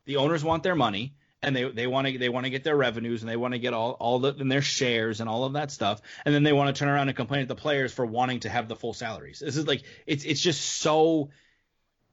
the 0.05 0.17
owners 0.17 0.43
want 0.43 0.61
their 0.61 0.75
money 0.75 1.15
and 1.41 1.55
they 1.55 1.69
they 1.71 1.87
want 1.87 2.07
to 2.07 2.17
they 2.17 2.29
want 2.29 2.45
to 2.45 2.51
get 2.51 2.63
their 2.63 2.75
revenues 2.75 3.23
and 3.23 3.29
they 3.29 3.37
want 3.37 3.53
to 3.53 3.59
get 3.59 3.73
all 3.73 3.91
all 3.93 4.19
the 4.19 4.35
and 4.35 4.51
their 4.51 4.61
shares 4.61 5.19
and 5.19 5.27
all 5.27 5.45
of 5.45 5.53
that 5.53 5.71
stuff 5.71 6.01
and 6.25 6.35
then 6.35 6.43
they 6.43 6.53
want 6.53 6.73
to 6.73 6.79
turn 6.79 6.89
around 6.89 7.07
and 7.07 7.17
complain 7.17 7.41
at 7.41 7.47
the 7.47 7.55
players 7.55 7.91
for 7.91 8.05
wanting 8.05 8.39
to 8.41 8.49
have 8.49 8.67
the 8.67 8.75
full 8.75 8.93
salaries. 8.93 9.39
This 9.39 9.57
is 9.57 9.65
like 9.65 9.81
it's 10.05 10.25
it's 10.25 10.41
just 10.41 10.61
so 10.61 11.29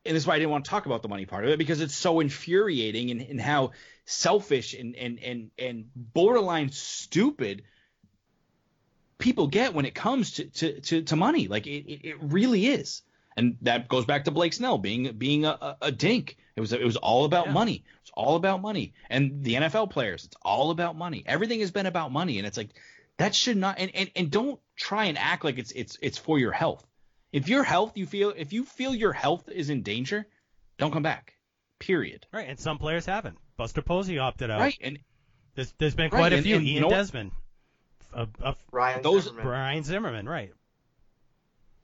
and 0.07 0.15
this 0.17 0.23
is 0.23 0.27
why 0.27 0.35
I 0.35 0.39
didn't 0.39 0.51
want 0.51 0.65
to 0.65 0.71
talk 0.71 0.87
about 0.87 1.03
the 1.03 1.09
money 1.09 1.27
part 1.27 1.45
of 1.45 1.51
it 1.51 1.59
because 1.59 1.81
it's 1.81 1.95
so 1.95 2.21
infuriating 2.21 3.11
and, 3.11 3.21
and 3.21 3.41
how 3.41 3.73
selfish 4.05 4.75
and, 4.75 4.97
and 4.97 5.19
and 5.19 5.51
and 5.59 5.85
borderline 5.95 6.71
stupid 6.71 7.63
people 9.19 9.49
get 9.49 9.75
when 9.75 9.85
it 9.85 9.95
comes 9.95 10.33
to 10.33 10.45
to, 10.47 10.81
to, 10.81 11.03
to 11.03 11.17
money. 11.17 11.49
Like 11.49 11.67
it, 11.67 11.91
it, 11.91 12.09
it 12.09 12.17
really 12.23 12.67
is. 12.67 13.03
And 13.37 13.57
that 13.63 13.89
goes 13.89 14.05
back 14.05 14.25
to 14.25 14.31
Blake 14.33 14.53
Snell 14.53 14.79
being 14.79 15.13
being 15.17 15.45
a, 15.45 15.51
a, 15.51 15.77
a 15.83 15.93
dink. 15.93 16.37
It 16.57 16.61
was 16.61 16.73
it 16.73 16.83
was 16.85 16.97
all 16.97 17.25
about 17.25 17.47
Yeah. 17.47 17.53
money. 17.53 17.85
It's 18.03 18.11
all 18.15 18.37
about 18.37 18.61
money. 18.63 18.95
And 19.11 19.45
the 19.45 19.55
NFL 19.55 19.91
players, 19.91 20.25
it's 20.25 20.37
all 20.43 20.71
about 20.71 20.97
money. 20.97 21.23
Everything 21.27 21.61
has 21.61 21.71
been 21.71 21.87
about 21.87 22.11
money. 22.13 22.39
And 22.39 22.47
it's 22.47 22.57
like 22.57 22.71
that 23.17 23.35
should 23.35 23.57
not 23.57 23.79
and, 23.79 23.95
and, 23.95 24.11
and 24.17 24.31
don't 24.31 24.61
try 24.77 25.05
and 25.07 25.19
act 25.19 25.45
like 25.45 25.59
it's 25.59 25.71
it's 25.73 25.99
it's 26.03 26.19
for 26.19 26.39
your 26.39 26.53
health. 26.53 26.85
If 27.33 27.49
your 27.49 27.63
health 27.65 27.93
you 27.97 28.07
feel 28.07 28.33
if 28.37 28.53
you 28.53 28.65
feel 28.65 28.95
your 28.95 29.13
health 29.13 29.49
is 29.49 29.71
in 29.71 29.83
danger, 29.83 30.27
don't 30.79 30.93
come 30.93 31.03
back. 31.03 31.35
Period. 31.79 32.27
Right, 32.33 32.49
and 32.49 32.59
some 32.59 32.79
players 32.79 33.07
haven't. 33.07 33.37
Buster 33.57 33.83
Posey 33.83 34.19
opted 34.19 34.51
out. 34.51 34.61
Right. 34.61 34.79
And 34.81 34.99
There's, 35.55 35.73
there's 35.79 35.95
been 35.95 36.05
Right, 36.11 36.19
quite 36.21 36.33
a 36.33 36.37
and- 36.37 36.45
few. 36.45 36.57
and 36.57 36.67
you 36.67 36.75
Ian 36.75 36.83
know? 36.83 36.91
Desmond, 36.91 37.33
uh, 38.15 38.27
uh, 38.43 38.55
Ryan 38.73 39.03
Those- 39.03 39.25
Zimmerman. 39.25 39.45
Brian 39.47 39.83
Zimmerman, 39.85 40.29
right? 40.29 40.53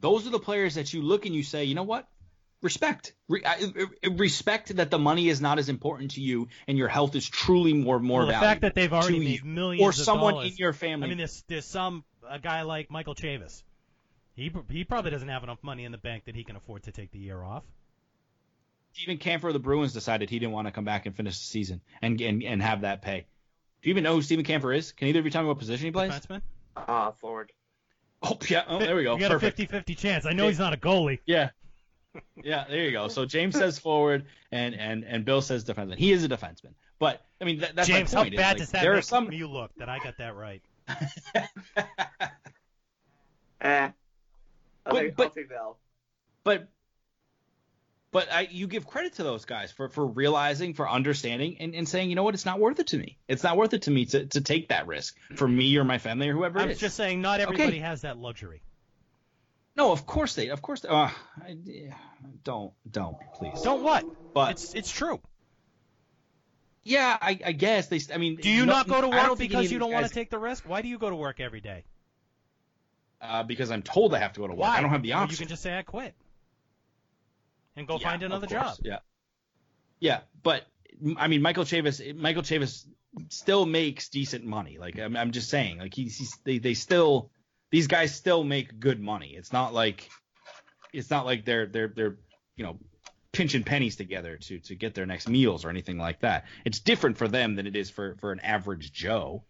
those 0.00 0.26
are 0.26 0.30
the 0.30 0.38
players 0.38 0.74
that 0.74 0.92
you 0.92 1.00
look 1.02 1.24
and 1.26 1.34
you 1.34 1.42
say, 1.42 1.64
you 1.64 1.74
know 1.74 1.82
what? 1.84 2.06
Respect. 2.62 3.14
Re- 3.28 3.42
I- 3.44 3.72
I- 4.04 4.08
respect 4.08 4.74
that 4.76 4.90
the 4.90 4.98
money 4.98 5.28
is 5.28 5.40
not 5.40 5.58
as 5.58 5.68
important 5.68 6.12
to 6.12 6.20
you 6.20 6.48
and 6.66 6.76
your 6.78 6.88
health 6.88 7.14
is 7.14 7.28
truly 7.28 7.72
more 7.72 7.98
more 7.98 8.20
well, 8.20 8.26
the 8.26 8.32
valuable 8.32 8.50
fact 8.50 8.60
that 8.62 8.74
they've 8.74 8.92
already 8.92 9.18
to 9.18 9.24
made 9.24 9.38
you 9.40 9.44
millions 9.44 9.82
or 9.82 9.88
of 9.90 9.94
someone 9.96 10.34
dollars. 10.34 10.52
in 10.52 10.56
your 10.56 10.72
family. 10.72 11.06
I 11.06 11.08
mean, 11.08 11.18
there's 11.18 11.44
there's 11.48 11.64
some 11.66 12.04
a 12.28 12.38
guy 12.38 12.62
like 12.62 12.90
Michael 12.90 13.14
Chavis. 13.14 13.62
He 14.34 14.52
he 14.70 14.84
probably 14.84 15.10
doesn't 15.10 15.28
have 15.28 15.42
enough 15.44 15.58
money 15.62 15.84
in 15.84 15.92
the 15.92 15.98
bank 15.98 16.24
that 16.24 16.34
he 16.34 16.44
can 16.44 16.56
afford 16.56 16.82
to 16.84 16.92
take 16.92 17.12
the 17.12 17.18
year 17.18 17.42
off. 17.42 17.62
Steven 18.92 19.18
Kampfer 19.18 19.48
of 19.48 19.52
the 19.52 19.58
Bruins 19.60 19.92
decided 19.92 20.30
he 20.30 20.38
didn't 20.38 20.52
want 20.52 20.68
to 20.68 20.72
come 20.72 20.84
back 20.84 21.06
and 21.06 21.16
finish 21.16 21.38
the 21.38 21.44
season 21.44 21.80
and 22.02 22.20
and, 22.20 22.42
and 22.42 22.62
have 22.62 22.82
that 22.82 23.02
pay. 23.02 23.26
Do 23.82 23.88
you 23.88 23.92
even 23.92 24.04
know 24.04 24.14
who 24.14 24.22
Steven 24.22 24.44
Kampfer 24.44 24.76
is? 24.76 24.92
Can 24.92 25.08
either 25.08 25.18
of 25.20 25.24
you 25.24 25.30
tell 25.30 25.42
me 25.42 25.48
what 25.48 25.58
position 25.58 25.86
he 25.86 25.92
plays? 25.92 26.12
Defenseman. 26.12 26.42
Uh, 26.76 27.12
forward. 27.12 27.52
Oh 28.22 28.38
yeah, 28.48 28.64
oh, 28.66 28.78
there 28.78 28.96
we 28.96 29.04
go. 29.04 29.14
You 29.18 29.20
got 29.20 29.30
Perfect. 29.32 29.60
a 29.60 29.66
50-50 29.66 29.96
chance. 29.96 30.26
I 30.26 30.32
know 30.32 30.48
he's 30.48 30.58
not 30.58 30.72
a 30.72 30.76
goalie. 30.76 31.20
Yeah. 31.26 31.50
Yeah, 32.42 32.64
there 32.68 32.84
you 32.84 32.92
go. 32.92 33.08
So 33.08 33.26
James 33.26 33.56
says 33.56 33.78
forward, 33.78 34.26
and 34.52 34.74
and 34.74 35.04
and 35.04 35.24
Bill 35.24 35.42
says 35.42 35.64
defenseman. 35.64 35.98
He 35.98 36.12
is 36.12 36.22
a 36.24 36.28
defenseman, 36.28 36.74
but 37.00 37.24
I 37.40 37.44
mean 37.44 37.58
that, 37.58 37.74
that's 37.74 37.88
James, 37.88 38.12
my 38.12 38.18
how 38.18 38.22
point. 38.24 38.34
is, 38.34 38.38
bad 38.38 38.48
like, 38.50 38.58
does 38.58 38.70
that 38.70 38.82
there 38.82 38.92
make 38.92 38.98
are 39.00 39.02
some. 39.02 39.32
you 39.32 39.48
look 39.48 39.72
that 39.78 39.88
I 39.88 39.98
got 39.98 40.18
that 40.18 40.36
right? 40.36 40.62
Eh. 43.60 43.90
I'll, 44.86 44.92
But- 44.94 45.00
take, 45.00 45.10
I'll 45.10 45.14
but- 45.16 45.34
take 45.34 45.48
the 45.48 45.56
L. 45.56 45.78
but 46.44 46.68
but 48.10 48.32
I, 48.32 48.42
you 48.48 48.68
give 48.68 48.86
credit 48.86 49.14
to 49.14 49.24
those 49.24 49.44
guys 49.44 49.72
for, 49.72 49.88
for 49.88 50.06
realizing, 50.06 50.74
for 50.74 50.88
understanding, 50.88 51.56
and, 51.58 51.74
and 51.74 51.88
saying, 51.88 52.10
you 52.10 52.14
know 52.14 52.22
what, 52.22 52.34
it's 52.34 52.44
not 52.46 52.60
worth 52.60 52.78
it 52.78 52.86
to 52.88 52.96
me. 52.96 53.18
It's 53.26 53.42
not 53.42 53.56
worth 53.56 53.74
it 53.74 53.82
to 53.82 53.90
me 53.90 54.04
to, 54.06 54.26
to 54.26 54.40
take 54.40 54.68
that 54.68 54.86
risk 54.86 55.16
for 55.34 55.48
me 55.48 55.76
or 55.78 55.82
my 55.82 55.98
family 55.98 56.28
or 56.28 56.32
whoever 56.32 56.60
I 56.60 56.66
was 56.66 56.78
just 56.78 56.94
saying, 56.96 57.20
not 57.22 57.40
everybody 57.40 57.80
has 57.80 58.02
that 58.02 58.16
luxury. 58.16 58.62
No, 59.76 59.90
of 59.90 60.06
course 60.06 60.36
they, 60.36 60.50
of 60.50 60.62
course 60.62 60.82
they. 60.82 60.88
Uh, 60.90 61.08
I, 61.44 61.56
don't, 62.44 62.72
don't, 62.88 63.16
please. 63.34 63.60
Don't 63.62 63.82
what? 63.82 64.04
But 64.32 64.52
It's 64.52 64.74
it's 64.74 64.92
true. 64.92 65.20
yeah, 66.84 67.18
I, 67.20 67.36
I 67.44 67.50
guess 67.50 67.88
they. 67.88 67.98
I 68.14 68.18
mean, 68.18 68.36
Do 68.36 68.48
you 68.48 68.64
no- 68.64 68.74
not 68.74 68.86
go 68.86 69.00
to 69.00 69.08
I 69.08 69.22
don't 69.22 69.30
work 69.30 69.38
because 69.40 69.72
you 69.72 69.80
don't 69.80 69.90
these 69.90 69.94
want 69.94 70.06
to 70.06 70.14
take 70.14 70.30
the 70.30 70.38
risk? 70.38 70.68
Why 70.68 70.82
do 70.82 70.86
you 70.88 70.98
go 70.98 71.10
to 71.10 71.16
work 71.16 71.40
every 71.40 71.60
day? 71.60 71.82
Uh, 73.26 73.42
because 73.42 73.70
I'm 73.70 73.82
told 73.82 74.14
I 74.14 74.18
have 74.18 74.34
to 74.34 74.40
go 74.40 74.46
to 74.46 74.52
work. 74.52 74.60
Why? 74.60 74.76
I 74.76 74.80
don't 74.82 74.90
have 74.90 75.02
the 75.02 75.10
Well, 75.12 75.22
option. 75.22 75.32
you 75.32 75.38
can 75.38 75.48
just 75.48 75.62
say 75.62 75.76
I 75.78 75.82
quit 75.82 76.14
and 77.74 77.86
go 77.88 77.98
Yeah, 77.98 78.10
find 78.10 78.22
another 78.22 78.46
job. 78.46 78.76
Yeah. 78.82 78.98
Yeah, 79.98 80.20
but 80.42 80.64
I 81.16 81.28
mean, 81.28 81.40
Michael 81.40 81.64
Chavis, 81.64 82.14
Michael 82.16 82.42
Chavis 82.42 82.84
still 83.30 83.64
makes 83.64 84.08
decent 84.10 84.44
money. 84.44 84.76
Like 84.78 84.98
I'm, 84.98 85.16
I'm 85.16 85.30
just 85.30 85.48
saying, 85.48 85.78
like 85.78 85.94
he's, 85.94 86.16
he's 86.18 86.36
they, 86.44 86.58
they 86.58 86.74
still 86.74 87.30
these 87.70 87.86
guys 87.86 88.14
still 88.14 88.44
make 88.44 88.78
good 88.78 89.00
money. 89.00 89.34
It's 89.36 89.52
not 89.52 89.72
like 89.72 90.08
it's 90.92 91.10
not 91.10 91.24
like 91.24 91.44
they're 91.46 91.66
they're 91.66 91.88
they're 91.88 92.16
you 92.56 92.64
know 92.64 92.78
pinching 93.32 93.64
pennies 93.64 93.96
together 93.96 94.36
to 94.36 94.58
to 94.60 94.74
get 94.74 94.94
their 94.94 95.06
next 95.06 95.28
meals 95.28 95.64
or 95.64 95.70
anything 95.70 95.96
like 95.96 96.20
that. 96.20 96.44
It's 96.64 96.80
different 96.80 97.16
for 97.16 97.26
them 97.28 97.54
than 97.54 97.66
it 97.66 97.74
is 97.74 97.88
for 97.88 98.16
for 98.20 98.32
an 98.32 98.40
average 98.40 98.92
Joe. 98.92 99.44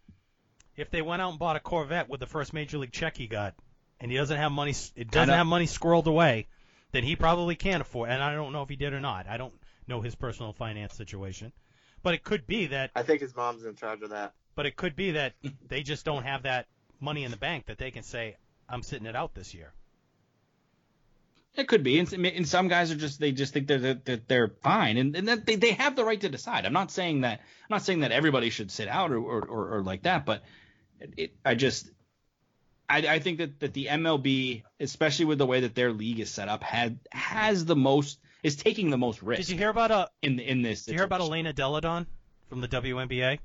If 0.77 0.91
they 0.91 1.03
went 1.03 1.23
out 1.23 1.31
and 1.31 1.39
bought 1.39 1.57
a 1.57 1.61
Corvette 1.61 2.09
with 2.09 2.21
the 2.21 2.27
first 2.27 2.53
major 2.53 2.79
league 2.79 2.93
check 2.93 3.17
he 3.17 3.27
got, 3.27 3.55
and 4.01 4.11
he 4.11 4.17
doesn't 4.17 4.37
have 4.37 4.51
money, 4.53 4.75
it 4.97 5.11
doesn't 5.11 5.33
have 5.33 5.47
money 5.47 5.67
squirreled 5.67 6.07
away, 6.07 6.49
then 6.93 7.05
he 7.05 7.15
probably 7.17 7.55
can't 7.55 7.81
afford. 7.81 8.11
And 8.11 8.23
I 8.23 8.35
don't 8.35 8.53
know 8.53 8.63
if 8.63 8.69
he 8.69 8.77
did 8.77 8.93
or 8.93 9.01
not. 9.01 9.27
I 9.29 9.37
don't 9.37 9.55
know 9.87 10.01
his 10.01 10.15
personal 10.15 10.53
finance 10.53 10.95
situation, 10.95 11.53
but 12.03 12.15
it 12.15 12.25
could 12.25 12.47
be 12.47 12.67
that. 12.69 12.91
I 12.97 13.03
think 13.03 13.21
his 13.21 13.35
mom's 13.37 13.65
in 13.65 13.77
charge 13.77 14.03
of 14.03 14.11
that. 14.11 14.33
But 14.57 14.67
it 14.67 14.77
could 14.77 14.95
be 14.97 15.13
that 15.13 15.35
they 15.69 15.83
just 15.83 16.05
don't 16.05 16.23
have 16.25 16.43
that 16.45 16.67
money 17.01 17.25
in 17.25 17.31
the 17.31 17.37
bank 17.37 17.67
that 17.67 17.79
they 17.79 17.91
can 17.91 18.03
say, 18.03 18.37
"I'm 18.69 18.83
sitting 18.83 19.07
it 19.07 19.17
out 19.17 19.35
this 19.35 19.53
year." 19.55 19.73
It 21.57 21.69
could 21.69 21.85
be, 21.85 22.01
and, 22.01 22.09
some- 22.09 22.25
and 22.25 22.49
some 22.49 22.67
guys 22.67 22.91
are 22.91 22.97
just 22.97 23.21
they 23.21 23.31
just 23.31 23.53
think 23.53 23.69
they're 23.69 23.95
they're, 23.95 24.21
they're 24.27 24.49
fine, 24.63 24.97
and, 24.97 25.15
and 25.15 25.29
that 25.29 25.47
they, 25.47 25.55
they 25.55 25.73
have 25.73 25.95
the 25.95 26.05
right 26.05 26.21
to 26.21 26.29
decide. 26.29 26.67
I'm 26.67 26.73
not 26.73 26.91
saying 26.91 27.21
that 27.21 27.41
I'm 27.41 27.71
not 27.71 27.83
saying 27.83 28.01
that 28.01 28.11
everybody 28.11 28.51
should 28.51 28.73
sit 28.73 28.89
out 28.89 29.13
or 29.13 29.19
or, 29.19 29.45
or, 29.47 29.77
or 29.77 29.83
like 29.83 30.03
that, 30.03 30.27
but 30.27 30.43
it, 31.01 31.33
I 31.45 31.55
just 31.55 31.91
I, 32.89 32.99
I 32.99 33.19
think 33.19 33.39
that, 33.39 33.61
that 33.61 33.73
the 33.73 33.87
MLB, 33.87 34.62
especially 34.81 35.25
with 35.25 35.39
the 35.39 35.47
way 35.47 35.61
that 35.61 35.75
their 35.75 35.93
league 35.93 36.21
is 36.21 36.31
set 36.31 36.49
up, 36.49 36.62
had 36.62 36.99
has 37.12 37.65
the 37.65 37.77
most 37.77 38.19
is 38.43 38.57
taking 38.57 38.91
the 38.91 38.99
most 38.99 39.23
risk 39.23 39.43
Did 39.43 39.51
you 39.51 39.57
hear 39.59 39.71
about 39.71 39.91
uh, 39.91 40.07
in 40.23 40.39
in 40.39 40.62
this. 40.62 40.85
Did 40.85 40.93
you 40.93 40.99
hear 40.99 41.05
about. 41.05 41.21
Elena 41.21 41.53
Delle 41.53 41.81
Donne 41.81 42.07
from 42.49 42.61
the 42.61 42.69
WNBA? 42.69 43.39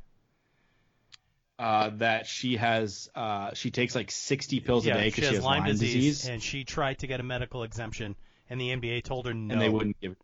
Uh, 1.58 1.92
that 1.96 2.26
she 2.26 2.56
has 2.56 3.10
uh, 3.16 3.54
she 3.54 3.72
takes 3.72 3.96
like 3.96 4.12
60 4.12 4.60
pills 4.62 4.86
yeah, 4.86 4.96
a 4.96 4.98
day 4.98 5.10
she 5.10 5.10
because 5.10 5.24
has 5.24 5.30
she 5.30 5.36
has 5.36 5.44
Lyme, 5.44 5.66
disease, 5.66 6.28
and 6.28 6.42
she 6.42 6.64
tried 6.64 7.00
to 7.00 7.08
get 7.08 7.20
a 7.20 7.24
medical 7.24 7.64
exemption, 7.64 8.16
and 8.50 8.60
the 8.60 8.70
NBA 8.70 9.04
told 9.04 9.26
her 9.26 9.34
no. 9.34 9.54
and 9.54 9.62
they 9.62 9.70
wouldn't 9.70 10.00
give 10.00 10.14
it. 10.14 10.18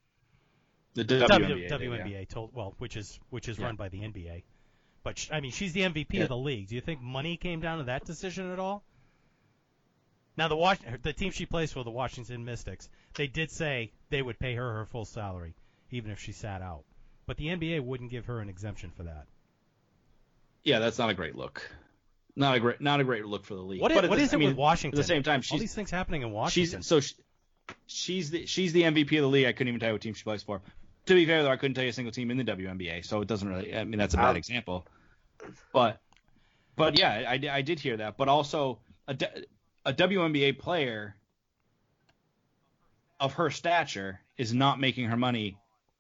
The 0.94 1.04
W- 1.04 1.28
WNBA, 1.28 1.70
WNBA, 1.70 2.04
did, 2.04 2.10
yeah. 2.10 2.24
told 2.24 2.52
well, 2.54 2.74
which 2.78 2.96
is 2.96 3.20
which 3.32 3.50
is 3.50 3.60
Yeah. 3.60 3.66
run 3.66 3.76
by 3.76 3.90
the 3.90 4.00
NBA. 4.00 4.44
But 5.06 5.20
sh 5.20 5.30
I 5.32 5.40
mean, 5.40 5.52
she's 5.52 5.72
the 5.72 5.82
MVP 5.84 6.16
Yeah. 6.16 6.24
of 6.24 6.30
the 6.30 6.36
league. 6.38 6.68
Do 6.68 6.74
you 6.76 6.82
think 6.82 7.00
money 7.00 7.38
came 7.38 7.60
down 7.62 7.78
to 7.78 7.84
that 7.86 8.06
decision 8.06 8.52
at 8.52 8.58
all? 8.60 8.84
Now 10.36 10.48
the 10.50 10.58
Was- 10.58 10.80
the 11.04 11.14
team 11.14 11.32
she 11.32 11.46
plays 11.46 11.72
for, 11.72 11.84
the 11.84 11.92
Washington 11.92 12.44
Mystics, 12.44 12.90
they 13.14 13.28
did 13.28 13.52
say 13.52 13.92
they 14.10 14.22
would 14.24 14.40
pay 14.40 14.56
her 14.56 14.74
her 14.80 14.86
full 14.88 15.06
salary 15.06 15.54
even 15.92 16.10
if 16.12 16.20
she 16.20 16.32
sat 16.34 16.62
out. 16.64 16.84
But 17.28 17.38
the 17.38 17.48
NBA 17.50 17.82
wouldn't 17.82 18.10
give 18.10 18.26
her 18.26 18.40
an 18.42 18.50
exemption 18.50 18.92
for 18.98 19.04
that. 19.04 19.28
Yeah, 20.64 20.80
that's 20.80 20.98
not 20.98 21.12
a 21.12 21.14
great 21.14 21.36
look. 21.36 21.70
Not 22.36 22.56
a 22.56 22.60
great, 22.60 22.82
not 22.82 23.00
a 23.00 23.04
great 23.04 23.26
look 23.28 23.46
for 23.46 23.54
the 23.54 23.62
league. 23.62 23.82
What 23.82 23.92
is, 23.92 24.02
But 24.02 24.10
what 24.10 24.16
the- 24.18 24.24
is 24.24 24.34
I 24.34 24.38
it 24.38 24.40
mean, 24.40 24.50
with 24.50 24.58
Washington? 24.58 24.98
At 25.00 25.04
the 25.04 25.08
same 25.08 25.22
time, 25.24 25.42
all 25.52 25.60
these 25.60 25.74
things 25.76 25.92
happening 25.92 26.24
in 26.24 26.32
Washington. 26.32 26.82
she's 26.82 26.88
so 26.88 27.00
she, 27.00 27.14
she's 27.86 28.32
the 28.32 28.46
she's 28.48 28.74
the 28.74 28.82
MVP 28.82 29.16
of 29.18 29.22
the 29.22 29.30
league. 29.30 29.46
I 29.46 29.52
couldn't 29.54 29.68
even 29.70 29.80
tell 29.80 29.90
you 29.90 29.94
what 29.94 30.02
team 30.02 30.16
she 30.16 30.24
plays 30.24 30.42
for. 30.42 30.62
To 31.06 31.14
be 31.14 31.26
fair, 31.26 31.44
though, 31.44 31.52
I 31.52 31.58
couldn't 31.58 31.76
tell 31.76 31.84
you 31.84 31.92
a 31.92 31.94
single 31.94 32.12
team 32.12 32.32
in 32.32 32.38
the 32.38 32.44
WNBA, 32.44 33.06
so 33.06 33.22
it 33.22 33.28
doesn't 33.28 33.48
really. 33.48 33.76
I 33.76 33.84
mean, 33.84 34.00
that's 34.00 34.14
a 34.16 34.18
bad 34.18 34.36
example. 34.36 34.88
But 35.72 36.00
but 36.76 36.98
yeah, 36.98 37.26
I, 37.30 37.40
I 37.52 37.62
did 37.62 37.80
hear 37.80 37.98
that. 37.98 38.18
But 38.18 38.28
also 38.28 38.80
a 39.08 39.16
WNBA 39.94 40.58
player 40.58 41.16
of 43.20 43.34
her 43.34 43.50
stature 43.52 44.20
is 44.38 44.54
not 44.54 44.80
making 44.80 45.06
her 45.06 45.18
money 45.18 45.58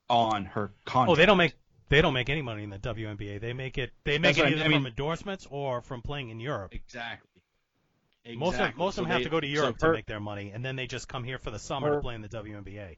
on 0.09 0.45
her 0.45 0.71
contract. 0.85 1.11
Oh, 1.11 1.15
they 1.15 1.25
don't 1.25 1.37
make 1.37 1.53
they 1.89 2.01
don't 2.01 2.13
make 2.13 2.29
any 2.29 2.41
money 2.41 2.63
in 2.63 2.69
the 2.71 2.79
WNBA. 2.79 3.39
They 3.39 3.53
make 3.53 3.77
it 3.77 3.91
they 4.03 4.17
make 4.17 4.37
That's 4.37 4.49
it 4.49 4.53
either 4.55 4.65
I 4.65 4.67
mean- 4.69 4.79
from 4.79 4.87
endorsements 4.87 5.47
or 5.49 5.81
from 5.81 6.01
playing 6.01 6.29
in 6.29 6.39
Europe. 6.39 6.73
exactly. 6.73 7.29
Most 8.27 8.55
of 8.55 8.61
Exactly. 8.61 8.79
most 8.79 8.89
of 8.89 8.95
So 8.95 9.01
them 9.03 9.11
have 9.11 9.19
they- 9.19 9.23
to 9.25 9.29
go 9.29 9.39
to 9.39 9.47
so 9.47 9.53
Europe 9.53 9.81
her- 9.81 9.87
to 9.89 9.93
make 9.93 10.07
their 10.07 10.19
money, 10.19 10.49
and 10.51 10.65
then 10.65 10.75
they 10.75 10.87
just 10.87 11.07
come 11.07 11.23
here 11.23 11.37
for 11.37 11.51
the 11.51 11.59
summer 11.59 11.93
to 11.93 12.01
play 12.01 12.15
in 12.15 12.21
the 12.21 12.27
WNBA. 12.27 12.97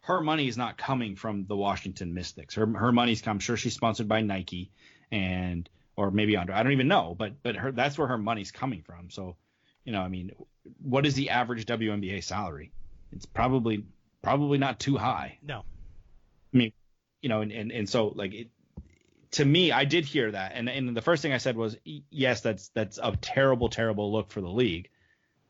Her 0.00 0.20
money 0.20 0.48
is 0.48 0.56
not 0.56 0.78
coming 0.78 1.16
from 1.16 1.46
the 1.46 1.56
Washington 1.56 2.14
Mystics. 2.14 2.54
Her 2.54 2.66
her 2.66 2.92
money's 2.92 3.20
come. 3.20 3.32
I'm 3.36 3.40
sure 3.40 3.56
she's 3.56 3.74
sponsored 3.74 4.08
by 4.08 4.22
Nike 4.22 4.70
and 5.10 5.68
or 5.96 6.10
maybe 6.10 6.36
under. 6.36 6.52
I 6.52 6.62
don't 6.62 6.72
even 6.72 6.88
know, 6.88 7.14
but 7.18 7.42
but 7.42 7.56
her 7.56 7.72
that's 7.72 7.98
where 7.98 8.08
her 8.08 8.18
money's 8.18 8.50
coming 8.50 8.82
from. 8.82 9.10
So, 9.10 9.36
you 9.84 9.92
know, 9.92 10.00
I 10.00 10.08
mean, 10.08 10.30
what 10.80 11.06
is 11.06 11.14
the 11.14 11.30
average 11.30 11.66
WNBA 11.66 12.22
salary? 12.22 12.72
It's 13.12 13.26
probably 13.26 13.84
probably 14.22 14.58
not 14.58 14.78
too 14.78 14.96
high. 14.96 15.38
No, 15.42 15.64
I 16.54 16.56
mean, 16.56 16.72
You 17.20 17.28
know, 17.28 17.40
and 17.40 17.52
and, 17.52 17.72
and 17.72 17.88
so 17.88 18.08
like 18.14 18.32
it, 18.32 18.48
to 19.32 19.44
me, 19.44 19.72
I 19.72 19.84
did 19.84 20.04
hear 20.04 20.30
that, 20.30 20.52
and 20.54 20.68
and 20.68 20.96
the 20.96 21.02
first 21.02 21.20
thing 21.20 21.32
I 21.32 21.38
said 21.38 21.56
was 21.56 21.76
yes, 21.84 22.40
that's 22.40 22.68
that's 22.68 22.98
a 23.02 23.16
terrible 23.20 23.68
terrible 23.68 24.12
look 24.12 24.30
for 24.30 24.40
the 24.40 24.48
league, 24.48 24.88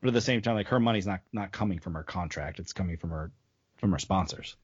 but 0.01 0.09
at 0.09 0.13
the 0.13 0.21
same 0.21 0.41
time, 0.41 0.55
like 0.55 0.67
her 0.67 0.79
money's 0.79 1.07
not 1.07 1.21
not 1.31 1.51
coming 1.51 1.79
from 1.79 1.93
her 1.93 2.03
contract. 2.03 2.59
It's 2.59 2.73
coming 2.73 2.97
from 2.97 3.11
her 3.11 3.31
from 3.79 3.93
our 3.93 3.99
sponsors. 3.99 4.55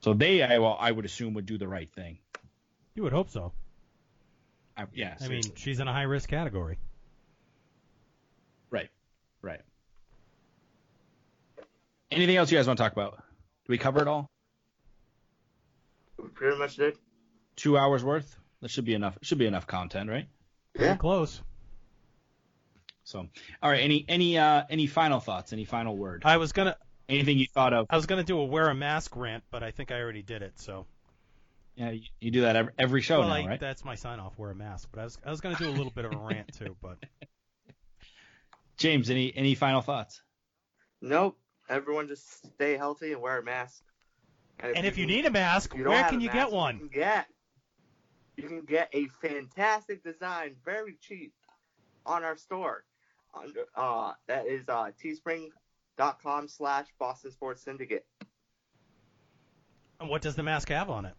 So 0.00 0.14
they, 0.14 0.42
I, 0.42 0.58
well, 0.58 0.76
I 0.78 0.90
would 0.90 1.04
assume, 1.04 1.34
would 1.34 1.46
do 1.46 1.58
the 1.58 1.68
right 1.68 1.90
thing. 1.92 2.18
you 2.94 3.02
would 3.02 3.12
hope 3.12 3.30
so. 3.30 3.52
I, 4.76 4.86
yeah, 4.94 5.16
I 5.20 5.28
mean, 5.28 5.42
she's 5.56 5.80
in 5.80 5.88
a 5.88 5.92
high 5.92 6.02
risk 6.02 6.28
category. 6.28 6.78
right, 8.70 8.90
right. 9.42 9.60
Anything 12.10 12.36
else 12.36 12.52
you 12.52 12.58
guys 12.58 12.66
want 12.66 12.78
to 12.78 12.82
talk 12.82 12.92
about? 12.92 13.16
Do 13.16 13.70
we 13.70 13.78
cover 13.78 14.00
it 14.00 14.08
all? 14.08 14.30
We 16.22 16.28
pretty 16.28 16.58
much 16.58 16.76
did. 16.76 16.98
Two 17.56 17.76
hours 17.76 18.04
worth. 18.04 18.38
That 18.60 18.70
should 18.70 18.84
be 18.84 18.94
enough. 18.94 19.18
Should 19.22 19.38
be 19.38 19.46
enough 19.46 19.66
content, 19.66 20.08
right? 20.10 20.28
Yeah. 20.78 20.96
Close. 20.96 21.40
So, 23.04 23.26
all 23.62 23.70
right. 23.70 23.80
Any 23.80 24.04
any 24.08 24.38
uh 24.38 24.64
any 24.68 24.86
final 24.86 25.20
thoughts? 25.20 25.52
Any 25.52 25.64
final 25.64 25.96
word? 25.96 26.22
I 26.24 26.36
was 26.36 26.52
gonna 26.52 26.76
Anything 27.08 27.38
you 27.38 27.46
thought 27.46 27.72
of? 27.72 27.86
I 27.90 27.96
was 27.96 28.06
gonna 28.06 28.24
do 28.24 28.38
a 28.38 28.44
wear 28.44 28.68
a 28.68 28.74
mask 28.74 29.14
rant, 29.16 29.44
but 29.50 29.62
I 29.62 29.70
think 29.70 29.92
I 29.92 30.00
already 30.00 30.22
did 30.22 30.42
it. 30.42 30.58
So 30.58 30.86
Yeah, 31.76 31.90
you, 31.90 32.02
you 32.20 32.30
do 32.30 32.40
that 32.42 32.56
every, 32.56 32.72
every 32.78 33.00
show 33.02 33.20
well, 33.20 33.28
now, 33.28 33.34
I, 33.34 33.46
right? 33.46 33.60
that's 33.60 33.84
my 33.84 33.94
sign 33.94 34.18
off. 34.18 34.36
Wear 34.38 34.50
a 34.50 34.54
mask. 34.54 34.88
But 34.92 35.00
I 35.00 35.04
was 35.04 35.18
I 35.24 35.30
was 35.30 35.40
gonna 35.40 35.56
do 35.56 35.68
a 35.68 35.70
little 35.70 35.92
bit 35.92 36.04
of 36.04 36.12
a 36.12 36.16
rant 36.18 36.52
too. 36.54 36.76
But 36.82 36.98
James, 38.76 39.08
any 39.10 39.32
any 39.36 39.54
final 39.54 39.80
thoughts? 39.80 40.22
Nope. 41.00 41.38
Everyone 41.68 42.06
just 42.08 42.46
stay 42.54 42.76
healthy 42.76 43.12
and 43.12 43.20
wear 43.20 43.38
a 43.38 43.42
mask. 43.42 43.82
and 44.60 44.86
if 44.86 44.96
you 44.98 45.04
can- 45.06 45.14
need 45.14 45.26
a 45.26 45.30
mask, 45.30 45.74
you 45.74 45.84
where 45.84 46.08
can 46.08 46.20
you 46.20 46.28
mask, 46.28 46.38
get 46.38 46.52
one? 46.52 46.74
You 46.76 46.88
can 46.88 46.88
get, 47.00 47.26
you 48.36 48.48
can 48.48 48.60
get 48.62 48.88
a 48.92 49.06
fantastic 49.20 50.02
design, 50.04 50.54
very 50.64 50.96
cheap, 51.00 51.32
on 52.04 52.22
our 52.24 52.36
store. 52.36 52.84
Under, 53.34 53.64
uh, 53.74 54.12
that 54.28 54.46
is 54.46 54.68
uh, 54.68 54.90
teespring.com 55.98 56.48
slash 56.48 56.86
Boston 56.98 57.30
Sports 57.30 57.62
Syndicate. 57.62 58.06
And 60.00 60.08
what 60.08 60.22
does 60.22 60.34
the 60.36 60.42
mask 60.42 60.68
have 60.68 60.90
on 60.90 61.06
it? 61.06 61.14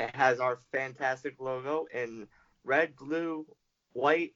It 0.00 0.14
has 0.16 0.40
our 0.40 0.58
fantastic 0.72 1.36
logo 1.38 1.86
in 1.94 2.26
red, 2.64 2.96
blue, 2.96 3.46
white, 3.92 4.32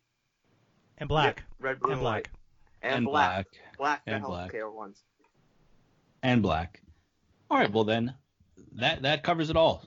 And 0.99 1.09
black. 1.09 1.39
yeah, 1.61 1.67
red, 1.67 1.81
blue, 1.81 1.93
and 1.93 2.01
black. 2.01 2.15
white, 2.15 2.29
and, 2.83 3.05
black, 3.05 3.47
black, 3.79 4.03
And 4.07 4.23
the 4.23 4.29
black. 4.29 4.53
healthcare 4.53 4.73
ones. 4.73 5.03
and 6.23 6.43
black. 6.43 6.83
All 7.51 7.59
right, 7.59 7.73
well 7.73 7.85
then, 7.85 8.15
that 8.73 9.03
that 9.03 9.23
covers 9.23 9.51
it 9.51 9.57
all. 9.57 9.85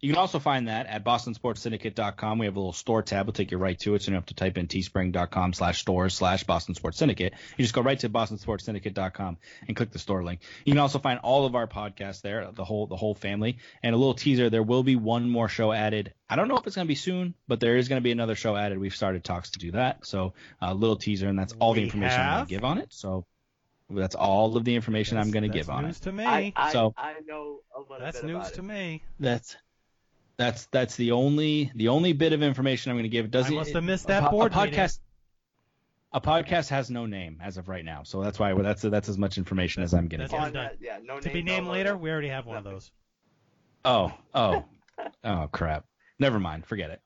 You 0.00 0.12
can 0.12 0.18
also 0.18 0.38
find 0.38 0.68
that 0.68 0.86
at 0.86 1.04
bostonsportssyndicate.com. 1.04 2.38
We 2.38 2.46
have 2.46 2.56
a 2.56 2.58
little 2.58 2.72
store 2.72 3.02
tab. 3.02 3.26
We'll 3.26 3.32
take 3.32 3.50
you 3.50 3.58
right 3.58 3.78
to 3.80 3.94
it, 3.94 4.02
so 4.02 4.06
you 4.06 4.12
don't 4.12 4.22
have 4.22 4.26
to 4.26 4.34
type 4.34 4.58
in 4.58 4.66
teespring.com 4.68 5.52
slash 5.54 5.80
stores 5.80 6.14
slash 6.14 6.44
Boston 6.44 6.74
Sports 6.74 6.98
Syndicate. 6.98 7.32
You 7.56 7.64
just 7.64 7.74
go 7.74 7.80
right 7.80 7.98
to 8.00 8.08
bostonsportssyndicate.com 8.08 9.38
and 9.68 9.76
click 9.76 9.90
the 9.90 9.98
store 9.98 10.22
link. 10.22 10.40
You 10.64 10.72
can 10.72 10.80
also 10.80 10.98
find 10.98 11.18
all 11.20 11.46
of 11.46 11.54
our 11.54 11.66
podcasts 11.66 12.20
there, 12.22 12.48
the 12.52 12.64
whole 12.64 12.86
the 12.86 12.96
whole 12.96 13.14
family. 13.14 13.58
And 13.82 13.94
a 13.94 13.98
little 13.98 14.14
teaser, 14.14 14.50
there 14.50 14.62
will 14.62 14.82
be 14.82 14.96
one 14.96 15.28
more 15.30 15.48
show 15.48 15.72
added. 15.72 16.12
I 16.28 16.36
don't 16.36 16.48
know 16.48 16.56
if 16.56 16.66
it's 16.66 16.76
going 16.76 16.86
to 16.86 16.90
be 16.90 16.94
soon, 16.94 17.34
but 17.48 17.60
there 17.60 17.76
is 17.76 17.88
going 17.88 18.00
to 18.00 18.04
be 18.04 18.12
another 18.12 18.34
show 18.34 18.56
added. 18.56 18.78
We've 18.78 18.94
started 18.94 19.24
talks 19.24 19.50
to 19.52 19.58
do 19.58 19.72
that. 19.72 20.06
So 20.06 20.34
a 20.60 20.74
little 20.74 20.96
teaser, 20.96 21.28
and 21.28 21.38
that's 21.38 21.54
all 21.58 21.72
the 21.74 21.80
We 21.80 21.84
information 21.84 22.20
I'm 22.20 22.34
going 22.36 22.46
to 22.46 22.50
give 22.54 22.64
on 22.64 22.78
it. 22.78 22.88
So 22.92 23.24
that's 23.88 24.14
all 24.16 24.56
of 24.56 24.64
the 24.64 24.74
information 24.74 25.16
I'm 25.16 25.30
going 25.30 25.44
to 25.44 25.48
give 25.48 25.70
on 25.70 25.84
it. 25.84 25.88
news 25.88 26.00
to 26.00 26.12
me. 26.12 26.24
I, 26.24 26.52
I, 26.56 26.72
So- 26.72 26.92
I 26.96 27.14
know 27.26 27.60
a 27.74 27.80
little 27.80 27.96
That's 28.00 28.20
bit 28.20 28.26
news 28.26 28.36
about 28.36 28.54
to 28.54 28.60
it. 28.60 28.64
me. 28.64 29.02
That's 29.20 29.56
that's 30.38 30.66
that's 30.66 30.96
the 30.96 31.12
only 31.12 31.70
the 31.74 31.88
only 31.88 32.12
bit 32.12 32.32
of 32.32 32.42
information 32.42 32.90
I'm 32.90 32.96
going 32.96 33.04
to 33.04 33.08
give. 33.08 33.26
It 33.26 33.30
doesn't. 33.30 33.52
I 33.52 33.56
must 33.56 33.72
have 33.72 33.84
missed 33.84 34.04
a 34.04 34.08
that 34.08 34.22
po- 34.24 34.30
board 34.30 34.52
a 34.52 34.56
meeting. 34.64 34.74
podcast. 34.78 34.98
A 36.12 36.20
podcast 36.20 36.68
has 36.70 36.88
no 36.90 37.04
name 37.04 37.40
as 37.42 37.56
of 37.58 37.68
right 37.68 37.84
now, 37.84 38.02
so 38.04 38.22
that's 38.22 38.38
why 38.38 38.54
that's 38.54 38.82
that's 38.82 39.08
as 39.08 39.18
much 39.18 39.36
information 39.38 39.82
as 39.82 39.92
I'm 39.92 40.08
going 40.08 40.20
to 40.20 40.28
That's 40.28 40.44
give. 40.52 40.54
fine. 40.54 40.70
Yeah, 40.80 40.98
no 41.02 41.20
To 41.20 41.26
name, 41.28 41.34
be 41.34 41.42
no 41.42 41.52
named 41.52 41.66
logo. 41.66 41.76
later, 41.78 41.96
we 41.96 42.10
already 42.10 42.28
have 42.28 42.46
one 42.46 42.56
of 42.56 42.64
those. 42.64 42.90
Oh, 43.84 44.12
oh, 44.34 44.64
oh, 45.24 45.48
crap. 45.52 45.84
Never 46.18 46.40
mind. 46.40 46.64
Forget 46.66 46.90
it. 46.90 47.00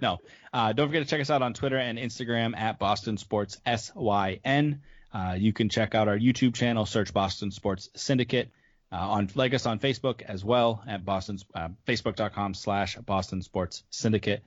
No. 0.00 0.18
Uh, 0.52 0.72
don't 0.72 0.88
forget 0.88 1.02
to 1.02 1.08
check 1.08 1.20
us 1.20 1.30
out 1.30 1.42
on 1.42 1.52
Twitter 1.52 1.76
and 1.76 1.98
Instagram 1.98 2.56
at 2.56 2.78
Boston 2.78 3.16
Sports 3.18 3.58
SYN. 3.66 4.80
Uh, 5.12 5.36
you 5.38 5.52
can 5.52 5.68
check 5.68 5.94
out 5.94 6.08
our 6.08 6.18
YouTube 6.18 6.54
channel, 6.54 6.86
search 6.86 7.12
Boston 7.12 7.50
Sports 7.50 7.90
Syndicate. 7.94 8.50
Uh, 8.94 8.98
on 8.98 9.28
like 9.34 9.52
us 9.54 9.66
on 9.66 9.80
Facebook 9.80 10.22
as 10.22 10.44
well 10.44 10.80
at 10.86 11.04
Boston 11.04 11.36
uh, 11.52 11.68
Facebook.com 11.84 12.54
slash 12.54 12.94
Boston 12.96 13.42
Sports 13.42 13.82
Syndicate. 13.90 14.44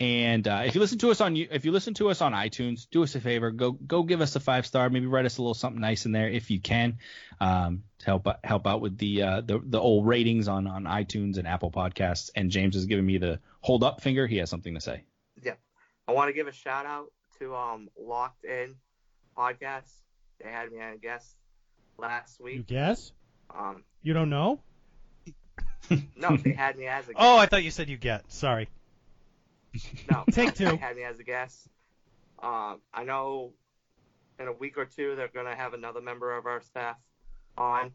And 0.00 0.48
uh, 0.48 0.62
if 0.64 0.74
you 0.74 0.80
listen 0.80 0.96
to 1.00 1.10
us 1.10 1.20
on 1.20 1.36
if 1.36 1.66
you 1.66 1.70
listen 1.70 1.92
to 1.94 2.08
us 2.08 2.22
on 2.22 2.32
iTunes, 2.32 2.88
do 2.90 3.02
us 3.02 3.14
a 3.14 3.20
favor, 3.20 3.50
go 3.50 3.72
go 3.72 4.04
give 4.04 4.22
us 4.22 4.34
a 4.36 4.40
five 4.40 4.64
star, 4.64 4.88
maybe 4.88 5.04
write 5.04 5.26
us 5.26 5.36
a 5.36 5.42
little 5.42 5.52
something 5.52 5.82
nice 5.82 6.06
in 6.06 6.12
there 6.12 6.30
if 6.30 6.50
you 6.50 6.60
can, 6.60 6.98
um, 7.40 7.82
to 7.98 8.06
help 8.06 8.26
help 8.42 8.66
out 8.66 8.80
with 8.80 8.96
the 8.96 9.22
uh, 9.22 9.40
the 9.42 9.60
the 9.62 9.78
old 9.78 10.06
ratings 10.06 10.48
on 10.48 10.66
on 10.66 10.84
iTunes 10.84 11.36
and 11.36 11.46
Apple 11.46 11.70
Podcasts. 11.70 12.30
And 12.34 12.50
James 12.50 12.74
is 12.74 12.86
giving 12.86 13.04
me 13.04 13.18
the 13.18 13.38
hold 13.60 13.84
up 13.84 14.00
finger. 14.00 14.26
He 14.26 14.38
has 14.38 14.48
something 14.48 14.72
to 14.74 14.80
say. 14.80 15.04
Yeah, 15.42 15.56
I 16.08 16.12
want 16.12 16.30
to 16.30 16.32
give 16.32 16.48
a 16.48 16.52
shout 16.52 16.86
out 16.86 17.12
to 17.38 17.54
um 17.54 17.90
Locked 18.00 18.44
In 18.44 18.76
podcast. 19.36 19.92
They 20.42 20.50
had 20.50 20.72
me 20.72 20.80
on 20.80 20.94
a 20.94 20.96
guest 20.96 21.36
last 21.98 22.38
You 22.40 22.44
week. 22.46 22.66
guess? 22.66 23.12
Um, 23.56 23.84
You 24.02 24.12
don't 24.14 24.30
know? 24.30 24.60
no, 26.16 26.36
they 26.36 26.52
had 26.56 26.76
me 26.76 26.86
as 26.86 27.04
a 27.08 27.12
guest. 27.12 27.16
Oh, 27.18 27.36
I 27.38 27.46
thought 27.46 27.64
you 27.64 27.70
said 27.70 27.88
you 27.88 27.96
get. 27.96 28.30
Sorry. 28.32 28.68
no, 30.10 30.24
Take 30.32 30.54
They 30.54 30.64
two. 30.70 30.76
had 30.76 30.96
me 30.96 31.02
as 31.04 31.18
a 31.18 31.24
guest. 31.24 31.68
Um, 32.42 32.80
I 32.92 33.04
know 33.04 33.52
in 34.38 34.48
a 34.48 34.52
week 34.52 34.78
or 34.78 34.84
two 34.84 35.14
they're 35.16 35.28
gonna 35.28 35.54
have 35.54 35.74
another 35.74 36.00
member 36.00 36.36
of 36.36 36.46
our 36.46 36.60
staff 36.60 36.96
on. 37.56 37.92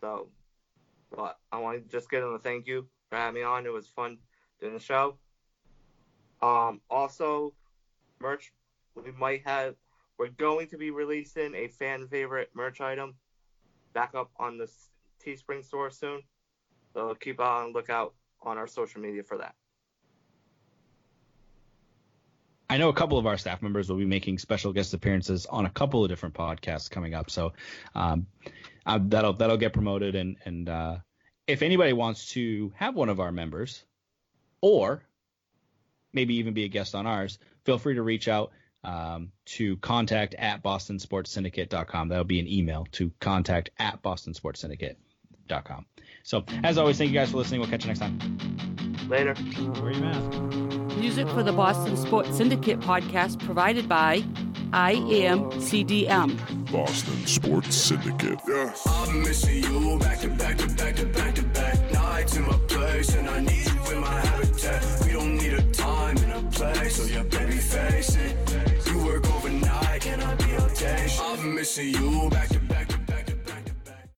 So, 0.00 0.28
but 1.14 1.38
I 1.52 1.58
want 1.58 1.82
to 1.82 1.88
just 1.90 2.10
give 2.10 2.22
them 2.22 2.34
a 2.34 2.38
thank 2.38 2.66
you 2.66 2.86
for 3.08 3.16
having 3.16 3.34
me 3.40 3.42
on. 3.42 3.66
It 3.66 3.72
was 3.72 3.86
fun 3.88 4.18
doing 4.60 4.74
the 4.74 4.80
show. 4.80 5.16
Um, 6.42 6.80
also, 6.88 7.52
merch. 8.20 8.52
We 8.94 9.12
might 9.12 9.42
have. 9.46 9.74
We're 10.18 10.28
going 10.28 10.68
to 10.68 10.76
be 10.78 10.90
releasing 10.90 11.54
a 11.54 11.68
fan 11.68 12.06
favorite 12.08 12.50
merch 12.54 12.80
item 12.80 13.14
back 13.92 14.14
up 14.14 14.30
on 14.38 14.58
the 14.58 14.70
Teespring 15.24 15.64
store 15.64 15.90
soon. 15.90 16.22
So 16.94 17.14
keep 17.14 17.40
on 17.40 17.72
lookout 17.72 18.14
on 18.42 18.58
our 18.58 18.66
social 18.66 19.00
media 19.00 19.22
for 19.22 19.38
that. 19.38 19.54
I 22.68 22.76
know 22.76 22.88
a 22.88 22.94
couple 22.94 23.18
of 23.18 23.26
our 23.26 23.36
staff 23.36 23.62
members 23.62 23.88
will 23.88 23.96
be 23.96 24.06
making 24.06 24.38
special 24.38 24.72
guest 24.72 24.94
appearances 24.94 25.44
on 25.46 25.66
a 25.66 25.70
couple 25.70 26.04
of 26.04 26.08
different 26.08 26.36
podcasts 26.36 26.88
coming 26.88 27.14
up, 27.14 27.28
so 27.28 27.52
um, 27.96 28.28
uh, 28.86 29.00
that'll 29.02 29.32
that'll 29.32 29.56
get 29.56 29.72
promoted. 29.72 30.14
And 30.14 30.36
and 30.44 30.68
uh, 30.68 30.96
if 31.48 31.62
anybody 31.62 31.92
wants 31.92 32.28
to 32.28 32.72
have 32.76 32.94
one 32.94 33.08
of 33.08 33.18
our 33.18 33.32
members, 33.32 33.84
or 34.60 35.02
maybe 36.12 36.36
even 36.36 36.54
be 36.54 36.62
a 36.62 36.68
guest 36.68 36.94
on 36.94 37.08
ours, 37.08 37.40
feel 37.64 37.76
free 37.76 37.94
to 37.94 38.02
reach 38.02 38.28
out 38.28 38.52
um, 38.84 39.32
to 39.44 39.76
contact 39.78 40.34
at 40.34 40.62
bostonsportssyndicate.com. 40.62 42.08
That'll 42.08 42.24
be 42.24 42.40
an 42.40 42.48
email 42.48 42.86
to 42.92 43.10
contact 43.20 43.70
at 43.78 44.02
bostonsportssyndicate.com. 44.02 45.86
So 46.22 46.44
as 46.62 46.78
always, 46.78 46.98
thank 46.98 47.10
you 47.10 47.18
guys 47.18 47.30
for 47.30 47.38
listening. 47.38 47.60
We'll 47.60 47.70
catch 47.70 47.84
you 47.84 47.88
next 47.88 48.00
time. 48.00 48.18
Later. 49.08 49.34
Wear 49.82 49.92
your 49.92 50.00
mask. 50.00 50.96
Music 50.98 51.28
for 51.28 51.42
the 51.42 51.52
Boston 51.52 51.96
Sports 51.96 52.36
Syndicate 52.36 52.78
podcast 52.80 53.44
provided 53.44 53.88
by 53.88 54.22
I 54.72 54.92
Am 54.92 55.50
CDM. 55.52 56.36
Boston 56.70 57.26
Sports 57.26 57.74
Syndicate. 57.74 58.38
Yes. 58.46 58.86
I'm 58.86 59.22
missing 59.22 59.64
you 59.64 59.98
back 59.98 60.20
to 60.20 60.28
back 60.28 60.58
to 60.58 60.68
back 60.68 60.96
to 60.96 61.06
back 61.06 61.34
to 61.34 61.42
back 61.42 61.92
nights 61.92 62.36
in 62.36 62.46
my 62.46 62.56
place, 62.68 63.14
and 63.16 63.28
I 63.28 63.40
need 63.40 63.66
you 63.66 63.92
in 63.92 64.00
my 64.00 64.20
habitat. 64.20 65.02
We 65.04 65.12
don't 65.12 65.36
need 65.36 65.54
a 65.54 65.62
time 65.72 66.16
and 66.18 66.32
a 66.32 66.50
place, 66.50 66.96
so 66.96 67.04
yeah, 67.04 67.22
baby. 67.24 67.40
You 67.40 67.40
work 67.40 67.49
missing 71.54 71.94
you. 71.94 72.30
Back 72.30 72.59